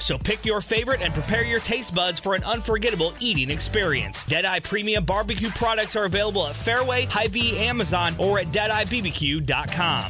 So 0.00 0.18
pick 0.18 0.44
your 0.44 0.60
favorite 0.60 1.02
and 1.02 1.14
prepare 1.14 1.44
your 1.44 1.60
taste 1.60 1.94
buds 1.94 2.18
for 2.18 2.34
an 2.34 2.42
unforgettable 2.42 3.12
eating 3.20 3.50
experience. 3.50 4.24
Deadeye 4.24 4.58
Premium 4.60 5.04
Barbecue 5.04 5.50
products 5.50 5.94
are 5.94 6.06
available 6.06 6.46
at 6.46 6.56
Fairway, 6.56 7.04
Hy-Vee, 7.04 7.58
Amazon, 7.58 8.14
or 8.18 8.38
at 8.38 8.46
DeadeyeBBQ.com. 8.46 10.04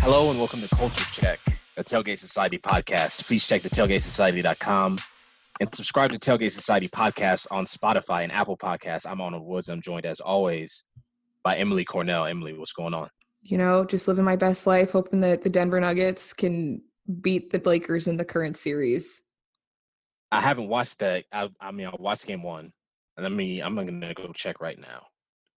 Hello 0.00 0.30
and 0.30 0.38
welcome 0.38 0.60
to 0.62 0.68
Culture 0.68 1.04
Check, 1.12 1.40
a 1.76 1.84
Tailgate 1.84 2.18
Society 2.18 2.58
podcast. 2.58 3.26
Please 3.26 3.46
check 3.46 3.62
the 3.62 3.68
tailgatesociety.com 3.68 4.98
and 5.60 5.74
subscribe 5.74 6.12
to 6.12 6.18
Tailgate 6.18 6.52
Society 6.52 6.88
podcast 6.88 7.46
on 7.50 7.66
Spotify 7.66 8.22
and 8.22 8.32
Apple 8.32 8.56
Podcasts. 8.56 9.06
I'm 9.06 9.20
Arnold 9.20 9.46
Woods. 9.46 9.68
I'm 9.68 9.82
joined 9.82 10.06
as 10.06 10.20
always 10.20 10.84
by 11.48 11.56
Emily 11.56 11.82
Cornell. 11.82 12.26
Emily, 12.26 12.52
what's 12.52 12.74
going 12.74 12.92
on? 12.92 13.08
You 13.40 13.56
know, 13.56 13.82
just 13.82 14.06
living 14.06 14.22
my 14.24 14.36
best 14.36 14.66
life, 14.66 14.90
hoping 14.90 15.22
that 15.22 15.42
the 15.42 15.48
Denver 15.48 15.80
Nuggets 15.80 16.34
can 16.34 16.82
beat 17.22 17.50
the 17.50 17.62
Lakers 17.64 18.06
in 18.06 18.18
the 18.18 18.24
current 18.24 18.58
series. 18.58 19.22
I 20.30 20.42
haven't 20.42 20.68
watched 20.68 20.98
that. 20.98 21.24
I, 21.32 21.48
I 21.58 21.70
mean, 21.70 21.86
I 21.86 21.94
watched 21.98 22.26
game 22.26 22.42
one, 22.42 22.70
and 23.16 23.24
I 23.24 23.30
mean, 23.30 23.62
I'm 23.62 23.74
gonna 23.74 24.12
go 24.12 24.30
check 24.34 24.60
right 24.60 24.78
now 24.78 25.06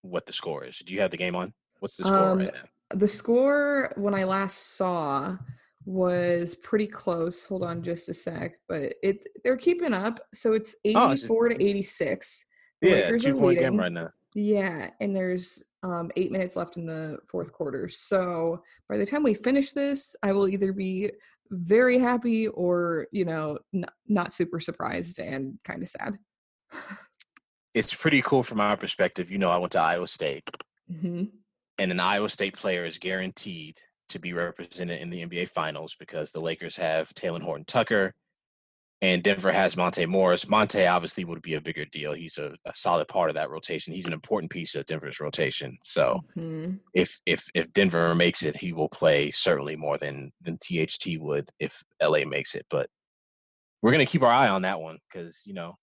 what 0.02 0.26
the 0.26 0.32
score 0.32 0.64
is. 0.64 0.78
Do 0.78 0.94
you 0.94 1.02
have 1.02 1.12
the 1.12 1.18
game 1.18 1.36
on? 1.36 1.54
What's 1.80 1.98
the 1.98 2.06
score 2.06 2.32
Um, 2.32 2.38
right 2.40 2.54
now? 2.54 2.96
The 2.98 3.08
score 3.10 3.92
when 3.98 4.14
I 4.14 4.24
last 4.24 4.78
saw 4.78 5.36
was 5.84 6.56
pretty 6.56 6.88
close. 6.88 7.44
Hold 7.44 7.64
on 7.64 7.84
just 7.84 8.08
a 8.08 8.14
sec, 8.14 8.54
but 8.70 8.94
it 9.04 9.28
they're 9.44 9.58
keeping 9.58 9.94
up. 9.94 10.22
So 10.34 10.54
it's 10.54 10.74
Oh, 10.96 11.12
it's 11.12 11.24
84 11.26 11.50
to 11.50 11.62
86. 11.62 12.46
The 12.82 12.88
Yeah, 12.88 12.94
Lakers 12.96 13.24
two 13.26 13.36
point 13.36 13.60
game 13.60 13.78
right 13.78 13.92
now. 13.92 14.10
Yeah, 14.34 14.92
and 15.02 15.14
there's 15.14 15.62
um 15.84 16.12
8 16.16 16.32
minutes 16.32 16.56
left 16.56 16.78
in 16.78 16.86
the 16.86 17.18
fourth 17.28 17.52
quarter. 17.52 17.88
So 17.88 18.62
by 18.90 18.98
the 18.98 19.06
time 19.06 19.24
we 19.24 19.34
finish 19.34 19.72
this, 19.72 20.16
I 20.24 20.34
will 20.34 20.48
either 20.48 20.74
be 20.74 21.12
very 21.50 21.98
happy 21.98 22.48
or, 22.48 23.08
you 23.12 23.26
know, 23.26 23.58
n- 23.74 23.86
not 24.08 24.34
super 24.34 24.60
surprised 24.60 25.20
and 25.20 25.60
kind 25.64 25.82
of 25.82 25.90
sad. 25.90 26.18
It's 27.74 27.96
pretty 27.96 28.22
cool 28.22 28.44
from 28.44 28.60
our 28.60 28.76
perspective. 28.78 29.32
You 29.32 29.38
know, 29.38 29.50
I 29.50 29.58
went 29.58 29.72
to 29.74 29.82
Iowa 29.82 30.08
State, 30.08 30.50
hmm 30.90 31.24
and 31.78 31.92
an 31.92 32.00
Iowa 32.00 32.30
State 32.30 32.56
player 32.56 32.86
is 32.86 33.00
guaranteed 33.00 33.80
to 34.10 34.20
be 34.20 34.34
represented 34.34 35.02
in 35.02 35.10
the 35.10 35.26
NBA 35.26 35.50
Finals 35.50 35.96
because 35.98 36.32
the 36.32 36.40
Lakers 36.42 36.76
have 36.76 37.10
Talen 37.16 37.42
Horton 37.42 37.66
Tucker, 37.66 38.14
and 39.02 39.24
Denver 39.24 39.52
has 39.52 39.76
Monte 39.76 40.06
Morris. 40.06 40.48
Monte 40.48 40.86
obviously 40.86 41.24
would 41.24 41.42
be 41.42 41.56
a 41.56 41.62
bigger 41.62 41.86
deal. 41.86 42.14
He's 42.14 42.38
a, 42.38 42.54
a 42.66 42.74
solid 42.76 43.08
part 43.08 43.30
of 43.30 43.36
that 43.36 43.50
rotation. 43.50 43.94
He's 43.94 44.06
an 44.06 44.14
important 44.14 44.52
piece 44.52 44.76
of 44.76 44.86
Denver's 44.86 45.20
rotation. 45.20 45.78
So 45.82 46.20
hmm 46.34 46.74
if 46.94 47.20
if 47.26 47.46
if 47.56 47.72
Denver 47.74 48.14
makes 48.14 48.44
it, 48.44 48.56
he 48.56 48.74
will 48.74 48.90
play 48.90 49.32
certainly 49.32 49.76
more 49.76 49.98
than 49.98 50.32
than 50.42 50.58
THT 50.58 51.18
would 51.20 51.50
if 51.60 51.82
LA 52.02 52.26
makes 52.26 52.54
it. 52.56 52.66
But 52.70 52.88
we're 53.82 53.92
gonna 53.92 54.06
keep 54.06 54.24
our 54.24 54.32
eye 54.32 54.50
on 54.50 54.62
that 54.64 54.80
one 54.80 55.00
because 55.12 55.42
you 55.46 55.54
know 55.54 55.76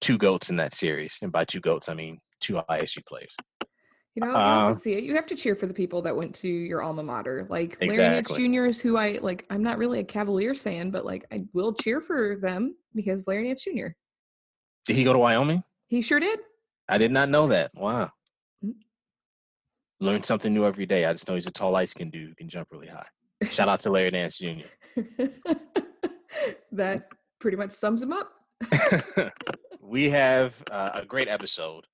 two 0.00 0.18
goats 0.18 0.50
in 0.50 0.56
that 0.56 0.74
series, 0.74 1.18
and 1.22 1.32
by 1.32 1.44
two 1.44 1.60
goats 1.60 1.88
I 1.88 1.94
mean 1.94 2.18
two 2.40 2.60
ISU 2.70 3.04
players. 3.06 3.34
You 4.14 4.22
know, 4.22 4.28
you 4.28 4.36
have 4.36 4.70
Uh, 4.70 4.74
to 4.74 4.80
see 4.80 4.92
it. 4.94 5.04
You 5.04 5.14
have 5.14 5.26
to 5.26 5.36
cheer 5.36 5.54
for 5.54 5.66
the 5.66 5.74
people 5.74 6.02
that 6.02 6.16
went 6.16 6.34
to 6.36 6.48
your 6.48 6.82
alma 6.82 7.02
mater. 7.02 7.46
Like 7.48 7.80
Larry 7.80 7.96
Nance 7.96 8.28
Jr. 8.28 8.64
is 8.66 8.80
who 8.80 8.96
I 8.96 9.18
like. 9.22 9.46
I'm 9.50 9.62
not 9.62 9.78
really 9.78 10.00
a 10.00 10.04
Cavaliers 10.04 10.60
fan, 10.60 10.90
but 10.90 11.04
like 11.04 11.24
I 11.32 11.44
will 11.52 11.72
cheer 11.72 12.00
for 12.00 12.36
them 12.36 12.76
because 12.94 13.26
Larry 13.28 13.44
Nance 13.44 13.62
Jr. 13.64 13.88
Did 14.86 14.96
he 14.96 15.04
go 15.04 15.12
to 15.12 15.18
Wyoming? 15.18 15.62
He 15.86 16.02
sure 16.02 16.18
did. 16.18 16.40
I 16.88 16.98
did 16.98 17.12
not 17.12 17.28
know 17.28 17.46
that. 17.48 17.70
Wow. 17.74 18.10
Mm. 18.64 18.74
Learn 20.00 20.22
something 20.24 20.52
new 20.52 20.66
every 20.66 20.86
day. 20.86 21.04
I 21.04 21.12
just 21.12 21.28
know 21.28 21.34
he's 21.34 21.46
a 21.46 21.52
tall, 21.52 21.70
light 21.70 21.88
skinned 21.88 22.10
dude 22.12 22.30
who 22.30 22.34
can 22.34 22.48
jump 22.48 22.68
really 22.72 22.88
high. 22.88 23.06
Shout 23.44 23.68
out 23.68 23.80
to 23.80 23.90
Larry 23.90 24.10
Nance 24.10 24.38
Jr. 24.38 24.66
that 26.72 27.06
pretty 27.38 27.56
much 27.56 27.72
sums 27.72 28.02
him 28.02 28.12
up. 28.12 28.32
we 29.80 30.10
have 30.10 30.62
uh, 30.70 30.90
a 30.94 31.06
great 31.06 31.28
episode 31.28 31.84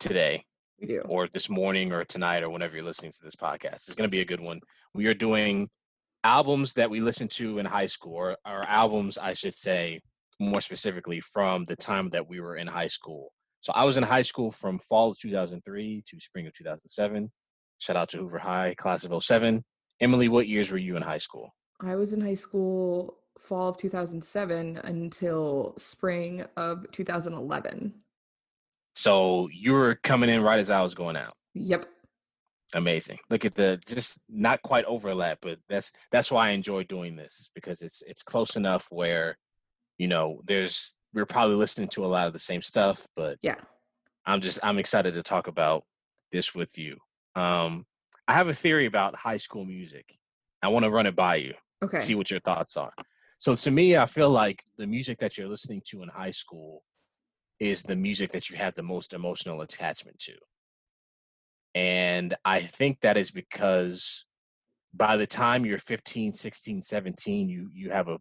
today. 0.00 0.44
We 0.80 0.86
do. 0.86 1.00
or 1.08 1.28
this 1.28 1.48
morning 1.48 1.92
or 1.92 2.04
tonight 2.04 2.42
or 2.42 2.50
whenever 2.50 2.76
you're 2.76 2.84
listening 2.84 3.12
to 3.12 3.24
this 3.24 3.36
podcast. 3.36 3.86
It's 3.86 3.94
going 3.94 4.08
to 4.08 4.16
be 4.16 4.20
a 4.20 4.24
good 4.24 4.40
one. 4.40 4.60
We 4.94 5.06
are 5.06 5.14
doing 5.14 5.68
albums 6.24 6.74
that 6.74 6.90
we 6.90 7.00
listened 7.00 7.30
to 7.32 7.58
in 7.58 7.66
high 7.66 7.86
school, 7.86 8.14
or, 8.14 8.36
or 8.46 8.62
albums, 8.62 9.18
I 9.18 9.34
should 9.34 9.54
say, 9.54 10.00
more 10.40 10.60
specifically 10.60 11.20
from 11.20 11.64
the 11.64 11.76
time 11.76 12.10
that 12.10 12.28
we 12.28 12.40
were 12.40 12.56
in 12.56 12.66
high 12.66 12.86
school. 12.86 13.32
So 13.60 13.72
I 13.74 13.84
was 13.84 13.96
in 13.96 14.04
high 14.04 14.22
school 14.22 14.50
from 14.50 14.78
fall 14.78 15.10
of 15.10 15.18
2003 15.18 16.04
to 16.06 16.20
spring 16.20 16.46
of 16.46 16.54
2007. 16.54 17.30
Shout 17.78 17.96
out 17.96 18.08
to 18.10 18.18
Hoover 18.18 18.38
High, 18.38 18.74
class 18.74 19.04
of 19.04 19.22
07. 19.22 19.64
Emily, 20.00 20.28
what 20.28 20.48
years 20.48 20.70
were 20.70 20.78
you 20.78 20.96
in 20.96 21.02
high 21.02 21.18
school? 21.18 21.52
I 21.80 21.96
was 21.96 22.12
in 22.12 22.20
high 22.20 22.34
school 22.34 23.18
fall 23.38 23.68
of 23.68 23.76
2007 23.78 24.80
until 24.84 25.74
spring 25.78 26.44
of 26.56 26.86
2011. 26.92 27.94
So 28.98 29.48
you 29.52 29.74
were 29.74 29.94
coming 30.02 30.28
in 30.28 30.42
right 30.42 30.58
as 30.58 30.70
I 30.70 30.82
was 30.82 30.92
going 30.92 31.16
out. 31.16 31.34
Yep. 31.54 31.86
amazing 32.74 33.16
look 33.30 33.44
at 33.44 33.54
the 33.54 33.80
just 33.86 34.18
not 34.28 34.60
quite 34.62 34.84
overlap 34.84 35.38
but 35.40 35.58
that's 35.70 35.90
that's 36.12 36.30
why 36.30 36.48
i 36.48 36.50
enjoy 36.50 36.82
doing 36.84 37.16
this 37.16 37.48
because 37.54 37.80
it's 37.80 38.02
it's 38.06 38.22
close 38.22 38.56
enough 38.56 38.86
where 38.90 39.38
you 39.96 40.06
know 40.06 40.42
there's 40.44 40.94
we're 41.14 41.24
probably 41.24 41.56
listening 41.56 41.88
to 41.88 42.04
a 42.04 42.12
lot 42.14 42.26
of 42.26 42.32
the 42.34 42.38
same 42.38 42.60
stuff 42.60 43.06
but 43.16 43.38
Yeah. 43.40 43.54
i'm 44.26 44.40
just 44.42 44.58
i'm 44.62 44.78
excited 44.78 45.14
to 45.14 45.22
talk 45.22 45.46
about 45.48 45.84
this 46.30 46.54
with 46.54 46.76
you 46.76 46.98
um 47.36 47.86
i 48.28 48.34
have 48.34 48.48
a 48.48 48.54
theory 48.54 48.84
about 48.86 49.16
high 49.16 49.38
school 49.38 49.64
music 49.64 50.04
i 50.62 50.68
want 50.68 50.84
to 50.84 50.90
run 50.90 51.06
it 51.06 51.16
by 51.16 51.36
you 51.36 51.54
Okay. 51.82 51.98
see 52.00 52.14
what 52.14 52.30
your 52.30 52.40
thoughts 52.40 52.76
are 52.76 52.92
so 53.38 53.54
to 53.54 53.70
me 53.70 53.96
i 53.96 54.04
feel 54.06 54.28
like 54.30 54.62
the 54.76 54.86
music 54.86 55.18
that 55.20 55.38
you're 55.38 55.48
listening 55.48 55.80
to 55.86 56.02
in 56.02 56.08
high 56.10 56.32
school 56.42 56.82
is 57.60 57.82
the 57.82 57.96
music 57.96 58.32
that 58.32 58.50
you 58.50 58.56
have 58.56 58.74
the 58.74 58.82
most 58.82 59.12
emotional 59.12 59.60
attachment 59.62 60.18
to 60.18 60.34
and 61.74 62.34
I 62.44 62.60
think 62.60 63.00
that 63.00 63.16
is 63.16 63.30
because 63.30 64.24
by 64.94 65.16
the 65.16 65.26
time 65.26 65.66
you're 65.66 65.78
15, 65.78 66.32
16, 66.32 66.82
17, 66.82 67.48
you 67.48 67.70
you 67.72 67.90
have 67.90 68.08
a 68.08 68.18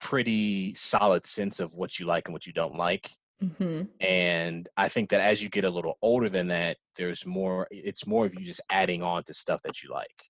pretty 0.00 0.74
solid 0.74 1.26
sense 1.26 1.60
of 1.60 1.74
what 1.74 1.98
you 1.98 2.06
like 2.06 2.26
and 2.26 2.32
what 2.32 2.46
you 2.46 2.52
don't 2.52 2.76
like. 2.76 3.10
hmm 3.40 3.82
And 4.00 4.68
I 4.76 4.88
think 4.88 5.10
that 5.10 5.20
as 5.20 5.42
you 5.42 5.48
get 5.48 5.64
a 5.64 5.70
little 5.70 5.98
older 6.02 6.28
than 6.28 6.48
that, 6.48 6.76
there's 6.96 7.26
more 7.26 7.68
it's 7.70 8.06
more 8.06 8.26
of 8.26 8.34
you 8.34 8.44
just 8.44 8.62
adding 8.70 9.02
on 9.02 9.24
to 9.24 9.34
stuff 9.34 9.60
that 9.64 9.82
you 9.82 9.90
like. 9.90 10.24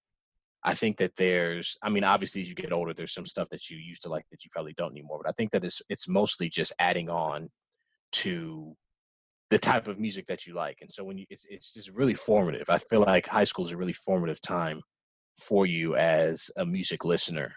I 0.64 0.74
think 0.74 0.98
that 0.98 1.16
there's 1.16 1.76
I 1.82 1.90
mean, 1.90 2.04
obviously 2.04 2.42
as 2.42 2.48
you 2.48 2.54
get 2.54 2.72
older, 2.72 2.94
there's 2.94 3.14
some 3.14 3.26
stuff 3.26 3.48
that 3.50 3.70
you 3.70 3.78
used 3.78 4.02
to 4.02 4.10
like 4.10 4.24
that 4.30 4.44
you 4.44 4.50
probably 4.52 4.74
don't 4.76 4.92
anymore. 4.92 5.20
But 5.22 5.30
I 5.30 5.32
think 5.32 5.52
that 5.52 5.64
it's 5.64 5.82
it's 5.88 6.08
mostly 6.08 6.48
just 6.48 6.72
adding 6.78 7.08
on 7.10 7.50
to 8.12 8.74
the 9.50 9.58
type 9.58 9.86
of 9.86 9.98
music 9.98 10.26
that 10.26 10.46
you 10.46 10.54
like. 10.54 10.78
And 10.80 10.90
so 10.90 11.04
when 11.04 11.18
you 11.18 11.26
it's 11.30 11.46
it's 11.48 11.72
just 11.72 11.90
really 11.90 12.14
formative. 12.14 12.68
I 12.68 12.78
feel 12.78 13.00
like 13.00 13.26
high 13.26 13.44
school 13.44 13.66
is 13.66 13.72
a 13.72 13.76
really 13.76 13.94
formative 13.94 14.40
time 14.40 14.82
for 15.38 15.66
you 15.66 15.96
as 15.96 16.50
a 16.56 16.66
music 16.66 17.04
listener. 17.04 17.54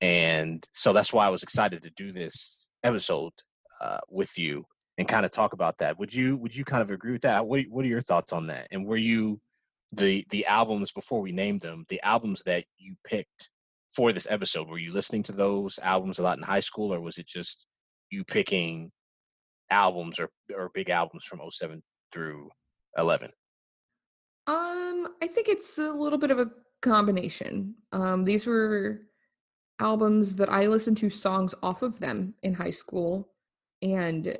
And 0.00 0.64
so 0.72 0.92
that's 0.92 1.12
why 1.12 1.26
I 1.26 1.30
was 1.30 1.42
excited 1.42 1.82
to 1.82 1.90
do 1.96 2.12
this 2.12 2.68
episode 2.82 3.32
uh, 3.82 3.98
with 4.08 4.38
you 4.38 4.64
and 4.96 5.08
kind 5.08 5.26
of 5.26 5.32
talk 5.32 5.52
about 5.52 5.78
that. 5.78 5.98
Would 5.98 6.14
you 6.14 6.36
would 6.36 6.54
you 6.56 6.64
kind 6.64 6.82
of 6.82 6.90
agree 6.90 7.12
with 7.12 7.22
that? 7.22 7.46
What 7.46 7.62
what 7.68 7.84
are 7.84 7.88
your 7.88 8.02
thoughts 8.02 8.32
on 8.32 8.46
that? 8.46 8.68
And 8.70 8.86
were 8.86 8.96
you 8.96 9.40
the 9.92 10.24
the 10.30 10.46
albums 10.46 10.92
before 10.92 11.20
we 11.20 11.32
named 11.32 11.60
them, 11.60 11.84
the 11.88 12.00
albums 12.02 12.42
that 12.44 12.64
you 12.78 12.94
picked 13.04 13.50
for 13.94 14.12
this 14.12 14.26
episode, 14.30 14.68
were 14.68 14.78
you 14.78 14.92
listening 14.92 15.22
to 15.24 15.32
those 15.32 15.78
albums 15.82 16.18
a 16.18 16.22
lot 16.22 16.38
in 16.38 16.44
high 16.44 16.60
school 16.60 16.94
or 16.94 17.00
was 17.00 17.18
it 17.18 17.26
just 17.26 17.66
you 18.10 18.24
picking 18.24 18.90
albums 19.70 20.18
or 20.18 20.30
or 20.54 20.70
big 20.74 20.90
albums 20.90 21.24
from 21.24 21.40
07 21.48 21.82
through 22.12 22.50
11? 22.96 23.30
Um, 24.46 25.08
I 25.22 25.26
think 25.26 25.48
it's 25.48 25.78
a 25.78 25.92
little 25.92 26.18
bit 26.18 26.30
of 26.30 26.38
a 26.38 26.50
combination. 26.82 27.74
Um, 27.92 28.24
these 28.24 28.46
were 28.46 29.02
albums 29.78 30.36
that 30.36 30.50
I 30.50 30.66
listened 30.66 30.96
to 30.98 31.10
songs 31.10 31.54
off 31.62 31.82
of 31.82 31.98
them 32.00 32.34
in 32.42 32.54
high 32.54 32.70
school, 32.70 33.30
and 33.82 34.36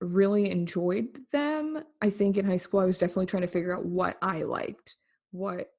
really 0.00 0.50
enjoyed 0.50 1.18
them. 1.32 1.82
I 2.02 2.10
think 2.10 2.36
in 2.36 2.44
high 2.44 2.58
school 2.58 2.80
I 2.80 2.84
was 2.84 2.98
definitely 2.98 3.26
trying 3.26 3.42
to 3.42 3.48
figure 3.48 3.76
out 3.76 3.84
what 3.84 4.18
I 4.22 4.42
liked, 4.42 4.96
what 5.32 5.70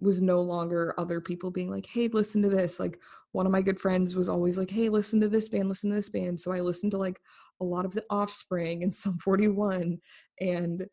was 0.00 0.20
no 0.20 0.40
longer 0.40 0.94
other 0.98 1.20
people 1.20 1.50
being 1.50 1.70
like, 1.70 1.86
"Hey, 1.86 2.08
listen 2.08 2.42
to 2.42 2.48
this." 2.48 2.80
Like 2.80 2.98
one 3.32 3.46
of 3.46 3.52
my 3.52 3.62
good 3.62 3.80
friends 3.80 4.16
was 4.16 4.28
always 4.28 4.58
like, 4.58 4.70
"Hey, 4.70 4.88
listen 4.88 5.20
to 5.20 5.28
this 5.28 5.48
band, 5.48 5.68
listen 5.68 5.90
to 5.90 5.96
this 5.96 6.10
band." 6.10 6.40
So 6.40 6.52
I 6.52 6.60
listened 6.60 6.90
to 6.92 6.98
like 6.98 7.20
a 7.62 7.64
lot 7.64 7.84
of 7.84 7.92
the 7.92 8.04
Offspring 8.10 8.82
and 8.82 8.92
Sum 8.92 9.16
41 9.18 9.98
and 10.40 10.86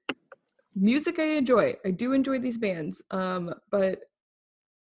music 0.75 1.19
I 1.19 1.37
enjoy. 1.37 1.75
I 1.85 1.91
do 1.91 2.13
enjoy 2.13 2.39
these 2.39 2.57
bands. 2.57 3.01
Um 3.11 3.53
but 3.71 4.05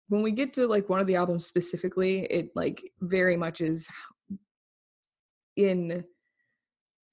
when 0.09 0.23
we 0.23 0.33
get 0.33 0.53
to 0.55 0.67
like 0.67 0.89
one 0.89 1.01
of 1.01 1.07
the 1.07 1.17
albums 1.17 1.47
specifically, 1.47 2.21
it 2.25 2.51
like 2.55 2.83
very 3.01 3.37
much 3.37 3.61
is 3.61 3.89
in 5.57 6.05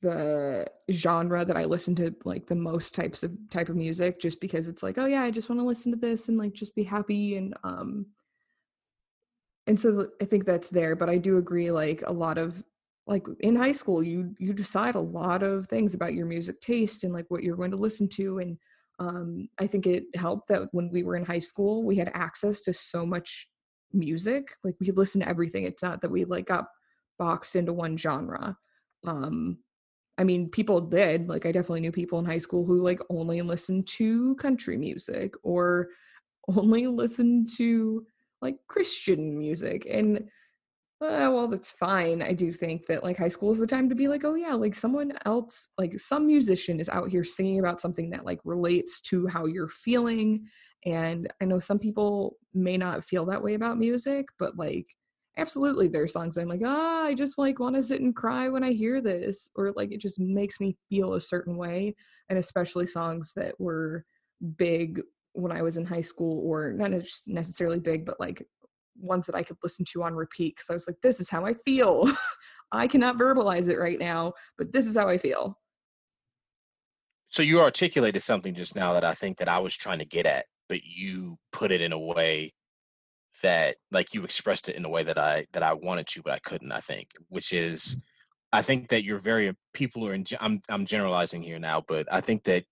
the 0.01 0.65
genre 0.91 1.45
that 1.45 1.57
I 1.57 1.65
listen 1.65 1.95
to 1.95 2.13
like 2.25 2.47
the 2.47 2.55
most 2.55 2.95
types 2.95 3.23
of 3.23 3.31
type 3.51 3.69
of 3.69 3.75
music 3.75 4.19
just 4.19 4.41
because 4.41 4.67
it's 4.67 4.81
like 4.81 4.97
oh 4.97 5.05
yeah 5.05 5.21
I 5.21 5.29
just 5.29 5.47
want 5.47 5.61
to 5.61 5.65
listen 5.65 5.91
to 5.91 5.97
this 5.97 6.27
and 6.27 6.39
like 6.39 6.53
just 6.53 6.75
be 6.75 6.83
happy 6.83 7.37
and 7.37 7.53
um 7.63 8.07
and 9.67 9.79
so 9.79 10.07
I 10.19 10.25
think 10.25 10.45
that's 10.45 10.71
there 10.71 10.95
but 10.95 11.07
I 11.07 11.19
do 11.19 11.37
agree 11.37 11.69
like 11.69 12.01
a 12.07 12.11
lot 12.11 12.39
of 12.39 12.63
like 13.11 13.25
in 13.41 13.55
high 13.55 13.73
school 13.73 14.01
you 14.01 14.33
you 14.39 14.53
decide 14.53 14.95
a 14.95 14.99
lot 14.99 15.43
of 15.43 15.67
things 15.67 15.93
about 15.93 16.13
your 16.13 16.25
music 16.25 16.61
taste 16.61 17.03
and 17.03 17.13
like 17.13 17.25
what 17.27 17.43
you're 17.43 17.57
going 17.57 17.71
to 17.71 17.77
listen 17.77 18.07
to 18.07 18.39
and 18.39 18.57
um 18.99 19.49
I 19.59 19.67
think 19.67 19.85
it 19.85 20.03
helped 20.15 20.47
that 20.47 20.69
when 20.71 20.89
we 20.89 21.03
were 21.03 21.17
in 21.17 21.25
high 21.25 21.39
school 21.39 21.83
we 21.83 21.97
had 21.97 22.11
access 22.13 22.61
to 22.61 22.73
so 22.73 23.05
much 23.05 23.49
music 23.91 24.55
like 24.63 24.75
we 24.79 24.85
could 24.85 24.97
listen 24.97 25.19
to 25.21 25.27
everything 25.27 25.65
it's 25.65 25.83
not 25.83 26.01
that 26.01 26.11
we 26.11 26.23
like 26.23 26.45
got 26.45 26.65
boxed 27.19 27.55
into 27.55 27.73
one 27.73 27.97
genre 27.97 28.57
um 29.05 29.57
I 30.17 30.23
mean, 30.23 30.49
people 30.49 30.81
did. 30.81 31.29
Like, 31.29 31.47
I 31.47 31.51
definitely 31.51 31.79
knew 31.79 31.91
people 31.91 32.19
in 32.19 32.25
high 32.25 32.37
school 32.37 32.63
who 32.63 32.83
like 32.83 32.99
only 33.09 33.41
listened 33.41 33.87
to 33.87 34.35
country 34.35 34.77
music 34.77 35.33
or 35.41 35.87
only 36.55 36.85
listened 36.85 37.49
to 37.57 38.05
like 38.39 38.57
Christian 38.67 39.39
music. 39.39 39.87
And 39.89 40.29
uh, 41.01 41.29
well, 41.31 41.47
that's 41.47 41.71
fine. 41.71 42.21
I 42.21 42.33
do 42.33 42.53
think 42.53 42.85
that 42.85 43.03
like 43.03 43.17
high 43.17 43.29
school 43.29 43.51
is 43.51 43.57
the 43.57 43.65
time 43.65 43.89
to 43.89 43.95
be 43.95 44.07
like, 44.07 44.23
oh 44.23 44.35
yeah, 44.35 44.53
like 44.53 44.75
someone 44.75 45.13
else, 45.25 45.69
like 45.77 45.99
some 45.99 46.27
musician 46.27 46.79
is 46.79 46.89
out 46.89 47.09
here 47.09 47.23
singing 47.23 47.59
about 47.59 47.81
something 47.81 48.11
that 48.11 48.25
like 48.25 48.39
relates 48.43 49.01
to 49.01 49.27
how 49.27 49.45
you're 49.45 49.67
feeling. 49.67 50.47
And 50.85 51.31
I 51.41 51.45
know 51.45 51.59
some 51.59 51.79
people 51.79 52.37
may 52.53 52.77
not 52.77 53.03
feel 53.03 53.25
that 53.25 53.41
way 53.41 53.55
about 53.55 53.79
music, 53.79 54.27
but 54.37 54.57
like 54.57 54.85
absolutely 55.37 55.87
there 55.87 56.03
are 56.03 56.07
songs 56.07 56.35
i'm 56.37 56.47
like 56.49 56.61
ah 56.65 57.05
i 57.05 57.13
just 57.13 57.37
like 57.37 57.57
want 57.59 57.73
to 57.73 57.81
sit 57.81 58.01
and 58.01 58.15
cry 58.15 58.49
when 58.49 58.63
i 58.65 58.73
hear 58.73 58.99
this 58.99 59.49
or 59.55 59.71
like 59.77 59.91
it 59.93 60.01
just 60.01 60.19
makes 60.19 60.59
me 60.59 60.75
feel 60.89 61.13
a 61.13 61.21
certain 61.21 61.55
way 61.55 61.95
and 62.29 62.37
especially 62.37 62.85
songs 62.85 63.31
that 63.33 63.57
were 63.57 64.05
big 64.57 65.01
when 65.33 65.51
i 65.51 65.61
was 65.61 65.77
in 65.77 65.85
high 65.85 66.01
school 66.01 66.41
or 66.45 66.73
not 66.73 66.91
necessarily 67.27 67.79
big 67.79 68.05
but 68.05 68.19
like 68.19 68.45
ones 69.01 69.25
that 69.25 69.35
i 69.35 69.43
could 69.43 69.57
listen 69.63 69.85
to 69.85 70.03
on 70.03 70.13
repeat 70.13 70.55
because 70.55 70.69
i 70.69 70.73
was 70.73 70.87
like 70.87 70.97
this 71.01 71.19
is 71.19 71.29
how 71.29 71.45
i 71.45 71.53
feel 71.65 72.09
i 72.71 72.87
cannot 72.87 73.17
verbalize 73.17 73.67
it 73.67 73.77
right 73.77 73.99
now 73.99 74.33
but 74.57 74.71
this 74.71 74.85
is 74.85 74.95
how 74.95 75.07
i 75.07 75.17
feel 75.17 75.57
so 77.29 77.41
you 77.41 77.61
articulated 77.61 78.21
something 78.21 78.53
just 78.53 78.75
now 78.75 78.93
that 78.93 79.03
i 79.03 79.13
think 79.13 79.37
that 79.37 79.49
i 79.49 79.59
was 79.59 79.75
trying 79.75 79.99
to 79.99 80.05
get 80.05 80.25
at 80.25 80.45
but 80.69 80.83
you 80.83 81.37
put 81.51 81.71
it 81.71 81.81
in 81.81 81.91
a 81.91 81.99
way 81.99 82.53
that 83.43 83.77
like 83.91 84.13
you 84.13 84.23
expressed 84.23 84.69
it 84.69 84.75
in 84.75 84.85
a 84.85 84.89
way 84.89 85.03
that 85.03 85.17
I 85.17 85.45
that 85.53 85.63
I 85.63 85.73
wanted 85.73 86.07
to, 86.07 86.21
but 86.21 86.33
I 86.33 86.39
couldn't. 86.39 86.71
I 86.71 86.79
think, 86.79 87.09
which 87.29 87.53
is, 87.53 88.01
I 88.53 88.61
think 88.61 88.89
that 88.89 89.03
you're 89.03 89.19
very 89.19 89.55
people 89.73 90.07
are. 90.07 90.13
In, 90.13 90.25
I'm 90.39 90.61
I'm 90.69 90.85
generalizing 90.85 91.41
here 91.41 91.59
now, 91.59 91.83
but 91.87 92.07
I 92.11 92.21
think 92.21 92.43
that 92.43 92.65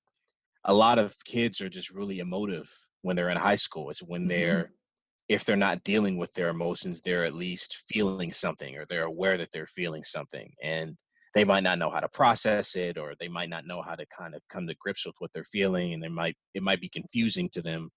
a 0.66 0.74
lot 0.74 1.00
of 1.00 1.16
kids 1.26 1.62
are 1.62 1.70
just 1.70 1.92
really 1.92 2.20
emotive 2.20 2.70
when 3.02 3.16
they're 3.16 3.30
in 3.30 3.38
high 3.38 3.56
school. 3.56 3.90
It's 3.90 4.04
when 4.04 4.28
they're 4.28 4.64
mm-hmm. 4.64 4.74
If 5.30 5.46
they're 5.46 5.56
not 5.56 5.84
dealing 5.84 6.18
with 6.18 6.34
their 6.34 6.50
emotions, 6.50 7.02
they're 7.02 7.26
at 7.26 7.36
least 7.36 7.78
feeling 7.88 8.34
something, 8.34 8.76
or 8.76 8.86
they're 8.86 9.04
aware 9.04 9.38
that 9.38 9.50
they're 9.54 9.68
feeling 9.68 10.04
something, 10.04 10.52
and 10.62 10.98
they 11.36 11.44
might 11.44 11.64
not 11.64 11.78
know 11.78 11.92
how 11.92 12.00
to 12.00 12.10
process 12.10 12.76
it, 12.76 12.98
or 12.98 13.14
they 13.20 13.28
might 13.28 13.50
not 13.50 13.68
know 13.68 13.82
how 13.82 13.96
to 13.96 14.06
kind 14.08 14.34
of 14.36 14.42
come 14.50 14.68
to 14.68 14.76
grips 14.80 15.06
with 15.06 15.16
what 15.20 15.32
they're 15.34 15.44
feeling, 15.44 15.94
and 15.94 16.04
they 16.04 16.10
might 16.10 16.36
it 16.54 16.64
might 16.64 16.82
be 16.82 16.90
confusing 16.90 17.48
to 17.50 17.62
them 17.62 17.90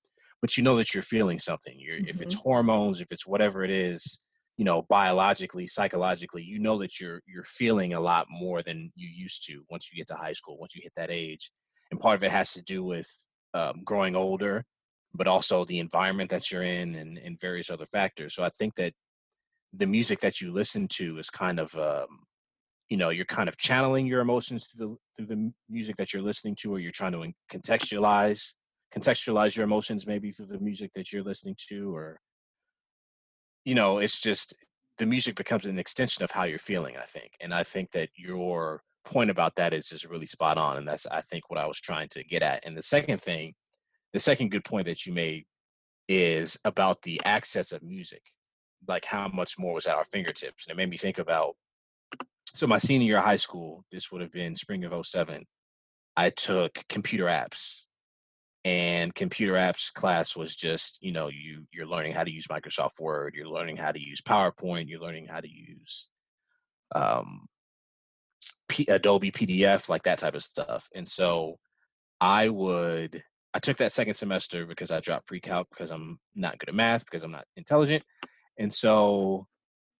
but 0.43 0.57
you 0.57 0.65
know 0.65 0.77
that 0.77 0.93
you're 0.93 1.05
feeling 1.05 1.39
something. 1.39 1.79
You're, 1.79 1.99
mm-hmm. 1.99 2.09
If 2.09 2.21
it's 2.21 2.35
mm-hmm. 2.35 2.43
hormones, 2.43 3.01
if 3.01 3.13
it's 3.13 3.27
whatever 3.27 3.65
it 3.65 3.71
is, 3.71 4.25
you 4.59 4.65
know, 4.67 4.83
biologically, 4.83 5.67
psychologically, 5.67 6.43
you 6.43 6.59
know 6.59 6.79
that 6.81 7.01
you're 7.01 7.23
you're 7.27 7.45
feeling 7.45 7.95
a 7.95 8.01
lot 8.01 8.27
more 8.29 8.63
than 8.63 8.93
you 8.95 9.09
used 9.09 9.47
to 9.47 9.63
once 9.71 9.91
you 9.91 9.97
get 9.97 10.09
to 10.09 10.17
high 10.17 10.35
school, 10.35 10.59
once 10.59 10.75
you 10.75 10.83
hit 10.83 10.93
that 10.97 11.11
age, 11.11 11.51
and 11.91 12.01
part 12.01 12.17
of 12.17 12.25
it 12.25 12.31
has 12.31 12.53
to 12.53 12.63
do 12.63 12.85
with 12.85 13.09
um, 13.55 13.81
growing 13.85 14.15
older, 14.15 14.65
but 15.15 15.27
also 15.27 15.65
the 15.65 15.79
environment 15.79 16.31
that 16.31 16.51
you're 16.51 16.63
in 16.63 16.95
and, 16.95 17.19
and 17.19 17.41
various 17.41 17.71
other 17.71 17.87
factors. 17.87 18.35
So 18.35 18.45
I 18.45 18.51
think 18.51 18.75
that 18.77 18.95
the 19.73 19.87
music 19.87 20.21
that 20.21 20.41
you 20.41 20.53
listen 20.53 20.89
to 20.89 21.19
is 21.19 21.31
kind 21.31 21.59
of 21.59 21.75
um, 21.77 22.21
you 22.93 22.99
know 22.99 23.09
you're 23.09 23.25
kind 23.25 23.49
of 23.49 23.57
channeling 23.57 24.07
your 24.07 24.21
emotions 24.21 24.67
through 24.67 24.87
the 24.87 24.97
through 25.17 25.35
the 25.35 25.53
music 25.71 25.97
that 25.97 26.13
you're 26.13 26.23
listening 26.23 26.55
to 26.61 26.75
or 26.75 26.79
you're 26.79 26.93
trying 26.93 27.13
to 27.13 27.33
contextualize 27.51 28.53
contextualize 28.95 29.57
your 29.57 29.65
emotions 29.65 30.07
maybe 30.07 30.31
through 30.31 30.45
the 30.45 30.59
music 30.59 30.91
that 30.95 31.11
you're 31.11 31.23
listening 31.23 31.57
to 31.69 31.95
or 31.97 32.21
you 33.65 33.75
know 33.75 33.97
it's 33.97 34.21
just 34.21 34.55
the 34.99 35.07
music 35.07 35.37
becomes 35.37 35.65
an 35.65 35.79
extension 35.79 36.23
of 36.23 36.31
how 36.31 36.45
you're 36.45 36.59
feeling 36.59 36.95
i 36.99 37.07
think 37.07 37.33
and 37.41 37.55
i 37.55 37.63
think 37.63 37.91
that 37.93 38.11
your 38.15 38.83
point 39.07 39.31
about 39.31 39.55
that 39.57 39.73
is 39.73 39.89
just 39.89 40.05
really 40.05 40.27
spot 40.27 40.59
on 40.59 40.77
and 40.77 40.87
that's 40.87 41.07
i 41.07 41.23
think 41.23 41.49
what 41.49 41.59
i 41.59 41.67
was 41.67 41.81
trying 41.81 42.09
to 42.09 42.23
get 42.23 42.43
at 42.43 42.63
and 42.67 42.77
the 42.77 42.83
second 42.83 43.23
thing 43.23 43.55
the 44.13 44.21
second 44.21 44.51
good 44.51 44.65
point 44.65 44.87
that 44.87 45.07
you 45.07 45.13
made 45.13 45.45
is 46.09 46.59
about 46.65 47.03
the 47.03 47.21
access 47.25 47.73
of 47.73 47.83
music 47.83 48.23
like 48.89 49.05
how 49.05 49.29
much 49.29 49.59
more 49.59 49.75
was 49.75 49.87
at 49.87 49.97
our 49.97 50.05
fingertips 50.05 50.67
and 50.67 50.73
it 50.73 50.77
made 50.77 50.91
me 50.91 50.97
think 50.97 51.19
about 51.19 51.55
so 52.55 52.67
my 52.67 52.79
senior 52.79 53.07
year 53.07 53.19
of 53.19 53.25
high 53.25 53.37
school 53.37 53.85
this 53.93 54.11
would 54.11 54.21
have 54.21 54.33
been 54.33 54.55
spring 54.55 54.85
of 54.85 55.07
07 55.07 55.45
i 56.17 56.29
took 56.31 56.83
computer 56.89 57.27
apps 57.27 57.85
and 58.65 59.15
computer 59.15 59.55
apps 59.55 59.93
class 59.93 60.37
was 60.37 60.55
just 60.55 60.99
you 61.03 61.13
know 61.13 61.29
you 61.29 61.67
you're 61.73 61.87
learning 61.87 62.13
how 62.13 62.25
to 62.25 62.33
use 62.33 62.47
microsoft 62.49 63.01
word 63.01 63.35
you're 63.35 63.49
learning 63.49 63.77
how 63.77 63.93
to 63.93 64.01
use 64.01 64.21
powerpoint 64.21 64.89
you're 64.89 65.01
learning 65.01 65.27
how 65.27 65.41
to 65.41 65.49
use 65.49 66.09
um, 66.95 67.47
P- 68.69 68.87
adobe 68.89 69.31
pdf 69.31 69.89
like 69.89 70.03
that 70.05 70.19
type 70.19 70.35
of 70.35 70.43
stuff 70.43 70.89
and 70.95 71.07
so 71.07 71.59
i 72.21 72.49
would 72.49 73.23
i 73.55 73.59
took 73.59 73.77
that 73.77 73.93
second 73.93 74.15
semester 74.15 74.67
because 74.67 74.91
i 74.91 75.01
dropped 75.01 75.27
pre-calc 75.27 75.69
because 75.71 75.91
i'm 75.91 76.19
not 76.35 76.59
good 76.59 76.69
at 76.69 76.75
math 76.75 77.05
because 77.05 77.23
i'm 77.23 77.31
not 77.31 77.45
intelligent 77.57 78.03
and 78.59 78.73
so 78.73 79.47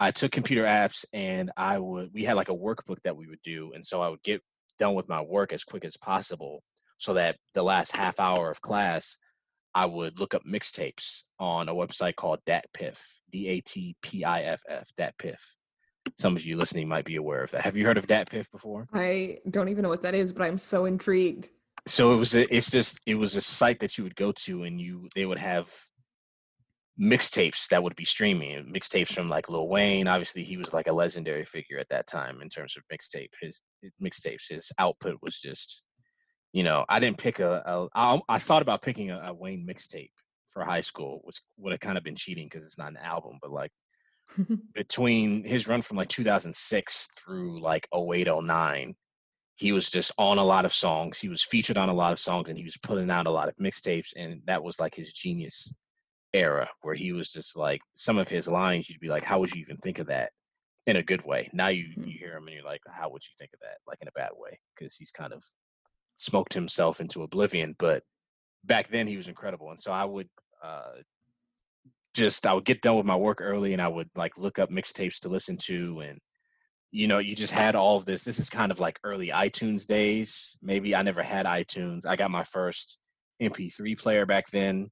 i 0.01 0.11
took 0.11 0.33
computer 0.33 0.65
apps 0.65 1.05
and 1.13 1.51
i 1.57 1.79
would 1.79 2.11
we 2.13 2.25
had 2.25 2.37
like 2.37 2.49
a 2.49 2.55
workbook 2.55 2.99
that 3.05 3.17
we 3.17 3.27
would 3.27 3.43
do 3.43 3.73
and 3.75 3.85
so 3.85 4.01
i 4.01 4.09
would 4.09 4.23
get 4.23 4.41
done 4.79 4.95
with 4.95 5.09
my 5.09 5.21
work 5.21 5.53
as 5.53 5.65
quick 5.65 5.85
as 5.85 5.97
possible 5.97 6.63
so 6.99 7.15
that 7.15 7.37
the 7.55 7.63
last 7.63 7.95
half 7.97 8.21
hour 8.21 8.51
of 8.51 8.61
class 8.61 9.17
I 9.75 9.87
would 9.87 10.19
look 10.21 10.35
up 10.35 10.45
mixtapes 10.45 11.23
on 11.39 11.69
a 11.69 11.75
website 11.75 12.17
called 12.17 12.41
DatPiff, 12.47 12.99
D 13.31 13.49
A 13.49 13.61
T 13.61 13.97
P 14.03 14.25
I 14.25 14.43
F 14.43 14.63
F, 14.69 14.91
DatPiff. 14.99 15.41
Some 16.19 16.37
of 16.37 16.45
you 16.45 16.57
listening 16.59 16.89
might 16.89 17.05
be 17.05 17.17
aware 17.17 17.43
of 17.43 17.53
that. 17.53 17.63
Have 17.63 17.77
you 17.77 17.87
heard 17.87 17.97
of 17.97 18.07
DatPiff 18.07 18.51
before? 18.51 18.87
I 18.93 19.39
don't 19.49 19.69
even 19.69 19.83
know 19.83 19.89
what 19.89 20.03
that 20.03 20.15
is, 20.15 20.33
but 20.33 20.43
I'm 20.43 20.59
so 20.59 20.85
intrigued. 20.85 21.49
So 21.87 22.13
it 22.13 22.17
was 22.17 22.35
a, 22.35 22.55
it's 22.55 22.71
just 22.71 23.01
it 23.07 23.17
was 23.17 23.35
a 23.35 23.41
site 23.41 23.81
that 23.81 23.99
you 23.99 24.05
would 24.05 24.17
go 24.17 24.33
to 24.45 24.63
and 24.65 24.81
you 24.81 25.09
they 25.15 25.27
would 25.27 25.39
have 25.39 25.71
mixtapes 27.01 27.69
that 27.69 27.83
would 27.83 27.97
be 27.97 28.05
streaming 28.05 28.73
mixtapes 28.73 29.13
from 29.13 29.29
like 29.29 29.49
Lil 29.49 29.69
Wayne. 29.69 30.07
Obviously, 30.07 30.45
he 30.45 30.57
was 30.57 30.73
like 30.73 30.87
a 30.87 30.93
legendary 30.93 31.45
figure 31.45 31.79
at 31.79 31.89
that 31.91 32.07
time 32.07 32.41
in 32.41 32.49
terms 32.49 32.77
of 32.77 32.85
mixtape. 32.93 33.31
His, 33.41 33.61
his 33.83 33.93
mixtapes, 34.03 34.49
his 34.49 34.71
output 34.79 35.17
was 35.23 35.41
just 35.41 35.85
you 36.53 36.63
know, 36.63 36.85
I 36.89 37.01
didn't 37.01 37.19
pick 37.19 37.41
a. 37.41 37.63
a 37.65 37.89
I, 37.95 38.21
I 38.29 38.39
thought 38.39 38.63
about 38.63 38.83
picking 38.83 39.11
a, 39.11 39.21
a 39.27 39.35
Wayne 39.35 39.67
mixtape 39.67 40.11
for 40.49 40.65
high 40.65 40.83
school, 40.83 41.21
which 41.25 41.41
would 41.57 41.73
have 41.73 41.81
kind 41.81 41.97
of 41.97 42.05
been 42.05 42.15
cheating 42.15 42.47
because 42.47 42.65
it's 42.65 42.79
not 42.79 42.91
an 42.91 42.99
album. 42.99 43.39
But 43.41 43.53
like 43.53 43.71
between 44.75 45.45
his 45.45 45.67
run 45.67 45.83
from 45.83 45.97
like 45.97 46.09
2006 46.09 47.09
through 47.19 47.61
like 47.63 47.89
08, 47.95 48.29
09, 48.29 48.95
he 49.63 49.71
was 49.71 49.89
just 49.89 50.11
on 50.19 50.39
a 50.39 50.45
lot 50.45 50.65
of 50.65 50.73
songs. 50.73 51.21
He 51.21 51.29
was 51.29 51.41
featured 51.41 51.77
on 51.77 51.89
a 51.89 51.95
lot 51.95 52.13
of 52.13 52.19
songs, 52.19 52.49
and 52.49 52.59
he 52.59 52.65
was 52.65 52.77
putting 52.77 53.09
out 53.13 53.29
a 53.29 53.31
lot 53.31 53.49
of 53.49 53.55
mixtapes, 53.57 54.09
and 54.17 54.43
that 54.47 54.65
was 54.65 54.81
like 54.81 54.93
his 54.93 55.13
genius 55.13 55.73
era, 56.33 56.69
where 56.81 56.97
he 56.97 57.13
was 57.13 57.31
just 57.31 57.57
like 57.57 57.81
some 57.95 58.19
of 58.19 58.29
his 58.29 58.49
lines. 58.49 58.91
You'd 58.91 58.99
be 58.99 59.09
like, 59.09 59.23
"How 59.23 59.39
would 59.39 59.55
you 59.55 59.61
even 59.61 59.77
think 59.77 60.01
of 60.01 60.09
that?" 60.09 60.33
In 60.87 60.97
a 60.97 61.03
good 61.03 61.25
way. 61.25 61.49
Now 61.53 61.69
you 61.69 61.87
you 61.97 62.19
hear 62.19 62.37
him 62.37 62.49
and 62.49 62.55
you're 62.55 62.65
like, 62.65 62.81
"How 62.89 63.09
would 63.11 63.23
you 63.25 63.33
think 63.39 63.53
of 63.55 63.61
that?" 63.61 63.79
Like 63.87 63.99
in 64.03 64.09
a 64.09 64.19
bad 64.21 64.33
way, 64.35 64.59
because 64.75 64.97
he's 64.97 65.13
kind 65.13 65.33
of 65.33 65.45
smoked 66.17 66.55
himself 66.55 67.01
into 67.01 67.23
oblivion. 67.23 67.77
But 67.79 68.03
back 68.65 68.89
then 68.89 69.07
he 69.07 69.17
was 69.17 69.29
incredible, 69.29 69.71
and 69.71 69.81
so 69.81 69.93
I 69.93 70.05
would 70.05 70.29
uh, 70.61 71.03
just 72.15 72.45
I 72.49 72.53
would 72.55 72.65
get 72.65 72.83
done 72.83 72.97
with 72.97 73.07
my 73.07 73.17
work 73.17 73.41
early, 73.41 73.75
and 73.75 73.83
I 73.83 73.87
would 73.87 74.11
like 74.17 74.37
look 74.37 74.59
up 74.59 74.71
mixtapes 74.71 75.21
to 75.21 75.29
listen 75.29 75.57
to, 75.69 76.01
and 76.01 76.19
you 76.93 77.09
know, 77.09 77.19
you 77.19 77.35
just 77.35 77.55
had 77.55 77.75
all 77.75 77.97
of 77.97 78.05
this. 78.05 78.23
This 78.23 78.39
is 78.39 78.51
kind 78.51 78.71
of 78.71 78.79
like 78.79 79.01
early 79.03 79.29
iTunes 79.29 79.87
days. 79.87 80.57
Maybe 80.63 80.95
I 80.95 81.01
never 81.01 81.23
had 81.23 81.47
iTunes. 81.47 82.05
I 82.07 82.17
got 82.17 82.31
my 82.31 82.45
first 82.45 82.99
MP3 83.43 83.99
player 83.99 84.27
back 84.27 84.51
then, 84.51 84.91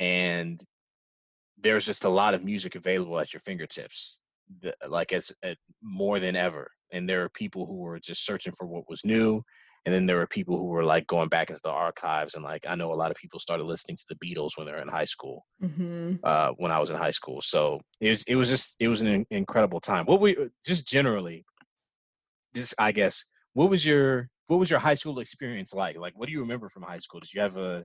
and 0.00 0.60
there's 1.60 1.84
just 1.84 2.04
a 2.04 2.08
lot 2.08 2.32
of 2.32 2.44
music 2.44 2.74
available 2.74 3.20
at 3.20 3.34
your 3.34 3.40
fingertips, 3.40 4.20
like 4.88 5.12
as, 5.12 5.30
as 5.42 5.56
more 5.82 6.18
than 6.18 6.34
ever. 6.34 6.70
And 6.92 7.06
there 7.06 7.22
are 7.22 7.28
people 7.28 7.66
who 7.66 7.76
were 7.76 8.00
just 8.00 8.24
searching 8.24 8.54
for 8.58 8.66
what 8.66 8.88
was 8.88 9.04
new 9.04 9.42
and 9.84 9.94
then 9.94 10.06
there 10.06 10.16
were 10.16 10.26
people 10.26 10.56
who 10.56 10.66
were 10.66 10.84
like 10.84 11.06
going 11.06 11.28
back 11.28 11.50
into 11.50 11.60
the 11.64 11.70
archives 11.70 12.34
and 12.34 12.44
like 12.44 12.64
i 12.68 12.74
know 12.74 12.92
a 12.92 12.94
lot 12.94 13.10
of 13.10 13.16
people 13.16 13.38
started 13.38 13.64
listening 13.64 13.96
to 13.96 14.04
the 14.08 14.14
beatles 14.16 14.50
when 14.56 14.66
they 14.66 14.72
were 14.72 14.82
in 14.82 14.88
high 14.88 15.04
school 15.04 15.44
mm-hmm. 15.62 16.14
uh, 16.24 16.50
when 16.56 16.70
i 16.70 16.78
was 16.78 16.90
in 16.90 16.96
high 16.96 17.10
school. 17.10 17.40
So 17.40 17.80
it 18.00 18.10
was 18.10 18.22
it 18.24 18.36
was 18.36 18.48
just 18.48 18.76
it 18.78 18.88
was 18.88 19.00
an 19.00 19.26
incredible 19.30 19.80
time. 19.80 20.06
What 20.06 20.20
we 20.20 20.36
just 20.66 20.86
generally 20.86 21.44
just 22.54 22.74
i 22.78 22.92
guess 22.92 23.24
what 23.54 23.70
was 23.70 23.84
your 23.84 24.28
what 24.48 24.58
was 24.58 24.70
your 24.70 24.80
high 24.80 24.94
school 24.94 25.20
experience 25.20 25.72
like? 25.72 25.96
Like 25.96 26.18
what 26.18 26.26
do 26.26 26.32
you 26.32 26.40
remember 26.40 26.68
from 26.68 26.82
high 26.82 26.98
school? 26.98 27.20
Did 27.20 27.32
you 27.34 27.40
have 27.40 27.56
a 27.56 27.84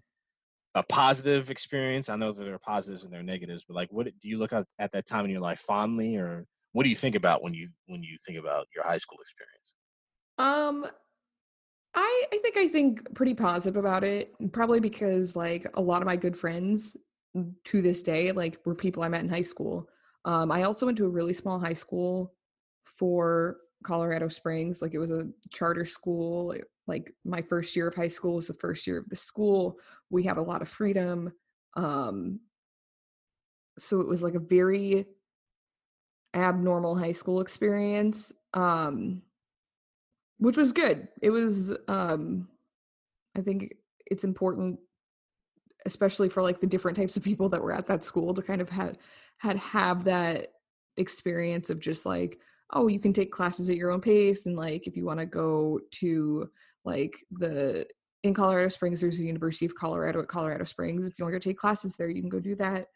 a 0.76 0.84
positive 0.84 1.50
experience? 1.50 2.10
I 2.10 2.16
know 2.16 2.32
that 2.32 2.44
there 2.44 2.54
are 2.54 2.60
positives 2.60 3.04
and 3.04 3.12
there 3.12 3.22
are 3.22 3.24
negatives 3.24 3.66
but 3.68 3.76
like 3.76 3.90
what 3.92 4.06
do 4.06 4.30
you 4.30 4.38
look 4.38 4.54
at, 4.54 4.66
at 4.80 4.92
that 4.92 5.06
time 5.06 5.26
in 5.26 5.32
your 5.32 5.42
life 5.42 5.60
fondly 5.60 6.16
or 6.18 6.46
what 6.74 6.84
do 6.84 6.90
you 6.90 6.96
think 6.96 7.16
about 7.16 7.42
when 7.42 7.54
you 7.54 7.70
when 7.88 8.04
you 8.04 8.18
think 8.26 8.38
about 8.38 8.68
your 8.76 8.84
high 8.84 8.98
school 8.98 9.18
experience? 9.22 9.76
Um 10.38 10.86
I, 12.00 12.26
I 12.32 12.38
think 12.38 12.58
I 12.58 12.68
think 12.68 13.16
pretty 13.16 13.34
positive 13.34 13.76
about 13.76 14.04
it. 14.04 14.32
Probably 14.52 14.80
because 14.80 15.36
like 15.36 15.68
a 15.74 15.82
lot 15.82 16.04
of 16.04 16.06
my 16.06 16.16
good 16.16 16.38
friends 16.38 16.96
to 17.66 17.82
this 17.82 18.04
day 18.04 18.32
like 18.32 18.60
were 18.66 18.76
people 18.76 19.02
I 19.02 19.08
met 19.10 19.24
in 19.24 19.30
high 19.30 19.42
school. 19.42 19.90
Um, 20.24 20.52
I 20.52 20.64
also 20.64 20.86
went 20.86 21.00
to 21.00 21.06
a 21.06 21.10
really 21.10 21.34
small 21.34 21.60
high 21.60 21.74
school 21.74 22.36
for 22.86 23.58
Colorado 23.84 24.28
Springs. 24.28 24.80
Like 24.80 24.94
it 24.94 25.00
was 25.00 25.10
a 25.10 25.28
charter 25.52 25.86
school. 25.86 26.54
like 26.86 27.14
my 27.26 27.42
first 27.42 27.76
year 27.76 27.88
of 27.88 27.96
high 27.96 28.08
school 28.10 28.36
was 28.36 28.48
the 28.48 28.54
first 28.54 28.86
year 28.86 29.00
of 29.00 29.10
the 29.10 29.16
school. 29.16 29.80
We 30.12 30.22
had 30.22 30.38
a 30.38 30.42
lot 30.42 30.62
of 30.62 30.70
freedom. 30.70 31.34
Um, 31.76 32.42
so 33.80 34.02
it 34.02 34.08
was 34.08 34.22
like 34.22 34.36
a 34.36 34.40
very 34.40 35.08
abnormal 36.36 36.96
high 36.96 37.12
school 37.12 37.42
experience. 37.42 38.34
Um, 38.54 39.24
which 40.40 40.58
was 40.58 40.72
good. 40.72 41.08
It 41.22 41.30
was 41.30 41.76
um 41.88 42.48
I 43.38 43.42
think 43.42 43.74
it's 44.06 44.24
important 44.24 44.80
especially 45.86 46.28
for 46.28 46.44
like 46.44 46.60
the 46.60 46.68
different 46.68 46.98
types 46.98 47.16
of 47.16 47.24
people 47.24 47.48
that 47.48 47.62
were 47.62 47.74
at 47.74 47.88
that 47.88 48.04
school 48.04 48.34
to 48.34 48.42
kind 48.42 48.62
of 48.62 48.70
had 48.70 48.98
had 49.38 49.56
have 49.58 50.04
that 50.04 50.50
experience 50.98 51.70
of 51.70 51.80
just 51.80 52.06
like 52.06 52.40
oh 52.74 52.88
you 52.88 53.00
can 53.00 53.14
take 53.14 53.32
classes 53.32 53.70
at 53.70 53.78
your 53.78 53.92
own 53.92 54.02
pace 54.02 54.46
and 54.46 54.58
like 54.58 54.88
if 54.88 54.98
you 54.98 55.06
want 55.06 55.20
to 55.20 55.26
go 55.26 55.80
to 55.92 56.50
like 56.84 57.16
the 57.32 57.86
in 58.24 58.34
Colorado 58.34 58.68
Springs 58.68 59.00
there's 59.00 59.18
the 59.18 59.26
University 59.26 59.66
of 59.66 59.76
Colorado 59.76 60.20
at 60.22 60.28
Colorado 60.28 60.66
Springs. 60.66 61.06
If 61.06 61.14
you 61.18 61.24
want 61.24 61.34
to 61.34 61.40
go 61.40 61.44
take 61.52 61.58
classes 61.58 61.96
there 61.96 62.10
you 62.10 62.22
can 62.22 62.30
go 62.30 62.40
do 62.40 62.56
that. 62.56 62.88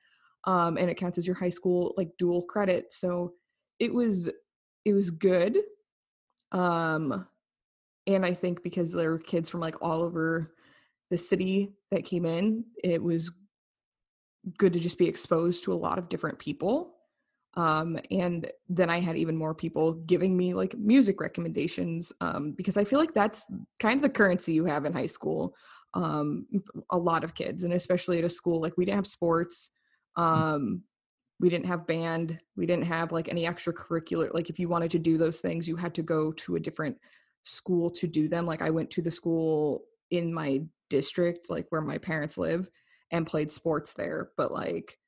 Um 0.45 0.77
and 0.77 0.89
it 0.89 0.97
counts 0.97 1.17
as 1.17 1.27
your 1.27 1.35
high 1.35 1.49
school 1.49 1.93
like 1.95 2.09
dual 2.17 2.43
credit. 2.43 2.91
So 2.91 3.33
it 3.79 3.93
was 3.93 4.29
it 4.83 4.93
was 4.93 5.11
good 5.11 5.57
um 6.51 7.27
and 8.07 8.25
I 8.25 8.33
think 8.33 8.63
because 8.63 8.91
there 8.91 9.11
were 9.11 9.19
kids 9.19 9.49
from 9.49 9.59
like 9.59 9.81
all 9.81 10.01
over 10.01 10.51
the 11.09 11.17
city 11.17 11.73
that 11.91 12.05
came 12.05 12.25
in, 12.25 12.65
it 12.83 13.01
was 13.01 13.31
good 14.57 14.73
to 14.73 14.79
just 14.79 14.97
be 14.97 15.07
exposed 15.07 15.63
to 15.63 15.73
a 15.73 15.75
lot 15.75 15.99
of 15.99 16.09
different 16.09 16.39
people. 16.39 16.95
Um, 17.55 17.99
and 18.09 18.49
then 18.69 18.89
I 18.89 19.01
had 19.01 19.17
even 19.17 19.35
more 19.35 19.53
people 19.53 19.93
giving 19.93 20.37
me 20.37 20.53
like 20.53 20.73
music 20.77 21.19
recommendations 21.19 22.13
um, 22.21 22.53
because 22.53 22.77
I 22.77 22.85
feel 22.85 22.97
like 22.97 23.13
that's 23.13 23.45
kind 23.79 23.97
of 23.97 24.01
the 24.01 24.09
currency 24.09 24.53
you 24.53 24.65
have 24.65 24.85
in 24.85 24.93
high 24.93 25.07
school. 25.07 25.53
Um, 25.93 26.47
a 26.89 26.97
lot 26.97 27.25
of 27.25 27.35
kids, 27.35 27.63
and 27.63 27.73
especially 27.73 28.19
at 28.19 28.23
a 28.23 28.29
school 28.29 28.61
like 28.61 28.77
we 28.77 28.85
didn't 28.85 28.95
have 28.95 29.07
sports, 29.07 29.71
mm. 30.17 30.23
um, 30.23 30.83
we 31.41 31.49
didn't 31.49 31.65
have 31.65 31.87
band, 31.87 32.39
we 32.55 32.67
didn't 32.67 32.85
have 32.85 33.11
like 33.11 33.27
any 33.27 33.45
extracurricular. 33.45 34.31
Like 34.31 34.51
if 34.51 34.59
you 34.59 34.69
wanted 34.69 34.91
to 34.91 34.99
do 34.99 35.17
those 35.17 35.41
things, 35.41 35.67
you 35.67 35.75
had 35.75 35.95
to 35.95 36.03
go 36.03 36.31
to 36.33 36.55
a 36.55 36.59
different 36.59 36.97
school 37.41 37.89
to 37.89 38.05
do 38.05 38.29
them. 38.29 38.45
Like 38.45 38.61
I 38.61 38.69
went 38.69 38.91
to 38.91 39.01
the 39.01 39.09
school 39.09 39.81
in 40.11 40.31
my 40.31 40.61
district, 40.91 41.49
like 41.49 41.65
where 41.69 41.81
my 41.81 41.97
parents 41.97 42.37
live, 42.37 42.69
and 43.09 43.25
played 43.25 43.51
sports 43.51 43.93
there. 43.93 44.29
But 44.37 44.51
like 44.51 44.99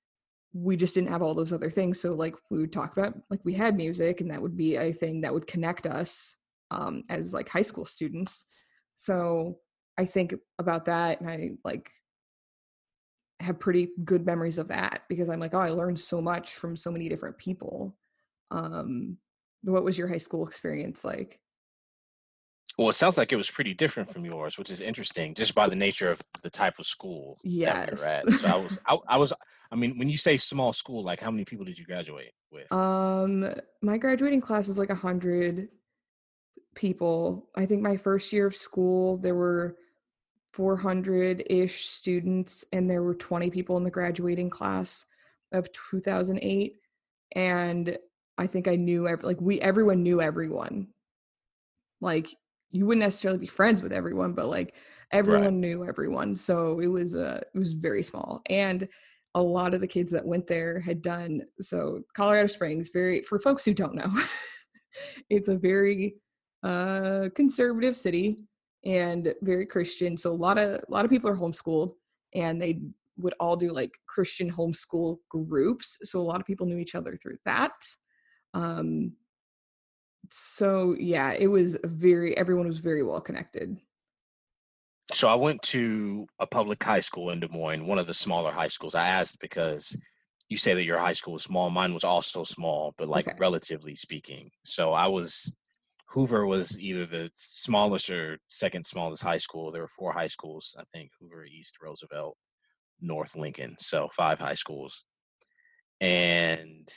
we 0.53 0.75
just 0.75 0.95
didn't 0.95 1.09
have 1.09 1.21
all 1.21 1.35
those 1.35 1.53
other 1.53 1.69
things. 1.69 2.01
So 2.01 2.13
like 2.13 2.35
we 2.49 2.59
would 2.59 2.73
talk 2.73 2.97
about 2.97 3.13
like 3.29 3.41
we 3.43 3.53
had 3.53 3.77
music 3.77 4.19
and 4.19 4.31
that 4.31 4.41
would 4.41 4.57
be 4.57 4.75
a 4.75 4.91
thing 4.91 5.21
that 5.21 5.33
would 5.33 5.47
connect 5.47 5.85
us 5.85 6.35
um 6.71 7.03
as 7.09 7.31
like 7.31 7.47
high 7.47 7.61
school 7.61 7.85
students. 7.85 8.45
So 8.97 9.59
I 9.99 10.05
think 10.05 10.33
about 10.57 10.85
that 10.85 11.21
and 11.21 11.29
I 11.29 11.51
like 11.63 11.91
have 13.43 13.59
pretty 13.59 13.89
good 14.03 14.25
memories 14.25 14.57
of 14.57 14.69
that 14.69 15.03
because 15.09 15.29
I'm 15.29 15.39
like, 15.39 15.53
oh, 15.53 15.59
I 15.59 15.69
learned 15.69 15.99
so 15.99 16.21
much 16.21 16.53
from 16.53 16.75
so 16.75 16.91
many 16.91 17.09
different 17.09 17.37
people. 17.37 17.95
Um 18.51 19.17
what 19.63 19.83
was 19.83 19.97
your 19.97 20.07
high 20.07 20.17
school 20.17 20.45
experience 20.45 21.05
like? 21.05 21.39
Well, 22.77 22.89
it 22.89 22.95
sounds 22.95 23.17
like 23.17 23.31
it 23.31 23.35
was 23.35 23.51
pretty 23.51 23.73
different 23.73 24.09
from 24.11 24.25
yours, 24.25 24.57
which 24.57 24.71
is 24.71 24.81
interesting, 24.81 25.35
just 25.35 25.53
by 25.53 25.69
the 25.69 25.75
nature 25.75 26.09
of 26.09 26.19
the 26.41 26.49
type 26.49 26.79
of 26.79 26.87
school 26.87 27.37
yes. 27.43 28.01
that 28.01 28.25
we 28.25 28.31
were 28.31 28.33
at. 28.33 28.39
So 28.39 28.47
I 28.47 28.55
was, 28.55 28.79
I, 28.87 28.97
I, 29.09 29.17
was, 29.17 29.33
I 29.71 29.75
mean, 29.75 29.99
when 29.99 30.09
you 30.09 30.17
say 30.17 30.37
small 30.37 30.73
school, 30.73 31.03
like 31.03 31.19
how 31.19 31.29
many 31.29 31.45
people 31.45 31.65
did 31.65 31.77
you 31.77 31.85
graduate 31.85 32.31
with? 32.51 32.71
Um, 32.71 33.53
my 33.83 33.99
graduating 33.99 34.41
class 34.41 34.67
was 34.67 34.79
like 34.79 34.89
a 34.89 34.95
hundred 34.95 35.69
people. 36.73 37.47
I 37.55 37.67
think 37.67 37.83
my 37.83 37.95
first 37.95 38.33
year 38.33 38.47
of 38.47 38.55
school 38.55 39.17
there 39.17 39.35
were 39.35 39.77
400 40.53 41.43
ish 41.47 41.87
students, 41.87 42.63
and 42.71 42.89
there 42.89 43.03
were 43.03 43.15
20 43.15 43.49
people 43.49 43.77
in 43.77 43.83
the 43.83 43.91
graduating 43.91 44.49
class 44.49 45.05
of 45.51 45.71
2008. 45.73 46.75
And 47.35 47.97
I 48.37 48.47
think 48.47 48.67
I 48.67 48.75
knew 48.75 49.07
every, 49.07 49.25
like 49.25 49.41
we 49.41 49.59
everyone 49.61 50.03
knew 50.03 50.21
everyone 50.21 50.87
like 52.01 52.35
you 52.71 52.85
wouldn't 52.85 53.03
necessarily 53.03 53.39
be 53.39 53.47
friends 53.47 53.81
with 53.81 53.93
everyone, 53.93 54.33
but 54.33 54.47
like 54.47 54.75
everyone 55.11 55.43
right. 55.43 55.53
knew 55.53 55.85
everyone. 55.85 56.35
So 56.35 56.79
it 56.79 56.87
was 56.87 57.15
uh 57.15 57.41
it 57.53 57.57
was 57.57 57.73
very 57.73 58.03
small. 58.03 58.41
And 58.49 58.87
a 59.35 59.41
lot 59.41 59.73
of 59.73 59.81
the 59.81 59.87
kids 59.87 60.11
that 60.11 60.25
went 60.25 60.45
there 60.45 60.79
had 60.79 61.01
done 61.01 61.41
so 61.61 62.01
Colorado 62.15 62.47
Springs, 62.47 62.89
very 62.89 63.23
for 63.23 63.39
folks 63.39 63.65
who 63.65 63.73
don't 63.73 63.95
know, 63.95 64.11
it's 65.29 65.47
a 65.47 65.57
very 65.57 66.15
uh 66.63 67.29
conservative 67.35 67.97
city 67.97 68.45
and 68.85 69.33
very 69.41 69.65
Christian. 69.65 70.17
So 70.17 70.31
a 70.31 70.33
lot 70.33 70.57
of 70.57 70.81
a 70.87 70.91
lot 70.91 71.05
of 71.05 71.11
people 71.11 71.29
are 71.29 71.37
homeschooled 71.37 71.93
and 72.33 72.61
they 72.61 72.79
would 73.17 73.33
all 73.39 73.55
do 73.55 73.71
like 73.71 73.91
Christian 74.07 74.51
homeschool 74.51 75.17
groups. 75.29 75.97
So 76.03 76.19
a 76.19 76.23
lot 76.23 76.39
of 76.39 76.47
people 76.47 76.65
knew 76.65 76.79
each 76.79 76.95
other 76.95 77.15
through 77.15 77.37
that. 77.45 77.73
Um, 78.53 79.13
so 80.31 80.95
yeah, 80.99 81.33
it 81.33 81.47
was 81.47 81.77
very 81.83 82.35
everyone 82.37 82.67
was 82.67 82.79
very 82.79 83.03
well 83.03 83.21
connected. 83.21 83.77
So 85.11 85.27
I 85.27 85.35
went 85.35 85.61
to 85.63 86.25
a 86.39 86.47
public 86.47 86.83
high 86.83 87.01
school 87.01 87.29
in 87.29 87.39
Des 87.39 87.49
Moines, 87.49 87.85
one 87.85 87.99
of 87.99 88.07
the 88.07 88.13
smaller 88.13 88.51
high 88.51 88.69
schools. 88.69 88.95
I 88.95 89.07
asked 89.07 89.37
because 89.39 89.95
you 90.49 90.57
say 90.57 90.73
that 90.73 90.85
your 90.85 90.97
high 90.97 91.13
school 91.13 91.33
was 91.33 91.43
small. 91.43 91.69
Mine 91.69 91.93
was 91.93 92.03
also 92.03 92.43
small, 92.43 92.93
but 92.97 93.07
like 93.07 93.27
okay. 93.27 93.37
relatively 93.39 93.95
speaking. 93.95 94.49
So 94.65 94.93
I 94.93 95.07
was 95.07 95.53
Hoover 96.13 96.45
was 96.45 96.79
either 96.79 97.05
the 97.05 97.31
smallest 97.33 98.09
or 98.09 98.37
second 98.47 98.85
smallest 98.85 99.23
high 99.23 99.39
school. 99.39 99.71
There 99.71 99.81
were 99.81 99.87
four 99.87 100.13
high 100.13 100.27
schools, 100.27 100.75
I 100.79 100.83
think 100.93 101.09
Hoover, 101.19 101.43
East, 101.45 101.77
Roosevelt, 101.81 102.37
North 103.01 103.35
Lincoln. 103.35 103.75
So 103.79 104.09
five 104.15 104.37
high 104.37 104.53
schools. 104.53 105.05
And 105.99 106.87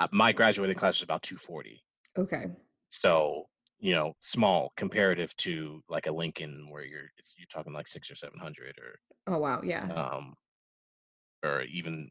uh, 0.00 0.08
my 0.10 0.32
graduating 0.32 0.76
class 0.76 0.96
was 0.96 1.04
about 1.04 1.22
240. 1.22 1.80
Okay. 2.18 2.46
So 2.90 3.44
you 3.78 3.94
know, 3.94 4.14
small 4.20 4.72
comparative 4.76 5.36
to 5.36 5.82
like 5.88 6.06
a 6.06 6.12
Lincoln 6.12 6.66
where 6.70 6.84
you're 6.84 7.10
you're 7.36 7.46
talking 7.52 7.72
like 7.72 7.86
six 7.86 8.10
or 8.10 8.16
seven 8.16 8.38
hundred 8.40 8.74
or 8.78 8.98
oh 9.26 9.38
wow 9.38 9.60
yeah 9.62 9.84
um 9.92 10.34
or 11.44 11.62
even 11.62 12.10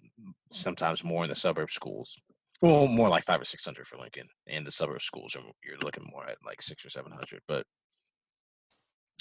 sometimes 0.51 1.03
more 1.03 1.23
in 1.23 1.29
the 1.29 1.35
suburb 1.35 1.71
schools 1.71 2.17
well 2.61 2.87
more 2.87 3.09
like 3.09 3.23
five 3.23 3.41
or 3.41 3.45
six 3.45 3.65
hundred 3.65 3.87
for 3.87 3.97
Lincoln 3.97 4.27
and 4.47 4.65
the 4.65 4.71
suburb 4.71 5.01
schools 5.01 5.35
are 5.35 5.41
you're 5.63 5.77
looking 5.83 6.07
more 6.11 6.27
at 6.27 6.37
like 6.45 6.61
six 6.61 6.85
or 6.85 6.89
seven 6.89 7.11
hundred 7.11 7.41
but 7.47 7.65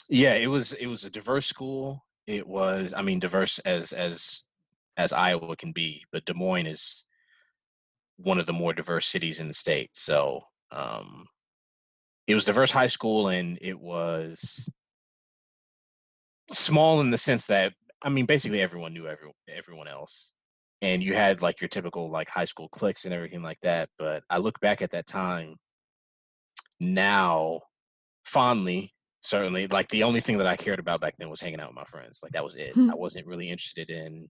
yeah 0.08 0.34
it 0.34 0.46
was 0.46 0.72
it 0.74 0.86
was 0.86 1.04
a 1.04 1.10
diverse 1.10 1.46
school 1.46 2.04
it 2.26 2.46
was 2.46 2.92
I 2.96 3.02
mean 3.02 3.18
diverse 3.18 3.58
as 3.60 3.92
as 3.92 4.44
as 4.96 5.12
Iowa 5.12 5.56
can 5.56 5.72
be 5.72 6.04
but 6.12 6.24
Des 6.24 6.34
Moines 6.34 6.66
is 6.66 7.06
one 8.16 8.38
of 8.38 8.46
the 8.46 8.52
more 8.52 8.72
diverse 8.72 9.06
cities 9.06 9.40
in 9.40 9.48
the 9.48 9.54
state 9.54 9.90
so 9.92 10.40
um, 10.70 11.26
it 12.26 12.34
was 12.34 12.44
diverse 12.44 12.70
high 12.70 12.86
school 12.86 13.28
and 13.28 13.58
it 13.60 13.78
was 13.78 14.70
small 16.50 17.00
in 17.00 17.10
the 17.10 17.18
sense 17.18 17.46
that 17.46 17.72
I 18.02 18.08
mean 18.08 18.26
basically 18.26 18.60
everyone 18.60 18.94
knew 18.94 19.08
every, 19.08 19.30
everyone 19.48 19.88
else 19.88 20.32
and 20.84 21.02
you 21.02 21.14
had 21.14 21.42
like 21.42 21.60
your 21.60 21.68
typical 21.68 22.10
like 22.10 22.28
high 22.28 22.44
school 22.44 22.68
cliques 22.68 23.04
and 23.04 23.14
everything 23.14 23.42
like 23.42 23.58
that 23.62 23.88
but 23.98 24.22
I 24.30 24.38
look 24.38 24.60
back 24.60 24.82
at 24.82 24.90
that 24.92 25.06
time 25.06 25.56
now 26.80 27.60
fondly 28.24 28.92
certainly 29.22 29.66
like 29.68 29.88
the 29.88 30.02
only 30.02 30.20
thing 30.20 30.38
that 30.38 30.46
i 30.46 30.56
cared 30.56 30.78
about 30.78 31.00
back 31.00 31.14
then 31.18 31.30
was 31.30 31.40
hanging 31.40 31.60
out 31.60 31.68
with 31.68 31.76
my 31.76 31.84
friends 31.84 32.20
like 32.22 32.32
that 32.32 32.44
was 32.44 32.56
it. 32.56 32.74
Hmm. 32.74 32.90
i 32.90 32.94
wasn't 32.94 33.26
really 33.26 33.48
interested 33.48 33.90
in 33.90 34.28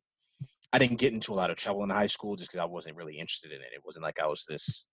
i 0.73 0.79
didn't 0.79 0.99
get 0.99 1.13
into 1.13 1.33
a 1.33 1.35
lot 1.35 1.51
of 1.51 1.57
trouble 1.57 1.83
in 1.83 1.91
high 1.91 2.07
school 2.07 2.37
just 2.37 2.51
because 2.51 2.63
i 2.63 2.65
wasn't 2.67 2.97
really 2.97 3.19
interested 3.19 3.51
in 3.51 3.61
it. 3.61 3.75
It 3.75 3.83
wasn't 3.85 4.05
like 4.05 4.21
i 4.21 4.27
was 4.27 4.45
this 4.49 4.87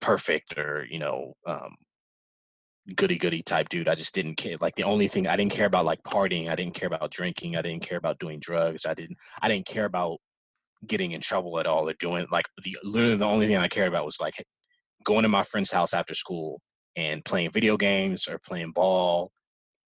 perfect 0.00 0.56
or 0.56 0.86
you 0.88 0.98
know 0.98 1.34
um 1.46 1.74
goody 2.96 3.18
goody 3.18 3.42
type 3.42 3.68
dude. 3.68 3.88
I 3.88 3.94
just 3.94 4.14
didn't 4.14 4.36
care 4.36 4.56
like 4.60 4.74
the 4.76 4.84
only 4.84 5.08
thing 5.08 5.26
i 5.26 5.36
didn't 5.36 5.52
care 5.52 5.66
about 5.66 5.84
like 5.84 6.02
partying 6.04 6.48
i 6.48 6.54
didn't 6.54 6.74
care 6.74 6.86
about 6.86 7.10
drinking 7.10 7.56
i 7.56 7.62
didn't 7.62 7.82
care 7.82 7.98
about 7.98 8.18
doing 8.18 8.40
drugs 8.40 8.86
i 8.86 8.94
didn't 8.94 9.18
i 9.42 9.48
didn't 9.48 9.66
care 9.66 9.84
about 9.84 10.18
getting 10.86 11.12
in 11.12 11.20
trouble 11.20 11.58
at 11.58 11.66
all 11.66 11.88
or 11.88 11.94
doing 11.94 12.26
like 12.30 12.46
the 12.62 12.76
literally 12.84 13.16
the 13.16 13.24
only 13.24 13.46
thing 13.46 13.56
i 13.56 13.68
cared 13.68 13.88
about 13.88 14.04
was 14.04 14.20
like 14.20 14.34
going 15.04 15.22
to 15.22 15.28
my 15.28 15.42
friend's 15.42 15.72
house 15.72 15.94
after 15.94 16.14
school 16.14 16.60
and 16.96 17.24
playing 17.24 17.50
video 17.50 17.76
games 17.76 18.28
or 18.28 18.38
playing 18.38 18.72
ball 18.72 19.30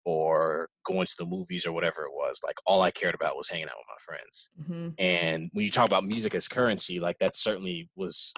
or 0.04 0.68
going 0.84 1.06
to 1.06 1.14
the 1.18 1.26
movies 1.26 1.66
or 1.66 1.72
whatever 1.72 2.02
it 2.02 2.12
was. 2.12 2.40
Like 2.44 2.56
all 2.66 2.82
I 2.82 2.90
cared 2.90 3.14
about 3.14 3.36
was 3.36 3.48
hanging 3.48 3.66
out 3.66 3.76
with 3.76 3.86
my 3.88 4.14
friends. 4.14 4.50
hmm 4.66 4.88
And 4.98 5.50
when 5.52 5.64
you 5.64 5.70
talk 5.70 5.86
about 5.86 6.04
music 6.04 6.34
as 6.34 6.48
currency, 6.48 7.00
like 7.00 7.18
that 7.18 7.36
certainly 7.36 7.88
was 7.96 8.32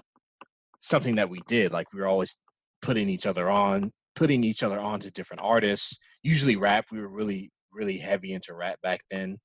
something 0.81 1.17
that 1.17 1.31
we 1.31 1.41
did. 1.47 1.73
Like 1.73 1.93
we 1.93 2.01
were 2.01 2.09
always 2.09 2.39
putting 2.81 3.09
each 3.09 3.27
other 3.27 3.49
on, 3.51 3.93
putting 4.17 4.43
each 4.43 4.63
other 4.63 4.81
on 4.81 5.01
to 5.01 5.11
different 5.11 5.43
artists. 5.43 5.99
Usually 6.23 6.57
rap. 6.57 6.87
We 6.91 7.01
were 7.01 7.09
really, 7.09 7.51
really 7.73 7.99
heavy 7.99 8.33
into 8.33 8.55
rap 8.55 8.81
back 8.83 9.01
then. 9.11 9.39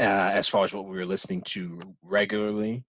Uh, 0.00 0.30
as 0.32 0.46
far 0.46 0.64
as 0.64 0.72
what 0.72 0.86
we 0.86 0.96
were 0.96 1.04
listening 1.04 1.42
to 1.42 1.80
regularly, 2.02 2.84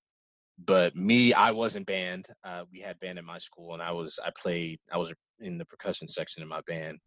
but 0.63 0.95
me, 0.95 1.33
I 1.33 1.51
wasn't 1.51 1.87
band. 1.87 2.27
Uh, 2.43 2.65
we 2.71 2.81
had 2.81 2.99
band 2.99 3.17
in 3.17 3.25
my 3.25 3.39
school, 3.39 3.73
and 3.73 3.81
I 3.81 3.91
was 3.91 4.19
I 4.23 4.31
played. 4.39 4.79
I 4.91 4.97
was 4.97 5.11
in 5.39 5.57
the 5.57 5.65
percussion 5.65 6.07
section 6.07 6.43
in 6.43 6.49
my 6.49 6.61
band, 6.67 6.99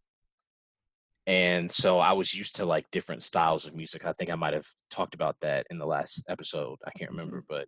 and 1.27 1.71
so 1.71 1.99
I 1.99 2.13
was 2.13 2.33
used 2.33 2.57
to 2.57 2.65
like 2.65 2.89
different 2.91 3.23
styles 3.23 3.65
of 3.65 3.75
music. 3.75 4.05
I 4.05 4.13
think 4.13 4.29
I 4.29 4.35
might 4.35 4.53
have 4.53 4.67
talked 4.89 5.15
about 5.15 5.37
that 5.41 5.67
in 5.69 5.77
the 5.77 5.85
last 5.85 6.23
episode. 6.27 6.79
I 6.85 6.91
can't 6.97 7.11
remember, 7.11 7.43
but 7.47 7.67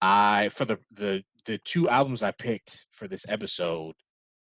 I 0.00 0.48
for 0.48 0.64
the 0.64 0.78
the 0.92 1.22
the 1.44 1.58
two 1.58 1.88
albums 1.88 2.22
I 2.22 2.32
picked 2.32 2.86
for 2.90 3.06
this 3.06 3.28
episode, 3.28 3.94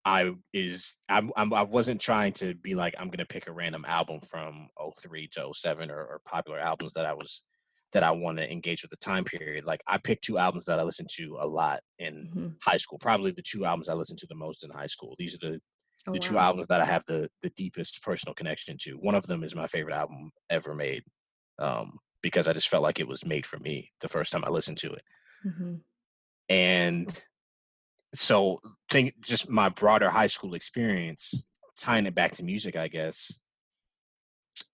I 0.05 0.33
is 0.53 0.99
I'm, 1.09 1.31
I'm 1.37 1.53
I 1.53 1.63
wasn't 1.63 2.01
trying 2.01 2.33
to 2.35 2.55
be 2.55 2.75
like 2.75 2.95
I'm 2.99 3.11
gonna 3.11 3.27
pick 3.27 3.47
a 3.47 3.53
random 3.53 3.85
album 3.87 4.21
from 4.21 4.69
03 4.99 5.29
to 5.33 5.53
07 5.55 5.91
or, 5.91 5.99
or 6.01 6.21
popular 6.27 6.59
albums 6.59 6.95
that 6.95 7.07
I 7.07 7.13
was 7.13 7.45
that 7.93 8.03
I 8.03 8.11
want 8.13 8.39
to 8.39 8.51
engage 8.51 8.83
with 8.83 8.91
the 8.91 8.97
time 8.97 9.25
period. 9.25 9.67
Like 9.67 9.83
I 9.87 9.99
picked 9.99 10.25
two 10.25 10.39
albums 10.39 10.65
that 10.67 10.81
I 10.81 10.85
listened 10.85 11.09
to 11.17 11.39
a 11.41 11.47
lot 11.47 11.81
in 11.99 12.29
hmm 12.33 12.49
high 12.63 12.77
school. 12.79 12.99
Probably 12.99 13.33
the 13.33 13.43
two 13.43 13.65
albums 13.65 13.89
I 13.89 13.95
listened 13.95 14.19
to 14.21 14.27
the 14.29 14.35
most 14.35 14.65
in 14.65 14.71
high 14.71 14.87
school. 14.87 15.15
These 15.19 15.35
are 15.35 15.51
the 15.51 15.61
Oh, 16.07 16.13
the 16.13 16.19
two 16.19 16.39
albums 16.39 16.67
that 16.69 16.81
I 16.81 16.85
have 16.87 17.05
the 17.07 17.31
the 17.43 17.51
deepest 17.51 18.03
personal 18.03 18.35
connection 18.35 18.77
to. 18.83 18.95
One 18.95 19.15
of 19.15 19.27
them 19.27 19.45
is 19.45 19.55
my 19.55 19.67
favorite 19.67 19.95
album 19.95 20.31
ever 20.49 20.75
made, 20.75 21.05
um, 21.59 21.99
because 22.23 22.49
I 22.49 22.53
just 22.55 22.69
felt 22.69 22.83
like 22.83 23.01
it 23.01 23.09
was 23.09 23.25
made 23.25 23.47
for 23.47 23.59
me 23.59 23.93
the 24.01 24.09
first 24.09 24.33
time 24.33 24.45
I 24.45 24.51
listened 24.51 24.79
to 24.79 24.93
it. 24.93 25.03
hmm 25.43 25.83
And 26.49 27.13
so, 28.15 28.61
think 28.91 29.15
just 29.21 29.49
my 29.49 29.69
broader 29.69 30.11
high 30.11 30.27
school 30.27 30.55
experience, 30.55 31.43
tying 31.79 32.07
it 32.07 32.15
back 32.15 32.33
to 32.37 32.45
music, 32.45 32.77
I 32.77 32.89
guess. 32.89 33.39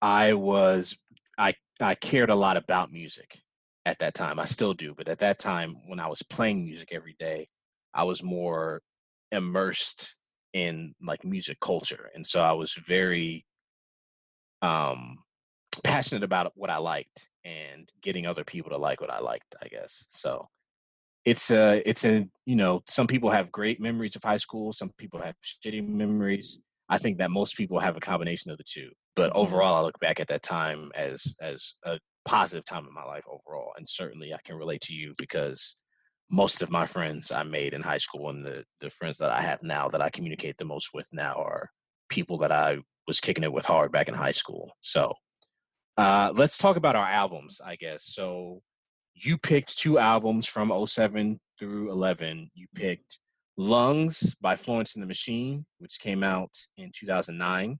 I 0.00 0.35
was 0.35 0.97
I 1.38 1.55
I 1.81 1.95
cared 1.95 2.31
a 2.31 2.35
lot 2.35 2.57
about 2.57 2.93
music 2.93 3.40
at 3.85 3.99
that 4.00 4.14
time. 4.14 4.38
I 4.38 4.45
still 4.47 4.75
do, 4.75 4.95
but 4.95 5.09
at 5.09 5.21
that 5.21 5.38
time 5.38 5.76
when 5.87 6.00
I 6.00 6.09
was 6.09 6.23
playing 6.23 6.64
music 6.64 6.88
every 6.93 7.14
day, 7.19 7.49
I 7.95 8.05
was 8.05 8.23
more 8.23 8.83
immersed 9.33 10.16
in 10.52 10.95
like 11.02 11.25
music 11.25 11.61
culture. 11.61 12.11
And 12.14 12.26
so 12.26 12.43
I 12.43 12.52
was 12.52 12.73
very 12.75 13.45
um 14.62 15.19
passionate 15.85 16.25
about 16.25 16.52
what 16.55 16.71
I 16.71 16.78
liked 16.78 17.28
and 17.45 17.88
getting 18.02 18.26
other 18.26 18.44
people 18.44 18.70
to 18.70 18.79
like 18.79 19.01
what 19.01 19.11
I 19.11 19.20
liked, 19.20 19.55
I 19.62 19.68
guess. 19.68 20.07
So 20.09 20.49
it's 21.27 21.51
a 21.51 21.83
it's 21.89 22.05
a 22.07 22.27
you 22.47 22.57
know, 22.57 22.83
some 22.89 23.09
people 23.09 23.31
have 23.31 23.53
great 23.53 23.81
memories 23.81 24.17
of 24.17 24.23
high 24.23 24.37
school, 24.39 24.73
some 24.73 24.91
people 24.97 25.21
have 25.21 25.35
shitty 25.45 25.87
memories. 25.87 26.61
I 26.89 26.99
think 26.99 27.19
that 27.19 27.33
most 27.33 27.57
people 27.57 27.81
have 27.81 27.97
a 27.97 28.01
combination 28.01 28.53
of 28.53 28.59
the 28.59 28.65
two. 28.65 28.91
But 29.17 29.33
Mhm. 29.33 29.37
overall 29.37 29.77
I 29.77 29.81
look 29.83 29.99
back 30.01 30.21
at 30.21 30.29
that 30.29 30.43
time 30.45 30.93
as 30.95 31.35
as 31.41 31.75
a 31.85 31.99
positive 32.25 32.65
time 32.65 32.87
in 32.87 32.95
my 32.95 33.05
life 33.05 33.25
overall. 33.29 33.73
And 33.77 33.89
certainly 33.89 34.33
I 34.33 34.39
can 34.45 34.57
relate 34.57 34.81
to 34.83 34.95
you 34.95 35.15
because 35.19 35.77
most 36.31 36.62
of 36.62 36.71
my 36.71 36.87
friends 36.87 37.33
I 37.33 37.43
made 37.43 37.75
in 37.75 37.83
high 37.83 37.99
school 37.99 38.31
and 38.31 38.45
the 38.45 38.65
the 38.81 38.91
friends 38.91 39.19
that 39.19 39.31
I 39.31 39.43
have 39.43 39.62
now 39.62 39.89
that 39.89 40.01
I 40.03 40.11
communicate 40.11 40.57
the 40.59 40.65
most 40.65 40.91
with 40.95 41.09
now 41.12 41.35
are 41.35 41.71
people 42.09 42.39
that 42.39 42.53
I 42.53 42.79
was 43.09 43.21
kicking 43.21 43.45
it 43.45 43.53
with 43.53 43.67
hard 43.67 43.91
back 43.93 44.09
in 44.09 44.15
high 44.15 44.33
school. 44.33 44.73
So 44.81 45.12
uh, 45.97 46.33
let's 46.37 46.59
talk 46.59 46.77
about 46.77 46.97
our 46.97 47.07
albums, 47.09 47.61
I 47.65 47.77
guess. 47.77 48.05
So 48.05 48.62
you 49.16 49.38
picked 49.38 49.79
two 49.79 49.98
albums 49.98 50.46
from 50.46 50.87
07 50.87 51.40
through 51.59 51.90
11. 51.90 52.50
You 52.55 52.66
picked 52.74 53.20
Lungs 53.57 54.35
by 54.42 54.57
Florence 54.57 54.94
and 54.94 55.02
the 55.02 55.07
Machine, 55.07 55.64
which 55.79 55.98
came 55.98 56.22
out 56.22 56.50
in 56.76 56.90
2009, 56.94 57.79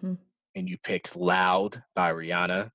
hmm 0.00 0.14
and 0.54 0.70
you 0.70 0.78
picked 0.82 1.14
Loud 1.14 1.82
by 1.94 2.10
Rihanna, 2.10 2.70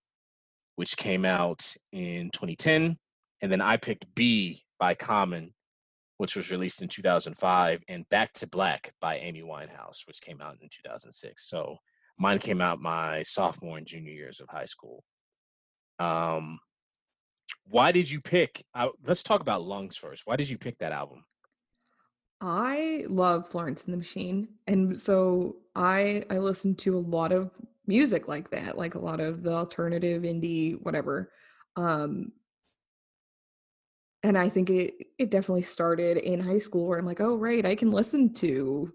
which 0.76 0.96
came 0.96 1.26
out 1.26 1.74
in 1.92 2.30
2010. 2.30 2.96
And 3.42 3.52
then 3.52 3.60
I 3.60 3.78
picked 3.78 4.14
Be 4.14 4.64
by 4.80 4.94
Common, 4.94 5.56
which 6.18 6.36
was 6.36 6.52
released 6.52 6.84
in 6.84 6.88
2005, 6.90 7.82
and 7.88 8.08
Back 8.10 8.34
to 8.34 8.46
Black 8.46 8.94
by 9.02 9.18
Amy 9.18 9.42
Winehouse, 9.42 10.06
which 10.06 10.22
came 10.22 10.42
out 10.42 10.58
in 10.62 10.70
2006. 10.70 11.50
So 11.50 11.78
mine 12.20 12.38
came 12.38 12.62
out 12.62 12.80
my 12.80 13.24
sophomore 13.24 13.80
and 13.80 13.88
junior 13.88 14.14
years 14.14 14.40
of 14.40 14.48
high 14.48 14.66
school. 14.66 15.04
Um, 15.98 16.60
why 17.66 17.92
did 17.92 18.10
you 18.10 18.22
pick? 18.22 18.64
Uh, 18.74 18.90
let's 19.06 19.24
talk 19.24 19.42
about 19.42 19.64
Lungs 19.64 19.96
first. 19.96 20.24
Why 20.26 20.36
did 20.36 20.50
you 20.50 20.58
pick 20.58 20.78
that 20.80 20.92
album? 20.92 21.24
I 22.42 23.06
love 23.08 23.50
Florence 23.50 23.86
and 23.86 23.94
the 23.94 23.98
Machine, 23.98 24.48
and 24.68 25.00
so 25.00 25.58
I 25.76 26.24
I 26.30 26.38
listen 26.40 26.76
to 26.78 26.98
a 26.98 27.00
lot 27.00 27.32
of 27.32 27.52
music 27.86 28.28
like 28.28 28.50
that, 28.50 28.78
like 28.78 28.96
a 28.96 29.00
lot 29.00 29.20
of 29.20 29.44
the 29.44 29.54
alternative 29.54 30.24
indie, 30.24 30.80
whatever. 30.82 31.32
Um, 31.76 32.32
and 34.24 34.38
I 34.38 34.50
think 34.50 34.70
it 34.70 34.94
it 35.18 35.32
definitely 35.32 35.64
started 35.64 36.18
in 36.18 36.40
high 36.40 36.60
school 36.60 36.88
where 36.88 37.00
I'm 37.00 37.06
like, 37.06 37.22
oh 37.22 37.36
right, 37.36 37.66
I 37.66 37.76
can 37.76 37.92
listen 37.92 38.34
to 38.36 38.92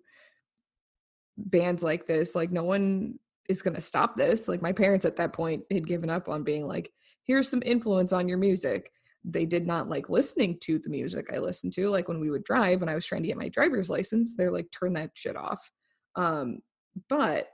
bands 1.37 1.83
like 1.83 2.07
this. 2.07 2.35
Like 2.35 2.51
no 2.51 2.65
one 2.65 3.19
is 3.49 3.63
gonna 3.63 3.81
stop 3.81 4.17
this. 4.17 4.49
Like 4.49 4.63
my 4.63 4.73
parents 4.73 5.05
at 5.05 5.17
that 5.17 5.33
point 5.33 5.65
had 5.71 5.87
given 5.87 6.11
up 6.11 6.29
on 6.29 6.43
being 6.43 6.67
like, 6.67 6.93
here's 7.27 7.49
some 7.49 7.63
influence 7.65 8.13
on 8.13 8.29
your 8.29 8.39
music. 8.39 8.91
They 9.25 9.45
did 9.45 9.67
not 9.67 9.89
like 9.89 10.09
listening 10.09 10.59
to 10.61 10.79
the 10.79 10.91
music 10.91 11.27
I 11.33 11.39
listened 11.39 11.73
to. 11.75 11.91
Like 11.91 12.09
when 12.09 12.21
we 12.21 12.31
would 12.31 12.45
drive, 12.45 12.81
when 12.81 12.89
I 12.89 12.95
was 12.95 13.07
trying 13.07 13.23
to 13.23 13.29
get 13.29 13.37
my 13.37 13.49
driver's 13.49 13.91
license, 13.91 14.37
they're 14.37 14.53
like, 14.53 14.69
turn 14.71 14.93
that 14.95 15.11
shit 15.15 15.37
off. 15.37 15.71
Um, 16.15 16.61
but 17.09 17.49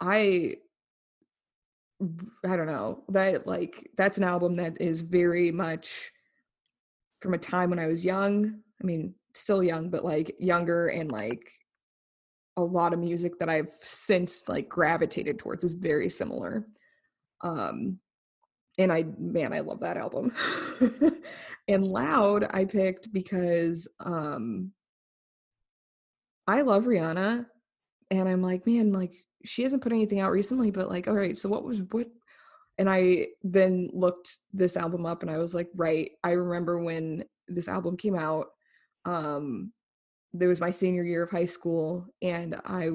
I 0.00 0.56
I 2.44 2.56
don't 2.56 2.66
know 2.66 3.04
that 3.10 3.46
like 3.46 3.88
that's 3.96 4.18
an 4.18 4.24
album 4.24 4.54
that 4.54 4.80
is 4.80 5.02
very 5.02 5.52
much 5.52 6.10
from 7.20 7.34
a 7.34 7.38
time 7.38 7.70
when 7.70 7.78
I 7.78 7.86
was 7.86 8.04
young. 8.04 8.60
I 8.82 8.84
mean, 8.84 9.14
still 9.34 9.62
young, 9.62 9.90
but 9.90 10.04
like 10.04 10.34
younger 10.38 10.88
and 10.88 11.10
like 11.10 11.48
a 12.56 12.62
lot 12.62 12.92
of 12.92 12.98
music 12.98 13.38
that 13.38 13.48
I've 13.48 13.72
since 13.80 14.48
like 14.48 14.68
gravitated 14.68 15.38
towards 15.38 15.62
is 15.64 15.72
very 15.74 16.10
similar. 16.10 16.66
Um 17.42 17.98
and 18.78 18.92
I 18.92 19.04
man, 19.18 19.52
I 19.52 19.60
love 19.60 19.80
that 19.80 19.96
album. 19.96 20.32
and 21.68 21.86
Loud 21.86 22.46
I 22.50 22.64
picked 22.64 23.12
because 23.12 23.88
um 24.00 24.72
I 26.46 26.62
love 26.62 26.84
Rihanna 26.84 27.46
and 28.10 28.28
I'm 28.28 28.42
like, 28.42 28.66
man, 28.66 28.92
like 28.92 29.14
she 29.44 29.62
hasn't 29.62 29.82
put 29.82 29.92
anything 29.92 30.20
out 30.20 30.32
recently, 30.32 30.70
but 30.70 30.88
like, 30.88 31.08
all 31.08 31.14
right, 31.14 31.38
so 31.38 31.48
what 31.48 31.64
was 31.64 31.82
what 31.90 32.08
and 32.78 32.88
I 32.88 33.28
then 33.42 33.90
looked 33.92 34.38
this 34.52 34.76
album 34.76 35.04
up 35.04 35.22
and 35.22 35.30
I 35.30 35.38
was 35.38 35.54
like, 35.54 35.68
right, 35.74 36.10
I 36.24 36.30
remember 36.32 36.78
when 36.78 37.24
this 37.48 37.68
album 37.68 37.96
came 37.96 38.16
out. 38.16 38.46
Um 39.04 39.72
there 40.34 40.48
was 40.48 40.60
my 40.60 40.70
senior 40.70 41.04
year 41.04 41.24
of 41.24 41.30
high 41.30 41.44
school 41.44 42.06
and 42.22 42.54
I 42.64 42.88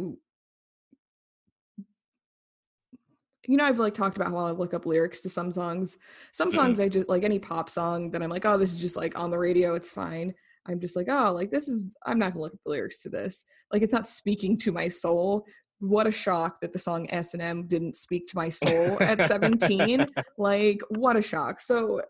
you 3.48 3.58
know, 3.58 3.66
I've 3.66 3.80
like 3.80 3.94
talked 3.94 4.18
about 4.18 4.30
how 4.32 4.38
I 4.46 4.52
look 4.52 4.74
up 4.74 4.86
lyrics 4.86 5.22
to 5.22 5.30
some 5.30 5.52
songs. 5.54 5.98
Some 6.34 6.52
Mhm. 6.52 6.56
songs 6.56 6.80
I 6.80 6.90
just 6.90 7.10
like 7.10 7.24
any 7.24 7.40
pop 7.40 7.70
song 7.70 8.12
that 8.12 8.22
I'm 8.22 8.30
like, 8.30 8.46
oh, 8.46 8.58
this 8.58 8.74
is 8.74 8.80
just 8.80 8.96
like 8.98 9.18
on 9.18 9.30
the 9.32 9.40
radio, 9.40 9.74
it's 9.76 9.90
fine. 9.90 10.34
I'm 10.68 10.80
just 10.82 10.98
like, 10.98 11.08
oh, 11.10 11.32
like 11.32 11.50
this 11.50 11.68
is 11.70 11.96
I'm 12.06 12.20
not 12.20 12.34
gonna 12.34 12.44
look 12.44 12.54
at 12.54 12.60
the 12.66 12.72
lyrics 12.72 13.02
to 13.04 13.10
this. 13.10 13.46
Like 13.72 13.82
it's 13.82 13.94
not 13.94 14.08
speaking 14.08 14.58
to 14.60 14.72
my 14.72 14.90
soul. 14.90 15.46
What 15.80 16.08
a 16.08 16.12
shock 16.12 16.60
that 16.62 16.74
the 16.74 16.80
song 16.80 17.08
S 17.10 17.34
and 17.34 17.42
M 17.42 17.68
didn't 17.68 17.96
speak 17.96 18.28
to 18.28 18.36
my 18.36 18.50
soul 18.50 18.98
at 19.02 19.24
17. 19.26 20.08
Like, 20.40 20.82
what 20.90 21.16
a 21.16 21.22
shock. 21.22 21.62
So 21.62 22.02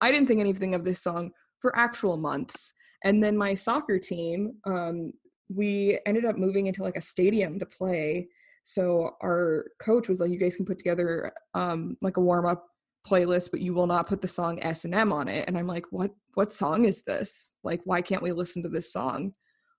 I 0.00 0.10
didn't 0.10 0.26
think 0.26 0.40
anything 0.40 0.74
of 0.74 0.84
this 0.84 1.00
song 1.02 1.30
for 1.60 1.76
actual 1.76 2.16
months. 2.16 2.72
And 3.04 3.22
then 3.22 3.36
my 3.36 3.54
soccer 3.54 3.98
team, 3.98 4.54
um, 4.64 5.12
we 5.48 6.00
ended 6.06 6.24
up 6.24 6.36
moving 6.36 6.66
into 6.66 6.82
like 6.82 6.96
a 6.96 7.00
stadium 7.00 7.58
to 7.60 7.66
play. 7.66 8.28
So 8.66 9.12
our 9.22 9.66
coach 9.80 10.08
was 10.08 10.20
like, 10.20 10.30
"You 10.30 10.38
guys 10.38 10.56
can 10.56 10.66
put 10.66 10.78
together 10.78 11.32
um, 11.54 11.96
like 12.02 12.16
a 12.16 12.20
warm 12.20 12.46
up 12.46 12.66
playlist, 13.06 13.52
but 13.52 13.60
you 13.60 13.72
will 13.72 13.86
not 13.86 14.08
put 14.08 14.20
the 14.20 14.28
song 14.28 14.58
S 14.62 14.84
and 14.84 14.94
M 14.94 15.12
on 15.12 15.28
it." 15.28 15.46
And 15.46 15.56
I'm 15.56 15.68
like, 15.68 15.84
"What? 15.90 16.10
What 16.34 16.52
song 16.52 16.84
is 16.84 17.04
this? 17.04 17.54
Like, 17.62 17.80
why 17.84 18.02
can't 18.02 18.22
we 18.22 18.32
listen 18.32 18.62
to 18.64 18.68
this 18.68 18.92
song?" 18.92 19.32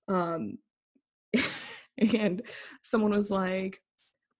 Um, 0.07 0.57
and 1.97 2.41
someone 2.81 3.11
was 3.11 3.29
like, 3.29 3.81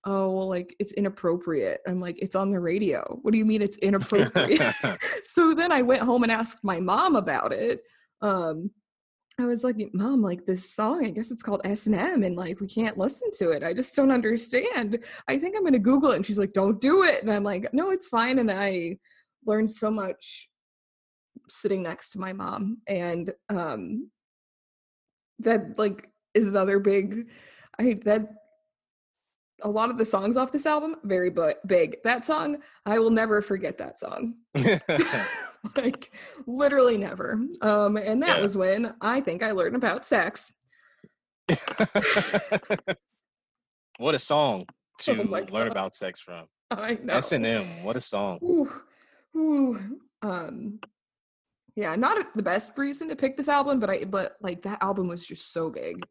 oh 0.06 0.32
well 0.32 0.48
like 0.48 0.76
it's 0.80 0.94
inappropriate 0.94 1.82
i'm 1.88 2.00
like 2.00 2.18
it's 2.20 2.36
on 2.36 2.52
the 2.52 2.60
radio 2.60 3.04
what 3.22 3.32
do 3.32 3.38
you 3.38 3.46
mean 3.46 3.62
it's 3.62 3.78
inappropriate 3.82 4.62
so 5.26 5.54
then 5.54 5.72
i 5.72 5.82
went 5.82 6.02
home 6.02 6.24
and 6.24 6.32
asked 6.32 6.60
my 6.64 6.80
mom 6.80 7.16
about 7.16 7.52
it 7.52 7.82
um 8.22 8.70
i 9.39 9.45
was 9.45 9.63
like 9.63 9.76
mom 9.93 10.21
like 10.21 10.45
this 10.45 10.69
song 10.69 11.06
i 11.06 11.10
guess 11.10 11.32
it's 11.32 11.43
called 11.43 11.62
s&m 11.63 12.23
and 12.23 12.36
like 12.36 12.60
we 12.60 12.67
can't 12.67 12.97
listen 12.97 13.30
to 13.32 13.52
it. 13.52 13.63
I 13.63 13.73
just 13.73 13.95
don't 13.95 14.12
understand. 14.12 15.04
I 15.28 15.38
think 15.38 15.56
i'm 15.56 15.63
gonna 15.63 15.80
google 15.80 16.12
it. 16.12 16.15
And 16.17 16.26
she's 16.26 16.39
like 16.39 16.54
don't 16.54 16.82
do 16.82 17.04
it. 17.04 17.21
And 17.21 17.32
i'm 17.32 17.43
like 17.43 17.73
no 17.73 17.91
it's 17.91 18.08
fine. 18.08 18.39
And 18.39 18.52
i 18.52 18.97
learned 19.45 19.71
so 19.71 19.89
much 19.91 20.50
sitting 21.50 21.84
next 21.84 22.10
to 22.12 22.19
my 22.19 22.34
mom. 22.34 22.80
And 22.88 23.34
um 23.50 24.10
that 25.39 25.78
like 25.78 26.10
is 26.34 26.47
another 26.47 26.80
big 26.80 27.28
i 27.80 28.00
that 28.06 28.28
a 29.63 29.70
lot 29.70 29.89
of 29.89 29.98
the 29.98 30.06
songs 30.06 30.38
off 30.38 30.52
this 30.52 30.65
album 30.65 30.96
very 31.04 31.32
big. 31.65 31.98
That 32.04 32.26
song 32.26 32.58
i 32.86 33.00
will 33.00 33.10
never 33.10 33.41
forget 33.41 33.78
that 33.78 34.00
song. 34.00 34.36
Like 35.76 36.13
literally 36.46 36.98
never. 36.98 37.39
Um 37.62 37.98
and 37.98 38.22
that 38.22 38.38
yeah. 38.38 38.41
was 38.41 38.56
when 38.56 38.93
i 39.02 39.20
think 39.20 39.43
i 39.43 39.52
learned 39.52 39.76
about 39.76 40.06
sex. 40.06 40.54
What 44.00 44.13
a 44.13 44.20
song 44.20 44.67
to 45.00 45.20
oh 45.20 45.46
learn 45.52 45.70
about 45.70 45.96
sex 45.96 46.22
from. 46.22 46.46
I 46.70 47.00
know. 47.02 47.15
S&m 47.15 47.84
what 47.84 47.98
a 47.98 48.02
song. 48.02 48.38
Ooh, 48.43 48.72
ooh. 49.36 49.80
um 50.22 50.80
yeah 51.76 51.96
not 51.96 52.36
the 52.36 52.43
best 52.43 52.78
reason 52.78 53.08
to 53.08 53.15
pick 53.15 53.38
this 53.38 53.48
album 53.48 53.80
but 53.80 53.89
i 53.89 54.04
but 54.04 54.36
like 54.41 54.63
that 54.63 54.82
album 54.82 55.08
was 55.08 55.26
just 55.26 55.54
so 55.54 55.70
big 55.70 56.06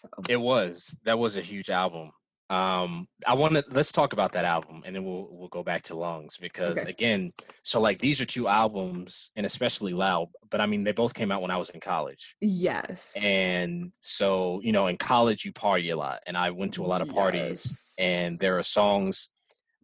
so 0.00 0.08
it 0.28 0.40
was 0.40 0.96
that 1.04 1.18
was 1.18 1.36
a 1.36 1.40
huge 1.42 1.70
album. 1.70 2.10
Um, 2.48 3.06
I 3.24 3.34
want 3.34 3.54
to 3.54 3.64
let's 3.70 3.92
talk 3.92 4.12
about 4.12 4.32
that 4.32 4.44
album, 4.44 4.82
and 4.84 4.94
then 4.94 5.04
we'll 5.04 5.28
we'll 5.30 5.48
go 5.48 5.62
back 5.62 5.84
to 5.84 5.94
Lungs 5.94 6.36
because 6.36 6.78
okay. 6.78 6.90
again, 6.90 7.32
so 7.62 7.80
like 7.80 8.00
these 8.00 8.20
are 8.20 8.26
two 8.26 8.48
albums, 8.48 9.30
and 9.36 9.46
especially 9.46 9.92
Loud. 9.92 10.28
But 10.50 10.60
I 10.60 10.66
mean, 10.66 10.82
they 10.82 10.90
both 10.90 11.14
came 11.14 11.30
out 11.30 11.42
when 11.42 11.52
I 11.52 11.56
was 11.56 11.70
in 11.70 11.78
college. 11.78 12.34
Yes. 12.40 13.16
And 13.22 13.92
so 14.00 14.60
you 14.64 14.72
know, 14.72 14.88
in 14.88 14.96
college 14.96 15.44
you 15.44 15.52
party 15.52 15.90
a 15.90 15.96
lot, 15.96 16.20
and 16.26 16.36
I 16.36 16.50
went 16.50 16.74
to 16.74 16.84
a 16.84 16.88
lot 16.88 17.02
of 17.02 17.08
parties, 17.08 17.64
yes. 17.66 17.94
and 17.98 18.38
there 18.40 18.58
are 18.58 18.64
songs 18.64 19.28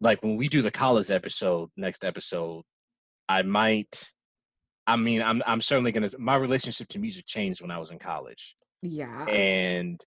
like 0.00 0.22
when 0.22 0.36
we 0.36 0.48
do 0.48 0.62
the 0.62 0.70
college 0.70 1.10
episode 1.10 1.70
next 1.76 2.04
episode, 2.04 2.64
I 3.28 3.42
might. 3.42 4.10
I 4.86 4.96
mean, 4.96 5.22
I'm 5.22 5.42
I'm 5.46 5.60
certainly 5.60 5.92
gonna. 5.92 6.10
My 6.18 6.36
relationship 6.36 6.88
to 6.88 6.98
music 6.98 7.26
changed 7.26 7.60
when 7.60 7.70
I 7.70 7.78
was 7.78 7.90
in 7.90 7.98
college. 7.98 8.56
Yeah. 8.86 9.26
And 9.26 10.00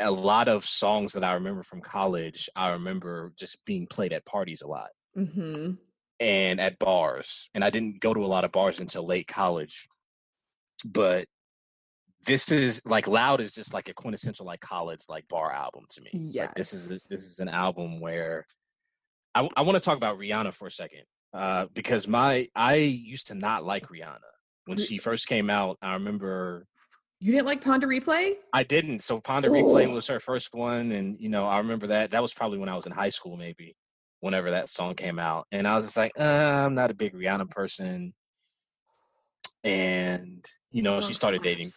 a 0.00 0.10
lot 0.10 0.48
of 0.48 0.64
songs 0.64 1.12
that 1.12 1.24
I 1.24 1.34
remember 1.34 1.62
from 1.62 1.80
college, 1.80 2.48
I 2.56 2.70
remember 2.70 3.32
just 3.38 3.64
being 3.64 3.86
played 3.86 4.12
at 4.12 4.24
parties 4.24 4.62
a 4.62 4.66
lot 4.66 4.90
mm-hmm. 5.16 5.72
and 6.20 6.60
at 6.60 6.78
bars. 6.78 7.48
And 7.54 7.64
I 7.64 7.70
didn't 7.70 8.00
go 8.00 8.12
to 8.12 8.24
a 8.24 8.26
lot 8.26 8.44
of 8.44 8.52
bars 8.52 8.80
until 8.80 9.06
late 9.06 9.28
college. 9.28 9.88
But 10.84 11.26
this 12.26 12.50
is 12.50 12.82
like 12.84 13.06
Loud 13.06 13.40
is 13.40 13.52
just 13.52 13.74
like 13.74 13.88
a 13.88 13.94
quintessential 13.94 14.46
like 14.46 14.60
college 14.60 15.00
like 15.08 15.28
bar 15.28 15.52
album 15.52 15.84
to 15.90 16.00
me. 16.02 16.10
Yeah, 16.12 16.46
like, 16.46 16.54
this 16.54 16.72
is 16.72 16.88
this 17.04 17.24
is 17.24 17.38
an 17.38 17.48
album 17.48 18.00
where 18.00 18.46
I, 19.34 19.48
I 19.56 19.62
want 19.62 19.76
to 19.76 19.84
talk 19.84 19.96
about 19.96 20.18
Rihanna 20.18 20.52
for 20.52 20.66
a 20.66 20.70
second 20.70 21.02
uh, 21.32 21.66
because 21.74 22.08
my 22.08 22.48
I 22.54 22.76
used 22.76 23.28
to 23.28 23.34
not 23.34 23.64
like 23.64 23.88
Rihanna 23.88 24.18
when 24.66 24.78
she 24.78 24.98
first 24.98 25.26
came 25.26 25.50
out. 25.50 25.78
I 25.82 25.94
remember 25.94 26.66
you 27.24 27.32
didn't 27.32 27.46
like 27.46 27.64
Pon 27.64 27.80
de 27.80 27.86
Replay? 27.86 28.34
I 28.52 28.64
didn't. 28.64 29.00
So 29.00 29.18
Pon 29.18 29.40
de 29.40 29.48
Replay 29.48 29.90
was 29.90 30.06
her 30.08 30.20
first 30.20 30.54
one, 30.54 30.92
and 30.92 31.18
you 31.18 31.30
know 31.30 31.46
I 31.46 31.56
remember 31.56 31.86
that. 31.86 32.10
That 32.10 32.20
was 32.20 32.34
probably 32.34 32.58
when 32.58 32.68
I 32.68 32.76
was 32.76 32.84
in 32.84 32.92
high 32.92 33.08
school, 33.08 33.38
maybe 33.38 33.74
whenever 34.20 34.50
that 34.50 34.68
song 34.68 34.94
came 34.94 35.18
out, 35.18 35.46
and 35.50 35.66
I 35.66 35.74
was 35.74 35.86
just 35.86 35.96
like, 35.96 36.12
uh, 36.18 36.22
I'm 36.22 36.74
not 36.74 36.90
a 36.90 36.94
big 36.94 37.14
Rihanna 37.14 37.50
person. 37.50 38.12
And 39.62 40.44
you 40.70 40.82
know, 40.82 41.00
she 41.00 41.14
started 41.14 41.40
dating. 41.40 41.70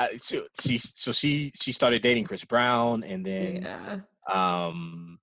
Uh, 0.00 0.08
so 0.16 0.46
she 0.58 0.78
so 0.78 1.12
she 1.12 1.52
she 1.54 1.72
started 1.72 2.00
dating 2.00 2.24
Chris 2.24 2.46
Brown, 2.46 3.04
and 3.04 3.26
then 3.26 3.62
yeah. 3.62 3.98
um 4.26 5.18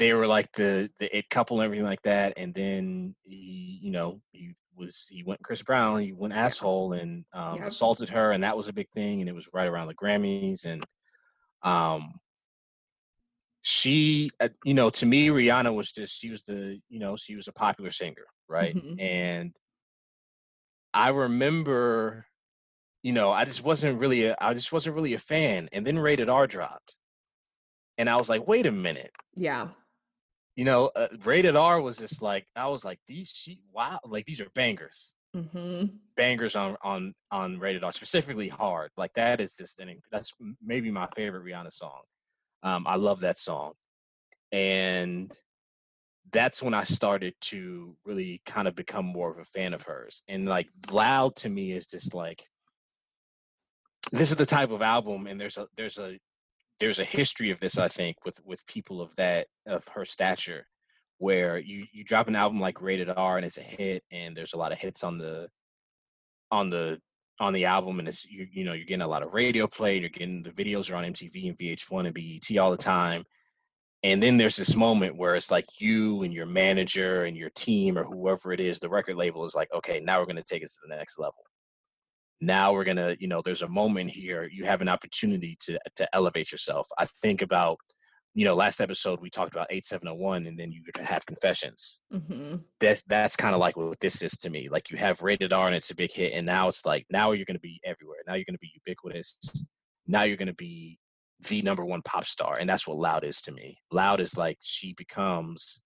they 0.00 0.14
were 0.14 0.26
like 0.26 0.50
the 0.54 0.90
the 0.98 1.16
it 1.16 1.30
couple 1.30 1.60
and 1.60 1.64
everything 1.64 1.86
like 1.86 2.02
that, 2.02 2.34
and 2.36 2.52
then 2.52 3.14
he 3.22 3.78
you 3.80 3.92
know 3.92 4.20
he 4.32 4.56
was 4.78 5.06
he 5.10 5.22
went 5.22 5.42
Chris 5.42 5.62
Brown, 5.62 6.00
he 6.00 6.12
went 6.12 6.34
asshole 6.34 6.92
and 6.92 7.24
um, 7.32 7.62
assaulted 7.62 8.08
her, 8.10 8.32
and 8.32 8.44
that 8.44 8.56
was 8.56 8.68
a 8.68 8.72
big 8.72 8.88
thing, 8.90 9.20
and 9.20 9.28
it 9.28 9.34
was 9.34 9.48
right 9.52 9.68
around 9.68 9.88
the 9.88 9.94
Grammys, 9.94 10.64
and 10.64 10.82
um, 11.62 12.10
she, 13.62 14.30
uh, 14.40 14.48
you 14.64 14.74
know, 14.74 14.90
to 14.90 15.06
me, 15.06 15.28
Rihanna 15.28 15.74
was 15.74 15.92
just 15.92 16.20
she 16.20 16.30
was 16.30 16.44
the, 16.44 16.80
you 16.88 16.98
know, 16.98 17.16
she 17.16 17.36
was 17.36 17.48
a 17.48 17.52
popular 17.52 17.90
singer, 17.90 18.26
right, 18.48 18.74
mm-hmm. 18.74 18.98
and 19.00 19.54
I 20.94 21.08
remember, 21.10 22.26
you 23.02 23.12
know, 23.12 23.30
I 23.30 23.44
just 23.44 23.64
wasn't 23.64 24.00
really, 24.00 24.24
a, 24.24 24.36
I 24.40 24.54
just 24.54 24.72
wasn't 24.72 24.96
really 24.96 25.14
a 25.14 25.18
fan, 25.18 25.68
and 25.72 25.86
then 25.86 25.98
Rated 25.98 26.28
R 26.28 26.46
dropped, 26.46 26.94
and 27.98 28.08
I 28.08 28.16
was 28.16 28.28
like, 28.28 28.46
wait 28.46 28.66
a 28.66 28.72
minute, 28.72 29.10
yeah 29.34 29.68
you 30.58 30.64
know, 30.64 30.90
uh, 30.96 31.06
rated 31.24 31.54
R 31.54 31.80
was 31.80 31.98
just 31.98 32.20
like 32.20 32.44
I 32.56 32.66
was 32.66 32.84
like 32.84 32.98
these 33.06 33.30
she 33.30 33.60
wow 33.72 34.00
like 34.04 34.26
these 34.26 34.40
are 34.40 34.48
bangers, 34.56 35.14
mm-hmm. 35.34 35.84
bangers 36.16 36.56
on 36.56 36.76
on 36.82 37.14
on 37.30 37.60
rated 37.60 37.84
R 37.84 37.92
specifically 37.92 38.48
hard 38.48 38.90
like 38.96 39.12
that 39.14 39.40
is 39.40 39.54
just 39.54 39.78
an 39.78 40.00
that's 40.10 40.34
maybe 40.60 40.90
my 40.90 41.06
favorite 41.14 41.44
Rihanna 41.44 41.72
song. 41.72 42.00
Um, 42.64 42.88
I 42.88 42.96
love 42.96 43.20
that 43.20 43.38
song, 43.38 43.74
and 44.50 45.32
that's 46.32 46.60
when 46.60 46.74
I 46.74 46.82
started 46.82 47.34
to 47.42 47.94
really 48.04 48.42
kind 48.44 48.66
of 48.66 48.74
become 48.74 49.06
more 49.06 49.30
of 49.30 49.38
a 49.38 49.44
fan 49.44 49.74
of 49.74 49.82
hers. 49.82 50.24
And 50.26 50.44
like 50.46 50.66
Loud 50.90 51.36
to 51.36 51.48
me 51.48 51.70
is 51.70 51.86
just 51.86 52.14
like 52.14 52.42
this 54.10 54.32
is 54.32 54.36
the 54.36 54.44
type 54.44 54.72
of 54.72 54.82
album, 54.82 55.28
and 55.28 55.40
there's 55.40 55.56
a 55.56 55.68
there's 55.76 55.98
a 55.98 56.18
there's 56.80 56.98
a 56.98 57.04
history 57.04 57.50
of 57.50 57.60
this, 57.60 57.78
I 57.78 57.88
think, 57.88 58.16
with 58.24 58.40
with 58.44 58.66
people 58.66 59.00
of 59.00 59.14
that 59.16 59.48
of 59.66 59.86
her 59.88 60.04
stature, 60.04 60.66
where 61.18 61.58
you 61.58 61.86
you 61.92 62.04
drop 62.04 62.28
an 62.28 62.36
album 62.36 62.60
like 62.60 62.82
Rated 62.82 63.10
R 63.10 63.36
and 63.36 63.46
it's 63.46 63.58
a 63.58 63.62
hit, 63.62 64.02
and 64.10 64.36
there's 64.36 64.54
a 64.54 64.58
lot 64.58 64.72
of 64.72 64.78
hits 64.78 65.04
on 65.04 65.18
the 65.18 65.48
on 66.50 66.70
the 66.70 67.00
on 67.40 67.52
the 67.52 67.64
album, 67.66 67.98
and 67.98 68.08
it's 68.08 68.24
you 68.26 68.46
you 68.52 68.64
know 68.64 68.72
you're 68.72 68.86
getting 68.86 69.02
a 69.02 69.08
lot 69.08 69.22
of 69.22 69.34
radio 69.34 69.66
play, 69.66 69.98
you're 69.98 70.08
getting 70.08 70.42
the 70.42 70.50
videos 70.50 70.92
are 70.92 70.96
on 70.96 71.04
MTV 71.04 71.48
and 71.48 71.58
VH1 71.58 72.06
and 72.06 72.14
BET 72.14 72.58
all 72.58 72.70
the 72.70 72.76
time, 72.76 73.24
and 74.04 74.22
then 74.22 74.36
there's 74.36 74.56
this 74.56 74.76
moment 74.76 75.16
where 75.16 75.34
it's 75.34 75.50
like 75.50 75.66
you 75.80 76.22
and 76.22 76.32
your 76.32 76.46
manager 76.46 77.24
and 77.24 77.36
your 77.36 77.50
team 77.50 77.98
or 77.98 78.04
whoever 78.04 78.52
it 78.52 78.60
is, 78.60 78.78
the 78.78 78.88
record 78.88 79.16
label 79.16 79.44
is 79.44 79.54
like, 79.54 79.68
okay, 79.74 80.00
now 80.00 80.18
we're 80.18 80.26
going 80.26 80.36
to 80.36 80.42
take 80.42 80.62
it 80.62 80.68
to 80.68 80.78
the 80.88 80.96
next 80.96 81.18
level 81.18 81.47
now 82.40 82.72
we're 82.72 82.84
gonna 82.84 83.16
you 83.18 83.28
know 83.28 83.42
there's 83.44 83.62
a 83.62 83.68
moment 83.68 84.10
here 84.10 84.48
you 84.50 84.64
have 84.64 84.80
an 84.80 84.88
opportunity 84.88 85.56
to 85.60 85.78
to 85.96 86.08
elevate 86.14 86.52
yourself. 86.52 86.88
I 86.98 87.06
think 87.22 87.42
about 87.42 87.78
you 88.34 88.44
know 88.44 88.54
last 88.54 88.80
episode 88.80 89.20
we 89.20 89.30
talked 89.30 89.52
about 89.52 89.66
8701 89.70 90.46
and 90.46 90.58
then 90.58 90.70
you 90.70 90.82
have 91.00 91.26
confessions. 91.26 92.00
Mm-hmm. 92.12 92.56
that's 92.80 93.02
that's 93.04 93.36
kind 93.36 93.54
of 93.54 93.60
like 93.60 93.76
what 93.76 93.98
this 94.00 94.22
is 94.22 94.32
to 94.38 94.50
me. 94.50 94.68
Like 94.68 94.90
you 94.90 94.96
have 94.98 95.22
rated 95.22 95.52
r 95.52 95.66
and 95.66 95.74
it's 95.74 95.90
a 95.90 95.96
big 95.96 96.12
hit 96.12 96.32
and 96.34 96.46
now 96.46 96.68
it's 96.68 96.86
like 96.86 97.06
now 97.10 97.32
you're 97.32 97.46
gonna 97.46 97.58
be 97.58 97.80
everywhere. 97.84 98.18
Now 98.26 98.34
you're 98.34 98.46
gonna 98.48 98.58
be 98.58 98.72
ubiquitous. 98.74 99.66
Now 100.06 100.22
you're 100.22 100.36
gonna 100.36 100.54
be 100.54 100.98
the 101.48 101.62
number 101.62 101.84
one 101.84 102.02
pop 102.02 102.24
star 102.24 102.58
and 102.58 102.68
that's 102.68 102.86
what 102.86 102.98
loud 102.98 103.24
is 103.24 103.40
to 103.42 103.52
me. 103.52 103.76
Loud 103.90 104.20
is 104.20 104.36
like 104.36 104.58
she 104.60 104.92
becomes 104.94 105.82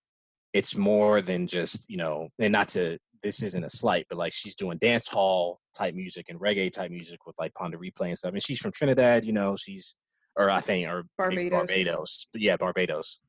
it's 0.53 0.77
more 0.77 1.23
than 1.23 1.47
just 1.47 1.89
you 1.89 1.97
know 1.97 2.29
and 2.39 2.53
not 2.53 2.69
to 2.69 2.99
this 3.23 3.43
isn't 3.43 3.65
a 3.65 3.71
slight, 3.71 4.07
but 4.09 4.19
like 4.19 4.33
she's 4.33 4.55
doing 4.55 4.79
dance 4.79 5.09
hall 5.09 5.61
type 5.77 5.95
music 5.95 6.27
and 6.29 6.41
reggae 6.41 6.73
type 6.73 6.91
music 6.91 7.25
with 7.27 7.37
like 7.39 7.55
Pon 7.55 7.71
de 7.71 7.79
Replay 7.79 8.09
and 8.09 8.19
stuff. 8.19 8.33
And 8.33 8.43
she's 8.43 8.59
from 8.59 8.73
Trinidad, 8.73 9.25
you 9.25 9.33
know, 9.33 9.57
she's 9.57 9.97
or 10.37 10.51
I 10.51 10.61
think 10.61 10.89
or 10.89 11.05
Barbados. 11.17 11.51
Barbados. 11.51 12.29
Yeah, 12.35 12.57
Barbados. 12.57 13.21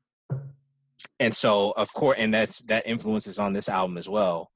And 1.20 1.34
so 1.34 1.72
of 1.72 1.94
course 1.94 2.18
and 2.20 2.34
that's 2.34 2.62
that 2.64 2.88
influences 2.88 3.40
on 3.40 3.54
this 3.54 3.70
album 3.70 3.98
as 3.98 4.10
well. 4.10 4.50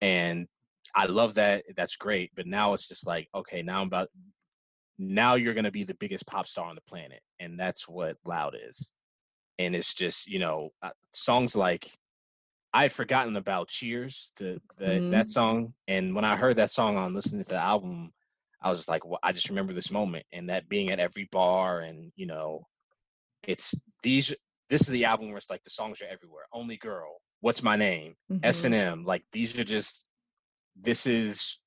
And 0.00 0.48
I 0.94 1.06
love 1.06 1.34
that. 1.34 1.64
That's 1.76 1.96
great. 1.96 2.32
But 2.34 2.46
now 2.46 2.74
it's 2.74 2.88
just 2.88 3.06
like, 3.06 3.28
okay, 3.34 3.62
now 3.62 3.80
I'm 3.80 3.86
about 3.86 4.08
now 4.98 5.36
you're 5.36 5.54
gonna 5.54 5.70
be 5.70 5.84
the 5.84 5.94
biggest 5.94 6.26
pop 6.26 6.46
star 6.46 6.66
on 6.66 6.74
the 6.74 6.82
planet. 6.82 7.20
And 7.38 7.58
that's 7.58 7.88
what 7.88 8.16
Loud 8.24 8.56
is. 8.68 8.92
And 9.58 9.76
it's 9.76 9.94
just, 9.94 10.26
you 10.26 10.38
know, 10.38 10.70
uh, 10.82 10.90
songs 11.12 11.54
like 11.54 11.98
I 12.74 12.82
had 12.82 12.92
forgotten 12.92 13.36
about 13.36 13.68
Cheers, 13.68 14.32
the, 14.36 14.60
the 14.76 14.84
Mhm. 14.84 15.10
that 15.10 15.28
song, 15.28 15.74
and 15.88 16.14
when 16.14 16.24
I 16.24 16.36
heard 16.36 16.56
that 16.56 16.70
song 16.70 16.96
on 16.96 17.12
listening 17.14 17.42
to 17.44 17.48
the 17.50 17.56
album, 17.56 18.12
I 18.60 18.70
was 18.70 18.78
just 18.78 18.88
like, 18.88 19.04
well, 19.04 19.18
I 19.22 19.32
just 19.32 19.48
remember 19.48 19.72
this 19.72 19.90
moment 19.90 20.24
and 20.32 20.48
that 20.48 20.68
being 20.68 20.90
at 20.90 21.00
every 21.00 21.24
bar, 21.24 21.80
and 21.80 22.12
you 22.16 22.26
know, 22.26 22.66
it's 23.42 23.74
these. 24.02 24.34
This 24.68 24.82
is 24.82 24.88
the 24.88 25.04
album 25.04 25.28
where 25.28 25.36
it's 25.36 25.50
like 25.50 25.62
the 25.64 25.70
songs 25.70 26.00
are 26.00 26.06
everywhere. 26.06 26.44
Only 26.52 26.78
Girl, 26.78 27.20
What's 27.40 27.62
My 27.62 27.76
Name, 27.76 28.16
S 28.42 28.62
Mhm. 28.62 28.64
and 28.66 28.74
M. 28.74 29.04
Like 29.04 29.24
these 29.32 29.58
are 29.58 29.64
just. 29.64 30.06
This 30.74 31.06
is, 31.06 31.58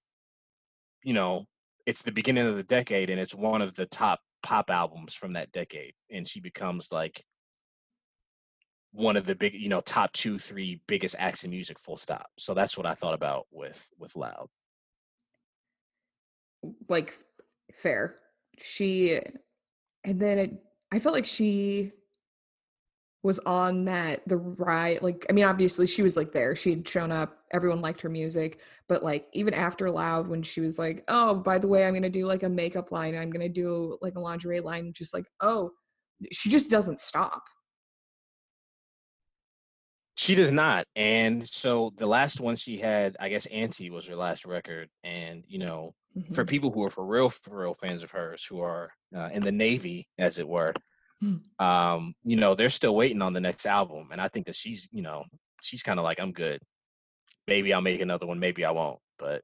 you 1.04 1.14
know, 1.14 1.46
it's 1.86 2.02
the 2.02 2.12
beginning 2.12 2.48
of 2.48 2.56
the 2.56 2.64
decade, 2.64 3.12
and 3.12 3.20
it's 3.20 3.36
one 3.36 3.62
of 3.62 3.76
the 3.76 3.86
top 3.86 4.22
pop 4.42 4.72
albums 4.72 5.14
from 5.14 5.34
that 5.34 5.52
decade, 5.52 5.94
and 6.10 6.28
she 6.28 6.40
becomes 6.40 6.92
like 6.92 7.24
one 8.96 9.18
of 9.18 9.26
the 9.26 9.36
big, 9.36 9.54
you 9.54 9.70
know, 9.70 9.82
top 9.82 10.12
two, 10.14 10.40
three 10.40 10.82
biggest 10.88 11.16
acts 11.20 11.44
in 11.44 11.52
music. 11.52 11.80
Full 11.80 11.98
stop. 11.98 12.28
So 12.40 12.54
that's 12.54 12.78
what 12.78 12.86
I 12.86 12.94
thought 12.94 13.14
about 13.14 13.46
with 13.52 13.90
with 14.00 14.16
Loud. 14.16 14.48
like 16.90 17.20
fair. 17.74 18.16
She 18.60 19.20
and 20.04 20.20
then 20.20 20.38
it 20.38 20.52
I 20.92 21.00
felt 21.00 21.16
like 21.16 21.26
she 21.26 21.92
was 23.24 23.40
on 23.40 23.86
that 23.86 24.22
the 24.28 24.38
right 24.38 25.02
like 25.02 25.26
I 25.30 25.34
mean 25.34 25.46
obviously 25.46 25.88
she 25.88 26.04
was 26.04 26.16
like 26.16 26.32
there. 26.32 26.56
She 26.56 26.70
had 26.70 26.88
shown 26.88 27.12
up, 27.12 27.40
everyone 27.52 27.82
liked 27.82 28.02
her 28.02 28.10
music, 28.10 28.60
but 28.88 29.04
like 29.04 29.28
even 29.34 29.54
after 29.54 29.90
Loud 29.90 30.28
when 30.28 30.44
she 30.44 30.62
was 30.62 30.78
like, 30.80 31.04
"Oh, 31.08 31.36
by 31.36 31.58
the 31.58 31.68
way, 31.68 31.88
I'm 31.88 32.00
to 32.02 32.10
do 32.10 32.28
like 32.28 32.44
a 32.44 32.50
makeup 32.50 32.92
line, 32.92 33.16
I'm 33.16 33.32
to 33.34 33.50
do 33.50 33.98
like 34.02 34.16
a 34.16 34.20
lingerie 34.20 34.62
line." 34.62 34.94
Just 34.94 35.14
like, 35.14 35.26
"Oh, 35.42 35.72
she 36.32 36.50
just 36.50 36.70
doesn't 36.72 37.00
stop." 37.00 37.44
She 40.16 40.34
does 40.34 40.52
not. 40.52 40.86
And 40.96 41.48
so 41.48 41.92
the 41.98 42.08
last 42.08 42.40
one 42.40 42.56
she 42.56 42.78
had, 42.78 43.18
I 43.20 43.30
guess 43.30 43.46
Anti 43.48 43.90
was 43.90 44.08
her 44.08 44.16
last 44.16 44.46
record. 44.46 44.90
And, 45.04 45.44
you 45.48 45.60
know, 45.60 45.92
for 46.34 46.46
Mhm. 46.46 46.50
people 46.50 46.72
who 46.72 46.84
are 46.86 46.90
for 46.90 47.06
real, 47.06 47.30
for 47.30 47.58
real 47.60 47.74
fans 47.74 48.02
of 48.02 48.12
hers, 48.12 48.46
who 48.46 48.62
are 48.62 48.92
uh, 49.14 49.30
in 49.34 49.44
the 49.44 49.52
Navy, 49.52 50.08
as 50.18 50.38
it 50.40 50.48
were, 50.48 50.74
Hmm. 51.22 51.38
um, 51.60 52.14
you 52.24 52.36
know, 52.38 52.56
they're 52.56 52.70
still 52.70 52.96
waiting 52.96 53.22
on 53.22 53.34
the 53.34 53.40
next 53.42 53.66
album. 53.66 54.10
And 54.12 54.20
I 54.20 54.28
think 54.28 54.46
that 54.48 54.56
she's, 54.56 54.88
you 54.92 55.02
know, 55.02 55.24
she's 55.62 55.84
kind 55.84 56.00
of 56.00 56.04
like, 56.04 56.20
I'm 56.20 56.32
good. 56.34 56.62
Maybe 57.48 57.74
I'll 57.74 57.82
make 57.82 58.02
another 58.02 58.26
one. 58.26 58.40
Maybe 58.40 58.66
I 58.66 58.72
won't. 58.72 59.00
But 59.18 59.42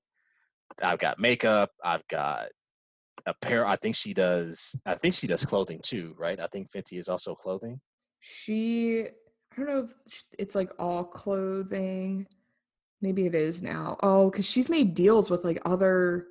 I've 0.82 1.00
got 1.00 1.20
makeup. 1.20 1.72
I've 1.84 2.06
got 2.08 2.50
a 3.26 3.34
pair. 3.34 3.66
I 3.66 3.76
think 3.76 3.96
she 3.96 4.14
does. 4.14 4.76
I 4.86 4.96
think 4.96 5.14
she 5.16 5.28
does 5.28 5.46
clothing 5.46 5.80
too, 5.84 6.16
right? 6.18 6.40
I 6.40 6.48
think 6.48 6.72
Fenty 6.72 6.98
is 7.00 7.08
also 7.08 7.36
clothing. 7.36 7.80
She 8.20 9.08
I 9.52 9.56
don't 9.58 9.68
know 9.68 9.84
if 9.84 10.24
it's 10.40 10.56
like 10.56 10.72
all 10.80 11.04
clothing. 11.04 12.28
Maybe 13.02 13.26
it 13.26 13.36
is 13.36 13.62
now. 13.62 13.98
Oh, 14.04 14.30
cuz 14.32 14.46
she's 14.46 14.70
made 14.70 14.94
deals 14.94 15.30
with 15.30 15.44
like 15.44 15.62
other 15.66 16.28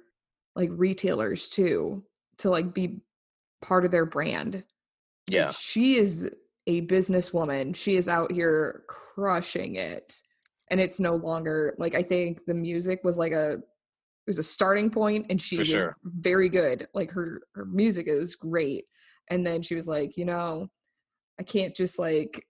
like 0.56 0.70
retailers 0.72 1.48
too 1.48 2.04
to 2.38 2.50
like 2.50 2.72
be 2.72 3.00
part 3.61 3.85
of 3.85 3.90
their 3.90 4.06
brand. 4.06 4.54
Like, 4.54 4.64
Yeah. 5.28 5.50
She 5.52 5.96
is 5.96 6.30
a 6.66 6.87
businesswoman. 6.87 7.74
She 7.76 7.96
is 7.96 8.09
out 8.09 8.33
here 8.33 8.85
crushing 8.88 9.74
it. 9.76 10.20
And 10.70 10.80
it's 10.80 11.00
no 11.00 11.16
longer 11.16 11.74
like 11.78 11.94
I 11.94 12.02
think 12.02 12.44
the 12.46 12.54
music 12.54 13.00
was 13.04 13.18
like 13.18 13.33
a 13.33 13.52
it 13.54 14.30
was 14.30 14.38
a 14.38 14.44
starting 14.44 14.90
point 14.90 15.26
and 15.30 15.40
she 15.42 15.56
For 15.56 15.61
was 15.61 15.68
sure. 15.68 15.96
very 16.04 16.48
good. 16.48 16.88
Like 16.94 17.11
her 17.11 17.42
her 17.54 17.64
music 17.64 18.06
is 18.09 18.37
great. 18.37 18.87
And 19.28 19.46
then 19.46 19.62
she 19.62 19.74
was 19.74 19.87
like, 19.88 20.16
you 20.16 20.24
know, 20.24 20.70
I 21.38 21.42
can't 21.42 21.74
just 21.74 21.98
like 21.98 22.46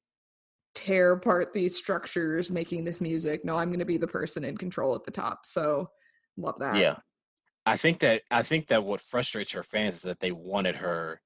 tear 0.74 1.12
apart 1.12 1.52
these 1.52 1.76
structures 1.76 2.50
making 2.50 2.84
this 2.84 3.00
music. 3.00 3.44
No, 3.44 3.56
I'm 3.56 3.70
going 3.70 3.80
to 3.80 3.84
be 3.84 3.98
the 3.98 4.06
person 4.06 4.44
in 4.44 4.56
control 4.56 4.94
at 4.94 5.04
the 5.04 5.10
top. 5.10 5.40
So 5.44 5.90
love 6.36 6.56
that. 6.60 6.76
Yeah. 6.76 6.96
I 7.66 7.76
think 7.76 8.00
that 8.00 8.22
I 8.30 8.42
think 8.42 8.68
that 8.68 8.84
what 8.84 9.00
frustrates 9.00 9.52
her 9.52 9.62
fans 9.62 9.96
is 9.96 10.02
that 10.02 10.20
they 10.20 10.32
wanted 10.32 10.76
her 10.76 11.20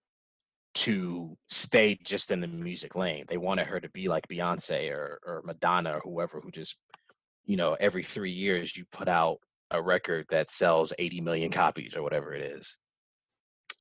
to 0.74 1.37
stay 1.48 1.96
just 2.04 2.33
in 2.33 2.40
the 2.40 2.48
music 2.48 2.96
lane. 2.96 3.24
They 3.28 3.37
wanted 3.37 3.68
her 3.68 3.78
to 3.80 3.88
be 3.90 4.09
like 4.09 4.26
Beyonce 4.28 4.90
or 4.90 5.20
or 5.24 5.42
Madonna 5.44 5.98
or 5.98 6.00
whoever 6.00 6.40
who 6.40 6.50
just 6.50 6.76
you 7.46 7.57
know 7.57 7.76
every 7.78 8.02
3 8.02 8.30
years 8.30 8.76
you 8.76 8.85
put 8.90 9.09
out 9.09 9.38
a 9.70 9.80
record 9.80 10.26
that 10.30 10.50
sells 10.50 10.92
80 10.98 11.20
million 11.20 11.50
copies 11.50 11.96
or 11.96 12.02
whatever 12.02 12.35
it 12.35 12.42
is. 12.42 12.78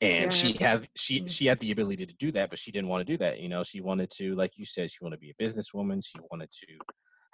And 0.04 0.34
she 0.34 0.54
Yeah. 0.54 0.68
had 0.68 0.90
she 0.96 1.22
Mm. 1.22 1.30
she 1.30 1.46
had 1.46 1.60
the 1.60 1.72
ability 1.72 2.06
to 2.06 2.14
do 2.14 2.32
that 2.34 2.50
but 2.50 2.60
she 2.60 2.72
didn't 2.72 2.90
want 2.90 3.06
to 3.06 3.12
do 3.14 3.18
that. 3.20 3.40
You 3.40 3.50
know, 3.50 3.64
she 3.64 3.82
wanted 3.82 4.10
to 4.18 4.36
like 4.36 4.52
you 4.58 4.66
said 4.66 4.92
she 4.92 5.04
wanted 5.04 5.18
to 5.18 5.22
be 5.22 5.32
a 5.32 5.44
businesswoman, 5.44 6.04
she 6.06 6.20
wanted 6.30 6.50
to 6.52 6.78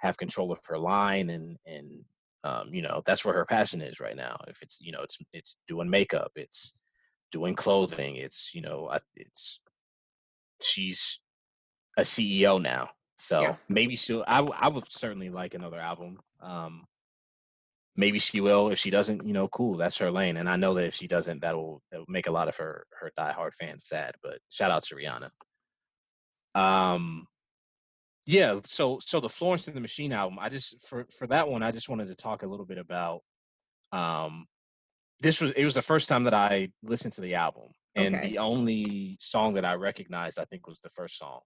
have 0.00 0.16
control 0.16 0.50
of 0.52 0.58
her 0.66 0.78
line 0.78 1.30
and 1.30 1.56
and 1.66 2.04
um, 2.44 2.68
you 2.72 2.80
know 2.82 3.02
that's 3.04 3.24
where 3.24 3.34
her 3.34 3.44
passion 3.44 3.82
is 3.82 4.00
right 4.00 4.16
now 4.16 4.36
if 4.48 4.62
it's 4.62 4.78
you 4.80 4.92
know 4.92 5.02
it's 5.02 5.18
it's 5.32 5.56
doing 5.68 5.90
makeup 5.90 6.32
it's 6.36 6.80
doing 7.30 7.54
clothing 7.54 8.16
it's 8.16 8.54
you 8.54 8.62
know 8.62 8.90
it's 9.14 9.60
she's 10.62 11.20
a 11.98 12.02
ceo 12.02 12.60
now 12.60 12.88
so 13.18 13.42
Yeah. 13.42 13.56
maybe 13.68 13.94
she'll 13.94 14.24
I, 14.26 14.36
w- 14.36 14.58
I 14.58 14.68
would 14.68 14.90
certainly 14.90 15.28
like 15.28 15.52
another 15.54 15.78
album 15.78 16.18
um 16.40 16.86
maybe 17.96 18.18
she 18.18 18.40
will 18.40 18.70
if 18.70 18.78
she 18.78 18.90
doesn't 18.90 19.26
you 19.26 19.32
know 19.32 19.48
cool 19.48 19.76
that's 19.76 19.98
her 19.98 20.10
lane 20.10 20.36
and 20.36 20.48
i 20.48 20.56
know 20.56 20.74
that 20.74 20.86
if 20.86 20.94
she 20.94 21.06
doesn't 21.06 21.40
that'll, 21.40 21.82
that'll 21.90 22.06
make 22.08 22.26
a 22.26 22.32
lot 22.32 22.48
of 22.48 22.56
her 22.56 22.86
her 22.98 23.10
diehard 23.18 23.52
fans 23.58 23.86
sad 23.86 24.14
but 24.22 24.38
shout 24.48 24.70
out 24.70 24.82
to 24.82 24.94
rihanna 24.94 25.30
um 26.54 27.26
yeah 28.26 28.58
so 28.64 28.98
so 29.02 29.20
the 29.20 29.28
florence 29.28 29.66
and 29.66 29.76
the 29.76 29.80
machine 29.80 30.12
album 30.12 30.38
i 30.40 30.48
just 30.48 30.86
for 30.86 31.06
for 31.10 31.26
that 31.26 31.48
one 31.48 31.62
i 31.62 31.70
just 31.70 31.88
wanted 31.88 32.08
to 32.08 32.14
talk 32.14 32.42
a 32.42 32.46
little 32.46 32.66
bit 32.66 32.78
about 32.78 33.22
um 33.92 34.46
this 35.20 35.40
was 35.40 35.50
it 35.52 35.64
was 35.64 35.74
the 35.74 35.82
first 35.82 36.08
time 36.08 36.24
that 36.24 36.34
i 36.34 36.68
listened 36.82 37.12
to 37.12 37.20
the 37.20 37.34
album 37.34 37.64
and 37.96 38.14
Okay. 38.16 38.28
the 38.30 38.38
only 38.38 39.16
song 39.20 39.54
that 39.54 39.64
i 39.64 39.74
recognized 39.74 40.38
i 40.38 40.44
think 40.44 40.66
was 40.66 40.80
the 40.80 40.90
first 40.90 41.18
song 41.18 41.40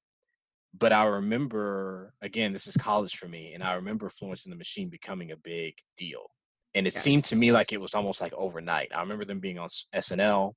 but 0.79 0.93
i 0.93 1.05
remember 1.05 2.15
again 2.23 2.53
this 2.53 2.67
is 2.67 2.77
college 2.77 3.17
for 3.17 3.29
me 3.29 3.55
and 3.55 3.63
i 3.63 3.75
remember 3.75 4.09
florence 4.11 4.45
and 4.45 4.53
the 4.53 4.57
machine 4.57 4.89
becoming 4.89 5.33
a 5.33 5.37
big 5.37 5.75
deal 5.97 6.27
and 6.75 6.87
it 6.87 6.95
seemed 6.95 7.25
to 7.25 7.37
me 7.37 7.53
like 7.53 7.73
it 7.73 7.81
was 7.81 7.95
almost 7.95 8.21
like 8.21 8.33
overnight 8.35 8.91
i 8.95 9.01
remember 9.01 9.25
them 9.25 9.41
being 9.41 9.59
on 9.59 9.69
snl 9.69 10.53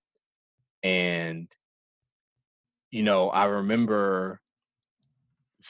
and 0.84 1.48
you 2.92 3.04
know 3.04 3.30
i 3.30 3.46
remember 3.46 4.40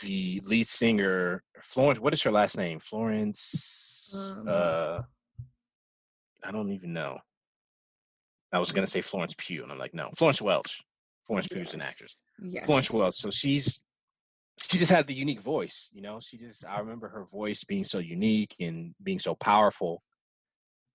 the 0.01 0.41
lead 0.45 0.67
singer 0.67 1.43
Florence. 1.61 1.99
What 1.99 2.13
is 2.13 2.23
her 2.23 2.31
last 2.31 2.57
name? 2.57 2.79
Florence. 2.79 4.13
Um, 4.15 4.45
uh, 4.47 5.01
I 6.43 6.51
don't 6.51 6.71
even 6.71 6.93
know. 6.93 7.17
I 8.53 8.59
was 8.59 8.71
gonna 8.71 8.87
say 8.87 9.01
Florence 9.01 9.35
Pugh, 9.37 9.63
and 9.63 9.71
I'm 9.71 9.77
like, 9.77 9.93
no, 9.93 10.09
Florence 10.15 10.41
Welch. 10.41 10.81
Florence 11.25 11.47
Pugh's 11.47 11.73
an 11.73 11.81
actress. 11.81 12.17
Yes. 12.41 12.65
Florence 12.65 12.91
Welch. 12.91 13.15
So 13.15 13.29
she's 13.29 13.81
she 14.61 14.77
just 14.77 14.91
had 14.91 15.07
the 15.07 15.13
unique 15.13 15.41
voice. 15.41 15.89
You 15.93 16.01
know, 16.01 16.19
she 16.19 16.37
just. 16.37 16.65
I 16.65 16.79
remember 16.79 17.09
her 17.09 17.25
voice 17.25 17.63
being 17.63 17.83
so 17.83 17.99
unique 17.99 18.55
and 18.59 18.95
being 19.01 19.19
so 19.19 19.35
powerful. 19.35 20.03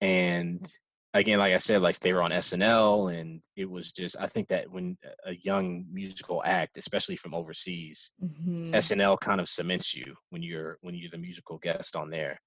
And 0.00 0.66
again, 1.14 1.38
like 1.38 1.54
I 1.54 1.58
said, 1.58 1.80
like 1.82 1.98
they 2.00 2.12
were 2.12 2.22
on 2.22 2.32
SNL, 2.32 3.14
and 3.18 3.42
it 3.56 3.70
was 3.70 3.92
just. 3.92 4.16
I 4.18 4.26
think 4.26 4.48
that 4.48 4.70
when 4.70 4.98
a 5.24 5.34
young 5.36 5.86
musical 5.92 6.42
act, 6.44 6.76
especially 6.76 7.16
from 7.16 7.34
overseas, 7.34 8.10
Mhm. 8.22 8.72
SNL 8.74 9.18
kind 9.20 9.40
of 9.40 9.48
cements 9.48 9.94
you 9.94 10.16
when 10.30 10.42
you're 10.42 10.78
when 10.80 10.94
you're 10.94 11.10
the 11.10 11.18
musical 11.18 11.58
guest 11.58 11.94
on 11.94 12.10
there, 12.10 12.40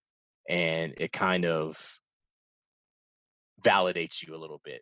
and 0.50 0.94
it 0.98 1.12
kind 1.12 1.46
of 1.46 2.00
validates 3.62 4.26
you 4.26 4.36
a 4.36 4.38
little 4.38 4.62
bit 4.64 4.82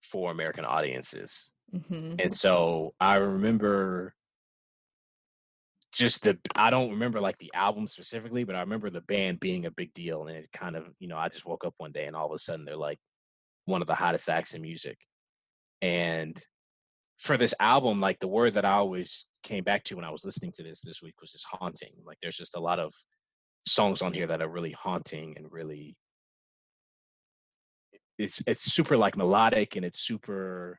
for 0.00 0.30
American 0.30 0.64
audiences. 0.64 1.52
Mhm. 1.72 2.20
And 2.22 2.34
so 2.34 2.94
I 3.00 3.16
remember 3.16 4.14
just 5.94 6.24
the 6.24 6.38
I 6.56 6.70
don't 6.70 6.90
remember 6.90 7.20
like 7.20 7.38
the 7.38 7.52
album 7.54 7.88
specifically, 7.88 8.44
but 8.44 8.56
I 8.56 8.60
remember 8.60 8.90
the 8.90 9.00
band 9.02 9.40
being 9.40 9.66
a 9.66 9.70
big 9.70 9.94
deal, 9.94 10.26
and 10.26 10.36
it 10.36 10.50
kind 10.52 10.76
of 10.76 10.86
you 10.98 11.08
know 11.08 11.16
I 11.16 11.28
just 11.28 11.46
woke 11.46 11.64
up 11.64 11.74
one 11.78 11.92
day 11.92 12.06
and 12.06 12.16
all 12.16 12.26
of 12.26 12.34
a 12.34 12.38
sudden 12.38 12.64
they're 12.64 12.76
like 12.76 12.98
one 13.66 13.80
of 13.80 13.86
the 13.86 13.94
hottest 13.94 14.28
acts 14.28 14.54
in 14.54 14.62
music, 14.62 14.98
and 15.82 16.40
for 17.18 17.36
this 17.36 17.54
album, 17.60 18.00
like 18.00 18.18
the 18.18 18.28
word 18.28 18.54
that 18.54 18.64
I 18.64 18.72
always 18.72 19.26
came 19.42 19.64
back 19.64 19.84
to 19.84 19.96
when 19.96 20.04
I 20.04 20.10
was 20.10 20.24
listening 20.24 20.52
to 20.56 20.62
this 20.62 20.82
this 20.82 21.02
week 21.02 21.14
was 21.20 21.32
just 21.32 21.46
haunting. 21.50 21.94
Like 22.04 22.18
there's 22.20 22.36
just 22.36 22.56
a 22.56 22.60
lot 22.60 22.80
of 22.80 22.92
songs 23.66 24.02
on 24.02 24.12
here 24.12 24.26
that 24.26 24.42
are 24.42 24.48
really 24.48 24.72
haunting 24.72 25.34
and 25.36 25.50
really 25.50 25.96
it's 28.18 28.42
it's 28.46 28.62
super 28.62 28.96
like 28.96 29.16
melodic 29.16 29.76
and 29.76 29.84
it's 29.84 30.00
super 30.00 30.78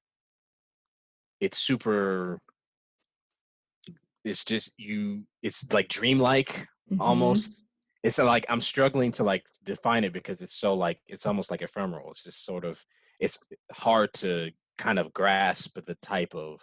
it's 1.41 1.57
super 1.57 2.39
it's 4.25 4.43
just 4.43 4.71
you 4.77 5.23
it's 5.41 5.71
like 5.71 5.87
dreamlike 5.87 6.67
Mhm. 6.91 6.99
almost 6.99 7.63
it's 8.03 8.19
uh, 8.19 8.25
like 8.25 8.45
i'm 8.49 8.61
struggling 8.61 9.11
to 9.13 9.23
like 9.23 9.43
define 9.63 10.03
it 10.03 10.13
because 10.13 10.41
it's 10.41 10.55
so 10.55 10.73
like 10.73 10.99
it's 11.07 11.25
almost 11.25 11.49
like 11.49 11.61
ephemeral 11.61 12.11
it's 12.11 12.23
just 12.23 12.45
sort 12.45 12.65
of 12.65 12.83
it's 13.19 13.39
hard 13.71 14.13
to 14.13 14.51
kind 14.77 14.99
of 14.99 15.13
grasp 15.13 15.79
the 15.85 15.95
type 15.95 16.35
of 16.35 16.61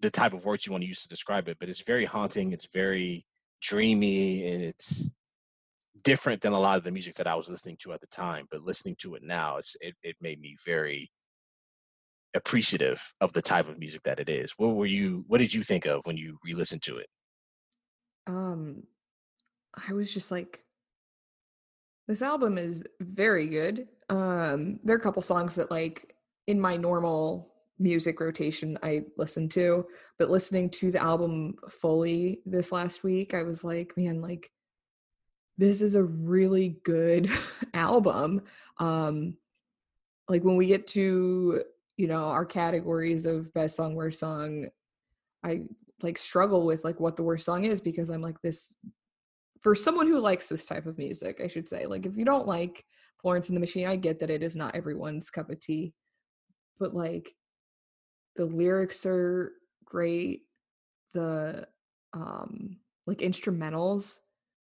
the 0.00 0.10
type 0.10 0.32
of 0.32 0.44
words 0.44 0.66
you 0.66 0.72
want 0.72 0.82
to 0.82 0.88
use 0.88 1.02
to 1.02 1.08
describe 1.08 1.48
it 1.48 1.58
but 1.60 1.68
it's 1.68 1.82
very 1.82 2.04
haunting 2.04 2.52
it's 2.52 2.68
very 2.72 3.24
dreamy 3.60 4.46
and 4.46 4.62
it's 4.62 5.10
different 6.02 6.40
than 6.40 6.52
a 6.52 6.60
lot 6.60 6.78
of 6.78 6.84
the 6.84 6.90
music 6.90 7.14
that 7.16 7.26
I 7.26 7.34
was 7.34 7.48
listening 7.48 7.76
to 7.80 7.92
at 7.92 8.00
the 8.00 8.06
time, 8.06 8.46
but 8.50 8.62
listening 8.62 8.96
to 9.00 9.14
it 9.16 9.22
now, 9.22 9.56
it's 9.56 9.76
it, 9.80 9.94
it 10.02 10.16
made 10.20 10.40
me 10.40 10.56
very 10.64 11.10
appreciative 12.34 13.00
of 13.20 13.32
the 13.32 13.42
type 13.42 13.68
of 13.68 13.78
music 13.78 14.02
that 14.04 14.20
it 14.20 14.28
is. 14.28 14.52
What 14.56 14.76
were 14.76 14.86
you 14.86 15.24
what 15.28 15.38
did 15.38 15.52
you 15.52 15.62
think 15.62 15.86
of 15.86 16.02
when 16.04 16.16
you 16.16 16.38
re-listened 16.44 16.82
to 16.82 16.98
it? 16.98 17.06
Um 18.26 18.84
I 19.88 19.92
was 19.92 20.12
just 20.12 20.30
like 20.30 20.60
this 22.06 22.22
album 22.22 22.58
is 22.58 22.84
very 23.00 23.46
good. 23.46 23.88
Um 24.08 24.80
there 24.84 24.94
are 24.94 24.98
a 24.98 25.02
couple 25.02 25.22
songs 25.22 25.54
that 25.54 25.70
like 25.70 26.14
in 26.46 26.60
my 26.60 26.76
normal 26.76 27.52
music 27.78 28.20
rotation 28.20 28.78
I 28.82 29.02
listen 29.16 29.48
to, 29.50 29.86
but 30.18 30.30
listening 30.30 30.70
to 30.70 30.90
the 30.90 31.02
album 31.02 31.56
fully 31.70 32.40
this 32.44 32.72
last 32.72 33.04
week, 33.04 33.34
I 33.34 33.42
was 33.42 33.62
like, 33.64 33.96
man, 33.96 34.20
like 34.20 34.50
this 35.56 35.80
is 35.80 35.94
a 35.94 36.04
really 36.04 36.78
good 36.84 37.30
album. 37.74 38.42
Um 38.78 39.36
like 40.28 40.44
when 40.44 40.56
we 40.56 40.66
get 40.66 40.86
to, 40.88 41.62
you 41.98 42.06
know, 42.06 42.26
our 42.26 42.46
categories 42.46 43.26
of 43.26 43.52
best 43.52 43.76
song, 43.76 43.94
worst 43.94 44.20
song, 44.20 44.68
I 45.44 45.64
like 46.00 46.16
struggle 46.16 46.64
with 46.64 46.84
like 46.84 47.00
what 47.00 47.16
the 47.16 47.24
worst 47.24 47.44
song 47.44 47.64
is 47.64 47.80
because 47.80 48.08
I'm 48.08 48.22
like 48.22 48.40
this 48.40 48.74
for 49.60 49.74
someone 49.74 50.06
who 50.06 50.20
likes 50.20 50.48
this 50.48 50.64
type 50.64 50.86
of 50.86 50.96
music, 50.96 51.40
I 51.44 51.48
should 51.48 51.68
say. 51.68 51.86
Like 51.86 52.06
if 52.06 52.16
you 52.16 52.24
don't 52.24 52.46
like 52.46 52.84
Florence 53.20 53.48
and 53.48 53.56
the 53.56 53.60
Machine, 53.60 53.88
I 53.88 53.96
get 53.96 54.20
that 54.20 54.30
it 54.30 54.44
is 54.44 54.54
not 54.54 54.76
everyone's 54.76 55.28
cup 55.28 55.50
of 55.50 55.60
tea. 55.60 55.92
But 56.78 56.94
like 56.94 57.34
the 58.36 58.46
lyrics 58.46 59.04
are 59.04 59.52
great 59.84 60.42
the 61.14 61.66
um 62.12 62.76
like 63.06 63.18
instrumentals 63.18 64.18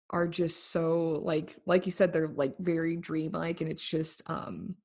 are 0.09 0.26
just 0.26 0.70
so 0.70 1.20
like 1.22 1.56
like 1.66 1.85
you 1.85 1.92
said 1.92 2.12
they're 2.12 2.28
like 2.28 2.56
very 2.59 2.96
dreamlike 2.96 3.61
and 3.61 3.70
it's 3.70 3.87
just 3.87 4.22
um 4.30 4.76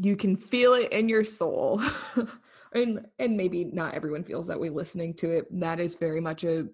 you 0.00 0.16
can 0.16 0.36
feel 0.36 0.74
it 0.74 0.92
in 0.92 1.08
your 1.08 1.24
soul 1.24 1.82
and 2.74 3.06
and 3.18 3.36
maybe 3.36 3.64
not 3.64 3.94
everyone 3.94 4.24
feels 4.24 4.46
that 4.46 4.60
way 4.60 4.68
listening 4.68 5.14
to 5.14 5.30
it 5.30 5.46
that 5.50 5.80
is 5.80 5.94
very 5.94 6.20
much 6.20 6.44
a 6.44 6.66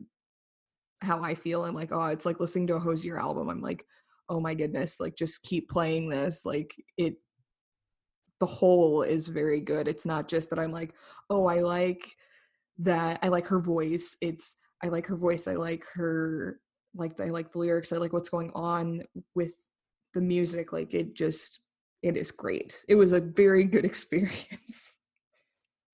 how 1.00 1.22
i 1.22 1.34
feel 1.34 1.64
i'm 1.64 1.74
like 1.74 1.92
oh 1.92 2.06
it's 2.06 2.26
like 2.26 2.40
listening 2.40 2.66
to 2.66 2.74
a 2.74 2.80
Hozier 2.80 3.18
album 3.18 3.48
i'm 3.48 3.60
like 3.60 3.84
oh 4.28 4.40
my 4.40 4.54
goodness 4.54 5.00
like 5.00 5.16
just 5.16 5.42
keep 5.42 5.68
playing 5.68 6.08
this 6.08 6.44
like 6.44 6.74
it 6.96 7.16
the 8.42 8.46
whole 8.46 9.02
is 9.02 9.28
very 9.28 9.60
good. 9.60 9.86
It's 9.86 10.04
not 10.04 10.26
just 10.26 10.50
that 10.50 10.58
I'm 10.58 10.72
like, 10.72 10.96
oh, 11.30 11.46
I 11.46 11.60
like 11.60 12.16
that. 12.78 13.20
I 13.22 13.28
like 13.28 13.46
her 13.46 13.60
voice. 13.60 14.16
It's 14.20 14.56
I 14.82 14.88
like 14.88 15.06
her 15.06 15.14
voice. 15.16 15.46
I 15.46 15.54
like 15.54 15.84
her 15.94 16.58
like 16.92 17.20
I 17.20 17.26
like 17.26 17.52
the 17.52 17.60
lyrics. 17.60 17.92
I 17.92 17.98
like 17.98 18.12
what's 18.12 18.30
going 18.30 18.50
on 18.52 19.02
with 19.36 19.54
the 20.14 20.20
music. 20.20 20.72
Like 20.72 20.92
it 20.92 21.14
just 21.14 21.60
it 22.02 22.16
is 22.16 22.30
great. 22.30 22.84
It 22.88 22.96
was 22.96 23.12
a 23.12 23.20
very 23.20 23.64
good 23.64 23.84
experience. 23.92 24.96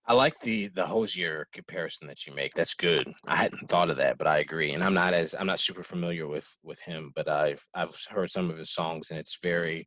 I 0.07 0.15
like 0.15 0.41
the 0.41 0.69
the 0.69 0.87
Hozier 0.87 1.47
comparison 1.53 2.07
that 2.07 2.27
you 2.27 2.35
make. 2.35 2.55
That's 2.55 2.75
good. 2.75 3.13
I 3.27 3.37
hadn't 3.37 3.69
thought 3.69 3.91
of 3.91 3.99
that, 3.99 4.17
but 4.17 4.27
I 4.27 4.39
agree. 4.39 4.73
And 4.73 4.83
I'm 4.83 4.95
not 4.95 5.13
as 5.13 5.35
I'm 5.39 5.47
not 5.47 5.61
super 5.61 5.83
familiar 5.83 6.27
with 6.27 6.49
with 6.63 6.81
him, 6.81 7.13
but 7.15 7.29
I've 7.29 7.63
I've 7.75 7.95
heard 8.09 8.31
some 8.31 8.51
of 8.51 8.57
his 8.57 8.73
songs, 8.73 9.11
and 9.11 9.19
it's 9.21 9.39
very. 9.43 9.87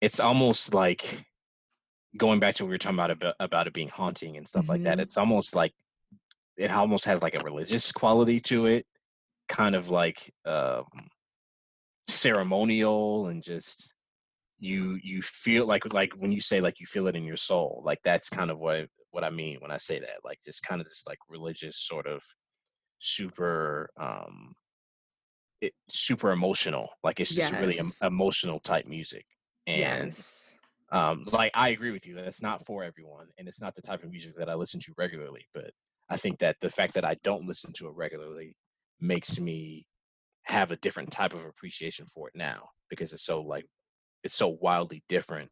It's 0.00 0.20
almost 0.20 0.74
like 0.74 1.24
going 2.16 2.38
back 2.38 2.54
to 2.56 2.64
what 2.64 2.68
we 2.68 2.74
were 2.74 2.78
talking 2.78 2.96
about 2.96 3.10
about, 3.10 3.34
about 3.40 3.66
it 3.66 3.72
being 3.72 3.88
haunting 3.88 4.36
and 4.36 4.46
stuff 4.46 4.64
mm-hmm. 4.64 4.72
like 4.72 4.82
that, 4.84 4.92
mm-hmm. 4.92 5.00
it's 5.00 5.16
almost 5.16 5.56
like 5.56 5.72
it 6.56 6.70
almost 6.70 7.04
has 7.04 7.20
like 7.20 7.34
a 7.34 7.44
religious 7.44 7.90
quality 7.90 8.38
to 8.40 8.66
it, 8.66 8.86
kind 9.48 9.74
of 9.74 9.90
like 9.90 10.32
um, 10.44 10.84
ceremonial 12.08 13.26
and 13.26 13.42
just 13.42 13.92
you 14.58 14.98
you 15.02 15.22
feel 15.22 15.66
like 15.66 15.92
like 15.92 16.12
when 16.16 16.32
you 16.32 16.40
say 16.40 16.60
like 16.60 16.80
you 16.80 16.86
feel 16.86 17.06
it 17.06 17.16
in 17.16 17.24
your 17.24 17.36
soul, 17.36 17.82
like 17.84 17.98
that's 18.04 18.28
kind 18.28 18.50
of 18.50 18.60
what 18.60 18.88
what 19.10 19.24
I 19.24 19.30
mean 19.30 19.58
when 19.60 19.70
I 19.70 19.78
say 19.78 19.98
that, 19.98 20.24
like 20.24 20.38
just 20.44 20.62
kind 20.62 20.80
of 20.80 20.86
this 20.86 21.04
like 21.06 21.18
religious 21.28 21.78
sort 21.78 22.06
of 22.06 22.22
super 22.98 23.90
um 23.98 24.54
it 25.60 25.72
super 25.88 26.32
emotional 26.32 26.88
like 27.02 27.20
it's 27.20 27.34
just 27.34 27.52
yes. 27.52 27.60
really 27.60 27.78
em- 27.78 27.92
emotional 28.02 28.58
type 28.60 28.86
music 28.86 29.24
and 29.66 29.78
yes 29.78 30.54
um 30.92 31.24
like 31.32 31.50
i 31.54 31.70
agree 31.70 31.90
with 31.90 32.06
you 32.06 32.14
that's 32.14 32.42
not 32.42 32.64
for 32.64 32.84
everyone 32.84 33.26
and 33.38 33.48
it's 33.48 33.60
not 33.60 33.74
the 33.74 33.82
type 33.82 34.02
of 34.02 34.10
music 34.10 34.34
that 34.36 34.48
i 34.48 34.54
listen 34.54 34.80
to 34.80 34.92
regularly 34.96 35.44
but 35.54 35.70
i 36.10 36.16
think 36.16 36.38
that 36.38 36.56
the 36.60 36.70
fact 36.70 36.94
that 36.94 37.04
i 37.04 37.16
don't 37.24 37.46
listen 37.46 37.72
to 37.72 37.86
it 37.86 37.94
regularly 37.94 38.54
makes 39.00 39.40
me 39.40 39.84
have 40.44 40.70
a 40.70 40.76
different 40.76 41.10
type 41.10 41.34
of 41.34 41.44
appreciation 41.44 42.06
for 42.06 42.28
it 42.28 42.34
now 42.36 42.68
because 42.88 43.12
it's 43.12 43.24
so 43.24 43.40
like 43.40 43.66
it's 44.26 44.36
so 44.36 44.58
wildly 44.60 45.02
different 45.08 45.48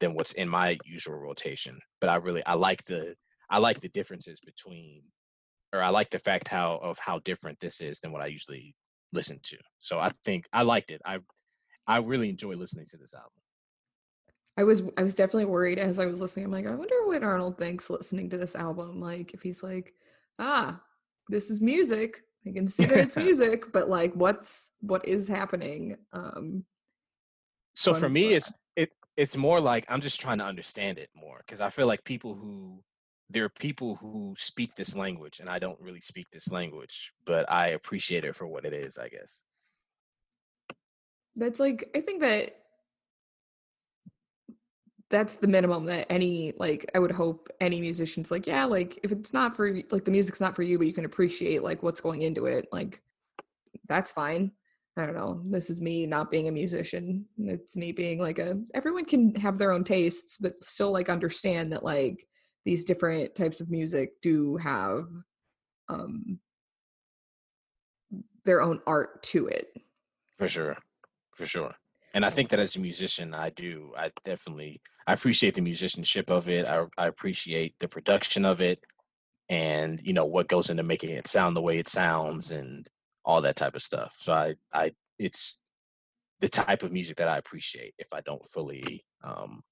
than 0.00 0.14
what's 0.14 0.32
in 0.32 0.48
my 0.48 0.76
usual 0.84 1.16
rotation 1.16 1.78
but 2.00 2.10
i 2.10 2.16
really 2.16 2.44
i 2.46 2.54
like 2.54 2.84
the 2.84 3.14
i 3.50 3.58
like 3.58 3.80
the 3.80 3.88
differences 3.88 4.40
between 4.44 5.02
or 5.72 5.82
i 5.82 5.88
like 5.88 6.10
the 6.10 6.18
fact 6.18 6.48
how 6.48 6.78
of 6.82 6.98
how 6.98 7.18
different 7.20 7.58
this 7.60 7.80
is 7.80 8.00
than 8.00 8.12
what 8.12 8.22
i 8.22 8.26
usually 8.26 8.74
listen 9.12 9.40
to 9.42 9.56
so 9.78 9.98
i 9.98 10.10
think 10.24 10.44
i 10.52 10.62
liked 10.62 10.90
it 10.90 11.00
i 11.06 11.18
i 11.86 11.98
really 11.98 12.28
enjoy 12.28 12.54
listening 12.54 12.86
to 12.86 12.96
this 12.96 13.14
album 13.14 13.30
I 14.58 14.64
was 14.64 14.82
I 14.96 15.04
was 15.04 15.14
definitely 15.14 15.44
worried 15.44 15.78
as 15.78 16.00
I 16.00 16.06
was 16.06 16.20
listening. 16.20 16.46
I'm 16.46 16.50
like, 16.50 16.66
I 16.66 16.74
wonder 16.74 17.06
what 17.06 17.22
Arnold 17.22 17.58
thinks 17.58 17.88
listening 17.88 18.28
to 18.30 18.36
this 18.36 18.56
album. 18.56 19.00
Like 19.00 19.32
if 19.32 19.40
he's 19.40 19.62
like, 19.62 19.94
ah, 20.40 20.80
this 21.28 21.48
is 21.48 21.60
music. 21.60 22.22
I 22.44 22.50
can 22.50 22.66
see 22.66 22.84
that 22.84 22.98
it's 22.98 23.16
music, 23.28 23.72
but 23.72 23.88
like 23.88 24.12
what's 24.14 24.72
what 24.80 25.06
is 25.06 25.28
happening? 25.28 25.96
Um 26.12 26.64
So 27.78 27.94
for 27.94 28.08
me 28.08 28.34
it's 28.34 28.52
it 28.74 28.90
it's 29.16 29.36
more 29.36 29.60
like 29.60 29.86
I'm 29.88 30.00
just 30.00 30.20
trying 30.20 30.38
to 30.38 30.44
understand 30.44 30.98
it 30.98 31.10
more 31.14 31.38
because 31.46 31.60
I 31.60 31.70
feel 31.70 31.86
like 31.86 32.02
people 32.02 32.34
who 32.34 32.82
there 33.30 33.44
are 33.44 33.48
people 33.48 33.94
who 33.94 34.34
speak 34.36 34.74
this 34.74 34.96
language 34.96 35.38
and 35.38 35.48
I 35.48 35.60
don't 35.60 35.80
really 35.80 36.00
speak 36.00 36.26
this 36.32 36.50
language, 36.50 37.12
but 37.24 37.48
I 37.48 37.68
appreciate 37.68 38.24
it 38.24 38.34
for 38.34 38.48
what 38.48 38.64
it 38.64 38.72
is, 38.72 38.98
I 38.98 39.08
guess. 39.08 39.44
That's 41.36 41.60
like 41.60 41.88
I 41.94 42.00
think 42.00 42.20
that 42.22 42.56
that's 45.08 45.36
the 45.36 45.46
minimum 45.46 45.86
that 45.86 46.06
any 46.10 46.52
like 46.58 46.90
i 46.94 46.98
would 46.98 47.10
hope 47.10 47.48
any 47.62 47.80
musicians 47.80 48.30
like 48.30 48.46
yeah 48.46 48.66
like 48.66 49.00
if 49.02 49.10
it's 49.10 49.32
not 49.32 49.56
for 49.56 49.72
like 49.90 50.04
the 50.04 50.10
music's 50.10 50.38
not 50.38 50.54
for 50.54 50.62
you 50.62 50.76
but 50.76 50.86
you 50.86 50.92
can 50.92 51.06
appreciate 51.06 51.62
like 51.62 51.82
what's 51.82 52.02
going 52.02 52.20
into 52.20 52.44
it 52.44 52.68
like 52.72 53.00
that's 53.86 54.12
fine 54.12 54.52
i 54.98 55.06
don't 55.06 55.16
know 55.16 55.40
this 55.46 55.70
is 55.70 55.80
me 55.80 56.06
not 56.06 56.30
being 56.30 56.48
a 56.48 56.52
musician 56.52 57.24
it's 57.38 57.76
me 57.76 57.92
being 57.92 58.18
like 58.18 58.38
a 58.38 58.56
everyone 58.74 59.04
can 59.04 59.34
have 59.34 59.58
their 59.58 59.72
own 59.72 59.84
tastes 59.84 60.36
but 60.38 60.62
still 60.62 60.92
like 60.92 61.08
understand 61.08 61.72
that 61.72 61.84
like 61.84 62.26
these 62.64 62.84
different 62.84 63.34
types 63.34 63.60
of 63.60 63.70
music 63.70 64.10
do 64.20 64.56
have 64.56 65.04
um 65.88 66.38
their 68.44 68.60
own 68.60 68.80
art 68.86 69.22
to 69.22 69.46
it 69.46 69.68
for 70.38 70.48
sure 70.48 70.76
for 71.34 71.46
sure 71.46 71.74
and 72.14 72.24
I 72.24 72.30
think 72.30 72.48
that 72.50 72.58
as 72.58 72.76
a 72.76 72.80
musician, 72.80 73.34
I 73.34 73.50
do. 73.50 73.92
I 73.96 74.10
definitely 74.24 74.80
I 75.06 75.12
appreciate 75.12 75.54
the 75.54 75.60
musicianship 75.60 76.30
of 76.30 76.48
it. 76.48 76.66
I 76.66 76.84
I 76.96 77.06
appreciate 77.06 77.74
the 77.80 77.88
production 77.88 78.44
of 78.44 78.60
it, 78.60 78.80
and 79.48 80.00
you 80.02 80.14
know 80.14 80.24
what 80.24 80.48
goes 80.48 80.70
into 80.70 80.82
making 80.82 81.10
it 81.10 81.28
sound 81.28 81.54
the 81.56 81.62
way 81.62 81.78
it 81.78 81.88
sounds, 81.88 82.50
and 82.50 82.86
all 83.28 83.42
that 83.42 83.56
type 83.56 83.76
of 83.76 83.82
stuff. 83.82 84.16
So 84.18 84.32
I 84.32 84.54
I 84.72 84.92
it's 85.18 85.60
the 86.40 86.48
type 86.48 86.82
of 86.82 86.90
music 86.90 87.18
that 87.18 87.28
I 87.28 87.36
appreciate. 87.36 87.94
If 87.98 88.12
I 88.12 88.22
don't 88.22 88.44
fully, 88.46 89.04
um, 89.22 89.62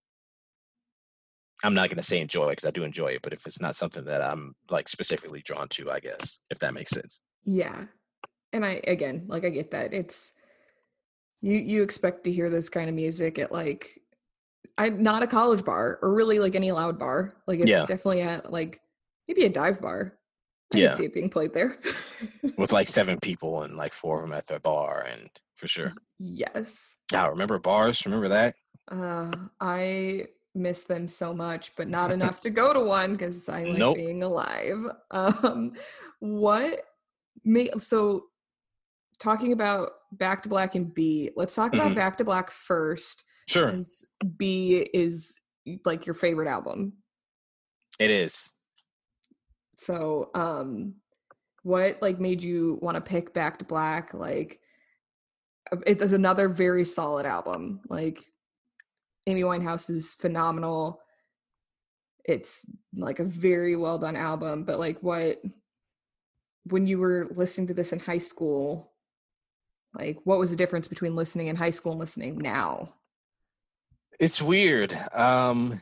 I'm 1.64 1.75
not 1.75 1.88
going 1.88 1.97
to 1.97 2.03
say 2.03 2.21
enjoy 2.21 2.51
because 2.51 2.66
I 2.66 2.71
do 2.71 2.85
enjoy 2.85 3.09
it, 3.09 3.23
but 3.23 3.33
if 3.33 3.47
it's 3.47 3.61
not 3.61 3.75
something 3.75 4.05
that 4.05 4.21
I'm 4.21 4.55
like 4.71 4.88
specifically 4.88 5.42
drawn 5.42 5.69
to, 5.69 5.90
I 5.90 6.01
guess 6.01 6.40
if 6.51 6.59
that 6.59 6.75
makes 6.75 6.90
sense. 6.90 7.23
Yeah, 7.45 7.85
and 8.53 8.64
I 8.64 8.83
again 8.87 9.25
like 9.27 9.45
I 9.45 9.49
get 9.49 9.71
that 9.71 9.95
it's 9.95 10.35
you 11.40 11.55
you 11.57 11.83
expect 11.83 12.25
to 12.25 12.33
hear 12.33 12.51
this 12.51 12.69
kind 12.69 12.90
of 12.90 12.95
music 12.95 13.38
at 13.38 13.51
like 13.51 13.99
I'm 14.77 15.02
not 15.02 15.23
a 15.23 15.27
college 15.27 15.65
bar 15.65 15.98
or 16.02 16.15
really 16.15 16.38
like 16.38 16.54
any 16.54 16.73
loud 16.73 16.98
bar. 16.98 17.37
Like 17.46 17.61
it's 17.61 17.69
yeah. 17.69 17.87
definitely 17.87 18.21
at 18.21 18.52
like 18.52 18.81
maybe 19.27 19.46
a 19.46 19.48
dive 19.48 19.81
bar. 19.81 20.19
I 20.75 20.79
yeah. 20.79 20.94
see 20.94 21.04
it 21.04 21.14
being 21.14 21.31
played 21.31 21.54
there. 21.54 21.77
With 22.58 22.73
like 22.73 22.88
seven 22.88 23.19
people 23.21 23.62
and 23.62 23.77
like 23.77 23.92
four 23.92 24.23
of 24.23 24.29
them 24.29 24.37
at 24.37 24.46
the 24.46 24.58
bar 24.58 25.06
and 25.10 25.31
for 25.54 25.69
sure. 25.69 25.92
Yes. 26.19 26.96
Yeah, 27.12 27.29
remember 27.29 27.58
bars? 27.58 28.04
Remember 28.04 28.29
that? 28.29 28.56
Uh 28.90 29.31
I 29.60 30.27
miss 30.54 30.83
them 30.83 31.06
so 31.06 31.35
much, 31.35 31.73
but 31.77 31.88
not 31.88 32.10
enough 32.10 32.40
to 32.40 32.50
go 32.50 32.73
to 32.73 32.81
one 32.81 33.12
because 33.12 33.48
I 33.48 33.64
like 33.64 33.79
nope. 33.79 33.96
being 33.96 34.23
alive. 34.23 34.85
Um 35.10 35.75
what 36.19 36.83
may 37.44 37.71
so 37.79 38.25
talking 39.19 39.52
about 39.52 39.90
Back 40.12 40.42
to 40.44 40.48
Black 40.48 40.75
and 40.75 40.92
B, 40.92 41.31
let's 41.37 41.54
talk 41.54 41.75
about 41.75 41.88
mm-hmm. 41.88 41.96
Back 41.96 42.19
to 42.19 42.25
Black 42.25 42.50
first. 42.50 43.25
Sure. 43.48 43.71
Since 43.71 44.04
B 44.37 44.88
is 44.92 45.38
like 45.85 46.06
your 46.06 46.14
favorite 46.14 46.48
album. 46.48 46.94
It 47.98 48.10
is. 48.10 48.52
So, 49.77 50.31
um 50.35 50.96
what 51.66 52.00
like 52.00 52.20
made 52.20 52.44
you 52.44 52.79
want 52.81 52.94
to 52.94 53.00
pick 53.00 53.35
Back 53.35 53.58
to 53.58 53.64
Black? 53.64 54.14
Like 54.14 54.60
it 55.85 56.00
is 56.00 56.12
another 56.12 56.48
very 56.48 56.85
solid 56.85 57.27
album. 57.27 57.81
Like 57.88 58.24
Amy 59.27 59.42
Winehouse 59.42 59.90
is 59.90 60.14
phenomenal. 60.14 61.00
It's 62.24 62.64
like 62.94 63.18
a 63.18 63.24
very 63.24 63.74
well 63.74 63.98
done 63.98 64.14
album, 64.14 64.62
but 64.62 64.79
like 64.79 65.02
what 65.02 65.40
when 66.64 66.87
you 66.87 66.98
were 66.98 67.29
listening 67.31 67.66
to 67.68 67.74
this 67.74 67.92
in 67.92 67.98
high 67.98 68.18
school, 68.18 68.92
like 69.92 70.18
what 70.22 70.38
was 70.38 70.50
the 70.50 70.56
difference 70.56 70.87
between 70.87 71.16
listening 71.16 71.48
in 71.48 71.56
high 71.56 71.70
school 71.70 71.92
and 71.92 72.00
listening 72.00 72.38
now? 72.38 72.92
It's 74.20 74.40
weird. 74.40 74.96
Um 75.12 75.81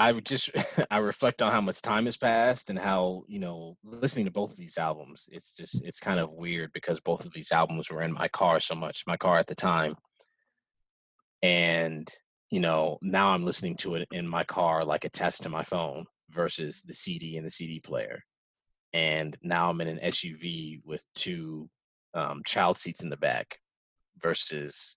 I 0.00 0.12
would 0.12 0.24
just 0.24 0.48
I 0.90 0.96
reflect 0.98 1.42
on 1.42 1.52
how 1.52 1.60
much 1.60 1.82
time 1.82 2.06
has 2.06 2.16
passed 2.16 2.70
and 2.70 2.78
how 2.78 3.24
you 3.28 3.38
know 3.38 3.76
listening 3.84 4.24
to 4.24 4.30
both 4.30 4.50
of 4.50 4.56
these 4.56 4.78
albums. 4.78 5.28
It's 5.30 5.54
just 5.54 5.84
it's 5.84 6.00
kind 6.00 6.18
of 6.18 6.32
weird 6.32 6.72
because 6.72 7.00
both 7.00 7.26
of 7.26 7.34
these 7.34 7.52
albums 7.52 7.90
were 7.90 8.02
in 8.02 8.12
my 8.12 8.26
car 8.28 8.60
so 8.60 8.74
much, 8.74 9.04
my 9.06 9.18
car 9.18 9.38
at 9.38 9.46
the 9.46 9.54
time, 9.54 9.96
and 11.42 12.08
you 12.50 12.60
know 12.60 12.98
now 13.02 13.34
I'm 13.34 13.44
listening 13.44 13.76
to 13.76 13.96
it 13.96 14.08
in 14.10 14.26
my 14.26 14.42
car 14.42 14.86
like 14.86 15.04
attached 15.04 15.42
to 15.42 15.50
my 15.50 15.64
phone 15.64 16.06
versus 16.30 16.82
the 16.82 16.94
CD 16.94 17.36
and 17.36 17.46
the 17.46 17.50
CD 17.50 17.78
player, 17.78 18.24
and 18.94 19.36
now 19.42 19.68
I'm 19.68 19.82
in 19.82 19.88
an 19.88 20.00
SUV 20.02 20.80
with 20.82 21.04
two 21.14 21.68
um, 22.14 22.40
child 22.46 22.78
seats 22.78 23.02
in 23.02 23.10
the 23.10 23.18
back 23.18 23.58
versus 24.18 24.96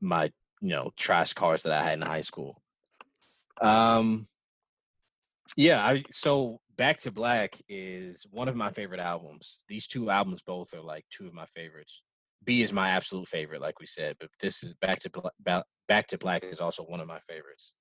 my 0.00 0.30
you 0.60 0.70
know 0.70 0.92
trash 0.96 1.32
cars 1.32 1.64
that 1.64 1.72
I 1.72 1.82
had 1.82 1.94
in 1.94 2.02
high 2.02 2.20
school 2.20 2.62
um, 3.60 4.26
yeah, 5.56 5.84
I 5.84 6.04
so 6.10 6.60
Back 6.76 6.98
to 7.00 7.10
Black 7.10 7.60
is 7.68 8.26
one 8.30 8.48
of 8.48 8.56
my 8.56 8.70
favorite 8.70 9.00
albums. 9.00 9.60
These 9.68 9.86
two 9.86 10.10
albums 10.10 10.42
both 10.42 10.72
are 10.74 10.80
like 10.80 11.04
two 11.10 11.26
of 11.26 11.34
my 11.34 11.46
favorites. 11.46 12.02
B 12.44 12.62
is 12.62 12.72
my 12.72 12.90
absolute 12.90 13.28
favorite, 13.28 13.60
like 13.60 13.78
we 13.80 13.86
said, 13.86 14.16
but 14.18 14.30
this 14.40 14.62
is 14.62 14.72
Back 14.80 15.00
to 15.00 15.10
Black. 15.10 15.64
Back 15.88 16.06
to 16.08 16.18
Black 16.18 16.44
is 16.44 16.60
also 16.60 16.84
one 16.84 17.00
of 17.00 17.08
my 17.08 17.18
favorites. 17.20 17.74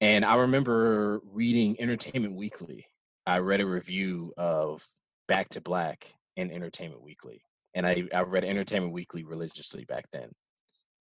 And 0.00 0.24
I 0.24 0.34
remember 0.36 1.20
reading 1.24 1.76
Entertainment 1.80 2.34
Weekly. 2.34 2.84
I 3.26 3.38
read 3.38 3.60
a 3.60 3.66
review 3.66 4.32
of 4.36 4.84
Back 5.28 5.50
to 5.50 5.60
Black 5.60 6.12
in 6.36 6.50
Entertainment 6.50 7.02
Weekly, 7.02 7.42
and 7.74 7.86
I, 7.86 8.04
I 8.12 8.22
read 8.22 8.44
Entertainment 8.44 8.92
Weekly 8.92 9.22
religiously 9.22 9.84
back 9.84 10.06
then. 10.12 10.30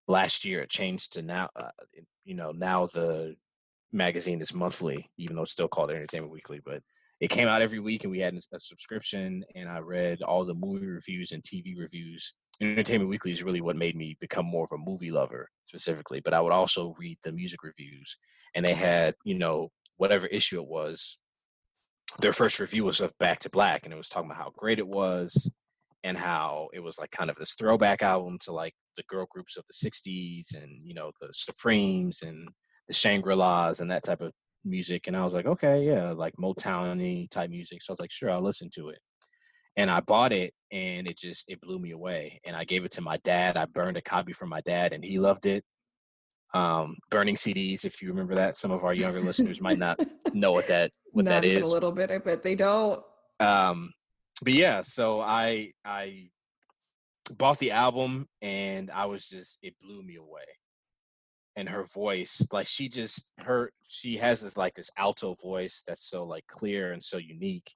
Last 0.07 0.45
year, 0.45 0.61
it 0.61 0.69
changed 0.69 1.13
to 1.13 1.21
now. 1.21 1.49
Uh, 1.55 1.71
you 2.23 2.35
know, 2.35 2.51
now 2.51 2.87
the 2.87 3.35
magazine 3.93 4.41
is 4.41 4.53
monthly, 4.53 5.09
even 5.17 5.35
though 5.35 5.43
it's 5.43 5.51
still 5.51 5.67
called 5.67 5.91
Entertainment 5.91 6.33
Weekly. 6.33 6.59
But 6.63 6.81
it 7.19 7.29
came 7.29 7.47
out 7.47 7.61
every 7.61 7.79
week, 7.79 8.03
and 8.03 8.11
we 8.11 8.19
had 8.19 8.35
a 8.35 8.59
subscription. 8.59 9.43
And 9.55 9.69
I 9.69 9.79
read 9.79 10.21
all 10.21 10.43
the 10.43 10.53
movie 10.53 10.87
reviews 10.87 11.31
and 11.31 11.43
TV 11.43 11.77
reviews. 11.77 12.33
Entertainment 12.61 13.09
Weekly 13.09 13.31
is 13.31 13.43
really 13.43 13.61
what 13.61 13.75
made 13.75 13.95
me 13.95 14.17
become 14.19 14.45
more 14.45 14.65
of 14.65 14.71
a 14.73 14.83
movie 14.83 15.11
lover, 15.11 15.49
specifically. 15.65 16.21
But 16.23 16.33
I 16.33 16.41
would 16.41 16.51
also 16.51 16.93
read 16.97 17.17
the 17.23 17.31
music 17.31 17.63
reviews, 17.63 18.17
and 18.55 18.65
they 18.65 18.73
had 18.73 19.15
you 19.23 19.37
know 19.37 19.69
whatever 19.97 20.27
issue 20.27 20.59
it 20.59 20.67
was. 20.67 21.19
Their 22.19 22.33
first 22.33 22.59
review 22.59 22.83
was 22.85 22.99
of 22.99 23.17
Back 23.19 23.39
to 23.41 23.49
Black, 23.49 23.85
and 23.85 23.93
it 23.93 23.97
was 23.97 24.09
talking 24.09 24.29
about 24.29 24.43
how 24.43 24.51
great 24.55 24.79
it 24.79 24.87
was, 24.87 25.51
and 26.03 26.17
how 26.17 26.67
it 26.73 26.81
was 26.81 26.99
like 26.99 27.11
kind 27.11 27.29
of 27.29 27.37
this 27.37 27.53
throwback 27.53 28.03
album 28.03 28.37
to 28.41 28.51
like 28.51 28.73
the 28.97 29.03
girl 29.07 29.25
groups 29.31 29.57
of 29.57 29.63
the 29.67 29.89
60s 29.89 30.55
and 30.55 30.83
you 30.83 30.93
know 30.93 31.11
the 31.19 31.29
supremes 31.31 32.21
and 32.21 32.47
the 32.87 32.93
Shangri-Las 32.93 33.79
and 33.79 33.91
that 33.91 34.03
type 34.03 34.21
of 34.21 34.31
music. 34.65 35.07
And 35.07 35.15
I 35.15 35.23
was 35.23 35.33
like, 35.33 35.45
okay, 35.45 35.83
yeah, 35.83 36.11
like 36.11 36.33
Motown 36.37 37.29
type 37.29 37.49
music. 37.49 37.81
So 37.81 37.91
I 37.91 37.93
was 37.93 37.99
like, 37.99 38.11
sure, 38.11 38.31
I'll 38.31 38.41
listen 38.41 38.69
to 38.75 38.89
it. 38.89 38.99
And 39.75 39.89
I 39.89 40.01
bought 40.01 40.31
it 40.31 40.53
and 40.71 41.07
it 41.07 41.17
just 41.17 41.49
it 41.49 41.59
blew 41.61 41.79
me 41.79 41.91
away. 41.91 42.39
And 42.45 42.55
I 42.55 42.63
gave 42.63 42.85
it 42.85 42.91
to 42.93 43.01
my 43.01 43.17
dad. 43.23 43.57
I 43.57 43.65
burned 43.65 43.97
a 43.97 44.01
copy 44.01 44.33
for 44.33 44.45
my 44.45 44.61
dad 44.61 44.93
and 44.93 45.03
he 45.03 45.19
loved 45.19 45.45
it. 45.45 45.63
Um, 46.53 46.97
burning 47.09 47.35
CDs, 47.35 47.83
if 47.83 48.01
you 48.01 48.09
remember 48.09 48.35
that. 48.35 48.57
Some 48.57 48.69
of 48.69 48.83
our 48.83 48.93
younger 48.93 49.21
listeners 49.21 49.59
might 49.59 49.79
not 49.79 49.99
know 50.33 50.51
what 50.51 50.67
that 50.67 50.91
what 51.11 51.25
not 51.25 51.41
that 51.41 51.45
is. 51.45 51.67
A 51.67 51.71
little 51.71 51.91
bit, 51.91 52.11
I 52.11 52.19
bet 52.19 52.43
they 52.43 52.53
don't. 52.53 53.03
Um, 53.39 53.91
but 54.43 54.53
yeah, 54.53 54.83
so 54.83 55.19
I 55.19 55.71
I 55.83 56.29
bought 57.37 57.57
the 57.57 57.71
album 57.71 58.27
and 58.43 58.91
I 58.91 59.05
was 59.05 59.27
just 59.27 59.57
it 59.63 59.73
blew 59.79 60.03
me 60.03 60.17
away 60.17 60.43
and 61.55 61.69
her 61.69 61.83
voice 61.83 62.45
like 62.51 62.67
she 62.67 62.89
just 62.89 63.31
her 63.39 63.71
she 63.87 64.17
has 64.17 64.41
this 64.41 64.57
like 64.57 64.73
this 64.73 64.89
alto 64.97 65.35
voice 65.41 65.83
that's 65.85 66.09
so 66.09 66.23
like 66.23 66.45
clear 66.47 66.91
and 66.91 67.03
so 67.03 67.17
unique 67.17 67.71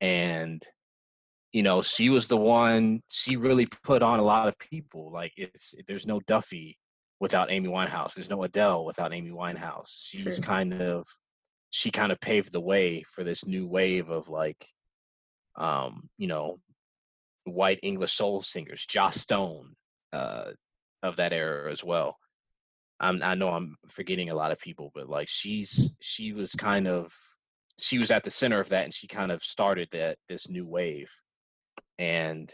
and 0.00 0.62
you 1.52 1.62
know 1.62 1.80
she 1.82 2.10
was 2.10 2.28
the 2.28 2.36
one 2.36 3.00
she 3.08 3.36
really 3.36 3.66
put 3.82 4.02
on 4.02 4.18
a 4.18 4.24
lot 4.24 4.48
of 4.48 4.58
people 4.58 5.10
like 5.10 5.32
it's 5.36 5.74
there's 5.86 6.06
no 6.06 6.20
duffy 6.20 6.76
without 7.20 7.50
amy 7.50 7.68
winehouse 7.68 8.14
there's 8.14 8.30
no 8.30 8.42
adele 8.42 8.84
without 8.84 9.14
amy 9.14 9.30
winehouse 9.30 9.88
she's 9.88 10.38
True. 10.38 10.46
kind 10.46 10.82
of 10.82 11.06
she 11.70 11.90
kind 11.90 12.12
of 12.12 12.20
paved 12.20 12.52
the 12.52 12.60
way 12.60 13.02
for 13.02 13.24
this 13.24 13.46
new 13.46 13.66
wave 13.66 14.10
of 14.10 14.28
like 14.28 14.66
um 15.56 16.08
you 16.18 16.26
know 16.26 16.56
white 17.44 17.80
english 17.82 18.12
soul 18.12 18.42
singers 18.42 18.84
joss 18.86 19.16
stone 19.16 19.74
uh 20.12 20.50
of 21.02 21.16
that 21.16 21.32
era 21.32 21.72
as 21.72 21.82
well 21.82 22.16
I'm, 23.00 23.22
I 23.22 23.34
know 23.34 23.50
I'm 23.50 23.76
forgetting 23.88 24.30
a 24.30 24.34
lot 24.34 24.52
of 24.52 24.58
people, 24.58 24.90
but 24.94 25.08
like 25.08 25.28
she's 25.28 25.94
she 26.00 26.32
was 26.32 26.52
kind 26.52 26.88
of 26.88 27.12
she 27.80 27.98
was 27.98 28.10
at 28.10 28.24
the 28.24 28.30
center 28.30 28.60
of 28.60 28.70
that, 28.70 28.84
and 28.84 28.94
she 28.94 29.06
kind 29.06 29.30
of 29.30 29.42
started 29.42 29.88
that 29.92 30.18
this 30.28 30.48
new 30.48 30.66
wave, 30.66 31.10
and 31.98 32.52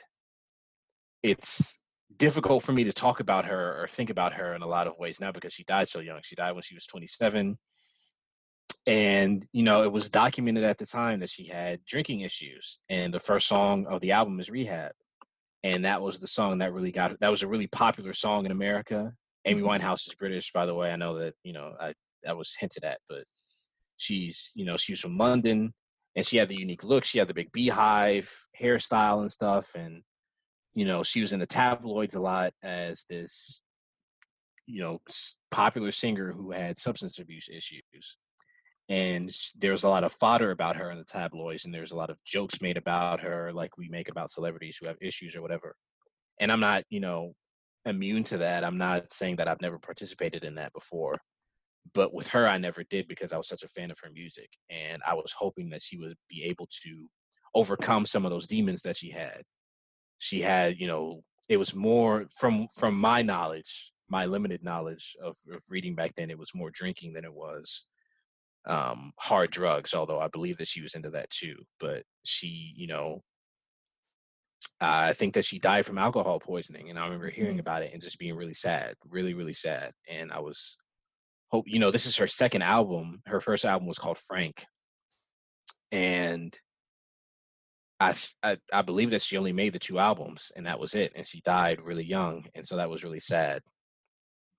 it's 1.23 1.79
difficult 2.17 2.63
for 2.63 2.73
me 2.73 2.85
to 2.85 2.93
talk 2.93 3.21
about 3.21 3.47
her 3.47 3.83
or 3.83 3.89
think 3.89 4.11
about 4.11 4.35
her 4.35 4.55
in 4.55 4.63
a 4.63 4.67
lot 4.67 4.87
of 4.87 4.99
ways 4.99 5.21
now 5.21 5.33
because 5.33 5.53
she 5.53 5.65
died 5.65 5.89
so 5.89 6.01
young. 6.01 6.21
She 6.23 6.37
died 6.37 6.53
when 6.53 6.63
she 6.63 6.75
was 6.75 6.87
27. 6.87 7.57
And, 8.87 9.47
you 9.53 9.63
know, 9.63 9.83
it 9.83 9.93
was 9.93 10.11
documented 10.11 10.65
at 10.65 10.79
the 10.79 10.87
time 10.87 11.21
that 11.21 11.31
she 11.31 11.47
had 11.47 11.85
drinking 11.85 12.21
issues. 12.21 12.79
And 12.91 13.13
the 13.13 13.21
first 13.21 13.49
song 13.49 13.87
of 13.87 14.01
the 14.01 14.13
album 14.13 14.39
is 14.41 14.51
Rehab. 14.51 14.93
And 15.63 15.87
that 15.87 16.03
was 16.03 16.19
the 16.19 16.27
song 16.27 16.59
that 16.59 16.75
really 16.75 16.93
got 16.93 17.13
her. 17.13 17.17
that 17.21 17.31
was 17.31 17.43
a 17.43 17.49
really 17.49 17.67
popular 17.67 18.13
song 18.13 18.45
in 18.45 18.53
America. 18.53 19.15
Amy 19.45 19.61
mm-hmm. 19.61 19.69
Winehouse 19.69 20.07
is 20.07 20.15
British, 20.15 20.53
by 20.53 20.67
the 20.67 20.75
way. 20.75 20.93
I 20.93 20.97
know 20.97 21.19
that 21.19 21.35
you 21.43 21.53
know 21.53 21.75
I 21.81 21.95
that 22.23 22.37
was 22.37 22.55
hinted 22.59 22.85
at, 22.85 22.99
but 23.09 23.25
she's 23.97 24.51
you 24.55 24.65
know 24.65 24.77
she 24.77 24.93
was 24.93 25.01
from 25.01 25.19
London, 25.19 25.73
and 26.17 26.27
she 26.27 26.37
had 26.37 26.49
the 26.49 26.59
unique 26.59 26.85
look. 26.85 27.05
She 27.05 27.19
had 27.19 27.29
the 27.29 27.35
big 27.35 27.53
beehive 27.53 28.31
hairstyle 28.61 29.21
and 29.21 29.31
stuff, 29.31 29.75
and 29.75 30.03
you 30.75 30.87
know 30.87 31.03
she 31.03 31.21
was 31.21 31.33
in 31.33 31.41
the 31.41 31.47
tabloids 31.47 32.15
a 32.15 32.21
lot 32.21 32.53
as 32.63 33.05
this 33.09 33.61
you 34.67 34.81
know 34.81 35.01
popular 35.51 35.93
singer 35.93 36.33
who 36.33 36.51
had 36.51 36.79
substance 36.79 37.19
abuse 37.19 37.49
issues 37.49 38.19
and 38.89 39.35
there's 39.59 39.85
a 39.85 39.89
lot 39.89 40.05
of 40.05 40.13
fodder 40.13 40.51
about 40.51 40.77
her 40.77 40.91
in 40.91 40.99
the 40.99 41.05
tabloids 41.05 41.65
and 41.65 41.73
there's 41.73 41.93
a 41.93 41.97
lot 41.97 42.11
of 42.11 42.23
jokes 42.25 42.61
made 42.61 42.77
about 42.77 43.21
her 43.21 43.53
like 43.53 43.77
we 43.79 43.89
make 43.89 44.09
about 44.09 44.31
celebrities 44.31 44.77
who 44.79 44.87
have 44.87 44.97
issues 45.01 45.37
or 45.37 45.43
whatever 45.43 45.75
and 46.41 46.51
i'm 46.51 46.61
not 46.61 46.83
you 46.91 47.01
know 47.01 47.35
immune 47.87 48.25
to 48.25 48.39
that. 48.39 48.65
I'm 48.65 48.79
not 48.79 49.13
saying 49.13 49.37
that 49.37 49.49
I've 49.49 49.61
never 49.61 49.79
participated 49.79 50.45
in 50.45 50.55
that 50.57 50.73
before, 50.73 51.15
but 51.93 52.15
with 52.15 52.29
her, 52.29 52.49
I 52.49 52.59
never 52.59 52.83
did 52.85 53.09
because 53.09 53.33
I 53.33 53.37
was 53.37 53.49
such 53.49 53.63
a 53.63 53.69
fan 53.69 53.91
of 53.91 53.99
her 54.03 54.11
music, 54.11 54.49
and 54.71 55.03
I 55.07 55.15
was 55.15 55.35
hoping 55.37 55.71
that 55.71 55.83
she 55.83 55.99
would 55.99 56.17
be 56.29 56.45
able 56.45 56.69
to 56.83 57.09
overcome 57.55 58.07
some 58.07 58.25
of 58.25 58.31
those 58.31 58.47
demons 58.47 58.83
that 58.83 58.97
she 58.97 59.11
had. 59.11 59.43
She 60.19 60.41
had, 60.41 60.81
you 60.81 60.87
know, 60.87 61.23
it 61.49 61.59
was 61.59 61.75
more 61.75 62.27
from 62.39 62.67
from 62.75 62.99
my 62.99 63.23
knowledge, 63.23 63.93
my 64.09 64.25
limited 64.25 64.65
knowledge 64.65 65.15
of, 65.23 65.37
of 65.53 65.63
reading 65.69 65.95
back 65.95 66.15
then. 66.17 66.31
It 66.31 66.39
was 66.39 66.55
more 66.55 66.71
drinking 66.71 67.13
than 67.13 67.25
it 67.25 67.35
was 67.35 67.87
um 68.67 69.13
hard 69.19 69.51
drugs 69.51 69.93
although 69.93 70.19
i 70.21 70.29
believe 70.29 70.57
that 70.57 70.69
she 70.69 70.81
was 70.81 70.95
into 70.95 71.11
that 71.11 71.29
too 71.29 71.55
but 71.79 72.03
she 72.25 72.73
you 72.77 72.87
know 72.87 73.23
uh, 74.81 75.09
I 75.09 75.13
think 75.13 75.35
that 75.35 75.45
she 75.45 75.59
died 75.59 75.87
from 75.87 75.99
alcohol 75.99 76.41
poisoning, 76.41 76.91
and 76.91 76.99
I 76.99 77.05
remember 77.05 77.31
hearing 77.31 77.53
mm-hmm. 77.53 77.61
about 77.61 77.83
it 77.83 77.93
and 77.93 78.03
just 78.03 78.19
being 78.19 78.37
really 78.37 78.55
sad, 78.55 78.95
really, 79.09 79.35
really 79.35 79.55
sad. 79.55 79.93
And 80.09 80.33
I 80.33 80.41
was 80.41 80.77
hope 81.51 81.67
you 81.69 81.79
know 81.79 81.91
this 81.91 82.07
is 82.07 82.17
her 82.17 82.27
second 82.27 82.63
album. 82.63 83.23
Her 83.27 83.41
first 83.41 83.65
album 83.65 83.87
was 83.87 83.99
called 83.99 84.19
Frank, 84.19 84.65
and 85.93 86.57
I, 88.01 88.15
I 88.43 88.59
I 88.73 88.83
believe 88.83 89.11
that 89.11 89.23
she 89.23 89.37
only 89.37 89.53
made 89.53 89.73
the 89.73 89.79
two 89.79 89.99
albums, 89.99 90.51
and 90.57 90.67
that 90.67 90.81
was 90.81 90.95
it. 90.95 91.13
And 91.15 91.27
she 91.27 91.41
died 91.43 91.81
really 91.81 92.05
young, 92.05 92.45
and 92.55 92.67
so 92.67 92.77
that 92.77 92.91
was 92.91 93.05
really 93.05 93.21
sad. 93.21 93.63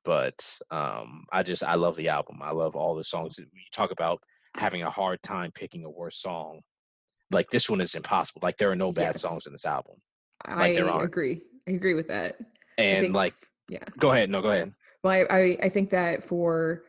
But 0.05 0.59
um, 0.71 1.25
I 1.31 1.43
just 1.43 1.63
I 1.63 1.75
love 1.75 1.97
the 1.97 2.09
album. 2.09 2.39
I 2.41 2.51
love 2.51 2.75
all 2.75 2.95
the 2.95 3.03
songs 3.03 3.37
you 3.37 3.45
talk 3.73 3.91
about 3.91 4.21
having 4.57 4.83
a 4.83 4.89
hard 4.89 5.21
time 5.21 5.51
picking 5.53 5.83
a 5.83 5.89
worst 5.89 6.21
song 6.21 6.61
like 7.31 7.49
this 7.49 7.69
one 7.69 7.81
is 7.81 7.95
impossible. 7.95 8.41
Like 8.43 8.57
there 8.57 8.71
are 8.71 8.75
no 8.75 8.91
bad 8.91 9.15
yes. 9.15 9.21
songs 9.21 9.45
in 9.45 9.51
this 9.51 9.65
album. 9.65 9.95
Like, 10.47 10.77
I 10.79 11.03
agree. 11.03 11.41
I 11.67 11.71
agree 11.71 11.93
with 11.93 12.09
that. 12.09 12.37
And 12.77 13.05
think, 13.05 13.15
like, 13.15 13.33
yeah. 13.69 13.83
Go 13.97 14.11
ahead. 14.11 14.29
No, 14.29 14.41
go 14.41 14.51
ahead. 14.51 14.73
Well, 15.03 15.13
I, 15.13 15.35
I, 15.35 15.57
I 15.63 15.69
think 15.69 15.89
that 15.91 16.23
for 16.23 16.83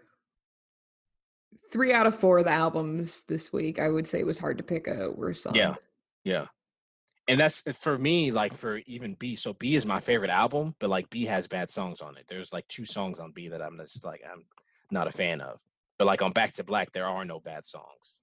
three 1.73 1.93
out 1.93 2.07
of 2.07 2.19
four 2.19 2.39
of 2.39 2.45
the 2.45 2.53
albums 2.53 3.23
this 3.29 3.53
week, 3.53 3.79
I 3.79 3.89
would 3.89 4.07
say 4.07 4.21
it 4.21 4.27
was 4.27 4.39
hard 4.39 4.59
to 4.59 4.65
pick 4.65 4.87
a 4.89 5.11
worse 5.11 5.43
song. 5.43 5.55
Yeah, 5.55 5.75
yeah. 6.25 6.47
and 7.29 7.41
that's 7.41 7.63
uh, 7.67 7.73
for 7.73 7.99
me 7.99 8.31
like 8.31 8.55
for 8.55 8.79
even 8.87 9.15
b 9.15 9.37
so 9.37 9.53
b 9.53 9.75
is 9.75 9.87
my 9.87 10.01
favorite 10.01 10.31
album 10.31 10.75
but 10.79 10.91
like 10.91 11.11
b 11.11 11.25
has 11.25 11.47
bad 11.47 11.71
songs 11.71 12.01
on 12.01 12.17
it 12.17 12.27
there's 12.29 12.53
like 12.53 12.67
two 12.69 12.85
songs 12.85 13.19
on 13.19 13.33
b 13.33 13.49
that 13.49 13.63
i'm 13.63 13.79
just 13.79 14.05
like 14.05 14.23
i'm 14.31 14.45
not 14.91 15.07
a 15.07 15.13
fan 15.13 15.41
of 15.41 15.59
but 15.99 16.07
like 16.07 16.23
on 16.23 16.33
back 16.33 16.53
to 16.53 16.65
black 16.65 16.93
there 16.93 17.07
are 17.07 17.25
no 17.25 17.41
bad 17.41 17.65
songs 17.65 18.19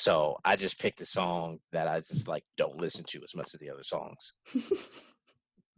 so 0.00 0.38
i 0.44 0.56
just 0.56 0.80
picked 0.80 1.00
a 1.02 1.06
song 1.06 1.58
that 1.72 1.86
i 1.86 2.00
just 2.00 2.26
like 2.26 2.42
don't 2.56 2.80
listen 2.80 3.04
to 3.04 3.22
as 3.22 3.34
much 3.36 3.52
as 3.54 3.60
the 3.60 3.70
other 3.70 3.84
songs. 3.84 4.34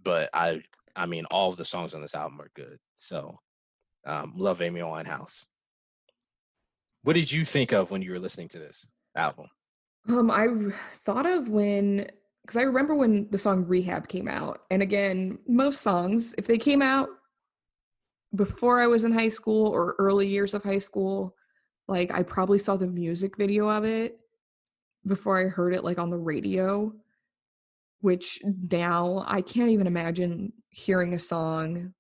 But 0.04 0.30
i 0.34 0.60
i 0.96 1.06
mean 1.06 1.24
all 1.26 1.50
of 1.50 1.56
the 1.56 1.64
songs 1.64 1.94
on 1.94 2.02
this 2.02 2.14
album 2.14 2.40
are 2.40 2.50
good. 2.54 2.78
So 2.96 3.38
um 4.06 4.32
love 4.36 4.62
amy 4.62 4.80
winehouse. 4.80 5.44
What 7.02 7.14
did 7.14 7.30
you 7.30 7.44
think 7.44 7.72
of 7.72 7.90
when 7.90 8.02
you 8.02 8.12
were 8.12 8.18
listening 8.18 8.48
to 8.50 8.58
this 8.58 8.86
album? 9.16 9.46
Um 10.08 10.30
i 10.30 10.46
thought 11.04 11.26
of 11.26 11.48
when 11.48 12.06
because 12.42 12.56
I 12.56 12.62
remember 12.62 12.94
when 12.94 13.28
the 13.30 13.38
song 13.38 13.64
Rehab 13.66 14.08
came 14.08 14.26
out. 14.28 14.62
And 14.70 14.82
again, 14.82 15.38
most 15.46 15.80
songs, 15.80 16.34
if 16.36 16.46
they 16.48 16.58
came 16.58 16.82
out 16.82 17.08
before 18.34 18.80
I 18.80 18.88
was 18.88 19.04
in 19.04 19.12
high 19.12 19.28
school 19.28 19.68
or 19.68 19.94
early 19.98 20.26
years 20.26 20.52
of 20.52 20.64
high 20.64 20.78
school, 20.78 21.36
like 21.89 22.12
I 22.12 22.22
probably 22.22 22.59
saw 22.59 22.76
the 22.76 22.87
music 22.87 23.37
video 23.37 23.68
of 23.68 23.85
it 23.85 24.18
before 25.07 25.39
I 25.39 25.49
heard 25.49 25.74
it 25.74 25.85
like 25.85 25.99
on 25.99 26.11
the 26.11 26.18
radio, 26.18 26.93
which 28.01 28.39
now 28.45 29.24
I 29.26 29.43
can't 29.43 29.70
even 29.70 29.87
imagine 29.87 30.53
hearing 30.70 31.14
a 31.14 31.18
song 31.18 31.95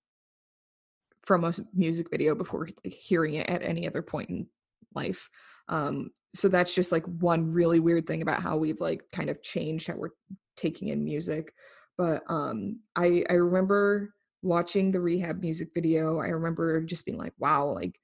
from 1.24 1.44
a 1.44 1.52
music 1.74 2.08
video 2.10 2.34
before 2.34 2.68
hearing 2.84 3.34
it 3.34 3.48
at 3.48 3.62
any 3.62 3.86
other 3.86 4.02
point 4.02 4.30
in 4.30 4.46
life. 4.94 5.28
Um, 5.68 6.10
so 6.34 6.48
that's 6.48 6.74
just 6.74 6.92
like 6.92 7.04
one 7.04 7.52
really 7.52 7.80
weird 7.80 8.06
thing 8.06 8.22
about 8.22 8.42
how 8.42 8.56
we've 8.56 8.80
like 8.80 9.02
kind 9.12 9.30
of 9.30 9.42
changed 9.42 9.88
how 9.88 9.94
we're 9.94 10.10
taking 10.56 10.88
in 10.88 11.04
music 11.04 11.52
but 11.96 12.22
um 12.28 12.78
i 12.96 13.24
i 13.30 13.34
remember 13.34 14.14
watching 14.42 14.90
the 14.90 15.00
rehab 15.00 15.40
music 15.40 15.68
video 15.74 16.18
i 16.18 16.28
remember 16.28 16.80
just 16.80 17.04
being 17.04 17.18
like 17.18 17.32
wow 17.38 17.66
like 17.66 17.98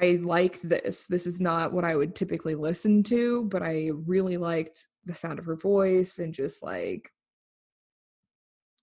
i 0.00 0.18
like 0.22 0.60
this. 0.62 1.06
This 1.06 1.26
is 1.26 1.40
not 1.40 1.72
what 1.72 1.84
i 1.84 1.96
would 1.96 2.14
typically 2.14 2.54
listen 2.54 3.02
to 3.04 3.44
but 3.44 3.62
i 3.62 3.90
really 4.06 4.36
liked 4.36 4.86
the 5.04 5.14
sound 5.14 5.38
of 5.38 5.44
her 5.46 5.56
voice 5.56 6.18
and 6.18 6.34
just 6.34 6.62
like 6.62 7.10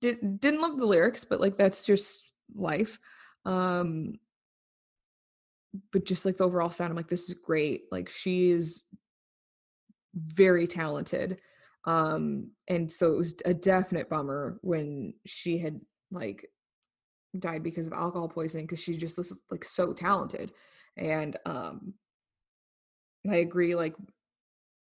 did, 0.02 0.40
didn't 0.40 0.62
love 0.62 0.78
the 0.78 0.86
lyrics 0.86 1.26
but 1.26 1.40
like 1.40 1.56
that's 1.56 1.86
just 1.86 2.24
life. 2.56 3.00
Um 3.46 4.20
but 5.92 6.06
just 6.06 6.24
like 6.24 6.38
the 6.38 6.44
overall 6.44 6.70
sound 6.70 6.92
i'm 6.92 6.98
like 6.98 7.10
this 7.10 7.30
is 7.30 7.36
great. 7.36 7.84
Like 7.92 8.10
she 8.10 8.50
is 8.50 8.84
very 10.16 10.68
talented. 10.68 11.40
Um 11.86 12.52
and 12.68 12.92
so 12.92 13.14
it 13.14 13.18
was 13.18 13.36
a 13.46 13.54
definite 13.54 14.10
bummer 14.10 14.60
when 14.62 15.14
she 15.26 15.58
had 15.58 15.80
like 16.12 16.48
died 17.38 17.64
because 17.64 17.88
of 17.88 17.94
alcohol 17.94 18.30
poisoning 18.30 18.66
because 18.66 18.82
she 18.82 18.96
just 18.96 19.18
was 19.18 19.36
like 19.50 19.66
so 19.66 19.94
talented 19.94 20.52
and 20.98 21.38
um 21.46 21.94
i 23.30 23.38
agree 23.38 23.76
like 23.76 23.96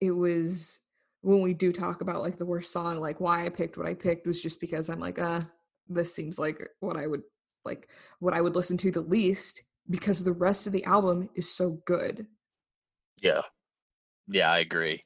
it 0.00 0.10
was 0.10 0.80
when 1.22 1.40
we 1.40 1.54
do 1.54 1.72
talk 1.72 2.00
about 2.00 2.20
like 2.20 2.36
the 2.36 2.44
worst 2.44 2.72
song 2.72 2.98
like 2.98 3.20
why 3.20 3.44
i 3.44 3.48
picked 3.48 3.76
what 3.76 3.86
i 3.86 3.94
picked 3.94 4.26
was 4.26 4.42
just 4.42 4.60
because 4.60 4.88
i'm 4.88 5.00
like 5.00 5.18
uh 5.18 5.40
this 5.88 6.14
seems 6.14 6.38
like 6.38 6.68
what 6.80 6.96
i 6.96 7.06
would 7.06 7.22
like 7.64 7.88
what 8.18 8.34
i 8.34 8.40
would 8.40 8.54
listen 8.54 8.76
to 8.76 8.90
the 8.90 9.00
least 9.00 9.62
because 9.90 10.22
the 10.22 10.32
rest 10.32 10.66
of 10.66 10.72
the 10.72 10.84
album 10.84 11.28
is 11.34 11.54
so 11.54 11.78
good. 11.86 12.26
Yeah. 13.20 13.42
Yeah, 14.28 14.50
I 14.50 14.58
agree. 14.58 15.04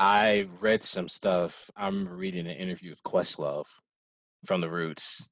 I 0.00 0.46
read 0.60 0.82
some 0.82 1.08
stuff. 1.08 1.70
I'm 1.76 2.08
reading 2.08 2.46
an 2.46 2.56
interview 2.56 2.90
with 2.90 3.02
Questlove 3.02 3.66
from 4.46 4.60
the 4.60 4.70
Roots, 4.70 5.28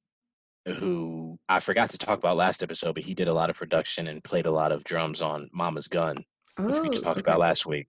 who 0.73 1.39
I 1.49 1.59
forgot 1.59 1.89
to 1.91 1.97
talk 1.97 2.17
about 2.17 2.37
last 2.37 2.63
episode, 2.63 2.95
but 2.95 3.03
he 3.03 3.13
did 3.13 3.27
a 3.27 3.33
lot 3.33 3.49
of 3.49 3.55
production 3.55 4.07
and 4.07 4.23
played 4.23 4.45
a 4.45 4.51
lot 4.51 4.71
of 4.71 4.83
drums 4.83 5.21
on 5.21 5.49
Mama's 5.53 5.87
Gun, 5.87 6.17
which 6.57 6.75
oh, 6.75 6.81
we 6.81 6.89
talked 6.89 7.07
okay. 7.07 7.19
about 7.19 7.39
last 7.39 7.65
week. 7.65 7.87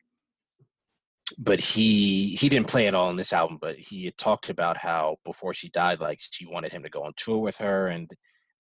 But 1.36 1.60
he 1.60 2.36
he 2.36 2.48
didn't 2.48 2.68
play 2.68 2.86
it 2.86 2.94
all 2.94 3.08
on 3.08 3.16
this 3.16 3.34
album, 3.34 3.58
but 3.60 3.76
he 3.76 4.06
had 4.06 4.16
talked 4.16 4.48
about 4.48 4.78
how 4.78 5.16
before 5.24 5.52
she 5.52 5.68
died, 5.70 6.00
like 6.00 6.20
she 6.20 6.46
wanted 6.46 6.72
him 6.72 6.82
to 6.82 6.88
go 6.88 7.02
on 7.02 7.12
tour 7.16 7.38
with 7.38 7.58
her 7.58 7.88
and 7.88 8.10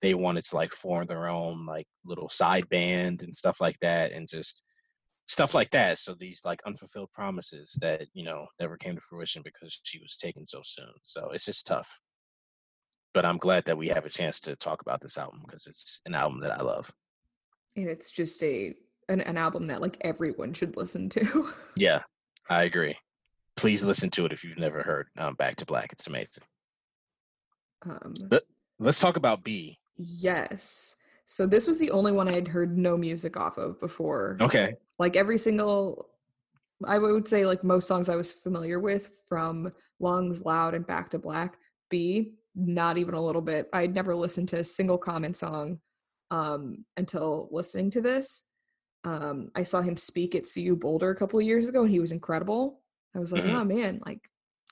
they 0.00 0.14
wanted 0.14 0.44
to 0.44 0.56
like 0.56 0.72
form 0.72 1.06
their 1.06 1.28
own 1.28 1.66
like 1.66 1.86
little 2.04 2.28
side 2.28 2.68
band 2.68 3.22
and 3.22 3.34
stuff 3.34 3.60
like 3.60 3.78
that 3.80 4.12
and 4.12 4.28
just 4.28 4.62
stuff 5.26 5.54
like 5.54 5.70
that 5.70 5.98
so 5.98 6.14
these 6.18 6.40
like 6.44 6.60
unfulfilled 6.66 7.12
promises 7.12 7.76
that 7.80 8.06
you 8.14 8.24
know 8.24 8.46
never 8.60 8.76
came 8.76 8.94
to 8.94 9.00
fruition 9.00 9.42
because 9.44 9.78
she 9.82 9.98
was 9.98 10.16
taken 10.16 10.46
so 10.46 10.60
soon 10.64 10.92
so 11.02 11.28
it's 11.32 11.44
just 11.44 11.66
tough 11.66 12.00
but 13.18 13.26
i'm 13.26 13.38
glad 13.38 13.64
that 13.64 13.76
we 13.76 13.88
have 13.88 14.06
a 14.06 14.10
chance 14.10 14.38
to 14.38 14.54
talk 14.54 14.80
about 14.80 15.00
this 15.00 15.18
album 15.18 15.42
because 15.44 15.66
it's 15.66 16.00
an 16.06 16.14
album 16.14 16.38
that 16.38 16.52
i 16.52 16.62
love 16.62 16.88
and 17.74 17.88
it's 17.88 18.10
just 18.10 18.40
a 18.44 18.72
an, 19.08 19.20
an 19.22 19.36
album 19.36 19.66
that 19.66 19.80
like 19.80 19.96
everyone 20.02 20.52
should 20.52 20.76
listen 20.76 21.08
to 21.08 21.48
yeah 21.76 22.00
i 22.48 22.62
agree 22.62 22.96
please 23.56 23.82
listen 23.82 24.08
to 24.08 24.24
it 24.24 24.32
if 24.32 24.44
you've 24.44 24.58
never 24.58 24.82
heard 24.82 25.08
um, 25.18 25.34
back 25.34 25.56
to 25.56 25.66
black 25.66 25.92
it's 25.92 26.06
amazing 26.06 26.44
um, 27.86 28.14
Let, 28.30 28.42
let's 28.78 29.00
talk 29.00 29.16
about 29.16 29.42
b 29.42 29.78
Yes. 29.98 30.94
So 31.26 31.46
this 31.46 31.66
was 31.66 31.78
the 31.78 31.90
only 31.90 32.12
one 32.12 32.28
I 32.28 32.34
had 32.34 32.48
heard 32.48 32.78
no 32.78 32.96
music 32.96 33.36
off 33.36 33.58
of 33.58 33.78
before. 33.80 34.38
Okay. 34.40 34.74
Like 34.98 35.16
every 35.16 35.38
single 35.38 36.08
I 36.86 36.98
would 36.98 37.26
say 37.26 37.44
like 37.44 37.64
most 37.64 37.88
songs 37.88 38.08
I 38.08 38.14
was 38.14 38.32
familiar 38.32 38.78
with 38.78 39.22
from 39.28 39.72
Lungs 39.98 40.44
Loud 40.44 40.74
and 40.74 40.86
Back 40.86 41.10
to 41.10 41.18
Black. 41.18 41.58
B, 41.90 42.34
not 42.58 42.98
even 42.98 43.14
a 43.14 43.24
little 43.24 43.42
bit. 43.42 43.68
I'd 43.72 43.94
never 43.94 44.14
listened 44.14 44.48
to 44.50 44.60
a 44.60 44.64
single 44.64 44.98
Common 44.98 45.34
song 45.34 45.78
um 46.30 46.84
until 46.96 47.48
listening 47.52 47.90
to 47.92 48.00
this. 48.00 48.44
Um 49.04 49.50
I 49.54 49.62
saw 49.62 49.80
him 49.80 49.96
speak 49.96 50.34
at 50.34 50.46
CU 50.52 50.76
Boulder 50.76 51.10
a 51.10 51.16
couple 51.16 51.38
of 51.38 51.46
years 51.46 51.68
ago 51.68 51.82
and 51.82 51.90
he 51.90 52.00
was 52.00 52.12
incredible. 52.12 52.80
I 53.14 53.18
was 53.18 53.32
like, 53.32 53.44
mm-hmm. 53.44 53.56
"Oh 53.56 53.64
man, 53.64 54.00
like 54.04 54.20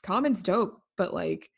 Common's 0.02 0.42
dope." 0.42 0.82
But 0.96 1.14
like 1.14 1.50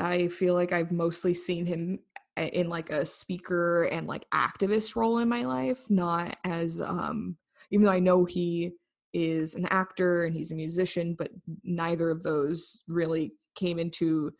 I 0.00 0.28
feel 0.28 0.54
like 0.54 0.72
I've 0.72 0.92
mostly 0.92 1.34
seen 1.34 1.66
him 1.66 1.98
in 2.36 2.68
like 2.68 2.90
a 2.90 3.06
speaker 3.06 3.84
and 3.84 4.06
like 4.06 4.26
activist 4.32 4.94
role 4.94 5.18
in 5.18 5.28
my 5.28 5.42
life 5.42 5.88
not 5.88 6.36
as 6.44 6.80
um 6.80 7.36
even 7.70 7.84
though 7.84 7.92
i 7.92 7.98
know 7.98 8.24
he 8.24 8.72
is 9.14 9.54
an 9.54 9.66
actor 9.66 10.24
and 10.24 10.34
he's 10.34 10.52
a 10.52 10.56
musician 10.56 11.14
but 11.18 11.30
neither 11.64 12.10
of 12.10 12.22
those 12.22 12.82
really 12.88 13.32
came 13.54 13.78
into 13.78 14.30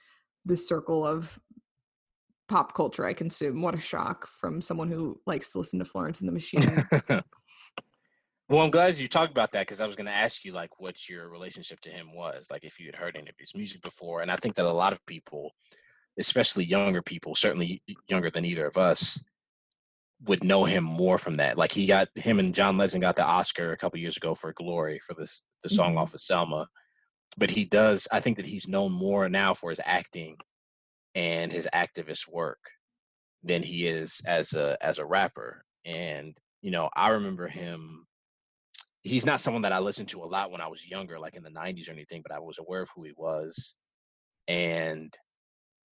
the 0.46 0.56
circle 0.56 1.06
of 1.06 1.38
pop 2.48 2.74
culture 2.74 3.04
i 3.04 3.12
consume 3.12 3.60
what 3.60 3.74
a 3.74 3.80
shock 3.80 4.26
from 4.26 4.62
someone 4.62 4.88
who 4.88 5.20
likes 5.26 5.50
to 5.50 5.58
listen 5.58 5.78
to 5.78 5.84
florence 5.84 6.20
and 6.20 6.28
the 6.28 6.32
machine 6.32 6.62
well 8.48 8.62
i'm 8.62 8.70
glad 8.70 8.96
you 8.96 9.08
talked 9.08 9.32
about 9.32 9.52
that 9.52 9.66
because 9.66 9.80
i 9.80 9.86
was 9.86 9.96
going 9.96 10.06
to 10.06 10.14
ask 10.14 10.44
you 10.44 10.52
like 10.52 10.70
what 10.78 11.08
your 11.08 11.28
relationship 11.28 11.80
to 11.80 11.90
him 11.90 12.06
was 12.14 12.46
like 12.50 12.64
if 12.64 12.78
you 12.78 12.86
had 12.86 12.94
heard 12.94 13.16
any 13.16 13.28
of 13.28 13.34
his 13.38 13.52
music 13.54 13.82
before 13.82 14.22
and 14.22 14.30
i 14.30 14.36
think 14.36 14.54
that 14.54 14.64
a 14.64 14.72
lot 14.72 14.92
of 14.92 15.04
people 15.06 15.52
especially 16.18 16.64
younger 16.64 17.02
people, 17.02 17.34
certainly 17.34 17.82
younger 18.08 18.30
than 18.30 18.44
either 18.44 18.66
of 18.66 18.76
us, 18.76 19.22
would 20.26 20.42
know 20.42 20.64
him 20.64 20.82
more 20.82 21.18
from 21.18 21.36
that. 21.36 21.58
Like 21.58 21.72
he 21.72 21.86
got 21.86 22.08
him 22.14 22.38
and 22.38 22.54
John 22.54 22.78
Legend 22.78 23.02
got 23.02 23.16
the 23.16 23.24
Oscar 23.24 23.72
a 23.72 23.76
couple 23.76 23.98
years 24.00 24.16
ago 24.16 24.34
for 24.34 24.52
Glory 24.54 24.98
for 25.06 25.14
this 25.14 25.44
the 25.62 25.68
song 25.68 25.90
mm-hmm. 25.90 25.98
off 25.98 26.14
of 26.14 26.20
Selma. 26.20 26.66
But 27.36 27.50
he 27.50 27.64
does 27.64 28.08
I 28.12 28.20
think 28.20 28.36
that 28.36 28.46
he's 28.46 28.68
known 28.68 28.92
more 28.92 29.28
now 29.28 29.54
for 29.54 29.70
his 29.70 29.80
acting 29.84 30.36
and 31.14 31.52
his 31.52 31.68
activist 31.74 32.30
work 32.30 32.60
than 33.42 33.62
he 33.62 33.86
is 33.86 34.20
as 34.26 34.54
a 34.54 34.76
as 34.80 34.98
a 34.98 35.06
rapper. 35.06 35.64
And, 35.84 36.36
you 36.62 36.70
know, 36.70 36.90
I 36.96 37.10
remember 37.10 37.46
him 37.48 38.06
he's 39.06 39.26
not 39.26 39.40
someone 39.40 39.62
that 39.62 39.72
I 39.72 39.78
listened 39.78 40.08
to 40.08 40.22
a 40.22 40.26
lot 40.26 40.50
when 40.50 40.60
I 40.60 40.66
was 40.66 40.86
younger, 40.86 41.18
like 41.18 41.36
in 41.36 41.42
the 41.42 41.50
nineties 41.50 41.88
or 41.88 41.92
anything, 41.92 42.22
but 42.22 42.34
I 42.34 42.40
was 42.40 42.58
aware 42.58 42.82
of 42.82 42.90
who 42.94 43.04
he 43.04 43.12
was. 43.16 43.76
And 44.48 45.14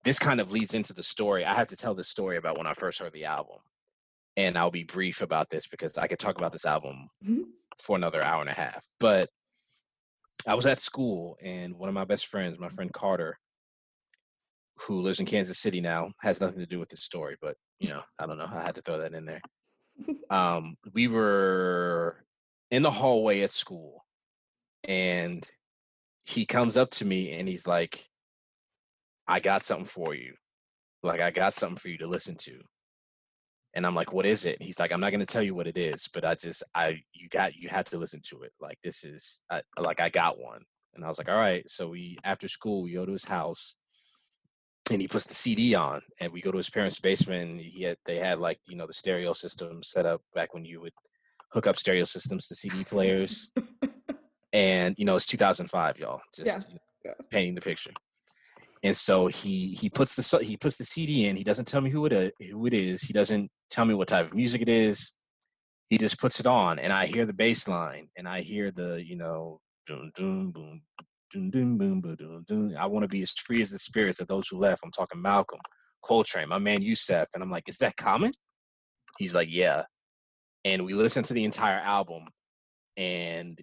this 0.04 0.18
kind 0.18 0.40
of 0.40 0.52
leads 0.52 0.74
into 0.74 0.92
the 0.92 1.02
story. 1.02 1.44
I 1.44 1.54
have 1.54 1.68
to 1.68 1.76
tell 1.76 1.94
this 1.94 2.08
story 2.08 2.36
about 2.36 2.58
when 2.58 2.66
I 2.66 2.74
first 2.74 2.98
heard 2.98 3.12
the 3.12 3.24
album. 3.24 3.58
And 4.36 4.58
I'll 4.58 4.70
be 4.70 4.84
brief 4.84 5.22
about 5.22 5.48
this 5.48 5.68
because 5.68 5.96
I 5.96 6.08
could 6.08 6.18
talk 6.18 6.38
about 6.38 6.52
this 6.52 6.66
album 6.66 7.08
mm-hmm. 7.24 7.42
for 7.80 7.96
another 7.96 8.24
hour 8.24 8.40
and 8.40 8.50
a 8.50 8.54
half. 8.54 8.84
But 8.98 9.30
I 10.46 10.54
was 10.54 10.66
at 10.66 10.80
school 10.80 11.38
and 11.42 11.74
one 11.74 11.88
of 11.88 11.94
my 11.94 12.04
best 12.04 12.26
friends, 12.26 12.58
my 12.58 12.68
friend 12.68 12.92
Carter, 12.92 13.38
who 14.80 15.00
lives 15.00 15.20
in 15.20 15.26
Kansas 15.26 15.58
City 15.58 15.80
now, 15.80 16.12
has 16.20 16.40
nothing 16.40 16.60
to 16.60 16.66
do 16.66 16.78
with 16.78 16.88
this 16.88 17.04
story, 17.04 17.36
but 17.40 17.56
you 17.78 17.88
know, 17.88 18.02
I 18.18 18.26
don't 18.26 18.38
know. 18.38 18.50
I 18.52 18.62
had 18.62 18.74
to 18.74 18.82
throw 18.82 18.98
that 18.98 19.14
in 19.14 19.24
there. 19.24 19.40
um, 20.30 20.76
we 20.92 21.08
were 21.08 22.24
in 22.70 22.82
the 22.82 22.90
hallway 22.90 23.40
at 23.42 23.52
school 23.52 24.04
and 24.84 25.46
he 26.24 26.46
comes 26.46 26.76
up 26.76 26.90
to 26.90 27.04
me 27.04 27.32
and 27.32 27.48
he's 27.48 27.66
like, 27.66 28.08
I 29.26 29.40
got 29.40 29.62
something 29.62 29.86
for 29.86 30.14
you. 30.14 30.34
Like, 31.02 31.20
I 31.20 31.30
got 31.30 31.54
something 31.54 31.78
for 31.78 31.88
you 31.88 31.98
to 31.98 32.06
listen 32.06 32.36
to. 32.40 32.60
And 33.76 33.84
I'm 33.84 33.94
like, 33.94 34.12
what 34.12 34.26
is 34.26 34.44
it? 34.44 34.62
He's 34.62 34.78
like, 34.78 34.92
I'm 34.92 35.00
not 35.00 35.10
going 35.10 35.20
to 35.20 35.26
tell 35.26 35.42
you 35.42 35.54
what 35.54 35.66
it 35.66 35.76
is, 35.76 36.08
but 36.12 36.24
I 36.24 36.34
just, 36.36 36.62
I, 36.74 37.02
you 37.12 37.28
got, 37.28 37.56
you 37.56 37.68
have 37.68 37.86
to 37.86 37.98
listen 37.98 38.20
to 38.30 38.42
it. 38.42 38.52
Like, 38.60 38.78
this 38.84 39.02
is, 39.02 39.40
I, 39.50 39.62
like, 39.78 40.00
I 40.00 40.08
got 40.10 40.38
one. 40.38 40.62
And 40.94 41.04
I 41.04 41.08
was 41.08 41.18
like, 41.18 41.28
all 41.28 41.36
right. 41.36 41.68
So 41.68 41.88
we 41.88 42.16
after 42.24 42.48
school 42.48 42.82
we 42.82 42.92
go 42.92 43.04
to 43.04 43.12
his 43.12 43.24
house 43.24 43.74
and 44.90 45.00
he 45.00 45.08
puts 45.08 45.26
the 45.26 45.34
CD 45.34 45.74
on 45.74 46.00
and 46.20 46.32
we 46.32 46.40
go 46.40 46.50
to 46.50 46.56
his 46.56 46.70
parents' 46.70 47.00
basement 47.00 47.50
and 47.50 47.60
he 47.60 47.82
had 47.82 47.96
they 48.04 48.16
had 48.16 48.38
like, 48.38 48.58
you 48.66 48.76
know, 48.76 48.86
the 48.86 48.92
stereo 48.92 49.32
system 49.32 49.82
set 49.82 50.06
up 50.06 50.22
back 50.34 50.54
when 50.54 50.64
you 50.64 50.80
would 50.80 50.92
hook 51.52 51.66
up 51.66 51.76
stereo 51.76 52.04
systems 52.04 52.48
to 52.48 52.54
CD 52.54 52.84
players. 52.84 53.50
and 54.52 54.94
you 54.98 55.04
know, 55.04 55.16
it's 55.16 55.26
2005, 55.26 55.98
y'all. 55.98 56.20
Just 56.34 56.46
Yeah, 56.46 56.60
you 56.68 56.74
know, 56.74 56.80
yeah. 57.04 57.12
painting 57.30 57.54
the 57.54 57.60
picture. 57.60 57.92
And 58.82 58.96
so 58.96 59.28
he 59.28 59.70
he 59.80 59.88
puts 59.88 60.14
the 60.14 60.44
he 60.44 60.56
puts 60.56 60.76
the 60.76 60.84
CD 60.84 61.26
in. 61.26 61.36
He 61.36 61.44
doesn't 61.44 61.66
tell 61.66 61.80
me 61.80 61.90
who 61.90 62.04
it 62.06 62.12
is, 62.12 62.32
who 62.50 62.66
it 62.66 62.74
is. 62.74 63.02
He 63.02 63.14
doesn't 63.14 63.50
tell 63.74 63.84
me 63.84 63.94
what 63.94 64.08
type 64.08 64.26
of 64.26 64.34
music 64.34 64.62
it 64.62 64.68
is. 64.68 65.12
He 65.90 65.98
just 65.98 66.18
puts 66.18 66.40
it 66.40 66.46
on, 66.46 66.78
and 66.78 66.92
I 66.92 67.06
hear 67.06 67.26
the 67.26 67.32
bass 67.32 67.68
line, 67.68 68.08
and 68.16 68.28
I 68.28 68.40
hear 68.40 68.70
the 68.70 69.02
you 69.04 69.16
know 69.16 69.60
doom 69.86 70.10
doom 70.16 70.50
boom 70.52 70.82
doom 71.32 71.50
doom 71.50 71.78
boom 71.78 72.00
boom 72.00 72.16
doom 72.16 72.44
doom. 72.48 72.76
I 72.78 72.86
want 72.86 73.02
to 73.02 73.08
be 73.08 73.22
as 73.22 73.32
free 73.32 73.60
as 73.60 73.70
the 73.70 73.78
spirits 73.78 74.20
of 74.20 74.28
those 74.28 74.48
who 74.48 74.58
left. 74.58 74.82
I'm 74.84 74.92
talking 74.92 75.20
Malcolm, 75.20 75.60
Coltrane, 76.02 76.48
my 76.48 76.58
man 76.58 76.82
Yusef, 76.82 77.28
and 77.34 77.42
I'm 77.42 77.50
like, 77.50 77.68
is 77.68 77.78
that 77.78 77.96
common? 77.96 78.32
He's 79.18 79.34
like, 79.34 79.48
yeah. 79.50 79.82
And 80.64 80.84
we 80.84 80.94
listened 80.94 81.26
to 81.26 81.34
the 81.34 81.44
entire 81.44 81.80
album, 81.80 82.24
and 82.96 83.60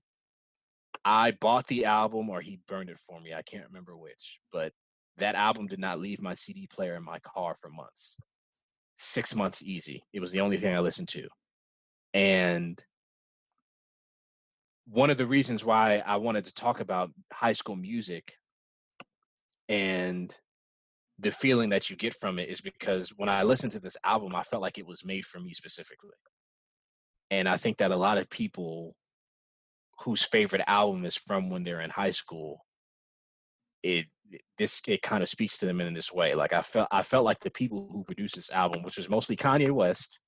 I 1.03 1.31
bought 1.31 1.67
the 1.67 1.85
album 1.85 2.29
or 2.29 2.41
he 2.41 2.59
burned 2.67 2.89
it 2.89 2.99
for 2.99 3.19
me. 3.19 3.33
I 3.33 3.41
can't 3.41 3.65
remember 3.65 3.97
which, 3.97 4.39
but 4.51 4.71
that 5.17 5.35
album 5.35 5.67
did 5.67 5.79
not 5.79 5.99
leave 5.99 6.21
my 6.21 6.35
CD 6.35 6.67
player 6.67 6.95
in 6.95 7.03
my 7.03 7.19
car 7.19 7.55
for 7.59 7.69
months. 7.69 8.17
Six 9.03 9.35
months 9.35 9.63
easy. 9.63 10.03
It 10.13 10.19
was 10.19 10.31
the 10.31 10.41
only 10.41 10.57
thing 10.57 10.75
I 10.75 10.79
listened 10.79 11.07
to. 11.07 11.27
And 12.13 12.79
one 14.85 15.09
of 15.09 15.17
the 15.17 15.25
reasons 15.25 15.65
why 15.65 16.03
I 16.05 16.17
wanted 16.17 16.45
to 16.45 16.53
talk 16.53 16.81
about 16.81 17.09
high 17.33 17.53
school 17.53 17.75
music 17.75 18.33
and 19.67 20.31
the 21.17 21.31
feeling 21.31 21.69
that 21.69 21.89
you 21.89 21.95
get 21.95 22.13
from 22.13 22.37
it 22.37 22.47
is 22.49 22.61
because 22.61 23.09
when 23.09 23.27
I 23.27 23.41
listened 23.41 23.71
to 23.71 23.79
this 23.79 23.97
album, 24.03 24.35
I 24.35 24.43
felt 24.43 24.61
like 24.61 24.77
it 24.77 24.85
was 24.85 25.03
made 25.03 25.25
for 25.25 25.39
me 25.39 25.53
specifically. 25.53 26.11
And 27.31 27.49
I 27.49 27.57
think 27.57 27.77
that 27.77 27.89
a 27.89 27.97
lot 27.97 28.19
of 28.19 28.29
people 28.29 28.95
whose 30.01 30.21
favorite 30.21 30.63
album 30.67 31.05
is 31.05 31.17
from 31.17 31.49
when 31.49 31.63
they're 31.63 31.81
in 31.81 31.89
high 31.89 32.11
school, 32.11 32.59
it 33.81 34.05
this 34.57 34.81
it 34.87 35.01
kind 35.01 35.23
of 35.23 35.29
speaks 35.29 35.57
to 35.57 35.65
them 35.65 35.81
in 35.81 35.93
this 35.93 36.13
way. 36.13 36.33
Like 36.33 36.53
I 36.53 36.61
felt 36.61 36.87
I 36.91 37.03
felt 37.03 37.25
like 37.25 37.39
the 37.39 37.49
people 37.49 37.89
who 37.91 38.03
produced 38.03 38.35
this 38.35 38.51
album, 38.51 38.83
which 38.83 38.97
was 38.97 39.09
mostly 39.09 39.35
Kanye 39.35 39.71
West, 39.71 40.19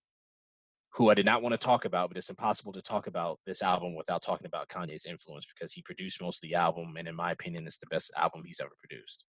who 0.93 1.09
I 1.09 1.13
did 1.13 1.25
not 1.25 1.41
want 1.41 1.53
to 1.53 1.57
talk 1.57 1.85
about, 1.85 2.09
but 2.09 2.17
it's 2.17 2.29
impossible 2.29 2.73
to 2.73 2.81
talk 2.81 3.07
about 3.07 3.39
this 3.45 3.61
album 3.61 3.95
without 3.95 4.21
talking 4.21 4.45
about 4.47 4.69
Kanye's 4.69 5.05
influence 5.05 5.45
because 5.45 5.73
he 5.73 5.81
produced 5.81 6.21
most 6.21 6.43
of 6.43 6.49
the 6.49 6.55
album, 6.55 6.95
and 6.97 7.07
in 7.07 7.15
my 7.15 7.31
opinion, 7.31 7.65
it's 7.65 7.79
the 7.79 7.87
best 7.87 8.11
album 8.17 8.43
he's 8.45 8.61
ever 8.61 8.71
produced. 8.79 9.25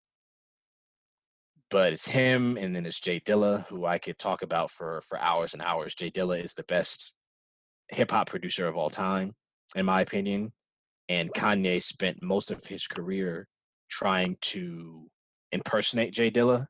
But 1.70 1.92
it's 1.92 2.06
him, 2.06 2.58
and 2.58 2.76
then 2.76 2.86
it's 2.86 3.00
Jay 3.00 3.20
Dilla, 3.20 3.66
who 3.68 3.86
I 3.86 3.98
could 3.98 4.18
talk 4.18 4.42
about 4.42 4.70
for 4.70 5.00
for 5.02 5.18
hours 5.18 5.54
and 5.54 5.62
hours. 5.62 5.94
Jay 5.94 6.10
Dilla 6.10 6.42
is 6.42 6.54
the 6.54 6.64
best 6.64 7.14
hip 7.88 8.10
hop 8.10 8.28
producer 8.28 8.66
of 8.68 8.76
all 8.76 8.90
time, 8.90 9.34
in 9.74 9.86
my 9.86 10.00
opinion, 10.02 10.52
and 11.08 11.32
Kanye 11.32 11.82
spent 11.82 12.22
most 12.22 12.50
of 12.50 12.64
his 12.66 12.86
career 12.86 13.48
trying 13.94 14.36
to 14.40 15.06
impersonate 15.52 16.12
Jay 16.12 16.30
Dilla, 16.30 16.66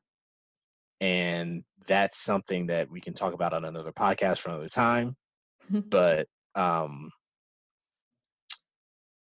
and 1.01 1.63
that's 1.87 2.19
something 2.19 2.67
that 2.67 2.89
we 2.89 3.01
can 3.01 3.13
talk 3.13 3.33
about 3.33 3.53
on 3.53 3.65
another 3.65 3.91
podcast 3.91 4.39
for 4.39 4.49
another 4.49 4.69
time. 4.69 5.15
but 5.89 6.27
um, 6.53 7.09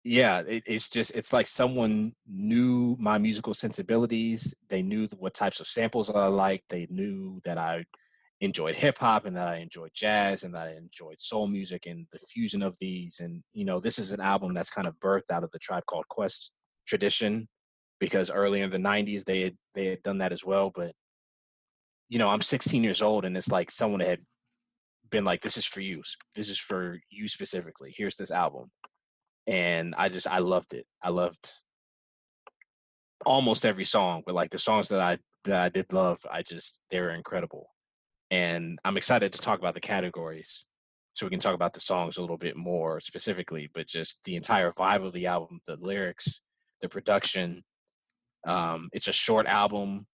yeah, 0.05 0.41
it, 0.41 0.65
it's 0.67 0.89
just 0.91 1.13
it's 1.15 1.33
like 1.33 1.47
someone 1.47 2.13
knew 2.27 2.97
my 3.01 3.17
musical 3.17 3.55
sensibilities. 3.55 4.55
They 4.69 4.83
knew 4.83 5.09
what 5.17 5.35
types 5.35 5.61
of 5.61 5.67
samples 5.67 6.11
I 6.11 6.27
liked. 6.27 6.65
They 6.69 6.87
knew 6.91 7.41
that 7.45 7.57
I 7.57 7.85
enjoyed 8.41 8.75
hip 8.75 8.99
hop 8.99 9.25
and 9.25 9.35
that 9.37 9.49
I 9.49 9.57
enjoyed 9.57 9.93
jazz 9.95 10.43
and 10.43 10.55
that 10.55 10.69
I 10.69 10.73
enjoyed 10.73 11.21
soul 11.21 11.47
music 11.47 11.87
and 11.87 12.07
the 12.13 12.19
fusion 12.19 12.63
of 12.63 12.77
these. 12.81 13.21
And 13.21 13.43
you 13.55 13.65
know, 13.65 13.81
this 13.81 13.99
is 13.99 14.13
an 14.13 14.21
album 14.21 14.53
that's 14.53 14.71
kind 14.71 14.87
of 14.87 14.99
birthed 15.01 15.31
out 15.33 15.45
of 15.45 15.51
the 15.53 15.59
Tribe 15.59 15.85
Called 15.87 16.07
Quest 16.09 16.53
tradition 16.87 17.49
because 18.01 18.31
early 18.31 18.61
in 18.61 18.71
the 18.71 18.79
'90s 18.79 19.25
they 19.25 19.43
had 19.43 19.57
they 19.75 19.87
had 19.87 20.03
done 20.03 20.19
that 20.19 20.33
as 20.33 20.45
well. 20.45 20.71
But 20.75 20.93
you 22.09 22.19
know, 22.19 22.31
I'm 22.31 22.43
16 22.43 22.85
years 22.85 23.03
old 23.03 23.25
and 23.25 23.37
it's 23.37 23.49
like 23.49 23.71
someone 23.71 24.01
had 24.01 24.21
been 25.11 25.25
like, 25.25 25.43
"This 25.43 25.57
is 25.57 25.67
for 25.67 25.81
you. 25.81 26.03
This 26.35 26.49
is 26.49 26.59
for 26.59 26.99
you 27.11 27.29
specifically. 27.29 27.95
Here's 27.97 28.17
this 28.17 28.31
album." 28.31 28.71
And 29.47 29.95
I 29.97 30.09
just 30.09 30.27
I 30.27 30.39
loved 30.39 30.75
it. 30.75 30.87
I 31.03 31.11
loved 31.11 31.51
almost 33.27 33.65
every 33.65 33.85
song, 33.85 34.23
but 34.27 34.35
like 34.35 34.51
the 34.51 34.59
songs 34.59 34.89
that 34.89 35.01
I 35.01 35.19
that 35.45 35.61
I 35.61 35.69
did 35.69 35.93
love, 35.93 36.19
I 36.31 36.43
just 36.43 36.81
they 36.91 37.01
were 37.01 37.11
incredible. 37.11 37.69
And 38.31 38.79
I'm 38.85 38.97
excited 38.97 39.33
to 39.33 39.41
talk 39.41 39.59
about 39.59 39.75
the 39.75 39.81
categories 39.81 40.65
so 41.15 41.25
we 41.25 41.31
can 41.31 41.41
talk 41.41 41.55
about 41.55 41.73
the 41.73 41.81
songs 41.81 42.17
a 42.17 42.21
little 42.21 42.37
bit 42.37 42.57
more 42.57 43.01
specifically, 43.01 43.71
but 43.73 43.87
just 43.87 44.21
the 44.25 44.35
entire 44.35 44.73
vibe 44.73 45.07
of 45.07 45.13
the 45.13 45.27
album, 45.27 45.61
the 45.67 45.77
lyrics, 45.77 46.43
the 46.83 46.89
production. 46.89 47.63
Um, 48.47 48.89
it's 48.93 49.09
a 49.09 49.13
short 49.13 49.47
album, 49.47 50.07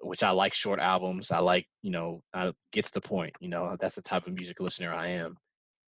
which 0.00 0.22
I 0.22 0.30
like 0.30 0.54
short 0.54 0.80
albums. 0.80 1.30
I 1.30 1.38
like, 1.38 1.66
you 1.82 1.90
know, 1.90 2.22
I, 2.32 2.52
gets 2.72 2.90
the 2.90 3.00
point. 3.00 3.34
You 3.40 3.48
know, 3.48 3.76
that's 3.78 3.96
the 3.96 4.02
type 4.02 4.26
of 4.26 4.34
music 4.34 4.60
listener 4.60 4.92
I 4.92 5.08
am, 5.08 5.36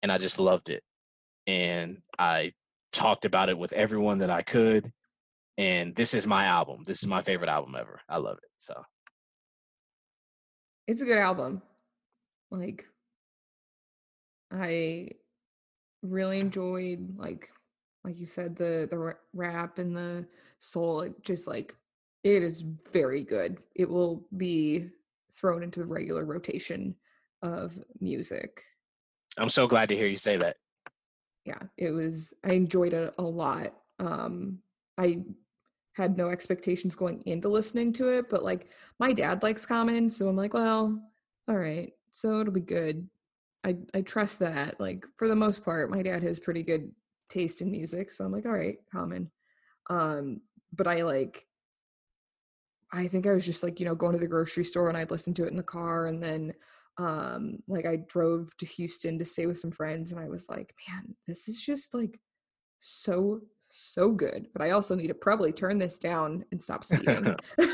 and 0.03 0.11
I 0.11 0.19
just 0.19 0.39
loved 0.39 0.69
it. 0.69 0.83
And 1.47 1.99
I 2.19 2.53
talked 2.93 3.25
about 3.25 3.49
it 3.49 3.59
with 3.59 3.73
everyone 3.73 4.19
that 4.19 4.31
I 4.31 4.43
could. 4.43 4.93
And 5.59 5.95
this 5.95 6.15
is 6.15 6.27
my 6.27 6.47
album. 6.47 6.85
This 6.87 7.03
is 7.03 7.09
my 7.09 7.23
favorite 7.23 7.51
album 7.51 7.75
ever. 7.79 8.01
I 8.09 8.19
love 8.19 8.39
it. 8.39 8.51
So 8.57 8.83
it's 10.87 11.01
a 11.01 11.05
good 11.05 11.19
album. 11.19 11.63
Like 12.51 12.87
I 14.53 15.09
really 16.03 16.41
enjoyed 16.41 17.15
like 17.17 17.49
like 18.05 18.19
you 18.19 18.27
said 18.27 18.57
the 18.57 18.89
the 18.91 19.15
rap 19.35 19.79
and 19.79 19.95
the 19.95 20.27
soul 20.61 21.01
it 21.01 21.23
just 21.23 21.49
like 21.49 21.75
it 22.23 22.43
is 22.43 22.65
very 22.93 23.25
good. 23.25 23.59
It 23.75 23.89
will 23.89 24.27
be 24.37 24.91
thrown 25.35 25.63
into 25.63 25.81
the 25.81 25.87
regular 25.87 26.25
rotation 26.25 26.95
of 27.43 27.79
music. 28.01 28.63
I'm 29.39 29.49
so 29.49 29.67
glad 29.67 29.89
to 29.89 29.97
hear 29.97 30.07
you 30.07 30.17
say 30.17 30.37
that. 30.37 30.57
Yeah, 31.47 31.63
it 31.79 31.91
was 31.91 32.35
I 32.45 32.53
enjoyed 32.53 32.93
it 32.93 33.15
a 33.19 33.23
lot. 33.23 33.75
Um 33.99 34.59
I 34.99 35.25
had 35.95 36.17
no 36.17 36.29
expectations 36.29 36.95
going 36.95 37.23
into 37.27 37.49
listening 37.49 37.93
to 37.95 38.09
it, 38.09 38.29
but 38.31 38.45
like 38.45 38.69
my 38.99 39.13
dad 39.13 39.43
likes 39.43 39.67
Common, 39.67 40.09
so 40.11 40.29
I'm 40.29 40.37
like, 40.37 40.55
well, 40.55 41.01
all 41.49 41.57
right, 41.57 41.93
so 42.13 42.41
it'll 42.41 42.53
be 42.53 42.61
good. 42.61 43.09
I 43.65 43.77
I 43.95 44.03
trust 44.03 44.39
that. 44.41 44.79
Like 44.79 45.07
for 45.17 45.27
the 45.27 45.37
most 45.37 45.65
part, 45.65 45.91
my 45.91 46.03
dad 46.03 46.23
has 46.23 46.39
pretty 46.39 46.63
good 46.63 46.93
taste 47.31 47.63
in 47.63 47.71
music, 47.71 48.13
so 48.13 48.25
I'm 48.25 48.33
like, 48.33 48.47
all 48.47 48.53
right, 48.53 48.79
Common. 48.93 49.31
Um, 49.89 50.41
but 50.73 50.87
I 50.87 51.03
like 51.03 51.47
I 52.93 53.07
think 53.07 53.27
I 53.27 53.33
was 53.33 53.47
just 53.47 53.63
like, 53.63 53.79
you 53.79 53.87
know, 53.87 53.95
going 53.95 54.15
to 54.15 54.19
the 54.19 54.27
grocery 54.27 54.65
store 54.65 54.89
and 54.89 54.99
I'd 54.99 55.13
listen 55.13 55.33
to 55.35 55.45
it 55.45 55.51
in 55.51 55.57
the 55.57 55.63
car 55.63 56.07
and 56.07 56.23
then 56.23 56.53
um 56.99 57.59
like 57.69 57.87
I 57.87 57.97
drove 58.09 58.57
to 58.59 58.67
Houston 58.67 59.19
to 59.19 59.25
stay 59.25 59.47
with 59.47 59.59
some 59.59 59.71
friends 59.71 60.13
and 60.13 60.21
I 60.21 60.29
was 60.29 60.49
like, 60.49 60.75
man, 60.89 61.15
this 61.27 61.49
is 61.49 61.61
just 61.61 61.95
like 61.95 62.19
so 62.81 63.41
so 63.69 64.11
good. 64.11 64.49
But 64.53 64.63
I 64.63 64.71
also 64.71 64.95
need 64.95 65.09
to 65.09 65.15
probably 65.15 65.53
turn 65.53 65.79
this 65.79 65.99
down 65.99 66.45
and 66.51 66.63
stop 66.63 66.85
speeding. 66.85 67.37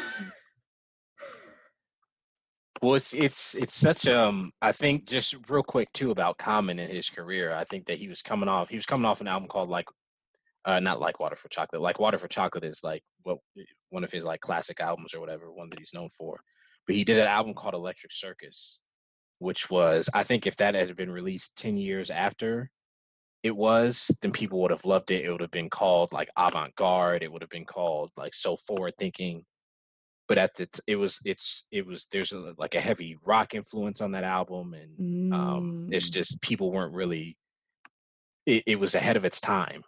Well, 2.82 2.94
it's 2.94 3.14
it's 3.14 3.54
it's 3.54 3.74
such 3.74 4.06
um 4.06 4.52
I 4.60 4.72
think 4.72 5.06
just 5.06 5.34
real 5.48 5.62
quick 5.62 5.92
too 5.92 6.10
about 6.10 6.38
Common 6.38 6.78
in 6.78 6.90
his 6.90 7.08
career. 7.08 7.52
I 7.52 7.64
think 7.64 7.86
that 7.86 7.98
he 7.98 8.08
was 8.08 8.22
coming 8.22 8.48
off 8.48 8.68
he 8.68 8.76
was 8.76 8.86
coming 8.86 9.06
off 9.06 9.20
an 9.20 9.28
album 9.28 9.48
called 9.48 9.70
like 9.70 9.86
uh 10.66 10.80
not 10.80 11.00
like 11.00 11.20
Water 11.20 11.36
for 11.36 11.48
Chocolate. 11.48 11.80
Like 11.80 11.98
Water 12.00 12.18
for 12.18 12.28
Chocolate 12.28 12.64
is 12.64 12.80
like 12.84 13.02
what 13.22 13.38
one 13.90 14.04
of 14.04 14.12
his 14.12 14.24
like 14.24 14.40
classic 14.40 14.80
albums 14.80 15.14
or 15.14 15.20
whatever, 15.20 15.50
one 15.50 15.70
that 15.70 15.78
he's 15.78 15.94
known 15.94 16.08
for. 16.10 16.40
But 16.86 16.96
he 16.96 17.04
did 17.04 17.18
an 17.18 17.26
album 17.28 17.54
called 17.54 17.74
Electric 17.74 18.12
Circus, 18.12 18.80
which 19.38 19.70
was 19.70 20.10
I 20.12 20.22
think 20.24 20.46
if 20.46 20.56
that 20.56 20.74
had 20.74 20.94
been 20.96 21.10
released 21.10 21.56
10 21.56 21.76
years 21.76 22.10
after 22.10 22.70
it 23.42 23.56
was, 23.56 24.10
then 24.22 24.32
people 24.32 24.60
would 24.60 24.72
have 24.72 24.84
loved 24.84 25.10
it. 25.12 25.24
It 25.24 25.30
would 25.30 25.40
have 25.40 25.50
been 25.52 25.70
called 25.70 26.12
like 26.12 26.28
avant-garde, 26.36 27.22
it 27.22 27.30
would 27.30 27.42
have 27.42 27.50
been 27.50 27.64
called 27.64 28.10
like 28.16 28.34
so 28.34 28.56
forward 28.56 28.94
thinking 28.98 29.44
but 30.28 30.38
at 30.38 30.52
the 30.56 30.66
t- 30.66 30.80
it 30.88 30.96
was 30.96 31.20
it's 31.24 31.68
it 31.70 31.86
was 31.86 32.08
there's 32.10 32.32
a, 32.32 32.52
like 32.58 32.74
a 32.74 32.80
heavy 32.80 33.16
rock 33.24 33.54
influence 33.54 34.00
on 34.00 34.10
that 34.10 34.24
album 34.24 34.74
and 34.74 35.32
um 35.32 35.88
it's 35.92 36.10
Mm. 36.10 36.14
just 36.14 36.42
people 36.42 36.72
weren't 36.72 36.94
really 36.94 37.36
it, 38.44 38.64
it 38.66 38.80
was 38.80 38.96
ahead 38.96 39.16
of 39.16 39.24
its 39.24 39.40
time 39.40 39.82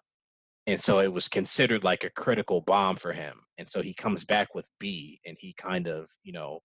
and 0.69 0.81
so 0.81 1.01
it 1.01 1.13
was 1.13 1.29
considered 1.29 1.83
like 1.83 2.05
a 2.05 2.11
critical 2.11 2.61
bomb 2.61 2.95
for 2.95 3.13
him 3.13 3.35
and 3.59 3.69
so 3.69 3.83
he 3.83 3.93
comes 3.93 4.25
back 4.25 4.55
with 4.55 4.69
b 4.79 5.21
and 5.27 5.37
he 5.41 5.53
kind 5.55 5.89
of 5.89 6.09
you 6.23 6.33
know 6.33 6.61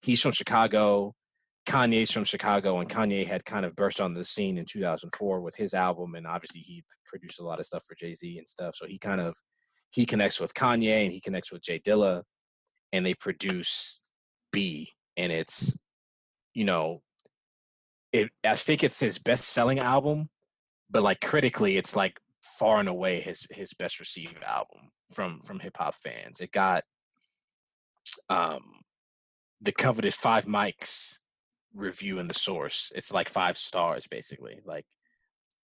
he's 0.00 0.22
from 0.22 0.32
chicago 0.32 1.14
kanye's 1.68 2.10
from 2.10 2.24
chicago 2.24 2.78
and 2.78 2.88
kanye 2.88 3.26
had 3.26 3.44
kind 3.44 3.66
of 3.66 3.76
burst 3.76 4.00
on 4.00 4.14
the 4.14 4.24
scene 4.24 4.56
in 4.56 4.64
2004 4.64 5.42
with 5.42 5.54
his 5.56 5.74
album 5.74 6.14
and 6.14 6.26
obviously 6.26 6.60
he 6.60 6.82
produced 7.04 7.40
a 7.40 7.44
lot 7.44 7.60
of 7.60 7.66
stuff 7.66 7.84
for 7.86 7.94
jay-z 7.94 8.38
and 8.38 8.48
stuff 8.48 8.74
so 8.74 8.86
he 8.86 8.98
kind 8.98 9.20
of 9.20 9.36
he 9.90 10.06
connects 10.06 10.40
with 10.40 10.54
Kanye 10.54 11.04
and 11.04 11.12
he 11.12 11.20
connects 11.20 11.52
with 11.52 11.62
Jay 11.62 11.80
Dilla, 11.80 12.22
and 12.92 13.04
they 13.04 13.14
produce 13.14 14.00
B, 14.52 14.90
and 15.16 15.32
it's 15.32 15.76
you 16.54 16.64
know, 16.64 17.00
it. 18.12 18.30
I 18.44 18.56
think 18.56 18.82
it's 18.82 19.00
his 19.00 19.18
best 19.18 19.44
selling 19.44 19.78
album, 19.78 20.28
but 20.90 21.02
like 21.02 21.20
critically, 21.20 21.76
it's 21.76 21.96
like 21.96 22.18
far 22.58 22.80
and 22.80 22.88
away 22.88 23.20
his 23.20 23.46
his 23.50 23.72
best 23.74 24.00
received 24.00 24.42
album 24.44 24.90
from 25.12 25.40
from 25.42 25.58
hip 25.58 25.76
hop 25.76 25.94
fans. 26.02 26.40
It 26.40 26.52
got 26.52 26.84
um 28.28 28.62
the 29.60 29.72
coveted 29.72 30.14
five 30.14 30.44
mics 30.44 31.18
review 31.74 32.18
in 32.18 32.28
the 32.28 32.34
source. 32.34 32.92
It's 32.94 33.12
like 33.12 33.28
five 33.28 33.56
stars 33.56 34.06
basically. 34.10 34.60
Like 34.64 34.84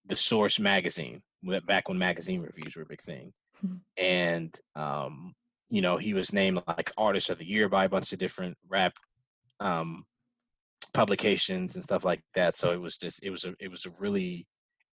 the 0.07 0.17
source 0.17 0.59
magazine 0.59 1.23
back 1.67 1.89
when 1.89 1.99
magazine 1.99 2.41
reviews 2.41 2.77
were 2.77 2.83
a 2.83 2.87
big 2.87 3.03
thing. 3.03 3.33
Mm-hmm. 3.65 3.77
And 3.97 4.59
um, 4.75 5.35
you 5.71 5.83
know, 5.83 5.97
he 5.97 6.15
was 6.15 6.33
named 6.33 6.63
like 6.67 6.93
artist 6.97 7.31
of 7.31 7.39
the 7.39 7.47
year 7.47 7.69
by 7.69 7.85
a 7.85 7.89
bunch 7.89 8.13
of 8.13 8.19
different 8.19 8.57
rap 8.69 8.95
um 9.61 10.05
publications 10.93 11.75
and 11.75 11.85
stuff 11.85 12.05
like 12.05 12.21
that. 12.35 12.57
So 12.57 12.73
it 12.73 12.81
was 12.81 12.97
just 12.97 13.23
it 13.23 13.31
was 13.31 13.45
a 13.45 13.55
it 13.59 13.71
was 13.71 13.85
a 13.87 13.91
really 13.99 14.47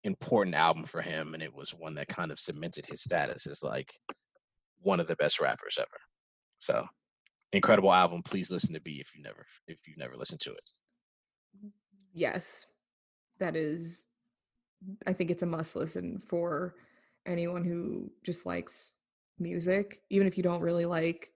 important 0.04 0.56
album 0.56 0.84
for 0.84 1.02
him 1.02 1.34
and 1.34 1.44
it 1.44 1.54
was 1.54 1.72
one 1.72 1.96
that 1.96 2.08
kind 2.08 2.32
of 2.32 2.40
cemented 2.40 2.86
his 2.88 3.04
status 3.04 3.46
as 3.46 3.62
like 3.62 3.92
one 4.80 5.00
of 5.00 5.08
the 5.08 5.16
best 5.18 5.40
rappers 5.40 5.78
ever. 5.80 5.88
So 6.58 6.86
incredible 7.54 7.94
album. 7.94 8.24
Please 8.24 8.50
listen 8.50 8.74
to 8.74 8.82
B 8.82 9.00
if 9.00 9.16
you 9.16 9.22
never 9.22 9.46
if 9.68 9.80
you've 9.88 9.98
never 9.98 10.16
listened 10.16 10.42
to 10.42 10.52
it. 10.52 11.72
Yes. 12.14 12.66
That 13.40 13.56
is 13.56 14.06
I 15.06 15.14
think 15.14 15.30
it's 15.30 15.44
a 15.44 15.48
must 15.48 15.76
listen 15.76 16.20
for 16.28 16.76
anyone 17.26 17.64
who 17.64 18.12
just 18.24 18.46
likes 18.46 18.94
music, 19.40 20.02
even 20.10 20.28
if 20.28 20.38
you 20.38 20.44
don't 20.44 20.62
really 20.62 20.86
like 20.86 21.30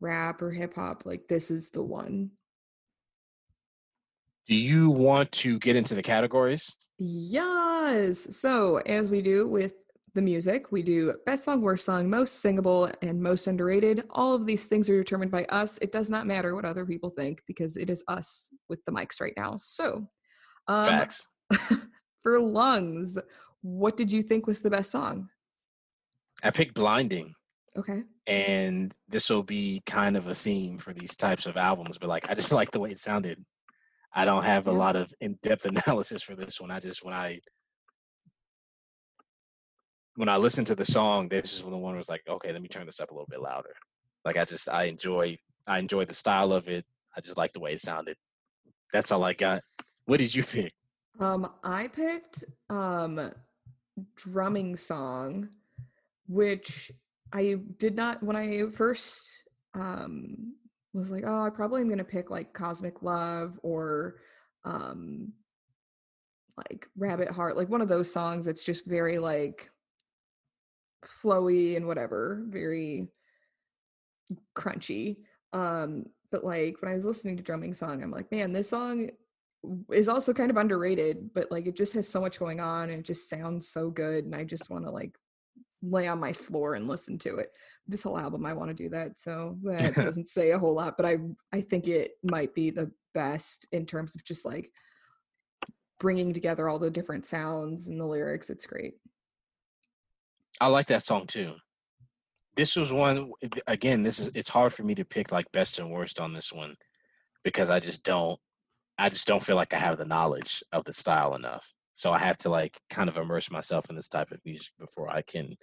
rap 0.00 0.42
or 0.42 0.50
hip 0.50 0.74
hop, 0.74 1.04
like 1.04 1.28
this 1.28 1.50
is 1.50 1.70
the 1.70 1.82
one. 1.82 2.30
Do 4.48 4.54
you 4.54 4.90
want 4.90 5.32
to 5.32 5.58
get 5.58 5.76
into 5.76 5.94
the 5.94 6.02
categories? 6.02 6.76
Yes. 6.98 8.36
So, 8.36 8.78
as 8.78 9.10
we 9.10 9.20
do 9.20 9.48
with 9.48 9.74
the 10.14 10.22
music, 10.22 10.72
we 10.72 10.82
do 10.82 11.14
best 11.26 11.44
song, 11.44 11.60
worst 11.60 11.84
song, 11.84 12.08
most 12.08 12.40
singable, 12.40 12.90
and 13.02 13.22
most 13.22 13.46
underrated. 13.46 14.04
All 14.10 14.34
of 14.34 14.46
these 14.46 14.66
things 14.66 14.88
are 14.88 14.96
determined 14.96 15.30
by 15.30 15.44
us. 15.44 15.78
It 15.82 15.92
does 15.92 16.08
not 16.08 16.26
matter 16.26 16.54
what 16.54 16.64
other 16.64 16.86
people 16.86 17.10
think 17.10 17.42
because 17.46 17.76
it 17.76 17.90
is 17.90 18.02
us 18.08 18.48
with 18.68 18.84
the 18.86 18.92
mics 18.92 19.20
right 19.20 19.34
now. 19.36 19.56
So, 19.58 20.08
um, 20.68 20.86
facts. 20.86 21.28
for 22.22 22.40
lungs, 22.40 23.18
what 23.62 23.96
did 23.96 24.10
you 24.10 24.22
think 24.22 24.46
was 24.46 24.62
the 24.62 24.70
best 24.70 24.90
song? 24.90 25.28
I 26.42 26.50
picked 26.50 26.74
Blinding. 26.74 27.34
Okay. 27.76 28.02
And 28.26 28.94
this 29.08 29.28
will 29.28 29.42
be 29.42 29.82
kind 29.86 30.16
of 30.16 30.28
a 30.28 30.34
theme 30.34 30.78
for 30.78 30.92
these 30.92 31.14
types 31.14 31.46
of 31.46 31.56
albums, 31.56 31.98
but 31.98 32.08
like 32.08 32.30
I 32.30 32.34
just 32.34 32.52
like 32.52 32.70
the 32.70 32.80
way 32.80 32.90
it 32.90 33.00
sounded. 33.00 33.44
I 34.16 34.24
don't 34.24 34.44
have 34.44 34.66
a 34.66 34.72
lot 34.72 34.96
of 34.96 35.12
in-depth 35.20 35.66
analysis 35.86 36.22
for 36.22 36.34
this 36.34 36.58
one. 36.58 36.70
I 36.70 36.80
just 36.80 37.04
when 37.04 37.12
I 37.12 37.38
when 40.16 40.30
I 40.30 40.38
listened 40.38 40.66
to 40.68 40.74
the 40.74 40.86
song, 40.86 41.28
this 41.28 41.52
is 41.52 41.62
when 41.62 41.72
the 41.72 41.78
one 41.78 41.94
was 41.94 42.08
like, 42.08 42.22
okay, 42.26 42.50
let 42.50 42.62
me 42.62 42.68
turn 42.68 42.86
this 42.86 42.98
up 42.98 43.10
a 43.10 43.14
little 43.14 43.28
bit 43.28 43.42
louder. 43.42 43.74
Like 44.24 44.38
I 44.38 44.44
just 44.44 44.70
I 44.70 44.84
enjoy 44.84 45.36
I 45.66 45.78
enjoy 45.78 46.06
the 46.06 46.14
style 46.14 46.52
of 46.52 46.66
it. 46.68 46.86
I 47.14 47.20
just 47.20 47.36
like 47.36 47.52
the 47.52 47.60
way 47.60 47.72
it 47.72 47.80
sounded. 47.80 48.16
That's 48.90 49.12
all 49.12 49.22
I 49.22 49.34
got. 49.34 49.60
What 50.06 50.18
did 50.18 50.34
you 50.34 50.42
pick? 50.42 50.72
Um, 51.20 51.50
I 51.62 51.88
picked 51.88 52.44
um 52.70 53.32
drumming 54.16 54.78
song, 54.78 55.50
which 56.26 56.90
I 57.34 57.56
did 57.78 57.94
not 57.94 58.22
when 58.22 58.36
I 58.36 58.70
first 58.72 59.42
um 59.74 60.54
was 60.96 61.10
like, 61.10 61.24
oh, 61.26 61.42
I 61.42 61.50
probably 61.50 61.80
am 61.82 61.88
gonna 61.88 62.04
pick 62.04 62.30
like 62.30 62.52
Cosmic 62.52 63.02
Love 63.02 63.58
or 63.62 64.16
um 64.64 65.32
like 66.56 66.88
Rabbit 66.96 67.30
Heart, 67.30 67.56
like 67.56 67.68
one 67.68 67.82
of 67.82 67.88
those 67.88 68.12
songs 68.12 68.46
that's 68.46 68.64
just 68.64 68.86
very 68.86 69.18
like 69.18 69.70
flowy 71.04 71.76
and 71.76 71.86
whatever, 71.86 72.42
very 72.48 73.08
crunchy. 74.56 75.18
Um, 75.52 76.06
but 76.30 76.44
like 76.44 76.80
when 76.80 76.90
I 76.90 76.94
was 76.94 77.04
listening 77.04 77.36
to 77.36 77.42
drumming 77.42 77.74
song, 77.74 78.02
I'm 78.02 78.10
like, 78.10 78.30
man, 78.32 78.52
this 78.52 78.70
song 78.70 79.10
is 79.92 80.08
also 80.08 80.32
kind 80.32 80.50
of 80.50 80.56
underrated, 80.56 81.30
but 81.34 81.50
like 81.50 81.66
it 81.66 81.76
just 81.76 81.94
has 81.94 82.08
so 82.08 82.20
much 82.20 82.38
going 82.38 82.60
on 82.60 82.90
and 82.90 83.00
it 83.00 83.04
just 83.04 83.28
sounds 83.28 83.68
so 83.68 83.90
good. 83.90 84.24
And 84.24 84.34
I 84.34 84.44
just 84.44 84.70
want 84.70 84.84
to 84.84 84.90
like 84.90 85.16
lay 85.82 86.08
on 86.08 86.20
my 86.20 86.32
floor 86.32 86.74
and 86.74 86.88
listen 86.88 87.18
to 87.18 87.36
it. 87.36 87.56
This 87.86 88.02
whole 88.02 88.18
album, 88.18 88.46
I 88.46 88.52
want 88.52 88.70
to 88.70 88.74
do 88.74 88.88
that. 88.90 89.18
So 89.18 89.58
that 89.62 89.94
doesn't 89.94 90.28
say 90.28 90.50
a 90.50 90.58
whole 90.58 90.74
lot, 90.74 90.96
but 90.96 91.06
I 91.06 91.18
I 91.52 91.60
think 91.60 91.86
it 91.86 92.12
might 92.22 92.54
be 92.54 92.70
the 92.70 92.90
best 93.14 93.66
in 93.72 93.86
terms 93.86 94.14
of 94.14 94.24
just 94.24 94.44
like 94.44 94.70
bringing 95.98 96.32
together 96.32 96.68
all 96.68 96.78
the 96.78 96.90
different 96.90 97.26
sounds 97.26 97.88
and 97.88 98.00
the 98.00 98.04
lyrics. 98.04 98.50
It's 98.50 98.66
great. 98.66 98.94
I 100.60 100.68
like 100.68 100.86
that 100.88 101.02
song 101.02 101.26
too. 101.26 101.54
This 102.56 102.76
was 102.76 102.92
one 102.92 103.32
again. 103.66 104.02
This 104.02 104.18
is 104.18 104.28
it's 104.34 104.48
hard 104.48 104.72
for 104.72 104.82
me 104.82 104.94
to 104.94 105.04
pick 105.04 105.30
like 105.30 105.50
best 105.52 105.78
and 105.78 105.90
worst 105.90 106.18
on 106.20 106.32
this 106.32 106.52
one 106.52 106.74
because 107.44 107.70
I 107.70 107.80
just 107.80 108.02
don't 108.02 108.40
I 108.98 109.10
just 109.10 109.26
don't 109.26 109.44
feel 109.44 109.56
like 109.56 109.74
I 109.74 109.78
have 109.78 109.98
the 109.98 110.06
knowledge 110.06 110.62
of 110.72 110.84
the 110.84 110.92
style 110.92 111.34
enough. 111.34 111.70
So 111.96 112.12
I 112.12 112.18
have 112.18 112.36
to 112.38 112.50
like 112.50 112.78
kind 112.90 113.08
of 113.08 113.16
immerse 113.16 113.50
myself 113.50 113.88
in 113.88 113.96
this 113.96 114.08
type 114.08 114.30
of 114.30 114.38
music 114.44 114.72
before 114.78 115.08
I 115.08 115.22
can 115.22 115.56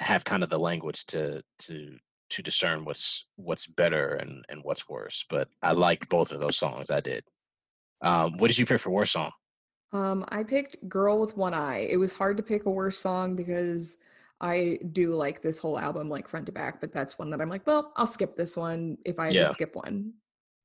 have 0.00 0.24
kind 0.24 0.42
of 0.42 0.50
the 0.50 0.58
language 0.58 1.06
to 1.06 1.40
to 1.60 1.96
to 2.30 2.42
discern 2.42 2.84
what's 2.84 3.26
what's 3.36 3.68
better 3.68 4.14
and 4.14 4.44
and 4.48 4.60
what's 4.64 4.88
worse. 4.88 5.24
But 5.30 5.46
I 5.62 5.72
like 5.72 6.08
both 6.08 6.32
of 6.32 6.40
those 6.40 6.58
songs. 6.58 6.90
I 6.90 6.98
did. 6.98 7.22
Um, 8.02 8.38
what 8.38 8.48
did 8.48 8.58
you 8.58 8.66
pick 8.66 8.80
for 8.80 8.90
worst 8.90 9.12
song? 9.12 9.30
Um, 9.92 10.24
I 10.30 10.42
picked 10.42 10.88
"Girl 10.88 11.20
with 11.20 11.36
One 11.36 11.54
Eye." 11.54 11.86
It 11.88 11.96
was 11.96 12.12
hard 12.12 12.36
to 12.38 12.42
pick 12.42 12.66
a 12.66 12.70
worst 12.70 13.00
song 13.00 13.36
because 13.36 13.96
I 14.40 14.80
do 14.90 15.14
like 15.14 15.42
this 15.42 15.60
whole 15.60 15.78
album 15.78 16.08
like 16.08 16.26
front 16.26 16.46
to 16.46 16.52
back, 16.52 16.80
but 16.80 16.92
that's 16.92 17.20
one 17.20 17.30
that 17.30 17.40
I'm 17.40 17.48
like, 17.48 17.64
well, 17.68 17.92
I'll 17.94 18.08
skip 18.08 18.36
this 18.36 18.56
one 18.56 18.98
if 19.04 19.20
I 19.20 19.28
yeah. 19.28 19.50
skip 19.50 19.76
one. 19.76 20.14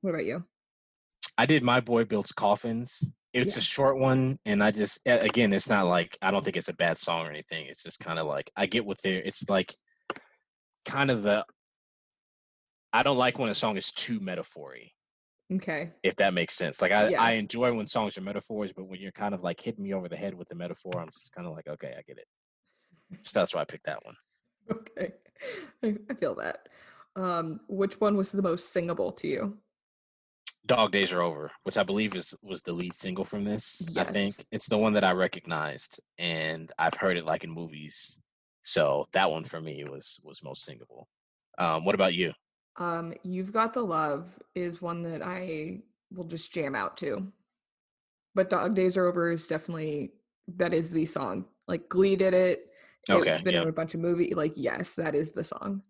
What 0.02 0.10
about 0.10 0.26
you? 0.26 0.44
I 1.38 1.46
did 1.46 1.62
my 1.62 1.82
boy 1.82 2.06
builds 2.06 2.32
coffins. 2.32 3.04
It's 3.34 3.56
yeah. 3.56 3.60
a 3.60 3.62
short 3.62 3.98
one, 4.00 4.40
and 4.46 4.64
I 4.64 4.72
just 4.72 5.00
again, 5.06 5.54
it's 5.54 5.70
not 5.70 5.86
like 5.86 6.18
I 6.22 6.32
don't 6.32 6.44
think 6.44 6.58
it's 6.58 6.70
a 6.70 6.74
bad 6.74 6.98
song 6.98 7.28
or 7.28 7.30
anything. 7.30 7.68
It's 7.68 7.84
just 7.84 8.00
kind 8.00 8.18
of 8.18 8.26
like 8.26 8.52
I 8.56 8.66
get 8.66 8.86
what 8.86 8.98
they're. 9.04 9.22
It's 9.22 9.48
like 9.50 9.76
kind 10.86 11.12
of 11.12 11.24
the. 11.24 11.46
I 12.92 13.04
don't 13.04 13.18
like 13.18 13.38
when 13.38 13.50
a 13.50 13.56
song 13.56 13.78
is 13.78 13.92
too 13.92 14.20
metaphory. 14.20 14.92
Okay. 15.52 15.92
If 16.04 16.16
that 16.18 16.34
makes 16.34 16.56
sense. 16.56 16.82
Like 16.82 16.92
I, 16.92 17.10
yeah. 17.10 17.22
I 17.22 17.32
enjoy 17.32 17.74
when 17.74 17.88
songs 17.88 18.18
are 18.18 18.22
metaphors, 18.22 18.72
but 18.74 18.88
when 18.88 19.00
you're 19.00 19.12
kind 19.12 19.34
of 19.34 19.42
like 19.44 19.60
hitting 19.60 19.84
me 19.84 19.94
over 19.94 20.08
the 20.08 20.16
head 20.16 20.36
with 20.36 20.48
the 20.48 20.56
metaphor, 20.56 21.00
I'm 21.00 21.08
just 21.08 21.34
kind 21.34 21.48
of 21.48 21.54
like, 21.54 21.68
okay, 21.68 21.96
I 21.98 22.02
get 22.08 22.18
it. 22.18 22.28
So 23.26 23.40
that's 23.40 23.56
why 23.56 23.62
I 23.62 23.66
picked 23.66 23.86
that 23.86 24.04
one. 24.06 24.16
Okay. 24.72 25.14
I 25.82 26.14
feel 26.20 26.36
that. 26.36 26.68
Um, 27.16 27.62
which 27.68 28.00
one 28.00 28.16
was 28.18 28.32
the 28.32 28.42
most 28.44 28.72
singable 28.72 29.12
to 29.14 29.28
you? 29.28 29.58
Dog 30.66 30.92
Days 30.92 31.14
Are 31.14 31.22
Over, 31.22 31.52
which 31.64 31.78
I 31.78 31.84
believe 31.84 32.16
is 32.16 32.36
was 32.44 32.62
the 32.62 32.74
lead 32.74 32.94
single 32.94 33.26
from 33.26 33.44
this. 33.44 33.82
Yes. 33.90 34.08
I 34.08 34.12
think 34.12 34.36
it's 34.52 34.68
the 34.68 34.78
one 34.78 34.94
that 34.94 35.04
I 35.04 35.12
recognized, 35.12 36.00
and 36.18 36.72
I've 36.78 36.94
heard 36.94 37.18
it 37.18 37.26
like 37.26 37.44
in 37.44 37.52
movies. 37.52 38.20
So 38.62 39.08
that 39.14 39.32
one 39.32 39.46
for 39.46 39.62
me 39.62 39.84
was 39.90 40.20
was 40.24 40.44
most 40.44 40.64
singable. 40.64 41.08
Um, 41.58 41.86
what 41.86 41.96
about 41.96 42.14
you? 42.14 42.34
Um, 42.78 43.14
You've 43.24 43.52
Got 43.52 43.74
the 43.74 43.82
Love 43.82 44.38
is 44.56 44.82
one 44.82 45.04
that 45.04 45.22
I 45.22 45.82
will 46.12 46.26
just 46.26 46.54
jam 46.54 46.76
out 46.76 46.98
to. 46.98 47.32
But 48.36 48.50
Dog 48.50 48.76
Days 48.76 48.96
Are 48.98 49.08
Over 49.08 49.32
is 49.32 49.48
definitely 49.48 50.12
that 50.58 50.74
is 50.74 50.90
the 50.90 51.06
song. 51.06 51.46
Like 51.68 51.90
Glee 51.90 52.16
did 52.16 52.34
it. 52.34 52.66
Okay, 53.10 53.32
it's 53.32 53.42
been 53.42 53.56
yeah. 53.56 53.64
in 53.64 53.70
a 53.70 53.74
bunch 53.74 53.96
of 53.96 54.02
movie. 54.02 54.34
Like 54.36 54.54
yes, 54.56 54.94
that 54.96 55.16
is 55.16 55.32
the 55.32 55.44
song. 55.44 55.82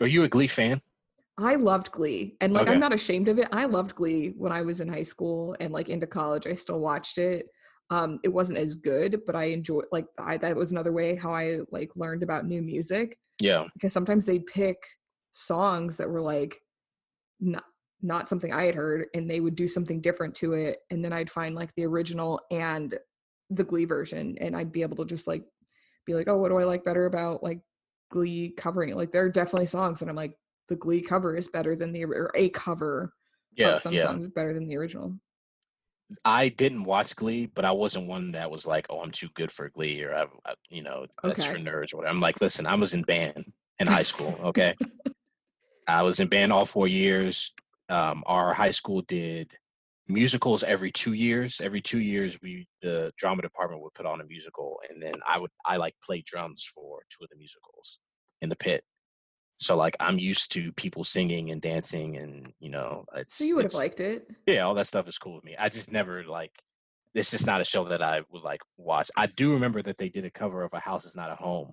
Are 0.00 0.06
you 0.06 0.24
a 0.24 0.28
Glee 0.28 0.46
fan? 0.46 0.82
I 1.38 1.56
loved 1.56 1.92
Glee. 1.92 2.36
And 2.40 2.54
like 2.54 2.62
okay. 2.62 2.72
I'm 2.72 2.80
not 2.80 2.94
ashamed 2.94 3.28
of 3.28 3.38
it. 3.38 3.48
I 3.52 3.66
loved 3.66 3.94
Glee 3.94 4.34
when 4.36 4.52
I 4.52 4.62
was 4.62 4.80
in 4.80 4.88
high 4.88 5.02
school 5.02 5.54
and 5.60 5.72
like 5.72 5.88
into 5.88 6.06
college. 6.06 6.46
I 6.46 6.54
still 6.54 6.80
watched 6.80 7.18
it. 7.18 7.46
Um 7.90 8.18
it 8.24 8.28
wasn't 8.28 8.58
as 8.58 8.74
good, 8.74 9.20
but 9.26 9.36
I 9.36 9.44
enjoyed 9.44 9.84
like 9.92 10.06
I 10.18 10.38
that 10.38 10.56
was 10.56 10.72
another 10.72 10.92
way 10.92 11.14
how 11.14 11.34
I 11.34 11.58
like 11.70 11.90
learned 11.94 12.22
about 12.22 12.46
new 12.46 12.62
music. 12.62 13.18
Yeah. 13.40 13.64
Because 13.74 13.92
sometimes 13.92 14.24
they'd 14.24 14.46
pick 14.46 14.78
songs 15.32 15.98
that 15.98 16.08
were 16.08 16.22
like 16.22 16.56
not 17.40 17.64
not 18.02 18.28
something 18.28 18.52
I 18.52 18.64
had 18.64 18.74
heard 18.74 19.06
and 19.14 19.28
they 19.28 19.40
would 19.40 19.56
do 19.56 19.68
something 19.68 20.00
different 20.00 20.34
to 20.36 20.54
it 20.54 20.78
and 20.90 21.04
then 21.04 21.12
I'd 21.12 21.30
find 21.30 21.54
like 21.54 21.74
the 21.74 21.86
original 21.86 22.40
and 22.50 22.96
the 23.50 23.64
Glee 23.64 23.84
version 23.84 24.36
and 24.40 24.56
I'd 24.56 24.72
be 24.72 24.82
able 24.82 24.96
to 24.96 25.04
just 25.04 25.26
like 25.26 25.44
be 26.06 26.14
like, 26.14 26.28
"Oh, 26.28 26.36
what 26.36 26.48
do 26.48 26.56
I 26.56 26.64
like 26.64 26.84
better 26.84 27.06
about 27.06 27.42
like 27.42 27.60
Glee 28.10 28.54
covering 28.56 28.90
it?" 28.90 28.96
Like 28.96 29.12
there 29.12 29.24
are 29.24 29.30
definitely 29.30 29.66
songs 29.66 30.00
and 30.00 30.10
I'm 30.10 30.16
like 30.16 30.36
the 30.68 30.76
Glee 30.76 31.00
cover 31.00 31.34
is 31.34 31.48
better 31.48 31.76
than 31.76 31.92
the 31.92 32.04
or 32.04 32.30
a 32.34 32.48
cover 32.50 33.12
yeah, 33.56 33.74
of 33.74 33.82
some 33.82 33.94
yeah. 33.94 34.02
songs 34.02 34.28
better 34.28 34.52
than 34.52 34.68
the 34.68 34.76
original. 34.76 35.14
I 36.24 36.50
didn't 36.50 36.84
watch 36.84 37.16
Glee, 37.16 37.46
but 37.46 37.64
I 37.64 37.72
wasn't 37.72 38.08
one 38.08 38.32
that 38.32 38.50
was 38.50 38.66
like, 38.66 38.86
"Oh, 38.90 39.00
I'm 39.00 39.10
too 39.10 39.28
good 39.34 39.50
for 39.50 39.68
Glee," 39.70 40.02
or 40.04 40.14
I, 40.14 40.22
I 40.44 40.54
you 40.68 40.82
know, 40.82 41.06
that's 41.22 41.40
okay. 41.40 41.52
for 41.52 41.58
nerds 41.58 41.92
or 41.92 41.98
whatever. 41.98 42.14
I'm 42.14 42.20
like, 42.20 42.40
listen, 42.40 42.66
I 42.66 42.74
was 42.76 42.94
in 42.94 43.02
band, 43.02 43.52
in 43.80 43.86
high 43.86 44.04
school. 44.04 44.38
Okay, 44.44 44.74
I 45.88 46.02
was 46.02 46.20
in 46.20 46.28
band 46.28 46.52
all 46.52 46.64
four 46.64 46.86
years. 46.86 47.52
Um, 47.88 48.22
our 48.26 48.54
high 48.54 48.70
school 48.70 49.02
did 49.02 49.50
musicals 50.08 50.62
every 50.62 50.92
two 50.92 51.14
years. 51.14 51.60
Every 51.60 51.80
two 51.80 52.00
years, 52.00 52.38
we 52.40 52.68
the 52.82 53.12
drama 53.18 53.42
department 53.42 53.82
would 53.82 53.94
put 53.94 54.06
on 54.06 54.20
a 54.20 54.24
musical, 54.24 54.80
and 54.88 55.02
then 55.02 55.14
I 55.26 55.38
would 55.38 55.50
I 55.64 55.76
like 55.76 55.94
play 56.04 56.22
drums 56.24 56.68
for 56.72 57.00
two 57.10 57.24
of 57.24 57.30
the 57.30 57.36
musicals 57.36 57.98
in 58.42 58.48
the 58.48 58.56
pit. 58.56 58.84
So 59.58 59.76
like 59.76 59.96
I'm 60.00 60.18
used 60.18 60.52
to 60.52 60.72
people 60.72 61.02
singing 61.04 61.50
and 61.50 61.60
dancing, 61.62 62.16
and 62.16 62.52
you 62.60 62.68
know, 62.70 63.04
it's 63.14 63.36
So 63.36 63.44
you 63.44 63.56
would 63.56 63.64
have 63.64 63.74
liked 63.74 64.00
it. 64.00 64.28
yeah, 64.46 64.62
all 64.62 64.74
that 64.74 64.86
stuff 64.86 65.08
is 65.08 65.18
cool 65.18 65.36
with 65.36 65.44
me. 65.44 65.56
I 65.58 65.68
just 65.68 65.90
never 65.90 66.24
like 66.24 66.52
it's 67.14 67.30
just 67.30 67.46
not 67.46 67.62
a 67.62 67.64
show 67.64 67.84
that 67.88 68.02
I 68.02 68.20
would 68.30 68.42
like 68.42 68.60
watch. 68.76 69.10
I 69.16 69.26
do 69.26 69.52
remember 69.54 69.80
that 69.82 69.96
they 69.96 70.10
did 70.10 70.26
a 70.26 70.30
cover 70.30 70.62
of 70.62 70.72
A 70.74 70.80
House 70.80 71.06
Is 71.06 71.16
Not 71.16 71.30
a 71.30 71.36
Home, 71.36 71.72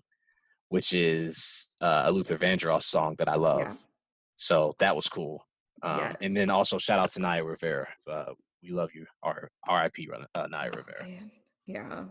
which 0.69 0.93
is 0.93 1.67
uh, 1.81 2.03
a 2.05 2.11
Luther 2.11 2.37
Vandross 2.37 2.83
song 2.83 3.15
that 3.17 3.27
I 3.27 3.35
love. 3.35 3.77
So 4.37 4.73
that 4.79 4.95
was 4.95 5.07
cool. 5.07 5.45
Um, 5.81 6.15
And 6.21 6.35
then 6.37 6.49
also 6.49 6.77
shout 6.77 6.99
out 6.99 7.11
to 7.11 7.19
Naya 7.19 7.43
Rivera. 7.43 7.89
Uh, 8.09 8.33
we 8.63 8.69
love 8.69 8.91
you. 8.95 9.05
R- 9.21 9.49
R.I.P. 9.67 10.07
Run- 10.07 10.25
Uh, 10.33 10.47
Naya 10.47 10.71
Rivera. 10.73 11.03
Man. 11.05 11.31
Yeah. 11.65 12.05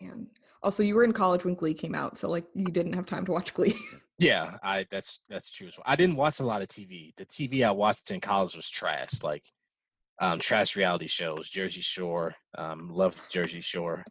Man. 0.00 0.28
Also, 0.62 0.82
you 0.82 0.94
were 0.94 1.04
in 1.04 1.12
college 1.12 1.44
when 1.44 1.54
Glee 1.54 1.74
came 1.74 1.94
out, 1.94 2.18
so 2.18 2.28
like 2.30 2.44
you 2.54 2.66
didn't 2.66 2.92
have 2.92 3.06
time 3.06 3.24
to 3.26 3.32
watch 3.32 3.54
Glee. 3.54 3.74
Yeah, 4.18 4.56
I 4.62 4.86
that's 4.88 5.18
that's 5.28 5.50
true 5.50 5.66
as 5.66 5.76
well. 5.76 5.84
I 5.84 5.96
didn't 5.96 6.14
watch 6.14 6.38
a 6.38 6.44
lot 6.44 6.62
of 6.62 6.68
TV. 6.68 7.12
The 7.16 7.26
TV 7.26 7.66
I 7.66 7.72
watched 7.72 8.10
in 8.12 8.20
college 8.20 8.54
was 8.54 8.70
trash, 8.70 9.22
like 9.24 9.42
um, 10.20 10.38
trash 10.38 10.76
reality 10.76 11.08
shows, 11.08 11.48
Jersey 11.48 11.80
Shore. 11.80 12.34
Um, 12.56 12.88
loved 12.92 13.18
Jersey 13.32 13.62
Shore. 13.62 14.04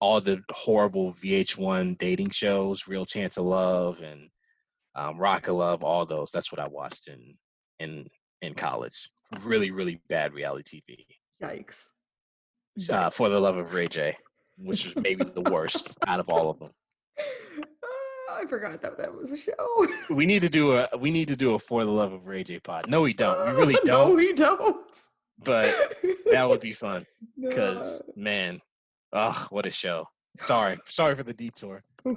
All 0.00 0.22
the 0.22 0.40
horrible 0.50 1.12
VH1 1.12 1.98
dating 1.98 2.30
shows, 2.30 2.88
Real 2.88 3.04
Chance 3.04 3.36
of 3.36 3.44
Love 3.44 4.00
and 4.00 4.30
um, 4.94 5.18
Rock 5.18 5.48
of 5.48 5.56
Love. 5.56 5.84
All 5.84 6.06
those. 6.06 6.30
That's 6.30 6.50
what 6.50 6.60
I 6.60 6.68
watched 6.68 7.08
in 7.08 7.34
in 7.78 8.06
in 8.40 8.54
college. 8.54 9.10
Really, 9.44 9.70
really 9.70 10.00
bad 10.08 10.32
reality 10.32 10.80
TV. 10.88 11.04
Yikes. 11.42 11.88
Uh, 12.90 13.10
For 13.10 13.28
the 13.28 13.38
Love 13.38 13.58
of 13.58 13.74
Ray 13.74 13.88
J, 13.88 14.16
which 14.64 14.86
is 14.86 14.96
maybe 14.96 15.24
the 15.24 15.42
worst 15.42 15.98
out 16.06 16.20
of 16.20 16.28
all 16.28 16.50
of 16.50 16.58
them. 16.58 16.70
Ah, 17.18 18.38
I 18.40 18.46
forgot 18.46 18.80
that 18.82 18.96
that 18.98 19.12
was 19.12 19.32
a 19.32 19.36
show. 19.36 19.86
We 20.10 20.26
need 20.26 20.42
to 20.42 20.48
do 20.48 20.72
a 20.72 20.88
we 20.98 21.10
need 21.10 21.28
to 21.28 21.36
do 21.36 21.54
a 21.54 21.58
For 21.58 21.84
the 21.84 21.90
Love 21.90 22.12
of 22.12 22.26
Ray 22.26 22.44
J 22.44 22.58
pod. 22.60 22.88
No, 22.88 23.02
we 23.02 23.12
don't. 23.14 23.44
We 23.46 23.52
really 23.60 23.74
don't. 23.84 24.08
No, 24.10 24.14
we 24.14 24.32
don't. 24.32 24.86
but 25.44 25.74
that 26.30 26.48
would 26.48 26.60
be 26.60 26.72
fun 26.72 27.04
Nah. 27.36 27.48
because 27.48 28.02
man, 28.16 28.60
oh, 29.12 29.46
what 29.50 29.66
a 29.66 29.70
show! 29.70 30.06
Sorry, 30.38 30.78
sorry 30.86 31.14
for 31.14 31.22
the 31.22 31.34
detour. 31.34 31.82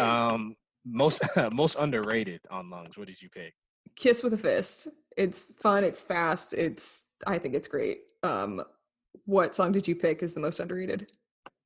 Um, 0.00 0.54
most 0.84 1.22
most 1.52 1.76
underrated 1.78 2.40
on 2.50 2.68
lungs. 2.68 2.98
What 2.98 3.06
did 3.06 3.22
you 3.22 3.30
pick? 3.30 3.54
Kiss 3.96 4.22
with 4.22 4.34
a 4.34 4.38
Fist. 4.38 4.88
It's 5.16 5.52
fun. 5.62 5.82
It's 5.84 6.02
fast. 6.02 6.52
It's. 6.52 7.06
I 7.26 7.38
think 7.38 7.54
it's 7.54 7.68
great. 7.68 8.00
Um, 8.22 8.62
what 9.24 9.54
song 9.54 9.72
did 9.72 9.88
you 9.88 9.94
pick? 9.94 10.22
Is 10.22 10.34
the 10.34 10.40
most 10.40 10.60
underrated? 10.60 11.10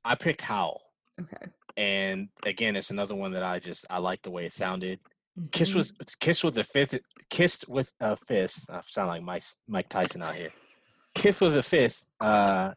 I 0.04 0.14
picked 0.14 0.42
Howl, 0.42 0.80
Okay. 1.20 1.46
and 1.76 2.28
again, 2.44 2.76
it's 2.76 2.90
another 2.90 3.14
one 3.14 3.32
that 3.32 3.42
I 3.42 3.58
just 3.58 3.84
I 3.90 3.98
like 3.98 4.22
the 4.22 4.30
way 4.30 4.44
it 4.46 4.52
sounded. 4.52 5.00
Kiss 5.52 5.70
Mhm. 5.72 5.76
was 5.76 5.94
it's 6.00 6.14
Kiss 6.14 6.44
with 6.44 6.58
a 6.58 6.64
fifth, 6.64 6.98
kissed 7.30 7.68
with 7.68 7.90
a 8.00 8.16
fist. 8.16 8.68
I 8.70 8.80
sound 8.82 9.08
like 9.08 9.22
Mike 9.22 9.44
Mike 9.66 9.88
Tyson 9.88 10.22
out 10.22 10.34
here. 10.34 10.50
Kiss 11.14 11.40
with 11.40 11.56
a 11.56 11.62
fifth. 11.62 12.04
Uh, 12.20 12.72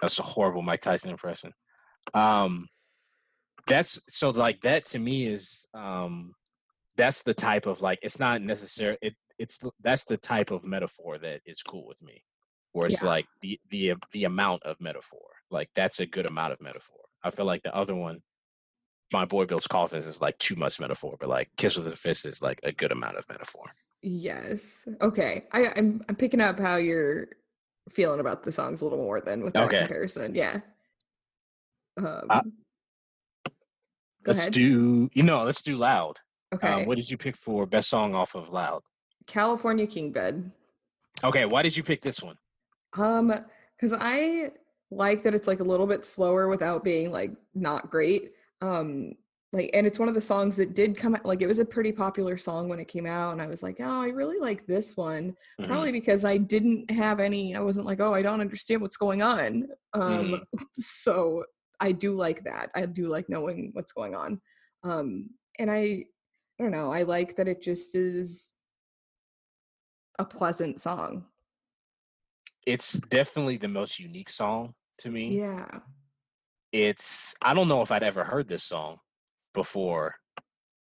that's 0.00 0.18
a 0.18 0.22
horrible 0.22 0.62
Mike 0.62 0.80
Tyson 0.82 1.10
impression. 1.10 1.52
Um, 2.12 2.68
that's 3.66 4.00
so 4.08 4.30
like 4.30 4.60
that 4.60 4.84
to 4.86 4.98
me 4.98 5.26
is 5.26 5.66
um, 5.74 6.34
that's 6.96 7.22
the 7.22 7.34
type 7.34 7.66
of 7.66 7.80
like 7.80 7.98
it's 8.02 8.18
not 8.20 8.42
necessary. 8.42 8.98
It 9.00 9.16
it's 9.38 9.58
that's 9.80 10.04
the 10.04 10.16
type 10.18 10.50
of 10.52 10.64
metaphor 10.64 11.18
that 11.18 11.40
is 11.46 11.62
cool 11.62 11.86
with 11.86 12.00
me, 12.02 12.22
where 12.72 12.86
it's 12.86 13.02
Yeah. 13.02 13.08
like 13.08 13.26
the 13.40 13.58
the 13.70 13.94
the 14.12 14.24
amount 14.24 14.62
of 14.64 14.80
metaphor. 14.80 15.33
Like 15.50 15.70
that's 15.74 16.00
a 16.00 16.06
good 16.06 16.28
amount 16.28 16.52
of 16.52 16.60
metaphor. 16.60 16.98
I 17.22 17.30
feel 17.30 17.44
like 17.46 17.62
the 17.62 17.74
other 17.74 17.94
one 17.94 18.20
my 19.12 19.24
boy 19.24 19.44
builds 19.44 19.66
coffins 19.66 20.06
is 20.06 20.20
like 20.20 20.36
too 20.38 20.56
much 20.56 20.80
metaphor, 20.80 21.16
but 21.20 21.28
like 21.28 21.48
Kiss 21.56 21.76
with 21.76 21.86
a 21.86 21.94
Fist 21.94 22.26
is 22.26 22.42
like 22.42 22.58
a 22.64 22.72
good 22.72 22.90
amount 22.90 23.16
of 23.16 23.28
metaphor. 23.28 23.64
Yes. 24.02 24.88
Okay. 25.00 25.44
I, 25.52 25.72
I'm 25.76 26.02
I'm 26.08 26.16
picking 26.16 26.40
up 26.40 26.58
how 26.58 26.76
you're 26.76 27.28
feeling 27.90 28.20
about 28.20 28.42
the 28.42 28.50
songs 28.50 28.80
a 28.80 28.84
little 28.84 28.98
more 28.98 29.20
than 29.20 29.42
with 29.44 29.52
that 29.54 29.64
Okay. 29.64 29.80
comparison. 29.80 30.34
Yeah. 30.34 30.60
Um, 31.96 32.26
Uh, 32.28 32.42
let's 34.26 34.40
ahead. 34.40 34.52
do 34.52 35.08
you 35.12 35.22
know, 35.22 35.44
let's 35.44 35.62
do 35.62 35.76
loud. 35.76 36.18
okay. 36.54 36.72
Um, 36.72 36.86
what 36.86 36.96
did 36.96 37.08
you 37.10 37.16
pick 37.16 37.36
for 37.36 37.66
best 37.66 37.88
song 37.90 38.14
off 38.14 38.34
of 38.34 38.48
Loud? 38.48 38.82
California 39.26 39.86
King 39.86 40.12
Bed. 40.12 40.50
Okay, 41.22 41.44
why 41.46 41.62
did 41.62 41.76
you 41.76 41.82
pick 41.82 42.02
this 42.02 42.22
one? 42.22 42.36
Um, 42.96 43.32
because 43.76 43.96
I 43.98 44.50
like 44.96 45.22
that 45.22 45.34
it's 45.34 45.46
like 45.46 45.60
a 45.60 45.64
little 45.64 45.86
bit 45.86 46.06
slower 46.06 46.48
without 46.48 46.84
being 46.84 47.10
like 47.10 47.32
not 47.54 47.90
great. 47.90 48.32
Um, 48.60 49.12
like, 49.54 49.70
and 49.72 49.86
it's 49.86 50.00
one 50.00 50.08
of 50.08 50.14
the 50.14 50.20
songs 50.20 50.56
that 50.56 50.74
did 50.74 50.96
come 50.96 51.14
out. 51.14 51.24
Like, 51.24 51.40
it 51.40 51.46
was 51.46 51.60
a 51.60 51.64
pretty 51.64 51.92
popular 51.92 52.36
song 52.36 52.68
when 52.68 52.80
it 52.80 52.88
came 52.88 53.06
out, 53.06 53.32
and 53.32 53.40
I 53.40 53.46
was 53.46 53.62
like, 53.62 53.76
oh, 53.78 54.02
I 54.02 54.08
really 54.08 54.38
like 54.40 54.66
this 54.66 54.96
one. 54.96 55.36
Mhm. 55.60 55.68
Probably 55.68 55.92
because 55.92 56.24
I 56.24 56.38
didn't 56.38 56.90
have 56.90 57.20
any. 57.20 57.54
I 57.54 57.60
wasn't 57.60 57.86
like, 57.86 58.00
oh, 58.00 58.12
I 58.12 58.20
don't 58.20 58.40
understand 58.40 58.82
what's 58.82 58.96
going 58.96 59.22
on. 59.22 59.68
Um, 59.92 60.42
so 60.74 61.44
I 61.78 61.92
do 61.92 62.16
like 62.16 62.42
that. 62.44 62.70
I 62.74 62.86
do 62.86 63.06
like 63.06 63.28
knowing 63.28 63.70
what's 63.74 63.92
going 63.92 64.16
on. 64.16 64.40
Um, 64.82 65.30
and 65.58 65.70
I, 65.70 66.04
I 66.58 66.62
don't 66.62 66.72
know. 66.72 66.92
I 66.92 67.04
like 67.04 67.36
that 67.36 67.46
it 67.46 67.62
just 67.62 67.94
is 67.94 68.50
a 70.18 70.24
pleasant 70.24 70.80
song. 70.80 71.26
It's 72.66 72.94
definitely 73.08 73.58
the 73.58 73.68
most 73.68 74.00
unique 74.00 74.30
song 74.30 74.74
to 74.98 75.10
me. 75.10 75.38
Yeah. 75.38 75.66
It's 76.72 77.34
I 77.42 77.54
don't 77.54 77.68
know 77.68 77.82
if 77.82 77.92
I'd 77.92 78.02
ever 78.02 78.24
heard 78.24 78.48
this 78.48 78.64
song 78.64 78.98
before 79.52 80.14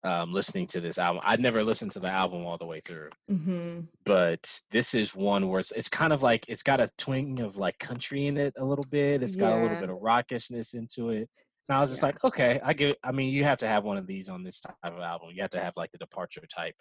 um 0.04 0.32
listening 0.34 0.68
to 0.68 0.80
this 0.82 0.98
album. 0.98 1.22
I'd 1.26 1.40
never 1.40 1.64
listened 1.64 1.92
to 1.92 2.00
the 2.00 2.12
album 2.12 2.46
all 2.46 2.58
the 2.58 2.66
way 2.66 2.82
through. 2.86 3.10
Mm-hmm. 3.30 3.82
but 4.06 4.62
this 4.72 4.94
is 4.94 5.16
one 5.16 5.48
where 5.50 5.60
it's, 5.60 5.72
it's 5.72 5.90
kind 5.90 6.14
of 6.14 6.24
like 6.24 6.46
it's 6.48 6.64
got 6.64 6.80
a 6.80 6.90
twing 6.98 7.40
of 7.40 7.58
like 7.58 7.78
country 7.80 8.28
in 8.28 8.38
it 8.38 8.54
a 8.58 8.64
little 8.66 8.86
bit. 8.90 9.24
It's 9.24 9.36
got 9.36 9.54
a 9.54 9.62
little 9.62 9.80
bit 9.80 9.90
of 9.90 9.98
rockishness 10.02 10.74
into 10.74 11.10
it. 11.10 11.30
And 11.68 11.78
I 11.78 11.82
was 11.82 11.92
just 11.92 12.02
Yeah. 12.02 12.08
like, 12.08 12.24
okay, 12.24 12.60
I 12.64 12.74
get. 12.74 12.98
I 13.04 13.12
mean, 13.12 13.32
you 13.32 13.44
have 13.44 13.60
to 13.60 13.68
have 13.68 13.84
one 13.84 13.98
of 13.98 14.08
these 14.08 14.28
on 14.28 14.44
this 14.44 14.60
type 14.62 14.76
of 14.84 15.00
album. 15.00 15.30
You 15.34 15.42
have 15.44 15.52
to 15.52 15.60
have 15.62 15.78
like 15.78 15.92
the 15.92 15.98
departure 16.00 16.42
type 16.54 16.76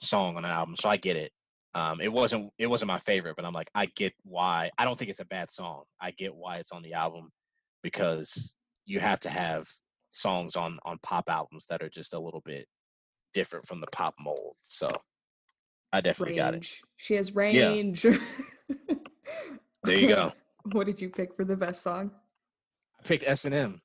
song 0.00 0.36
on 0.36 0.44
an 0.44 0.50
album. 0.50 0.74
So 0.76 0.88
I 0.88 0.96
get 0.96 1.16
it. 1.16 1.30
Um, 1.74 2.00
it 2.00 2.12
wasn't 2.12 2.50
it 2.58 2.68
wasn't 2.68 2.88
my 2.88 2.98
favorite, 2.98 3.36
but 3.36 3.44
I'm 3.44 3.52
like, 3.52 3.70
I 3.74 3.86
get 3.86 4.12
why. 4.22 4.70
I 4.78 4.84
don't 4.84 4.98
think 4.98 5.10
it's 5.10 5.20
a 5.20 5.24
bad 5.26 5.50
song. 5.50 5.82
I 6.00 6.12
get 6.12 6.34
why 6.34 6.58
it's 6.58 6.72
on 6.72 6.82
the 6.82 6.94
album 6.94 7.30
because 7.82 8.54
you 8.86 9.00
have 9.00 9.20
to 9.20 9.30
have 9.30 9.66
songs 10.10 10.54
on 10.54 10.78
on 10.84 10.98
pop 11.02 11.28
albums 11.28 11.66
that 11.68 11.82
are 11.82 11.88
just 11.88 12.14
a 12.14 12.18
little 12.18 12.42
bit 12.44 12.66
different 13.32 13.66
from 13.66 13.80
the 13.80 13.88
pop 13.88 14.14
mold. 14.20 14.54
So 14.68 14.88
I 15.92 16.00
definitely 16.00 16.36
got 16.36 16.54
it. 16.54 16.68
She 16.96 17.14
has 17.14 17.34
range. 17.34 18.06
There 19.84 19.98
you 19.98 20.08
go. 20.08 20.32
what 20.72 20.86
did 20.86 20.98
you 21.00 21.10
pick 21.10 21.36
for 21.36 21.44
the 21.44 21.56
best 21.56 21.82
song? 21.82 22.10
I 22.98 23.06
picked 23.06 23.24
S 23.26 23.44
and 23.44 23.54
M. 23.54 23.82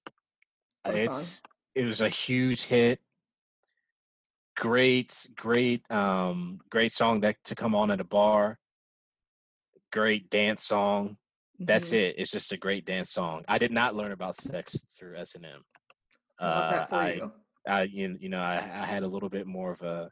Song? 0.85 0.95
It's 0.95 1.43
it 1.75 1.83
was 1.83 1.99
a 1.99 2.07
huge 2.07 2.63
hit. 2.63 3.01
Great, 4.59 5.25
great, 5.37 5.89
um, 5.89 6.59
great 6.69 6.91
song 6.91 7.21
that 7.21 7.37
to 7.45 7.55
come 7.55 7.73
on 7.73 7.91
at 7.91 8.01
a 8.01 8.03
bar. 8.03 8.59
Great 9.89 10.29
dance 10.29 10.65
song. 10.65 11.17
That's 11.59 11.91
Mhm. 11.91 11.99
it. 11.99 12.15
It's 12.17 12.29
just 12.29 12.51
a 12.51 12.57
great 12.57 12.83
dance 12.83 13.11
song. 13.11 13.45
I 13.47 13.57
did 13.57 13.71
not 13.71 13.95
learn 13.95 14.11
about 14.11 14.35
sex 14.35 14.85
through 14.97 15.15
S 15.15 15.35
and 15.35 15.45
M. 15.45 15.63
For 16.39 16.43
I, 16.43 17.13
you. 17.13 17.33
I, 17.65 17.81
you 17.83 18.17
you 18.19 18.27
know, 18.27 18.41
I, 18.41 18.57
I 18.57 18.85
had 18.85 19.03
a 19.03 19.07
little 19.07 19.29
bit 19.29 19.47
more 19.47 19.71
of 19.71 19.81
a. 19.81 20.11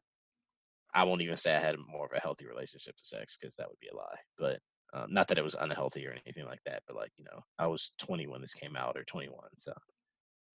I 0.94 1.04
won't 1.04 1.22
even 1.22 1.36
say 1.36 1.54
I 1.54 1.60
had 1.60 1.78
more 1.78 2.06
of 2.06 2.14
a 2.14 2.22
healthy 2.22 2.48
relationship 2.48 2.96
to 2.96 3.06
sex 3.06 3.38
because 3.38 3.56
that 3.58 3.68
would 3.68 3.80
be 3.80 3.90
a 3.90 3.96
lie. 3.98 4.20
But 4.38 4.62
um, 4.94 5.14
not 5.14 5.28
that 5.28 5.38
it 5.38 5.44
was 5.44 5.56
unhealthy 5.60 6.08
or 6.08 6.12
anything 6.12 6.46
like 6.46 6.64
that. 6.66 6.84
But 6.88 6.96
like 6.96 7.12
you 7.18 7.26
know, 7.26 7.40
I 7.60 7.68
was 7.68 7.94
20 7.98 8.28
when 8.28 8.40
this 8.40 8.54
came 8.54 8.78
out 8.78 8.98
or 8.98 9.04
21. 9.04 9.38
So, 9.58 9.74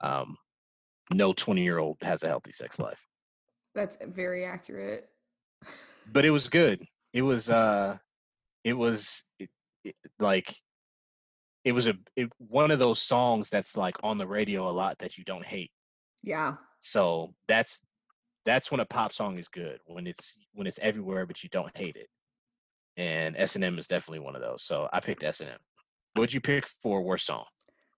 um, 0.01 0.38
no 1.12 1.34
20 1.34 1.62
year 1.62 1.78
old 1.78 1.99
has 2.01 2.22
a 2.22 2.28
healthy 2.28 2.53
sex 2.53 2.78
life. 2.78 3.07
That's 3.75 3.97
very 4.07 4.45
accurate. 4.45 5.09
But 6.12 6.25
it 6.25 6.31
was 6.31 6.49
good. 6.49 6.85
It 7.12 7.23
was 7.23 7.49
uh, 7.51 7.99
it 8.64 8.75
was 8.75 9.25
it, 9.39 9.51
it, 9.85 9.95
like. 10.18 10.55
It 11.64 11.70
was 11.70 11.87
a 11.87 11.95
it, 12.16 12.29
one 12.39 12.73
of 12.73 12.81
those 12.81 13.01
songs 13.01 13.49
that's 13.49 13.77
like 13.77 13.95
on 14.03 14.18
the 14.18 14.27
radio 14.27 14.68
a 14.68 14.73
lot 14.73 14.99
that 14.99 15.16
you 15.16 15.23
don't 15.23 15.45
hate. 15.45 15.70
Yeah. 16.25 16.55
So 16.81 17.35
that's 17.47 17.83
that's 18.45 18.70
when 18.70 18.81
a 18.81 18.85
pop 18.85 19.12
song 19.12 19.39
is 19.39 19.49
good 19.49 19.79
when 19.87 20.07
it's 20.07 20.37
when 20.55 20.66
it's 20.66 20.79
everywhere 20.83 21.27
but 21.27 21.43
you 21.43 21.49
don't 21.51 21.77
hate 21.77 21.97
it. 21.97 22.09
And 22.97 23.37
S 23.37 23.55
and 23.55 23.64
M 23.64 23.79
is 23.79 23.87
definitely 23.87 24.20
one 24.20 24.37
of 24.37 24.43
those. 24.43 24.62
So 24.62 24.89
I 24.93 25.01
picked 25.01 25.23
S 25.23 25.41
and 25.41 25.51
M. 25.51 25.59
What'd 26.14 26.35
you 26.35 26.41
pick 26.41 26.66
for 26.66 27.03
worst 27.03 27.27
song? 27.27 27.45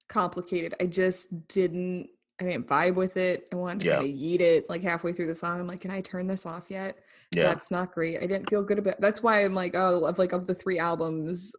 Complicated. 0.08 0.74
I 0.80 0.86
just 0.86 1.48
didn't 1.48 2.08
I 2.40 2.44
didn't 2.44 2.66
vibe 2.66 2.94
with 2.96 3.16
it. 3.16 3.46
I 3.52 3.56
wanted 3.56 3.80
to 3.82 3.86
Yeah. 3.86 3.94
kind 3.96 4.08
of 4.08 4.14
eat 4.14 4.40
it 4.40 4.68
like 4.68 4.82
halfway 4.82 5.12
through 5.12 5.28
the 5.28 5.36
song. 5.36 5.60
I'm 5.60 5.66
like, 5.68 5.80
can 5.80 5.90
I 5.90 6.00
turn 6.00 6.26
this 6.26 6.46
off 6.46 6.66
yet? 6.68 6.98
Yeah. 7.34 7.44
That's 7.44 7.70
not 7.70 7.92
great. 7.92 8.18
I 8.22 8.26
didn't 8.26 8.50
feel 8.50 8.62
good 8.62 8.78
about. 8.78 9.00
That's 9.00 9.22
why 9.22 9.44
I'm 9.44 9.54
like, 9.54 9.74
oh, 9.76 10.04
of 10.04 10.18
like 10.18 10.32
of 10.32 10.46
the 10.46 10.54
three 10.54 10.78
albums, 10.78 11.54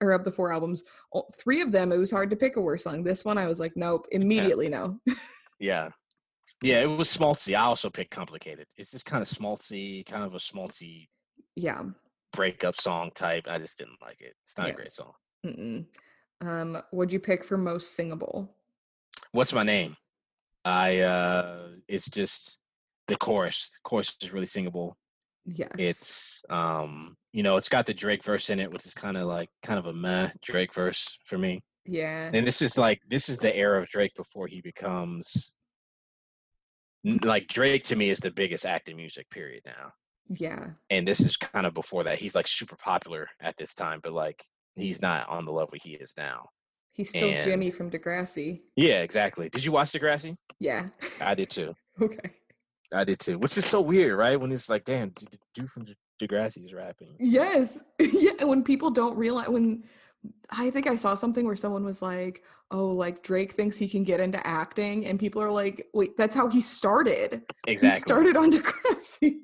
or 0.00 0.12
of 0.12 0.24
the 0.24 0.32
four 0.32 0.52
albums, 0.52 0.82
three 1.34 1.60
of 1.60 1.70
them 1.72 1.92
it 1.92 1.98
was 1.98 2.10
hard 2.10 2.30
to 2.30 2.36
pick 2.36 2.56
a 2.56 2.60
worse 2.60 2.84
song. 2.84 3.04
This 3.04 3.24
one 3.24 3.38
I 3.38 3.46
was 3.46 3.60
like, 3.60 3.72
nope, 3.76 4.06
immediately 4.12 4.68
no. 4.68 4.98
Yeah. 5.60 5.90
Yeah, 6.64 6.80
it 6.82 6.86
was 6.86 7.08
schmaltzy. 7.08 7.56
I 7.56 7.62
also 7.62 7.90
picked 7.90 8.12
complicated. 8.12 8.66
It's 8.76 8.92
just 8.92 9.04
kind 9.04 9.20
of 9.20 9.28
schmaltzy, 9.28 10.06
kind 10.06 10.22
of 10.22 10.34
a 10.34 10.38
schmaltzy 10.38 11.08
yeah. 11.56 11.82
breakup 12.32 12.76
song 12.76 13.10
type. 13.16 13.46
I 13.48 13.58
just 13.58 13.76
didn't 13.78 14.00
like 14.00 14.20
it. 14.20 14.36
It's 14.44 14.56
not 14.56 14.68
Yeah. 14.68 14.72
a 14.72 14.76
great 14.76 14.92
song. 14.92 15.12
Mm-mm. 15.44 15.84
Um, 16.40 16.80
what'd 16.92 17.12
you 17.12 17.18
pick 17.18 17.44
for 17.44 17.58
most 17.58 17.96
singable? 17.96 18.48
What's 19.32 19.52
my 19.52 19.62
name? 19.62 19.96
I 20.64 21.00
uh 21.00 21.68
it's 21.88 22.08
just 22.08 22.58
the 23.08 23.16
chorus. 23.16 23.70
The 23.74 23.88
chorus 23.88 24.16
is 24.22 24.32
really 24.32 24.46
singable. 24.46 24.96
Yeah. 25.44 25.68
It's 25.76 26.44
um, 26.50 27.16
you 27.32 27.42
know, 27.42 27.56
it's 27.56 27.68
got 27.68 27.86
the 27.86 27.94
Drake 27.94 28.22
verse 28.22 28.50
in 28.50 28.60
it, 28.60 28.70
which 28.70 28.86
is 28.86 28.94
kind 28.94 29.16
of 29.16 29.26
like 29.26 29.48
kind 29.62 29.78
of 29.78 29.86
a 29.86 29.92
meh 29.92 30.30
Drake 30.42 30.72
verse 30.72 31.18
for 31.24 31.36
me. 31.38 31.62
yeah. 31.84 32.30
And 32.32 32.46
this 32.46 32.62
is 32.62 32.78
like 32.78 33.00
this 33.08 33.28
is 33.28 33.38
the 33.38 33.54
era 33.54 33.82
of 33.82 33.88
Drake 33.88 34.14
before 34.14 34.46
he 34.46 34.60
becomes 34.60 35.54
like 37.24 37.48
Drake 37.48 37.84
to 37.84 37.96
me 37.96 38.10
is 38.10 38.20
the 38.20 38.30
biggest 38.30 38.64
act 38.64 38.88
in 38.88 38.96
music 38.96 39.28
period 39.30 39.62
now. 39.66 39.90
Yeah. 40.28 40.66
And 40.90 41.06
this 41.06 41.20
is 41.20 41.36
kind 41.36 41.66
of 41.66 41.74
before 41.74 42.04
that. 42.04 42.18
He's 42.18 42.34
like 42.36 42.46
super 42.46 42.76
popular 42.76 43.28
at 43.40 43.56
this 43.56 43.74
time, 43.74 44.00
but 44.02 44.12
like 44.12 44.44
he's 44.76 45.02
not 45.02 45.28
on 45.28 45.44
the 45.44 45.52
level 45.52 45.74
he 45.82 45.94
is 45.94 46.12
now. 46.16 46.50
He's 46.92 47.08
still 47.08 47.28
And- 47.30 47.44
Jimmy 47.44 47.70
from 47.70 47.90
Degrassi. 47.90 48.62
Yeah, 48.76 49.00
exactly. 49.00 49.48
Did 49.48 49.64
you 49.64 49.72
watch 49.72 49.92
Degrassi? 49.92 50.36
Yeah. 50.60 50.88
I 51.20 51.34
did 51.34 51.50
too. 51.50 51.74
okay. 52.02 52.32
I 52.92 53.04
did 53.04 53.18
too. 53.18 53.34
Which 53.34 53.56
is 53.56 53.64
so 53.64 53.80
weird, 53.80 54.18
right? 54.18 54.38
When 54.38 54.52
it's 54.52 54.68
like, 54.68 54.84
damn, 54.84 55.10
dude, 55.10 55.38
dude 55.54 55.70
from 55.70 55.84
De- 55.84 55.96
Degrassi 56.20 56.64
is 56.64 56.74
rapping. 56.74 57.16
Yes. 57.18 57.82
yeah. 57.98 58.44
When 58.44 58.62
people 58.62 58.90
don't 58.90 59.16
realize 59.16 59.48
when 59.48 59.84
I 60.50 60.70
think 60.70 60.86
I 60.86 60.96
saw 60.96 61.14
something 61.14 61.46
where 61.46 61.56
someone 61.56 61.84
was 61.84 62.02
like, 62.02 62.42
"Oh, 62.70 62.88
like 62.88 63.22
Drake 63.22 63.52
thinks 63.54 63.76
he 63.76 63.88
can 63.88 64.04
get 64.04 64.20
into 64.20 64.44
acting," 64.46 65.06
and 65.06 65.18
people 65.18 65.42
are 65.42 65.50
like, 65.50 65.86
"Wait, 65.94 66.16
that's 66.16 66.34
how 66.34 66.48
he 66.48 66.60
started. 66.60 67.42
Exactly. 67.66 67.96
He 67.96 68.00
started 68.00 68.36
on 68.36 68.52
Degrassi." 68.52 69.38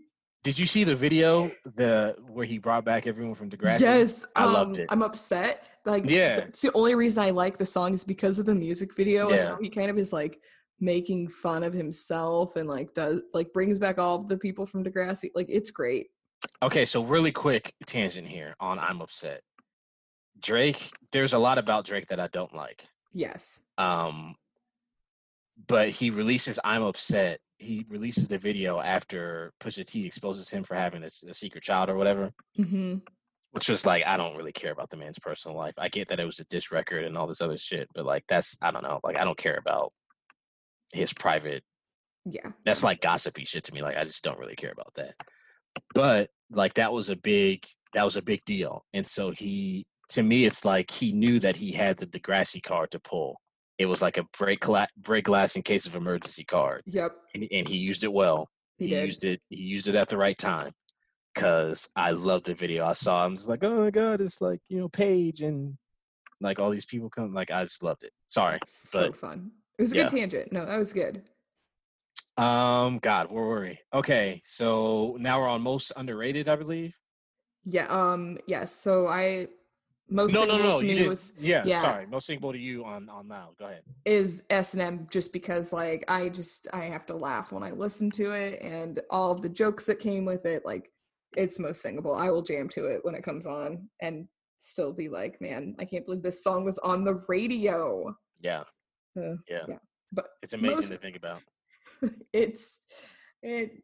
Did 0.44 0.59
you 0.59 0.66
see 0.66 0.84
the 0.84 0.94
video 0.94 1.51
the 1.76 2.14
where 2.28 2.46
he 2.46 2.59
brought 2.59 2.84
back 2.84 3.07
everyone 3.07 3.34
from 3.34 3.51
Degrassi? 3.51 3.80
Yes, 3.80 4.24
I 4.36 4.44
loved 4.44 4.76
um, 4.76 4.82
it. 4.82 4.86
I'm 4.90 5.03
upset. 5.03 5.66
Like, 5.89 6.09
Yeah. 6.09 6.36
it's 6.39 6.62
the 6.62 6.72
only 6.74 6.95
reason 6.95 7.22
I 7.22 7.30
like 7.30 7.59
the 7.59 7.66
song 7.66 7.95
is 7.95 8.05
because 8.05 8.39
of 8.39 8.47
the 8.47 8.55
music 8.55 8.95
video. 8.95 9.30
Yeah. 9.30 9.49
how 9.51 9.59
he 9.61 9.68
kind 9.68 9.91
of 9.91 9.99
is 9.99 10.12
like 10.12 10.41
making 10.80 11.28
fun 11.28 11.64
of 11.64 11.72
himself 11.72 12.55
and 12.57 12.68
like 12.68 12.95
does 12.95 13.20
like 13.34 13.53
brings 13.53 13.78
back 13.78 13.99
all 13.99 14.18
the 14.22 14.36
people 14.36 14.66
from 14.66 14.84
Degrassi. 14.84 15.30
Like, 15.34 15.47
it's 15.49 15.70
great. 15.70 16.09
Okay, 16.62 16.84
so 16.84 17.03
really 17.03 17.32
quick 17.32 17.74
tangent 17.86 18.26
here 18.26 18.55
on 18.61 18.78
I'm 18.78 19.01
upset. 19.01 19.43
Drake, 20.41 20.93
there's 21.11 21.32
a 21.32 21.39
lot 21.39 21.59
about 21.59 21.84
Drake 21.84 22.07
that 22.09 22.20
I 22.20 22.28
don't 22.28 22.55
like. 22.55 22.86
Yes. 23.12 23.61
Um 23.76 24.36
but 25.66 25.89
he 25.91 26.11
releases 26.11 26.61
I'm 26.62 26.82
upset. 26.84 27.41
He 27.57 27.84
releases 27.89 28.28
the 28.28 28.39
video 28.39 28.78
after 28.78 29.53
Pusha 29.61 29.84
T 29.84 30.07
exposes 30.07 30.49
him 30.49 30.62
for 30.62 30.76
having 30.76 31.03
a, 31.03 31.11
a 31.28 31.34
secret 31.34 31.64
child 31.64 31.89
or 31.91 31.97
whatever, 31.97 32.30
hmm 32.57 32.99
which 33.53 33.68
was 33.68 33.86
like 33.86 34.07
I 34.07 34.16
don't 34.16 34.36
really 34.36 34.53
care 34.53 34.72
about 34.72 34.90
the 34.90 34.96
man's 34.96 35.18
personal 35.18 35.57
life. 35.57 35.74
I 35.78 35.88
get 35.88 36.09
that 36.09 36.20
it 36.20 36.24
was 36.26 36.38
a 36.38 36.44
diss 36.44 36.70
record 36.70 37.05
and 37.05 37.16
all 37.16 37.26
this 37.26 37.40
other 37.40 37.59
shit, 37.59 37.88
but 37.94 38.05
like 38.05 38.24
that's 38.28 38.57
I 38.62 38.70
don't 38.70 38.82
know. 38.82 39.01
Like 39.03 39.18
I 39.18 39.24
don't 39.24 39.38
care 39.38 39.57
about 39.59 39.92
his 40.92 41.12
private 41.12 41.62
Yeah. 42.24 42.51
that's 42.64 42.82
like 42.82 43.01
gossipy 43.01 43.44
shit 43.44 43.64
to 43.64 43.74
me. 43.74 43.82
Like 43.82 43.96
I 43.96 44.05
just 44.05 44.24
don't 44.24 44.38
really 44.38 44.57
care 44.57 44.72
about 44.72 44.92
that. 44.96 45.14
But 45.94 46.30
like 46.51 46.74
that 46.74 46.92
was 46.92 47.09
a 47.11 47.16
big 47.16 47.64
that 47.94 48.05
was 48.05 48.16
a 48.16 48.22
big 48.22 48.44
deal. 48.44 48.84
And 48.92 49.07
so 49.07 49.30
he 49.30 49.86
to 50.11 50.22
me 50.22 50.44
it's 50.44 50.64
like 50.64 50.90
he 50.90 51.12
knew 51.12 51.38
that 51.40 51.57
he 51.57 51.72
had 51.72 51.96
the 51.99 52.07
Degrassi 52.07 52.62
card 52.62 52.90
to 52.92 53.01
pull. 53.01 53.40
It 53.78 53.86
was 53.86 54.03
like 54.03 54.16
a 54.18 54.24
break 54.38 54.61
gla- 54.61 54.88
break 54.96 55.24
glass 55.24 55.55
in 55.57 55.62
case 55.62 55.86
of 55.86 55.94
emergency 55.94 56.44
card. 56.44 56.82
Yep. 56.86 57.12
And, 57.34 57.46
and 57.53 57.68
he 57.68 57.76
used 57.76 58.03
it 58.05 58.12
well. 58.12 58.49
He, 58.78 58.88
He, 58.88 58.96
used 59.01 59.24
it 59.24 59.40
he 59.51 59.62
used 59.62 59.88
it 59.88 59.94
at 59.94 60.09
the 60.09 60.16
right 60.16 60.36
time. 60.38 60.72
Cause 61.34 61.88
I 61.94 62.10
loved 62.10 62.46
the 62.46 62.54
video. 62.54 62.86
I 62.86 62.94
saw 62.94 63.24
I'm 63.24 63.36
just 63.36 63.48
like, 63.48 63.62
oh 63.62 63.84
my 63.84 63.90
god, 63.90 64.20
it's 64.20 64.40
like, 64.40 64.60
you 64.68 64.78
know, 64.78 64.88
Paige 64.88 65.42
and 65.42 65.76
like 66.40 66.60
all 66.60 66.70
these 66.70 66.86
people 66.86 67.10
come 67.10 67.32
like 67.32 67.50
I 67.50 67.62
just 67.64 67.82
loved 67.82 68.02
it. 68.04 68.12
Sorry. 68.26 68.58
so 68.68 69.08
but- 69.08 69.16
fun. 69.16 69.52
It 69.78 69.82
was 69.82 69.92
a 69.92 69.96
yeah. 69.96 70.02
good 70.04 70.16
tangent. 70.16 70.52
No, 70.52 70.66
that 70.66 70.76
was 70.78 70.92
good. 70.92 71.22
Um 72.36 72.98
God, 72.98 73.30
where 73.30 73.44
were 73.44 73.60
we? 73.60 73.78
Okay, 73.94 74.42
so 74.44 75.16
now 75.20 75.40
we're 75.40 75.48
on 75.48 75.62
most 75.62 75.92
underrated, 75.96 76.48
I 76.48 76.56
believe. 76.56 76.94
Yeah. 77.64 77.86
Um. 77.88 78.38
Yes. 78.46 78.72
So 78.72 79.06
I 79.08 79.48
most 80.08 80.32
no, 80.32 80.44
no, 80.44 80.56
singable 80.56 80.74
no. 80.74 80.80
You 80.80 80.94
did. 80.96 81.08
was 81.08 81.32
yeah, 81.38 81.62
yeah. 81.66 81.82
sorry. 81.82 82.06
No 82.06 82.18
single 82.18 82.52
to 82.52 82.58
you 82.58 82.84
on 82.84 83.08
on 83.08 83.28
now. 83.28 83.50
Go 83.58 83.66
ahead. 83.66 83.82
is 84.04 84.42
S 84.48 84.72
and 84.72 84.82
M 84.82 85.06
just 85.10 85.32
because 85.32 85.72
like 85.72 86.04
I 86.08 86.30
just 86.30 86.66
I 86.72 86.84
have 86.84 87.04
to 87.06 87.14
laugh 87.14 87.52
when 87.52 87.62
I 87.62 87.72
listen 87.72 88.10
to 88.12 88.32
it 88.32 88.62
and 88.62 89.00
all 89.10 89.32
of 89.32 89.42
the 89.42 89.48
jokes 89.48 89.86
that 89.86 89.98
came 89.98 90.24
with 90.24 90.46
it. 90.46 90.64
Like 90.64 90.90
it's 91.36 91.58
most 91.58 91.82
singable. 91.82 92.14
I 92.14 92.30
will 92.30 92.42
jam 92.42 92.68
to 92.70 92.86
it 92.86 93.00
when 93.04 93.14
it 93.14 93.22
comes 93.22 93.46
on 93.46 93.88
and 94.00 94.26
still 94.56 94.92
be 94.92 95.08
like, 95.08 95.40
man, 95.40 95.74
I 95.78 95.84
can't 95.84 96.04
believe 96.06 96.22
this 96.22 96.42
song 96.42 96.64
was 96.64 96.78
on 96.78 97.04
the 97.04 97.22
radio. 97.28 98.14
Yeah, 98.40 98.62
Uh, 99.16 99.34
yeah. 99.48 99.64
Yeah, 99.68 99.78
but 100.12 100.30
it's 100.42 100.52
amazing 100.52 100.76
most- 100.76 100.88
to 100.88 100.96
think 100.96 101.16
about. 101.16 101.42
it's 102.32 102.80
it 103.42 103.82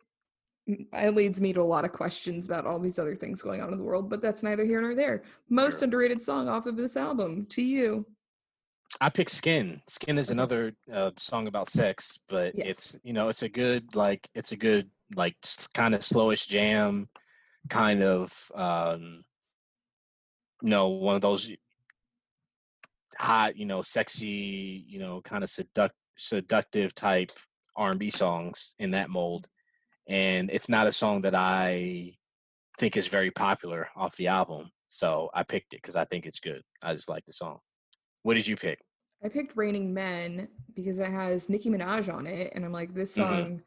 it 0.67 1.15
leads 1.15 1.41
me 1.41 1.53
to 1.53 1.61
a 1.61 1.63
lot 1.63 1.85
of 1.85 1.93
questions 1.93 2.47
about 2.47 2.67
all 2.67 2.79
these 2.79 2.99
other 2.99 3.15
things 3.15 3.43
going 3.43 3.61
on 3.61 3.71
in 3.73 3.79
the 3.79 3.85
world, 3.85 4.09
but 4.09 4.23
that's 4.23 4.43
neither 4.43 4.65
here 4.65 4.81
nor 4.81 4.95
there. 4.95 5.23
Most 5.51 5.79
Sure. 5.81 5.85
underrated 5.85 6.23
song 6.23 6.49
off 6.49 6.65
of 6.67 6.77
this 6.77 6.97
album 6.97 7.45
to 7.51 7.61
you. 7.63 8.07
I 9.01 9.11
picked 9.11 9.33
Skin. 9.33 9.83
Skin 9.89 10.17
is 10.17 10.31
another 10.31 10.73
uh, 10.91 11.11
song 11.19 11.49
about 11.49 11.69
sex, 11.69 12.19
but 12.29 12.55
Yes. 12.57 12.67
it's 12.69 12.99
you 13.03 13.13
know 13.13 13.29
it's 13.29 13.43
a 13.43 13.49
good 13.49 13.95
like 13.95 14.29
it's 14.35 14.53
a 14.53 14.57
good 14.57 14.89
like 15.15 15.37
kind 15.75 15.95
of 15.95 16.01
slowish 16.01 16.47
jam, 16.49 17.09
kind 17.69 18.03
of 18.03 18.51
um, 18.55 19.25
you 20.63 20.71
know 20.71 20.89
one 20.89 21.17
of 21.17 21.23
those 21.23 21.51
hot 23.19 23.57
you 23.57 23.65
know 23.65 23.81
sexy 23.83 24.85
you 24.89 24.99
know 24.99 25.21
kind 25.23 25.45
of 25.45 25.51
seduct 25.51 25.91
seductive 26.17 26.95
type 26.95 27.33
R 27.77 27.91
and 27.91 27.99
B 27.99 28.11
songs 28.11 28.75
in 28.79 28.93
that 28.93 29.11
mold, 29.11 29.49
and 30.09 30.51
it's 30.51 30.69
not 30.69 30.87
a 30.87 30.93
song 30.93 31.23
that 31.23 31.35
I 31.35 32.17
think 32.79 32.97
is 32.97 33.09
very 33.09 33.31
popular 33.31 33.89
off 33.97 34.17
the 34.17 34.29
album, 34.29 34.71
so 34.89 35.31
I 35.35 35.43
picked 35.43 35.75
it 35.75 35.83
because 35.83 35.97
I 35.97 36.05
think 36.05 36.27
it's 36.27 36.41
good. 36.41 36.63
I 36.83 36.95
just 36.95 37.09
like 37.09 37.25
the 37.25 37.33
song. 37.33 37.59
What 38.23 38.35
did 38.35 38.47
you 38.47 38.57
pick? 38.57 38.81
I 39.25 39.29
picked 39.29 39.57
Raining 39.57 39.95
Men 39.95 40.49
because 40.75 40.99
it 40.99 41.09
has 41.09 41.49
Nicki 41.49 41.71
Minaj 41.71 42.13
on 42.13 42.27
it, 42.27 42.53
and 42.55 42.65
I'm 42.65 42.73
like, 42.73 42.95
this 42.95 43.17
Mhm. 43.17 43.29
song, 43.29 43.63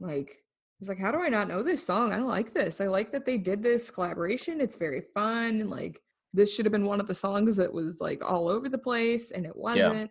like, 0.00 0.38
I 0.38 0.43
was 0.80 0.88
like, 0.88 0.98
how 0.98 1.10
do 1.12 1.20
I 1.20 1.28
not 1.28 1.48
know 1.48 1.62
this 1.62 1.86
song? 1.86 2.12
I 2.12 2.18
like 2.18 2.52
this. 2.52 2.80
I 2.80 2.86
like 2.86 3.12
that 3.12 3.24
they 3.24 3.38
did 3.38 3.62
this 3.62 3.90
collaboration. 3.90 4.60
It's 4.60 4.76
very 4.76 5.02
fun. 5.14 5.60
And 5.60 5.70
like, 5.70 6.00
this 6.32 6.52
should 6.52 6.64
have 6.66 6.72
been 6.72 6.86
one 6.86 7.00
of 7.00 7.06
the 7.06 7.14
songs 7.14 7.56
that 7.56 7.72
was 7.72 8.00
like 8.00 8.22
all 8.24 8.48
over 8.48 8.68
the 8.68 8.78
place, 8.78 9.30
and 9.30 9.46
it 9.46 9.54
wasn't. 9.54 10.10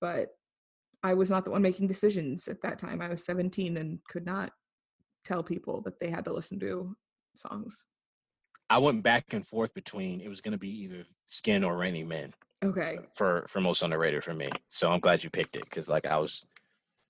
But 0.00 0.28
I 1.02 1.14
was 1.14 1.30
not 1.30 1.44
the 1.44 1.50
one 1.50 1.62
making 1.62 1.88
decisions 1.88 2.48
at 2.48 2.62
that 2.62 2.78
time. 2.78 3.02
I 3.02 3.08
was 3.08 3.24
17 3.24 3.76
and 3.76 3.98
could 4.08 4.24
not 4.24 4.50
tell 5.24 5.42
people 5.42 5.82
that 5.82 6.00
they 6.00 6.10
had 6.10 6.24
to 6.24 6.32
listen 6.32 6.58
to 6.60 6.96
songs. 7.36 7.84
I 8.70 8.78
went 8.78 9.02
back 9.02 9.32
and 9.32 9.46
forth 9.46 9.74
between 9.74 10.20
it 10.20 10.28
was 10.28 10.40
going 10.40 10.52
to 10.52 10.58
be 10.58 10.70
either 10.84 11.04
Skin 11.26 11.62
or 11.64 11.76
Raining 11.76 12.08
Men 12.08 12.32
Okay. 12.64 12.98
for 13.14 13.44
for 13.48 13.60
most 13.60 13.82
underrated 13.82 14.24
for 14.24 14.32
me. 14.32 14.48
So 14.70 14.90
I'm 14.90 15.00
glad 15.00 15.22
you 15.22 15.28
picked 15.30 15.56
it 15.56 15.64
because 15.64 15.88
like 15.88 16.06
I 16.06 16.16
was 16.16 16.46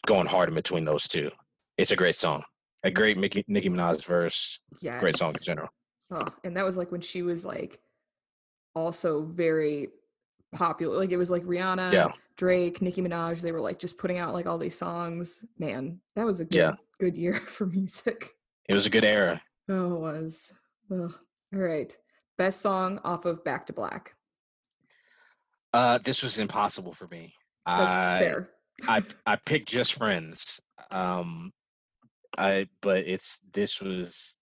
going 0.07 0.27
hard 0.27 0.49
in 0.49 0.55
between 0.57 0.85
those 0.85 1.07
two. 1.07 1.31
It's 1.79 1.93
a 1.93 1.97
great 1.97 2.17
song, 2.17 2.43
a 2.85 2.91
great 2.91 3.17
Nicki, 3.19 3.45
Nicki 3.49 3.69
Minaj 3.71 4.05
verse, 4.05 4.61
Yeah. 4.81 4.99
great 4.99 5.17
song 5.17 5.35
in 5.35 5.43
general. 5.43 5.69
Oh, 6.15 6.27
and 6.45 6.57
that 6.57 6.65
was 6.65 6.77
like 6.77 6.93
when 6.93 7.01
she 7.01 7.23
was 7.23 7.45
like 7.45 7.81
also 8.75 9.23
very 9.25 9.89
popular. 10.53 10.97
Like 10.99 11.11
it 11.11 11.17
was 11.17 11.31
like 11.31 11.45
Rihanna, 11.45 11.93
Yeah. 11.93 12.13
Drake, 12.37 12.83
Nicki 12.83 13.01
Minaj. 13.03 13.41
They 13.41 13.53
were 13.53 13.61
like 13.61 13.79
just 13.79 13.99
putting 13.99 14.19
out 14.19 14.35
like 14.35 14.47
all 14.47 14.59
these 14.59 14.77
songs. 14.77 15.45
Man, 15.59 16.01
that 16.17 16.27
was 16.27 16.41
a 16.41 16.45
good 16.45 16.57
Yeah. 16.59 16.73
good 16.99 17.17
year 17.17 17.35
for 17.57 17.67
music. 17.67 18.31
It 18.69 18.75
was 18.75 18.87
a 18.87 18.91
good 18.91 19.05
era. 19.05 19.43
Oh, 19.69 19.95
it 19.95 20.01
was. 20.01 20.53
Ugh. 20.91 21.15
All 21.55 21.61
right. 21.61 21.97
Best 22.39 22.61
song 22.61 22.99
off 23.05 23.25
of 23.25 23.45
Back 23.45 23.67
to 23.67 23.73
Black. 23.73 24.15
Uh, 25.73 25.99
this 26.05 26.23
was 26.23 26.39
impossible 26.39 26.93
for 26.93 27.07
me. 27.09 27.35
That's 27.67 27.81
I, 27.81 28.19
fair. 28.19 28.51
I 28.89 29.03
I 29.27 29.37
picked 29.37 29.69
just 29.69 29.95
friends. 29.95 30.61
Um, 30.91 31.53
I 32.39 32.67
but 32.81 33.07
it's 33.07 33.41
this 33.53 33.81
was 33.81 34.37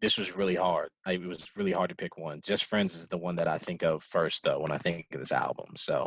this 0.00 0.16
was 0.16 0.34
really 0.34 0.54
hard. 0.54 0.88
I, 1.04 1.12
it 1.12 1.26
was 1.26 1.44
really 1.56 1.72
hard 1.72 1.90
to 1.90 1.96
pick 1.96 2.16
one. 2.16 2.40
Just 2.44 2.64
friends 2.64 2.94
is 2.94 3.06
the 3.08 3.18
one 3.18 3.36
that 3.36 3.48
I 3.48 3.58
think 3.58 3.82
of 3.82 4.02
first 4.02 4.44
though 4.44 4.60
when 4.60 4.70
I 4.70 4.78
think 4.78 5.06
of 5.12 5.20
this 5.20 5.32
album. 5.32 5.74
So 5.76 6.06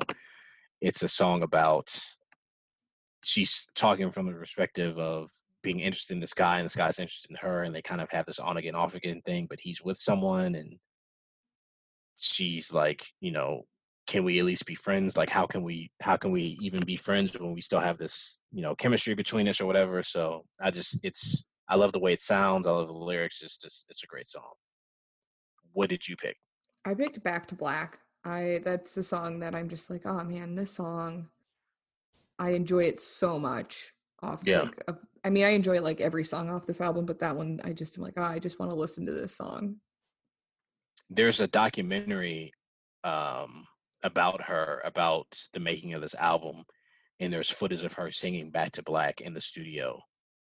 it's 0.81 1.03
a 1.03 1.07
song 1.07 1.43
about 1.43 1.95
she's 3.23 3.67
talking 3.75 4.09
from 4.09 4.25
the 4.25 4.33
perspective 4.33 4.97
of 4.97 5.29
being 5.63 5.79
interested 5.79 6.13
in 6.13 6.19
this 6.21 6.33
guy 6.33 6.57
and 6.57 6.65
this 6.65 6.75
guy's 6.75 6.99
interested 6.99 7.31
in 7.31 7.37
her 7.37 7.63
and 7.63 7.75
they 7.75 7.81
kind 7.81 7.99
of 7.99 8.09
have 8.11 8.25
this 8.25 8.39
on 8.39 8.57
again 8.57 8.75
off 8.75 8.95
again 8.95 9.21
thing 9.25 9.47
but 9.49 9.59
he's 9.59 9.83
with 9.83 9.97
someone 9.97 10.55
and 10.55 10.77
she's 12.15 12.71
like 12.71 13.05
you 13.19 13.31
know 13.31 13.65
can 14.07 14.23
we 14.23 14.39
at 14.39 14.45
least 14.45 14.65
be 14.65 14.75
friends 14.75 15.17
like 15.17 15.29
how 15.29 15.45
can 15.45 15.61
we 15.63 15.91
how 16.01 16.15
can 16.17 16.31
we 16.31 16.57
even 16.61 16.83
be 16.85 16.95
friends 16.95 17.37
when 17.39 17.53
we 17.53 17.61
still 17.61 17.79
have 17.79 17.97
this 17.97 18.39
you 18.51 18.61
know 18.61 18.73
chemistry 18.75 19.13
between 19.13 19.47
us 19.47 19.59
or 19.61 19.65
whatever 19.65 20.01
so 20.01 20.43
i 20.61 20.71
just 20.71 20.97
it's 21.03 21.43
i 21.67 21.75
love 21.75 21.91
the 21.91 21.99
way 21.99 22.13
it 22.13 22.21
sounds 22.21 22.65
i 22.65 22.71
love 22.71 22.87
the 22.87 22.93
lyrics 22.93 23.41
it's 23.41 23.57
just 23.57 23.85
it's 23.89 24.03
a 24.03 24.07
great 24.07 24.29
song 24.29 24.53
what 25.73 25.89
did 25.89 26.07
you 26.07 26.15
pick 26.15 26.37
I 26.85 26.93
picked 26.93 27.21
Back 27.21 27.47
to 27.47 27.55
Black. 27.55 27.99
I 28.23 28.61
that's 28.63 28.95
a 28.95 29.03
song 29.03 29.39
that 29.39 29.53
I'm 29.53 29.67
just 29.67 29.89
like, 29.89 30.05
oh 30.05 30.23
man, 30.23 30.55
this 30.55 30.71
song 30.71 31.27
I 32.39 32.51
enjoy 32.51 32.85
it 32.85 33.01
so 33.01 33.37
much 33.37 33.93
off 34.23 34.41
Yeah. 34.45 34.61
like 34.61 34.83
of, 34.87 35.03
I 35.25 35.29
mean 35.29 35.43
I 35.43 35.49
enjoy 35.49 35.81
like 35.81 35.99
every 35.99 36.23
song 36.23 36.49
off 36.49 36.65
this 36.65 36.79
album, 36.79 37.05
but 37.05 37.19
that 37.19 37.35
one 37.35 37.59
I 37.65 37.73
just 37.73 37.97
am 37.97 38.05
like, 38.05 38.13
oh, 38.15 38.23
I 38.23 38.39
just 38.39 38.57
want 38.57 38.71
to 38.71 38.75
listen 38.75 39.05
to 39.05 39.11
this 39.11 39.35
song. 39.35 39.75
there's 41.09 41.41
a 41.41 41.47
documentary 41.47 42.53
um 43.03 43.65
about 44.03 44.43
her 44.43 44.81
about 44.85 45.27
the 45.53 45.59
making 45.59 45.93
of 45.93 46.01
this 46.01 46.15
album 46.15 46.63
and 47.19 47.33
there's 47.33 47.49
footage 47.49 47.83
of 47.83 47.93
her 47.93 48.11
singing 48.11 48.51
back 48.51 48.71
to 48.71 48.83
black 48.83 49.21
in 49.21 49.33
the 49.33 49.41
studio 49.41 49.99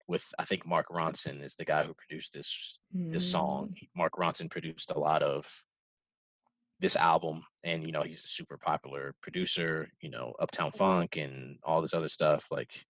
with 0.08 0.26
i 0.38 0.44
think 0.44 0.66
mark 0.66 0.88
ronson 0.90 1.44
is 1.44 1.56
the 1.56 1.66
guy 1.66 1.84
who 1.84 1.94
produced 1.94 2.34
this 2.34 2.80
this 2.94 3.30
song. 3.30 3.74
Mm, 3.74 3.88
mark 3.96 4.14
ronson 4.14 4.50
produced 4.50 4.92
a 4.92 5.00
lot 5.00 5.24
of 5.24 5.48
this 6.80 6.96
album 6.96 7.42
and 7.64 7.84
you 7.84 7.92
know 7.92 8.02
he's 8.02 8.24
a 8.24 8.28
super 8.28 8.58
popular 8.58 9.16
producer 9.22 9.90
you 10.02 10.10
know 10.10 10.34
uptown 10.40 10.72
funk 10.72 11.16
and 11.16 11.58
all 11.64 11.82
this 11.82 11.94
other 11.94 12.10
stuff 12.10 12.48
like 12.52 12.86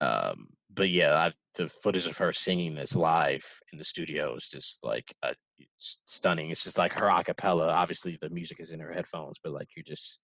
um 0.00 0.48
but 0.74 0.88
yeah 0.90 1.14
I, 1.14 1.32
the 1.56 1.68
footage 1.68 2.06
of 2.06 2.16
her 2.18 2.32
singing 2.32 2.74
this 2.74 2.96
live 2.96 3.44
in 3.72 3.78
the 3.78 3.84
studio 3.84 4.34
is 4.36 4.48
just 4.48 4.82
like 4.82 5.14
uh, 5.22 5.34
it's 5.58 6.00
stunning. 6.06 6.50
It's 6.50 6.64
just 6.64 6.78
like 6.78 6.98
her 6.98 7.08
a 7.08 7.22
cappella. 7.22 7.68
Obviously 7.68 8.18
the 8.20 8.30
music 8.30 8.58
is 8.60 8.72
in 8.72 8.80
her 8.80 8.92
headphones 8.92 9.38
but 9.42 9.52
like 9.52 9.68
you're 9.76 9.84
just 9.84 10.20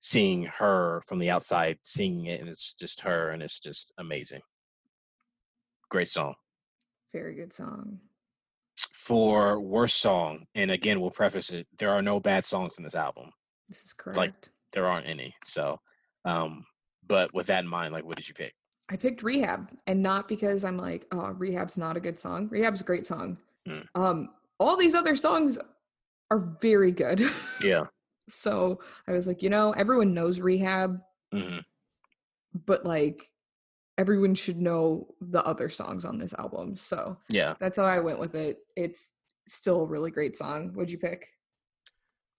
seeing 0.00 0.44
her 0.44 1.00
from 1.06 1.18
the 1.18 1.30
outside 1.30 1.78
singing 1.82 2.26
it 2.26 2.40
and 2.40 2.48
it's 2.48 2.74
just 2.74 3.00
her 3.02 3.30
and 3.30 3.42
it's 3.42 3.60
just 3.60 3.92
amazing. 3.98 4.40
Great 5.90 6.10
song. 6.10 6.34
Very 7.12 7.34
good 7.34 7.52
song. 7.52 8.00
for 8.92 9.60
worst 9.60 10.00
song 10.00 10.44
and 10.54 10.70
again 10.70 11.00
we'll 11.00 11.10
preface 11.10 11.50
it 11.50 11.66
there 11.78 11.90
are 11.90 12.02
no 12.02 12.18
bad 12.20 12.44
songs 12.44 12.74
in 12.78 12.84
this 12.84 12.94
album. 12.94 13.30
This 13.68 13.84
is 13.84 13.92
correct. 13.92 14.18
Like- 14.18 14.34
there 14.72 14.88
aren't 14.88 15.06
any 15.08 15.32
so 15.44 15.78
um 16.24 16.64
but 17.06 17.32
with 17.32 17.46
that 17.46 17.62
in 17.62 17.70
mind 17.70 17.92
like 17.92 18.04
what 18.04 18.16
did 18.16 18.26
you 18.28 18.34
pick 18.34 18.52
I 18.90 18.96
picked 18.96 19.22
Rehab, 19.22 19.70
and 19.86 20.02
not 20.02 20.28
because 20.28 20.64
I'm 20.64 20.76
like, 20.76 21.06
oh, 21.10 21.30
Rehab's 21.30 21.78
not 21.78 21.96
a 21.96 22.00
good 22.00 22.18
song. 22.18 22.48
Rehab's 22.50 22.82
a 22.82 22.84
great 22.84 23.06
song. 23.06 23.38
Mm. 23.66 23.86
Um, 23.94 24.28
all 24.60 24.76
these 24.76 24.94
other 24.94 25.16
songs 25.16 25.58
are 26.30 26.38
very 26.60 26.92
good. 26.92 27.22
yeah 27.62 27.86
so 28.28 28.80
I 29.08 29.12
was 29.12 29.26
like, 29.26 29.42
you 29.42 29.50
know, 29.50 29.72
everyone 29.72 30.14
knows 30.14 30.40
Rehab, 30.40 31.00
hmm 31.32 31.58
but 32.66 32.86
like 32.86 33.30
everyone 33.98 34.32
should 34.34 34.60
know 34.60 35.08
the 35.20 35.44
other 35.44 35.68
songs 35.68 36.04
on 36.04 36.18
this 36.18 36.32
album. 36.34 36.76
So 36.76 37.16
yeah 37.30 37.54
that's 37.58 37.76
how 37.78 37.84
I 37.84 37.98
went 37.98 38.20
with 38.20 38.34
it. 38.36 38.58
It's 38.76 39.12
still 39.48 39.82
a 39.82 39.86
really 39.86 40.10
great 40.12 40.36
song. 40.36 40.70
What'd 40.74 40.90
you 40.90 40.98
pick? 40.98 41.26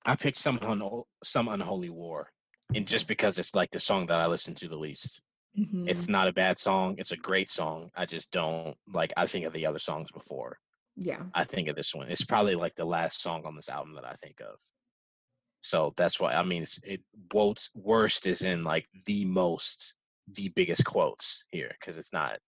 i 0.06 0.16
picked 0.16 0.38
some 0.38 0.60
unho- 0.60 1.04
some 1.24 1.48
unholy 1.48 1.90
war 1.90 2.30
and 2.76 2.86
just 2.88 3.08
because 3.08 3.40
it's 3.40 3.56
like 3.56 3.72
the 3.72 3.80
song 3.80 4.06
that 4.06 4.22
i 4.22 4.28
listen 4.28 4.54
to 4.54 4.68
the 4.68 4.76
least 4.78 5.20
Mhm. 5.58 5.88
it's 5.88 6.08
not 6.10 6.28
a 6.28 6.34
bad 6.34 6.58
song 6.58 6.96
it's 6.98 7.12
a 7.14 7.18
great 7.18 7.50
song 7.50 7.90
i 7.96 8.06
just 8.06 8.32
don't 8.32 8.76
like 8.94 9.14
i 9.16 9.26
think 9.26 9.46
of 9.46 9.54
the 9.54 9.66
other 9.66 9.80
songs 9.80 10.12
before 10.12 10.60
yeah, 10.98 11.24
I 11.34 11.44
think 11.44 11.68
of 11.68 11.76
this 11.76 11.94
one. 11.94 12.08
It's 12.10 12.24
probably 12.24 12.56
like 12.56 12.76
the 12.76 12.86
last 12.86 13.22
song 13.22 13.44
on 13.46 13.56
this 13.56 13.68
album 13.70 13.96
that 13.96 14.06
I 14.06 14.14
think 14.14 14.40
of. 14.40 14.60
So 15.62 15.94
that's 15.98 16.20
why 16.20 16.34
I 16.34 16.44
mean 16.44 16.64
it's 16.64 16.78
it 16.84 17.02
quotes 17.30 17.70
worst 17.74 18.26
is 18.28 18.44
in 18.44 18.64
like 18.64 18.88
the 19.06 19.26
most 19.26 19.94
the 20.32 20.50
biggest 20.50 20.86
quotes 20.86 21.44
here 21.50 21.72
because 21.80 21.98
it's 21.98 22.14
not 22.14 22.40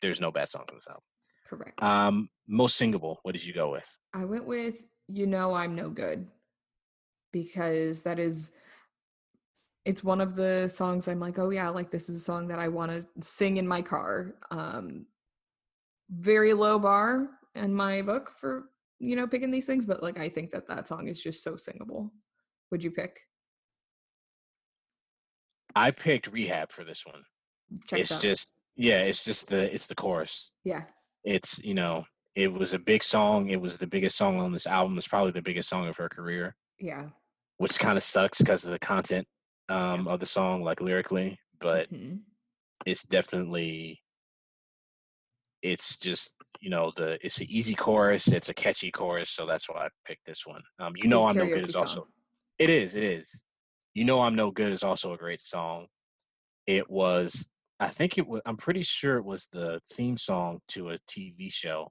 there's 0.00 0.20
no 0.20 0.30
bad 0.30 0.48
song 0.48 0.64
on 0.70 0.76
this 0.76 0.86
album. 0.88 1.02
correct. 1.46 1.82
Um 1.82 2.30
most 2.46 2.76
singable, 2.76 3.18
what 3.22 3.32
did 3.32 3.44
you 3.44 3.52
go 3.52 3.70
with? 3.70 3.98
I 4.14 4.24
went 4.24 4.46
with 4.46 4.76
You 5.08 5.26
Know 5.26 5.52
I'm 5.52 5.74
No 5.74 5.90
Good 5.90 6.26
because 7.32 8.02
that 8.02 8.18
is 8.18 8.52
it's 9.88 10.04
one 10.04 10.20
of 10.20 10.36
the 10.36 10.68
songs 10.68 11.08
I'm 11.08 11.18
like, 11.18 11.38
oh 11.38 11.48
yeah, 11.48 11.70
like 11.70 11.90
this 11.90 12.10
is 12.10 12.16
a 12.18 12.20
song 12.20 12.48
that 12.48 12.58
I 12.58 12.68
want 12.68 12.90
to 12.92 13.06
sing 13.26 13.56
in 13.56 13.66
my 13.66 13.80
car. 13.80 14.34
Um 14.50 15.06
very 16.10 16.52
low 16.52 16.78
bar 16.78 17.28
in 17.54 17.72
my 17.72 18.02
book 18.02 18.32
for, 18.36 18.66
you 18.98 19.16
know, 19.16 19.26
picking 19.26 19.50
these 19.50 19.64
things, 19.64 19.86
but 19.86 20.02
like 20.02 20.18
I 20.18 20.28
think 20.28 20.50
that 20.50 20.68
that 20.68 20.88
song 20.88 21.08
is 21.08 21.22
just 21.22 21.42
so 21.42 21.56
singable. 21.56 22.12
Would 22.70 22.84
you 22.84 22.90
pick? 22.90 23.18
I 25.74 25.90
picked 25.90 26.26
Rehab 26.26 26.70
for 26.70 26.84
this 26.84 27.06
one. 27.06 27.22
Check 27.86 28.00
it's 28.00 28.12
out. 28.12 28.20
just 28.20 28.54
yeah, 28.76 29.00
it's 29.00 29.24
just 29.24 29.48
the 29.48 29.72
it's 29.74 29.86
the 29.86 29.94
chorus. 29.94 30.52
yeah. 30.64 30.82
It's 31.24 31.58
you 31.64 31.74
know, 31.74 32.04
it 32.34 32.52
was 32.52 32.74
a 32.74 32.78
big 32.78 33.02
song. 33.02 33.48
It 33.48 33.60
was 33.60 33.78
the 33.78 33.86
biggest 33.86 34.18
song 34.18 34.38
on 34.38 34.52
this 34.52 34.66
album. 34.66 34.98
It's 34.98 35.08
probably 35.08 35.32
the 35.32 35.42
biggest 35.42 35.70
song 35.70 35.88
of 35.88 35.96
her 35.96 36.10
career. 36.10 36.54
Yeah. 36.78 37.06
which 37.56 37.78
kind 37.78 37.96
of 37.96 38.04
sucks 38.04 38.38
because 38.38 38.64
of 38.66 38.70
the 38.70 38.78
content 38.78 39.26
um, 39.68 40.08
of 40.08 40.20
the 40.20 40.26
song, 40.26 40.62
like 40.62 40.80
lyrically. 40.80 41.38
But 41.60 41.90
Mhm. 41.92 42.20
it's 42.86 43.02
definitely, 43.04 44.02
it's 45.62 45.98
just 45.98 46.34
you 46.60 46.70
know 46.70 46.92
the 46.96 47.18
it's 47.24 47.38
an 47.40 47.46
easy 47.48 47.74
chorus, 47.74 48.28
it's 48.28 48.48
a 48.48 48.54
catchy 48.54 48.90
chorus, 48.90 49.30
so 49.30 49.46
that's 49.46 49.68
why 49.68 49.86
I 49.86 49.88
picked 50.06 50.24
this 50.26 50.46
one. 50.46 50.62
Um, 50.78 50.94
you 50.96 51.08
know, 51.08 51.26
I'm 51.26 51.36
no 51.36 51.46
good 51.48 51.68
is 51.68 51.72
song. 51.74 51.80
also 51.82 52.08
it 52.58 52.70
is 52.70 52.94
it 52.96 53.02
is. 53.02 53.42
You 53.94 54.04
know, 54.04 54.20
I'm 54.20 54.36
no 54.36 54.50
good 54.50 54.72
is 54.72 54.82
also 54.82 55.12
a 55.12 55.16
great 55.18 55.40
song. 55.40 55.86
It 56.66 56.88
was, 56.88 57.50
I 57.80 57.88
think 57.88 58.18
it 58.18 58.26
was. 58.26 58.42
I'm 58.46 58.56
pretty 58.56 58.82
sure 58.82 59.16
it 59.16 59.24
was 59.24 59.46
the 59.52 59.80
theme 59.92 60.16
song 60.16 60.60
to 60.68 60.90
a 60.90 60.98
TV 61.10 61.52
show, 61.52 61.90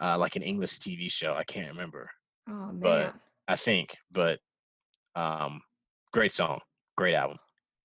uh, 0.00 0.16
like 0.18 0.36
an 0.36 0.42
English 0.42 0.78
TV 0.78 1.10
show. 1.10 1.34
I 1.34 1.44
can't 1.44 1.68
remember. 1.68 2.10
Oh 2.48 2.52
man. 2.72 2.78
but- 2.80 3.14
I 3.48 3.54
think, 3.54 3.96
but 4.10 4.40
um, 5.14 5.60
great 6.16 6.32
song, 6.32 6.58
great 6.96 7.14
album. 7.14 7.36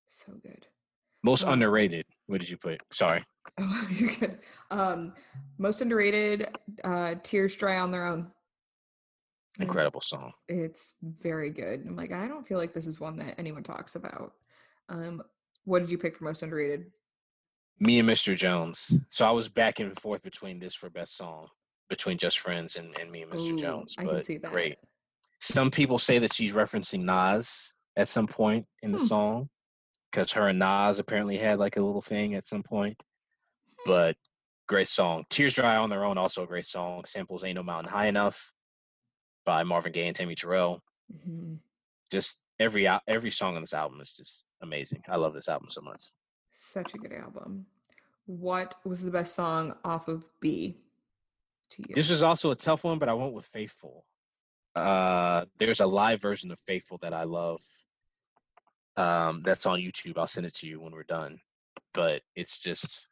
so 0.07 0.31
good. 0.41 0.65
Most 1.21 1.43
underrated. 1.43 2.05
What 2.27 2.39
did 2.39 2.49
you 2.49 2.55
put? 2.57 2.81
Sorry. 2.91 3.23
Oh, 3.59 3.87
you're 3.91 4.11
good. 4.15 4.37
Um, 4.69 5.13
most 5.57 5.81
underrated, 5.81 6.47
uh, 6.85 7.15
Tears 7.23 7.53
Dry 7.55 7.79
on 7.79 7.91
Their 7.91 8.05
Own. 8.05 8.31
Incredible 9.59 9.99
song. 9.99 10.31
It's 10.47 10.95
very 11.01 11.49
good. 11.49 11.83
I'm 11.85 11.95
like, 11.97 12.13
I 12.13 12.27
don't 12.27 12.47
feel 12.47 12.57
like 12.57 12.73
this 12.73 12.87
is 12.87 12.99
one 12.99 13.17
that 13.17 13.35
anyone 13.37 13.63
talks 13.63 13.95
about. 13.95 14.31
Um, 14.89 15.21
what 15.65 15.79
did 15.79 15.91
you 15.91 15.97
pick 15.97 16.15
for 16.15 16.23
most 16.23 16.43
underrated? 16.43 16.85
Me 17.79 17.99
and 17.99 18.07
Mr. 18.07 18.37
Jones. 18.37 18.99
So 19.09 19.27
I 19.27 19.31
was 19.31 19.49
back 19.49 19.79
and 19.79 19.99
forth 19.99 20.21
between 20.21 20.59
this 20.59 20.73
for 20.75 20.89
best 20.89 21.17
song, 21.17 21.47
between 21.89 22.17
Just 22.17 22.39
Friends 22.39 22.77
and, 22.77 22.97
and 23.01 23.11
Me 23.11 23.23
and 23.23 23.31
Mr. 23.31 23.51
Ooh, 23.51 23.59
Jones. 23.59 23.95
I 23.97 24.05
But 24.05 24.13
can 24.13 24.23
see 24.23 24.37
that. 24.37 24.51
great. 24.51 24.77
Some 25.39 25.69
people 25.71 25.99
say 25.99 26.19
that 26.19 26.33
she's 26.33 26.53
referencing 26.53 27.01
Nas 27.03 27.73
at 27.95 28.09
some 28.09 28.27
point 28.27 28.65
in 28.81 28.91
the 28.91 28.97
Hmm. 28.99 29.05
song 29.05 29.49
because 30.11 30.31
her 30.33 30.47
and 30.47 30.59
Nas 30.59 30.99
apparently 30.99 31.37
had 31.37 31.59
like 31.59 31.77
a 31.77 31.81
little 31.81 32.01
thing 32.01 32.35
at 32.35 32.45
some 32.45 32.63
point. 32.63 32.99
But 33.85 34.17
great 34.67 34.87
song. 34.87 35.25
Tears 35.29 35.55
Dry 35.55 35.75
on 35.77 35.89
Their 35.89 36.05
Own, 36.05 36.17
also 36.17 36.43
a 36.43 36.47
great 36.47 36.65
song. 36.65 37.03
Samples 37.05 37.43
Ain't 37.43 37.55
No 37.55 37.63
Mountain 37.63 37.91
High 37.91 38.07
Enough 38.07 38.53
by 39.45 39.63
Marvin 39.63 39.91
Gaye 39.91 40.07
and 40.07 40.15
Tammy 40.15 40.35
Terrell. 40.35 40.81
Mhm. 41.13 41.59
just 42.09 42.43
every 42.59 42.87
every 43.07 43.31
song 43.31 43.55
on 43.55 43.61
this 43.61 43.73
album 43.73 43.99
is 44.01 44.11
just 44.13 44.47
amazing. 44.61 45.01
I 45.07 45.15
love 45.15 45.33
this 45.33 45.47
album 45.47 45.69
so 45.71 45.79
much. 45.81 46.11
Such 46.51 46.93
a 46.93 46.97
good 46.97 47.13
album. 47.13 47.65
What 48.25 48.75
was 48.85 49.01
the 49.01 49.11
best 49.11 49.33
song 49.33 49.77
off 49.85 50.07
of 50.09 50.25
Be? 50.41 50.77
To 51.71 51.83
you. 51.87 51.95
This 51.95 52.09
is 52.09 52.21
also 52.21 52.51
a 52.51 52.55
tough 52.55 52.83
one, 52.83 52.99
but 52.99 53.07
I 53.09 53.13
went 53.13 53.31
with 53.33 53.45
Faithful. 53.45 54.05
Uh, 54.75 55.45
there's 55.57 55.79
a 55.79 55.85
live 55.87 56.21
version 56.21 56.51
of 56.51 56.59
Faithful 56.59 56.97
that 56.99 57.13
I 57.13 57.23
love. 57.23 57.61
Um, 59.01 59.41
that's 59.43 59.65
on 59.65 59.79
YouTube. 59.79 60.17
I'll 60.17 60.27
send 60.27 60.45
it 60.45 60.53
to 60.55 60.67
you 60.67 60.79
when 60.79 60.91
we're 60.91 61.03
done. 61.03 61.39
But 61.93 62.21
it's 62.35 62.59
just 62.59 63.07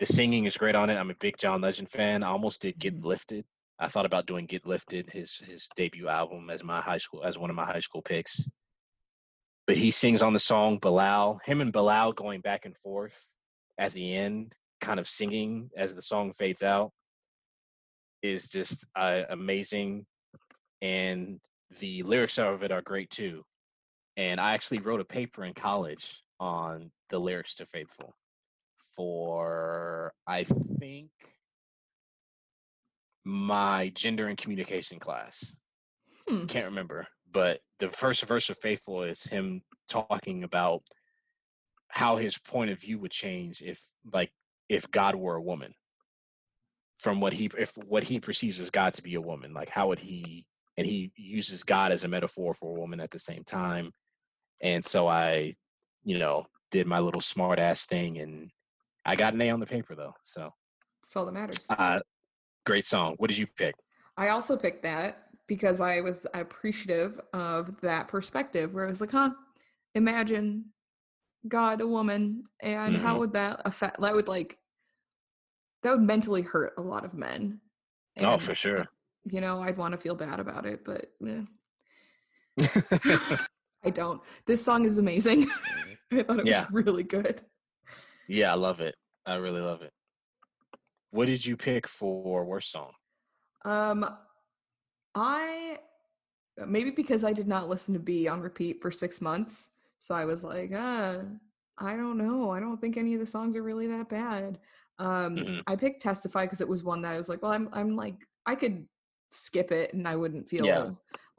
the 0.00 0.06
singing 0.06 0.46
is 0.46 0.56
great 0.56 0.74
on 0.74 0.90
it. 0.90 0.96
I'm 0.96 1.10
a 1.10 1.14
big 1.14 1.36
John 1.38 1.60
Legend 1.60 1.88
fan. 1.88 2.22
I 2.22 2.28
almost 2.28 2.62
did 2.62 2.78
Get 2.78 2.96
Mhm. 2.96 3.04
Lifted. 3.04 3.44
I 3.78 3.88
thought 3.88 4.06
about 4.06 4.26
doing 4.26 4.46
Get 4.46 4.66
Lifted, 4.66 5.10
his 5.10 5.38
his 5.38 5.68
debut 5.76 6.08
album, 6.08 6.50
as 6.50 6.62
my 6.64 6.80
high 6.80 6.98
school 6.98 7.22
as 7.24 7.38
one 7.38 7.50
of 7.50 7.56
my 7.56 7.64
high 7.64 7.80
school 7.80 8.02
picks. 8.02 8.48
But 9.66 9.76
he 9.76 9.90
sings 9.90 10.22
on 10.22 10.32
the 10.32 10.40
song 10.40 10.78
Bilal. 10.78 11.40
Him 11.44 11.60
and 11.60 11.72
Bilal 11.72 12.12
going 12.12 12.40
back 12.40 12.64
and 12.66 12.76
forth 12.76 13.18
at 13.78 13.92
the 13.92 14.14
end, 14.16 14.54
kind 14.80 14.98
of 15.00 15.08
singing 15.08 15.70
as 15.76 15.94
the 15.94 16.02
song 16.02 16.32
fades 16.32 16.62
out, 16.62 16.92
is 18.22 18.50
just 18.50 18.86
uh, 18.96 19.22
amazing. 19.30 20.06
And 20.82 21.40
the 21.78 22.02
lyrics 22.02 22.38
of 22.38 22.62
it 22.62 22.72
are 22.72 22.82
great 22.82 23.10
too. 23.10 23.44
And 24.20 24.38
I 24.38 24.52
actually 24.52 24.80
wrote 24.80 25.00
a 25.00 25.04
paper 25.04 25.46
in 25.46 25.54
college 25.54 26.22
on 26.38 26.90
the 27.08 27.18
lyrics 27.18 27.54
to 27.54 27.64
Faithful 27.64 28.14
for 28.94 30.12
I 30.26 30.44
think 30.44 31.08
my 33.24 33.90
gender 33.94 34.28
and 34.28 34.36
communication 34.36 34.98
class. 34.98 35.56
Hmm. 36.28 36.44
Can't 36.44 36.66
remember, 36.66 37.06
but 37.32 37.60
the 37.78 37.88
first 37.88 38.22
verse 38.26 38.50
of 38.50 38.58
Faithful 38.58 39.04
is 39.04 39.22
him 39.22 39.62
talking 39.88 40.44
about 40.44 40.82
how 41.88 42.16
his 42.16 42.36
point 42.36 42.70
of 42.70 42.78
view 42.78 42.98
would 42.98 43.12
change 43.12 43.62
if 43.62 43.80
like 44.12 44.32
if 44.68 44.90
God 44.90 45.14
were 45.14 45.36
a 45.36 45.42
woman. 45.42 45.72
From 46.98 47.20
what 47.20 47.32
he 47.32 47.48
if 47.58 47.72
what 47.86 48.04
he 48.04 48.20
perceives 48.20 48.60
as 48.60 48.68
God 48.68 48.92
to 48.94 49.02
be 49.02 49.14
a 49.14 49.20
woman, 49.22 49.54
like 49.54 49.70
how 49.70 49.88
would 49.88 49.98
he 49.98 50.46
and 50.76 50.86
he 50.86 51.12
uses 51.16 51.62
God 51.62 51.90
as 51.90 52.04
a 52.04 52.08
metaphor 52.08 52.52
for 52.52 52.76
a 52.76 52.80
woman 52.80 53.00
at 53.00 53.10
the 53.10 53.18
same 53.18 53.44
time. 53.44 53.92
And 54.62 54.84
so 54.84 55.06
I, 55.08 55.56
you 56.04 56.18
know, 56.18 56.46
did 56.70 56.86
my 56.86 56.98
little 57.00 57.20
smart 57.20 57.58
ass 57.58 57.86
thing 57.86 58.18
and 58.18 58.50
I 59.04 59.16
got 59.16 59.34
an 59.34 59.40
A 59.40 59.50
on 59.50 59.60
the 59.60 59.66
paper 59.66 59.94
though. 59.94 60.14
So 60.22 60.52
That's 61.02 61.16
all 61.16 61.26
that 61.26 61.32
matters. 61.32 61.60
uh 61.68 62.00
great 62.66 62.84
song. 62.84 63.14
What 63.18 63.28
did 63.28 63.38
you 63.38 63.46
pick? 63.46 63.74
I 64.16 64.28
also 64.28 64.56
picked 64.56 64.82
that 64.82 65.28
because 65.46 65.80
I 65.80 66.00
was 66.00 66.26
appreciative 66.34 67.20
of 67.32 67.80
that 67.80 68.08
perspective 68.08 68.72
where 68.72 68.86
I 68.86 68.90
was 68.90 69.00
like, 69.00 69.10
huh, 69.12 69.30
imagine 69.94 70.66
God, 71.48 71.80
a 71.80 71.86
woman, 71.86 72.44
and 72.60 72.96
how 72.96 73.16
Mhm. 73.16 73.18
would 73.20 73.32
that 73.32 73.62
affect 73.64 74.00
that 74.00 74.14
would 74.14 74.28
like 74.28 74.58
that 75.82 75.92
would 75.92 76.02
mentally 76.06 76.42
hurt 76.42 76.74
a 76.76 76.82
lot 76.82 77.04
of 77.04 77.14
men. 77.14 77.60
Oh, 78.20 78.36
for 78.38 78.54
sure. 78.54 78.86
You 79.24 79.40
know, 79.40 79.62
I'd 79.62 79.78
want 79.78 79.92
to 79.92 79.98
feel 79.98 80.14
bad 80.14 80.38
about 80.38 80.66
it, 80.66 80.84
but 80.84 81.12
eh, 81.26 81.42
I 83.84 83.90
don't. 83.90 84.20
This 84.46 84.64
song 84.64 84.84
is 84.84 84.98
amazing. 84.98 85.46
I 86.12 86.22
thought 86.22 86.40
it 86.40 86.46
Yeah. 86.46 86.62
was 86.62 86.70
really 86.72 87.02
good. 87.04 87.42
yeah, 88.28 88.52
I 88.52 88.56
love 88.56 88.80
it. 88.80 88.94
I 89.26 89.36
really 89.36 89.60
love 89.60 89.82
it. 89.82 89.92
What 91.10 91.26
did 91.26 91.44
you 91.44 91.56
pick 91.56 91.86
for 91.88 92.44
worst 92.44 92.70
song? 92.70 92.92
Um, 93.64 94.06
I 95.14 95.78
maybe 96.66 96.90
because 96.90 97.24
I 97.24 97.32
did 97.32 97.48
not 97.48 97.68
listen 97.68 97.94
to 97.94 98.00
Be 98.00 98.28
on 98.28 98.40
repeat 98.40 98.80
for 98.82 98.90
six 98.90 99.20
months, 99.20 99.70
so 99.98 100.14
I 100.14 100.24
was 100.24 100.44
like, 100.44 100.72
uh, 100.72 101.18
I 101.78 101.96
don't 101.96 102.18
know. 102.18 102.50
I 102.50 102.60
don't 102.60 102.80
think 102.80 102.96
any 102.96 103.14
of 103.14 103.20
the 103.20 103.26
songs 103.26 103.56
are 103.56 103.62
really 103.62 103.86
that 103.88 104.08
bad. 104.08 104.58
Um, 104.98 105.36
Mhm. 105.38 105.62
I 105.66 105.76
picked 105.76 106.02
Testify 106.02 106.44
because 106.44 106.60
it 106.60 106.68
was 106.68 106.84
one 106.84 107.00
that 107.02 107.12
I 107.12 107.16
was 107.18 107.28
like, 107.30 107.42
well, 107.42 107.52
I'm, 107.52 107.68
I'm 107.72 107.96
like, 107.96 108.16
I 108.44 108.54
could 108.54 108.86
skip 109.30 109.72
it 109.72 109.94
and 109.94 110.06
I 110.06 110.16
wouldn't 110.16 110.48
feel 110.48 110.66
Yeah. 110.66 110.90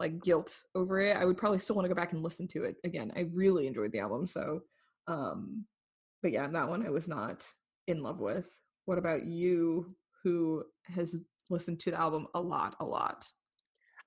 Like 0.01 0.23
guilt 0.23 0.63
over 0.73 0.99
it. 0.99 1.15
I 1.15 1.25
would 1.25 1.37
probably 1.37 1.59
still 1.59 1.75
want 1.75 1.85
to 1.85 1.89
go 1.89 1.93
back 1.93 2.11
and 2.11 2.23
listen 2.23 2.47
to 2.47 2.63
it 2.63 2.75
again. 2.83 3.11
I 3.15 3.27
really 3.31 3.67
enjoyed 3.67 3.91
the 3.91 3.99
album, 3.99 4.25
so, 4.25 4.61
um, 5.07 5.63
but 6.23 6.31
yeah, 6.31 6.47
that 6.47 6.69
one 6.69 6.83
I 6.83 6.89
was 6.89 7.07
not 7.07 7.45
in 7.87 8.01
love 8.01 8.19
with. 8.19 8.47
What 8.85 8.97
about 8.97 9.25
you, 9.25 9.85
who 10.23 10.63
has 10.95 11.15
listened 11.51 11.79
to 11.81 11.91
the 11.91 11.99
album 11.99 12.25
a 12.33 12.41
lot, 12.41 12.75
a 12.79 12.83
lot? 12.83 13.27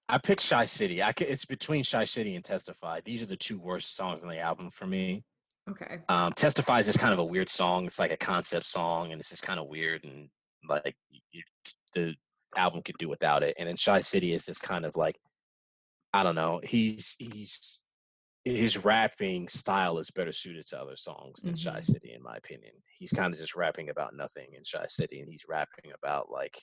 I 0.08 0.18
picked 0.18 0.50
Chi-City. 0.50 1.00
I 1.00 1.12
could, 1.12 1.28
it's 1.28 1.44
between 1.44 1.84
Chi-City 1.84 2.34
and 2.34 2.44
Testify. 2.44 3.00
These 3.04 3.22
are 3.22 3.26
the 3.26 3.36
two 3.36 3.60
worst 3.60 3.94
songs 3.94 4.20
on 4.22 4.28
the 4.28 4.40
album 4.40 4.70
for 4.72 4.88
me. 4.88 5.22
Okay. 5.70 5.98
Um, 6.08 6.32
Testify 6.32 6.80
is 6.80 6.86
just 6.86 6.98
kind 6.98 7.12
of 7.12 7.20
a 7.20 7.24
weird 7.24 7.48
song. 7.48 7.86
It's 7.86 8.00
like 8.00 8.12
a 8.12 8.16
concept 8.16 8.66
song, 8.66 9.12
and 9.12 9.20
it's 9.20 9.30
just 9.30 9.44
kind 9.44 9.60
of 9.60 9.68
weird, 9.68 10.02
and 10.02 10.28
like 10.68 10.96
you, 11.30 11.42
the 11.94 12.16
album 12.56 12.82
could 12.84 12.98
do 12.98 13.08
without 13.08 13.44
it. 13.44 13.54
And 13.60 13.68
then 13.68 13.76
Chi-City 13.76 14.32
is 14.32 14.44
just 14.44 14.60
kind 14.60 14.84
of 14.84 14.96
like, 14.96 15.14
I 16.14 16.22
don't 16.22 16.36
know. 16.36 16.62
He's 16.64 17.16
he's 17.18 17.82
his 18.44 18.84
rapping 18.84 19.48
style 19.48 19.98
is 19.98 20.10
better 20.10 20.32
suited 20.32 20.66
to 20.68 20.80
other 20.80 20.96
songs 20.96 21.42
than 21.42 21.56
Shy 21.56 21.80
Mhm. 21.80 21.82
City, 21.82 22.12
in 22.14 22.22
my 22.22 22.36
opinion. 22.36 22.74
He's 22.98 23.12
kind 23.12 23.32
of 23.34 23.40
just 23.40 23.56
rapping 23.56 23.90
about 23.90 24.14
nothing 24.16 24.54
in 24.54 24.62
Chi-City, 24.70 25.20
and 25.20 25.30
he's 25.30 25.46
rapping 25.48 25.92
about 25.92 26.30
like 26.30 26.58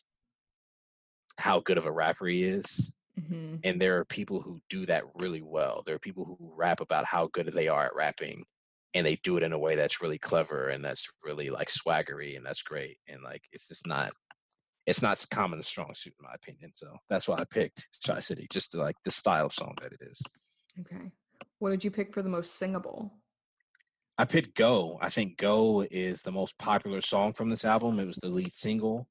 how 1.40 1.60
good 1.60 1.78
of 1.78 1.86
a 1.86 1.92
rapper 1.92 2.26
he 2.28 2.44
is 2.44 2.94
hmm 3.18 3.64
and 3.64 3.82
there 3.82 3.98
are 4.00 4.06
people 4.06 4.42
who 4.42 4.62
do 4.70 4.86
that 4.88 5.04
really 5.16 5.42
well. 5.42 5.84
There 5.86 5.96
are 5.96 6.00
people 6.00 6.26
who 6.26 6.38
rap 6.56 6.82
about 6.82 7.06
how 7.06 7.28
good 7.28 7.48
they 7.48 7.68
are 7.68 7.86
at 7.88 7.96
rapping, 7.96 8.46
and 8.94 9.06
they 9.06 9.18
do 9.18 9.38
it 9.38 9.44
in 9.44 9.54
a 9.54 9.60
way 9.60 9.76
that's 9.76 10.02
really 10.02 10.20
clever 10.20 10.70
and 10.70 10.84
that's 10.86 11.10
really 11.24 11.50
like 11.50 11.70
swaggery, 11.70 12.38
and 12.38 12.46
that's 12.46 12.64
great. 12.64 13.00
And 13.08 13.24
like, 13.24 13.44
it's 13.52 13.68
just 13.70 13.88
not, 13.88 14.14
it's 14.92 15.02
not 15.02 15.26
common 15.32 15.64
strong 15.64 15.94
suit 15.96 16.14
in 16.20 16.26
my 16.26 16.34
opinion. 16.36 16.70
So 16.74 16.98
that's 17.10 17.26
why 17.26 17.38
I 17.40 17.46
picked 17.46 17.88
Chi-City, 18.06 18.48
just 18.52 18.76
like 18.76 18.98
the 19.06 19.12
style 19.12 19.46
of 19.46 19.54
song 19.54 19.74
that 19.82 19.94
it 19.94 20.02
is. 20.02 20.22
Okay. 20.82 21.10
What 21.60 21.70
did 21.70 21.86
you 21.86 21.92
pick 21.92 22.14
for 22.14 22.22
the 22.22 22.30
most 22.30 22.60
singable? 22.60 23.10
I 24.18 24.26
picked 24.26 24.58
Go. 24.58 25.00
I 25.02 25.08
think 25.08 25.38
Go 25.38 25.88
is 25.90 26.24
the 26.24 26.32
most 26.34 26.58
popular 26.60 27.00
song 27.00 27.32
from 27.32 27.50
this 27.50 27.64
album. 27.64 28.00
It 28.00 28.06
was 28.06 28.18
the 28.18 28.28
lead 28.28 28.52
single. 28.52 29.08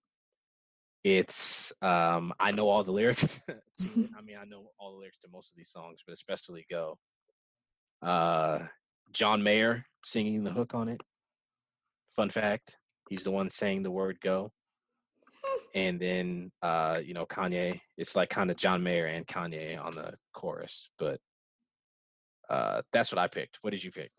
It's 1.02 1.72
um 1.80 2.34
I 2.38 2.50
know 2.50 2.68
all 2.68 2.84
the 2.84 2.92
lyrics. 3.00 3.40
I 3.48 4.22
mean 4.22 4.36
I 4.38 4.44
know 4.44 4.66
all 4.78 4.92
the 4.92 4.98
lyrics 4.98 5.20
to 5.20 5.28
most 5.32 5.50
of 5.50 5.56
these 5.56 5.70
songs, 5.70 6.00
but 6.06 6.12
especially 6.12 6.66
Go. 6.70 6.98
Uh 8.02 8.60
John 9.14 9.42
Mayer 9.42 9.86
singing 10.04 10.44
the 10.44 10.52
hook 10.52 10.74
on 10.74 10.90
it. 10.90 11.00
Fun 12.10 12.28
fact, 12.28 12.76
he's 13.08 13.24
the 13.24 13.30
one 13.30 13.48
saying 13.48 13.82
the 13.82 13.90
word 13.90 14.18
go. 14.20 14.52
And 15.74 16.00
then 16.00 16.50
uh, 16.62 17.00
you 17.04 17.14
know, 17.14 17.26
Kanye, 17.26 17.80
it's 17.96 18.16
like 18.16 18.30
kind 18.30 18.50
of 18.50 18.56
John 18.56 18.82
Mayer 18.82 19.06
and 19.06 19.26
Kanye 19.26 19.82
on 19.82 19.94
the 19.94 20.14
chorus, 20.32 20.90
but 20.98 21.20
uh 22.48 22.82
that's 22.92 23.12
what 23.12 23.18
I 23.18 23.28
picked. 23.28 23.58
What 23.62 23.70
did 23.70 23.84
you 23.84 23.90
pick? 23.92 24.10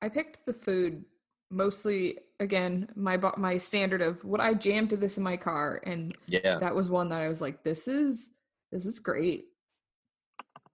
I 0.00 0.08
picked 0.08 0.46
the 0.46 0.52
food 0.52 1.04
mostly 1.50 2.18
again 2.40 2.88
my 2.96 3.16
my 3.36 3.58
standard 3.58 4.00
of 4.00 4.24
what 4.24 4.40
I 4.40 4.54
jammed 4.54 4.90
to 4.90 4.96
this 4.96 5.18
in 5.18 5.22
my 5.22 5.36
car 5.36 5.80
and 5.84 6.14
Yeah. 6.26 6.56
that 6.58 6.74
was 6.74 6.88
one 6.88 7.08
that 7.10 7.20
I 7.20 7.28
was 7.28 7.40
like 7.42 7.62
this 7.62 7.86
is 7.88 8.30
this 8.70 8.86
is 8.86 8.98
great. 8.98 9.44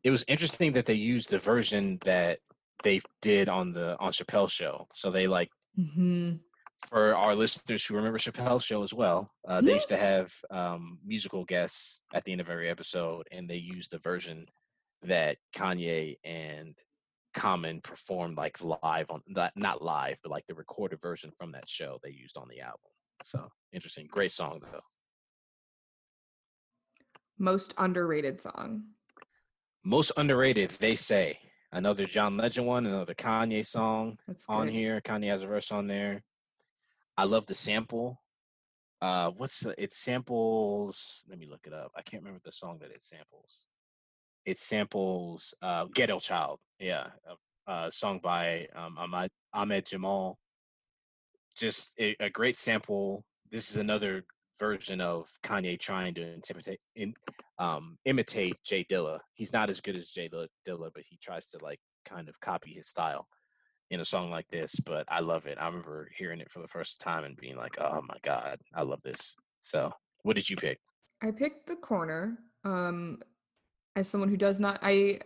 it 0.05 0.11
was 0.13 0.25
interesting 0.29 0.73
that 0.73 0.87
they 0.87 0.95
used 0.95 1.31
the 1.31 1.39
version 1.39 1.99
that 2.05 2.39
they 2.85 3.01
did 3.23 3.49
on 3.49 3.73
the 3.73 3.99
on 3.99 4.13
Chappelle's 4.13 4.53
show. 4.53 4.87
So 4.95 5.11
they 5.11 5.27
like 5.27 5.49
Mm-hmm. 5.79 6.37
For 6.87 7.15
our 7.15 7.35
listeners 7.35 7.85
who 7.85 7.97
remember 7.97 8.19
Chappelle's 8.19 8.65
show 8.65 8.83
as 8.83 8.95
well, 8.95 9.31
uh, 9.47 9.61
they 9.61 9.75
used 9.75 9.89
to 9.89 9.97
have 9.97 10.33
um, 10.51 10.99
musical 11.05 11.45
guests 11.45 12.03
at 12.15 12.25
the 12.25 12.33
end 12.33 12.41
of 12.41 12.49
every 12.49 12.69
episode, 12.69 13.27
and 13.33 13.49
they 13.49 13.57
used 13.57 13.91
the 13.91 13.99
version 13.99 14.47
that 15.03 15.37
Kanye 15.55 16.17
and 16.25 16.75
Common 17.35 17.81
performed 17.83 18.37
like 18.37 18.59
live 18.63 19.11
on 19.11 19.21
not 19.29 19.53
not 19.55 19.83
live, 19.83 20.19
but 20.23 20.33
like 20.33 20.47
the 20.49 20.55
recorded 20.55 21.01
version 21.01 21.31
from 21.37 21.53
that 21.53 21.69
show 21.69 21.99
they 22.03 22.11
used 22.11 22.37
on 22.39 22.49
the 22.49 22.61
album. 22.61 22.91
So 23.23 23.49
interesting, 23.73 24.09
great 24.11 24.33
song 24.33 24.61
though. 24.73 24.81
Most 27.39 27.75
underrated 27.79 28.41
song. 28.41 28.83
Most 29.85 30.11
underrated, 30.17 30.71
they 30.71 30.97
say. 30.97 31.39
Another 31.71 32.07
John 32.07 32.37
Legend 32.37 32.67
one, 32.67 32.87
another 32.87 33.15
Kanye 33.15 33.65
song. 33.65 34.19
That's 34.27 34.45
on 34.49 34.67
good. 34.67 34.75
here. 34.75 35.01
Kanye 35.03 35.29
has 35.29 35.43
a 35.43 35.47
verse 35.47 35.71
on 35.71 35.87
there. 35.87 36.25
I 37.19 37.25
love 37.25 37.47
the 37.47 37.55
sample. 37.57 38.23
Uh, 39.03 39.31
what's 39.31 39.67
it 39.77 39.93
samples? 39.93 41.25
Let 41.29 41.41
me 41.41 41.47
look 41.51 41.67
it 41.67 41.73
up. 41.73 41.91
I 41.97 42.03
can't 42.03 42.23
remember 42.23 42.41
the 42.45 42.53
song 42.53 42.79
that 42.81 42.93
it 42.93 43.03
samples. 43.03 43.67
It 44.47 44.61
samples 44.61 45.53
uh, 45.61 45.87
"Ghetto 45.93 46.21
Child." 46.21 46.61
Yeah, 46.79 47.09
a, 47.67 47.73
a 47.73 47.91
song 47.91 48.21
by 48.23 48.69
um, 48.77 48.97
Ahmad, 48.97 49.31
Ahmed 49.53 49.87
Jamal. 49.87 50.39
Just 51.57 51.99
a, 51.99 52.15
a 52.21 52.31
great 52.31 52.57
sample. 52.57 53.25
This 53.51 53.69
is 53.69 53.79
another 53.79 54.25
version 54.61 55.01
of 55.01 55.29
Kanye 55.45 55.79
trying 55.79 56.15
to 56.15 56.23
intimidate, 56.23 56.79
in, 56.95 57.15
um, 57.59 57.99
imitate 58.05 58.55
Jay 58.65 58.87
Dilla. 58.89 59.19
He's 59.35 59.53
not 59.53 59.71
as 59.71 59.81
good 59.81 59.97
as 59.97 60.11
Jay 60.11 60.29
Dilla, 60.29 60.91
but 60.95 61.03
he 61.09 61.19
tries 61.21 61.49
to 61.49 61.59
like 61.65 61.81
kind 62.05 62.29
of 62.29 62.39
copy 62.39 62.75
his 62.75 62.87
style 62.87 63.27
in 63.91 64.01
a 64.01 64.05
song 64.05 64.31
like 64.31 64.47
this, 64.49 64.75
but 64.85 65.05
I 65.09 65.21
love 65.21 65.47
it. 65.47 65.59
I 65.61 65.67
remember 65.67 66.11
hearing 66.17 66.41
it 66.41 66.51
for 66.51 66.61
the 66.61 66.69
first 66.69 67.01
time 67.01 67.25
and 67.25 67.37
being 67.37 67.57
like, 67.57 67.77
"Oh 67.79 68.03
my 68.03 68.19
god, 68.23 68.61
I 68.75 68.83
love 68.83 69.03
this." 69.03 69.35
So, 69.61 69.93
what 70.23 70.37
did 70.37 70.49
you 70.49 70.57
pick? 70.57 70.81
I 71.23 71.31
picked 71.31 71.67
the 71.67 71.77
corner. 71.77 72.39
Um, 72.65 73.21
as 73.97 74.09
someone 74.09 74.29
who 74.29 74.37
does 74.37 74.61
not, 74.61 74.79
I, 74.83 75.21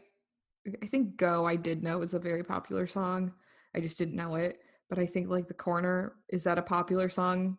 I 0.82 0.86
think 0.86 1.16
"Go" 1.16 1.44
I 1.46 1.56
did 1.56 1.82
know 1.82 2.02
is 2.02 2.14
a 2.14 2.18
very 2.18 2.44
popular 2.44 2.86
song. 2.86 3.32
I 3.74 3.80
just 3.80 3.98
didn't 3.98 4.14
know 4.14 4.36
it, 4.36 4.60
but 4.88 4.98
I 4.98 5.06
think 5.06 5.28
like 5.28 5.48
the 5.48 5.54
corner 5.54 6.16
is 6.28 6.44
that 6.44 6.58
a 6.58 6.62
popular 6.62 7.08
song? 7.08 7.58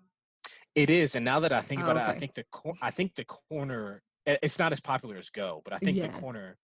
It 0.76 0.90
is, 0.90 1.16
and 1.16 1.26
now 1.26 1.40
that 1.42 1.54
I 1.54 1.62
think 1.62 1.82
Oh, 1.82 1.92
about 1.92 1.98
it, 1.98 2.16
I 2.16 2.20
think 2.20 2.34
the 2.34 2.46
cor- 2.52 2.78
I 2.82 2.92
think 2.92 3.16
the 3.16 3.26
corner. 3.26 4.02
It's 4.26 4.58
not 4.58 4.72
as 4.72 4.80
popular 4.80 5.18
as 5.18 5.30
Go, 5.30 5.62
but 5.66 5.74
I 5.74 5.80
think 5.80 5.98
Yeah. 5.98 6.08
the 6.08 6.20
corner. 6.20 6.58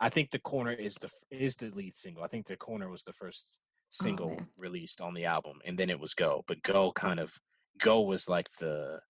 I 0.00 0.10
think 0.10 0.30
the 0.30 0.38
corner 0.38 0.72
is 0.72 0.94
the 0.96 1.10
is 1.30 1.56
the 1.56 1.70
lead 1.70 1.96
single. 1.96 2.22
I 2.22 2.28
think 2.28 2.46
the 2.46 2.56
corner 2.58 2.90
was 2.90 3.04
the 3.04 3.14
first 3.14 3.58
Oh, 3.88 4.04
single 4.04 4.28
man. 4.30 4.48
released 4.58 5.00
on 5.00 5.14
the 5.14 5.24
album, 5.26 5.58
and 5.64 5.78
then 5.78 5.90
it 5.90 5.98
was 6.00 6.14
Go. 6.14 6.44
But 6.46 6.62
Go 6.62 6.92
kind 6.92 7.20
of 7.20 7.32
Go 7.80 8.02
was 8.02 8.28
like 8.28 8.48
the 8.60 9.00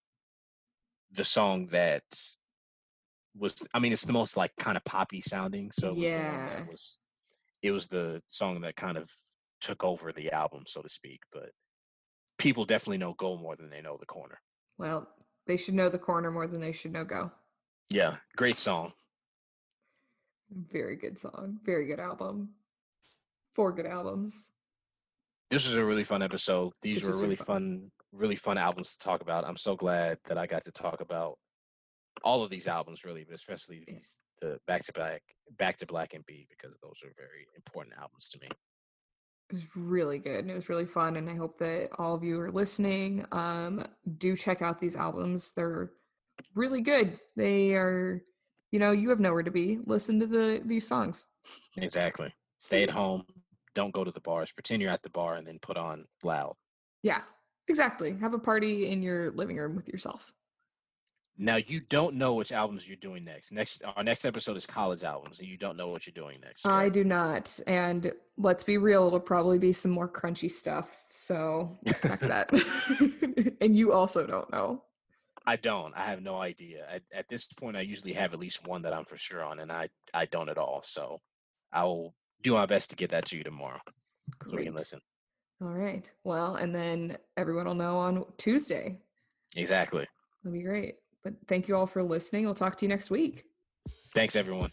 the 1.12 1.24
song 1.24 1.66
that 1.68 2.02
was. 3.36 3.54
I 3.74 3.78
mean, 3.78 3.92
it's 3.92 4.04
the 4.04 4.12
most 4.12 4.36
like 4.36 4.52
kind 4.58 4.76
of 4.76 4.84
poppy 4.84 5.20
sounding. 5.20 5.70
So 5.72 5.88
it 5.88 5.96
was 5.96 6.06
um, 6.06 6.12
Yeah. 6.12 6.48
that 6.56 6.68
was. 6.68 6.98
It 7.62 7.70
was 7.72 7.88
the 7.88 8.22
song 8.28 8.60
that 8.60 8.76
kind 8.76 8.96
of 8.98 9.10
took 9.60 9.82
over 9.82 10.12
the 10.12 10.30
album, 10.32 10.64
so 10.66 10.82
to 10.82 10.88
speak. 10.88 11.20
But 11.32 11.50
people 12.38 12.64
definitely 12.64 12.98
know 12.98 13.14
Go 13.14 13.36
more 13.38 13.56
than 13.56 13.70
they 13.70 13.80
know 13.80 13.96
the 13.98 14.06
corner. 14.06 14.40
Well, 14.78 15.08
they 15.46 15.56
should 15.56 15.74
know 15.74 15.88
the 15.88 15.98
corner 15.98 16.30
more 16.30 16.46
than 16.46 16.60
they 16.60 16.72
should 16.72 16.92
know 16.92 17.04
Go. 17.04 17.32
Yeah, 17.88 18.16
great 18.36 18.56
song. 18.56 18.92
Very 20.50 20.96
good 20.96 21.18
song. 21.18 21.58
Very 21.64 21.86
good 21.86 21.98
album. 21.98 22.50
Four 23.54 23.72
good 23.72 23.86
albums. 23.86 24.50
This 25.50 25.66
was 25.66 25.76
a 25.76 25.84
really 25.84 26.04
fun 26.04 26.22
episode. 26.22 26.72
These 26.82 27.04
were 27.04 27.16
really 27.18 27.36
fun. 27.36 27.46
fun, 27.46 27.90
really 28.12 28.36
fun 28.36 28.58
albums 28.58 28.92
to 28.92 28.98
talk 28.98 29.22
about. 29.22 29.44
I'm 29.44 29.56
so 29.56 29.76
glad 29.76 30.18
that 30.26 30.38
I 30.38 30.46
got 30.46 30.64
to 30.64 30.72
talk 30.72 31.00
about 31.00 31.38
all 32.24 32.42
of 32.42 32.50
these 32.50 32.66
albums, 32.66 33.04
really, 33.04 33.24
but 33.24 33.34
especially 33.34 33.84
these 33.86 34.18
the 34.40 34.58
Back 34.66 34.84
to 34.86 34.92
Black, 34.92 35.22
Back 35.58 35.76
to 35.78 35.86
Black 35.86 36.14
and 36.14 36.24
Be, 36.26 36.46
because 36.50 36.76
those 36.82 37.00
are 37.04 37.12
very 37.16 37.46
important 37.54 37.96
albums 37.98 38.28
to 38.30 38.38
me. 38.40 38.48
It 39.50 39.54
was 39.54 39.76
really 39.76 40.18
good 40.18 40.40
and 40.40 40.50
it 40.50 40.54
was 40.54 40.68
really 40.68 40.86
fun. 40.86 41.16
And 41.16 41.30
I 41.30 41.36
hope 41.36 41.58
that 41.58 41.90
all 41.98 42.14
of 42.14 42.24
you 42.24 42.40
are 42.40 42.50
listening. 42.50 43.24
Um, 43.32 43.86
do 44.18 44.36
check 44.36 44.60
out 44.60 44.80
these 44.80 44.96
albums. 44.96 45.52
They're 45.56 45.92
really 46.54 46.80
good. 46.80 47.18
They 47.36 47.74
are, 47.74 48.22
you 48.72 48.78
know, 48.78 48.90
you 48.90 49.08
have 49.10 49.20
nowhere 49.20 49.44
to 49.44 49.50
be. 49.50 49.78
Listen 49.86 50.18
to 50.20 50.26
the 50.26 50.60
these 50.64 50.88
songs. 50.88 51.28
Exactly. 51.76 52.34
Stay 52.58 52.82
at 52.82 52.90
home. 52.90 53.22
Don't 53.76 53.92
go 53.92 54.04
to 54.04 54.10
the 54.10 54.20
bars. 54.20 54.52
Pretend 54.52 54.80
you're 54.80 54.90
at 54.90 55.02
the 55.02 55.10
bar 55.10 55.36
and 55.36 55.46
then 55.46 55.58
put 55.60 55.76
on 55.76 56.06
loud. 56.22 56.56
Yeah, 57.02 57.20
exactly. 57.68 58.16
Have 58.22 58.32
a 58.32 58.38
party 58.38 58.88
in 58.88 59.02
your 59.02 59.30
living 59.32 59.58
room 59.58 59.76
with 59.76 59.86
yourself. 59.86 60.32
Now 61.36 61.56
you 61.56 61.80
don't 61.80 62.14
know 62.14 62.32
which 62.32 62.52
albums 62.52 62.88
you're 62.88 62.96
doing 62.96 63.22
next. 63.22 63.52
Next, 63.52 63.82
our 63.94 64.02
next 64.02 64.24
episode 64.24 64.56
is 64.56 64.64
college 64.64 65.04
albums, 65.04 65.40
and 65.40 65.46
you 65.46 65.58
don't 65.58 65.76
know 65.76 65.88
what 65.88 66.06
you're 66.06 66.14
doing 66.14 66.40
next. 66.40 66.66
I 66.66 66.88
do 66.88 67.04
not. 67.04 67.60
And 67.66 68.10
let's 68.38 68.64
be 68.64 68.78
real, 68.78 69.06
it'll 69.08 69.20
probably 69.20 69.58
be 69.58 69.74
some 69.74 69.90
more 69.90 70.08
crunchy 70.08 70.50
stuff. 70.50 71.04
So 71.10 71.76
expect 71.84 72.22
that. 72.22 72.50
and 73.60 73.76
you 73.76 73.92
also 73.92 74.26
don't 74.26 74.50
know. 74.50 74.84
I 75.46 75.56
don't. 75.56 75.94
I 75.94 76.06
have 76.06 76.22
no 76.22 76.40
idea. 76.40 76.86
At, 76.90 77.02
at 77.14 77.28
this 77.28 77.44
point, 77.44 77.76
I 77.76 77.82
usually 77.82 78.14
have 78.14 78.32
at 78.32 78.40
least 78.40 78.66
one 78.66 78.80
that 78.82 78.94
I'm 78.94 79.04
for 79.04 79.18
sure 79.18 79.44
on, 79.44 79.58
and 79.58 79.70
I 79.70 79.90
I 80.14 80.24
don't 80.24 80.48
at 80.48 80.56
all. 80.56 80.80
So 80.82 81.20
I'll 81.74 82.14
do 82.46 82.54
my 82.54 82.64
best 82.64 82.90
to 82.90 82.96
get 82.96 83.10
that 83.10 83.26
to 83.26 83.36
you 83.36 83.42
tomorrow, 83.42 83.80
so 84.46 84.56
we 84.56 84.64
can 84.64 84.74
listen. 84.74 85.00
All 85.60 85.68
right. 85.68 86.08
Well, 86.22 86.56
and 86.56 86.72
then 86.72 87.18
everyone 87.36 87.66
will 87.66 87.74
know 87.74 87.98
on 87.98 88.24
Tuesday. 88.36 88.98
Exactly. 89.56 90.06
That'll 90.44 90.56
be 90.56 90.62
great. 90.62 90.94
But 91.24 91.34
thank 91.48 91.66
you 91.66 91.74
all 91.74 91.88
for 91.88 92.04
listening. 92.04 92.44
We'll 92.44 92.54
talk 92.54 92.76
to 92.78 92.84
you 92.84 92.88
next 92.88 93.10
week. 93.10 93.44
Thanks, 94.14 94.36
everyone. 94.36 94.70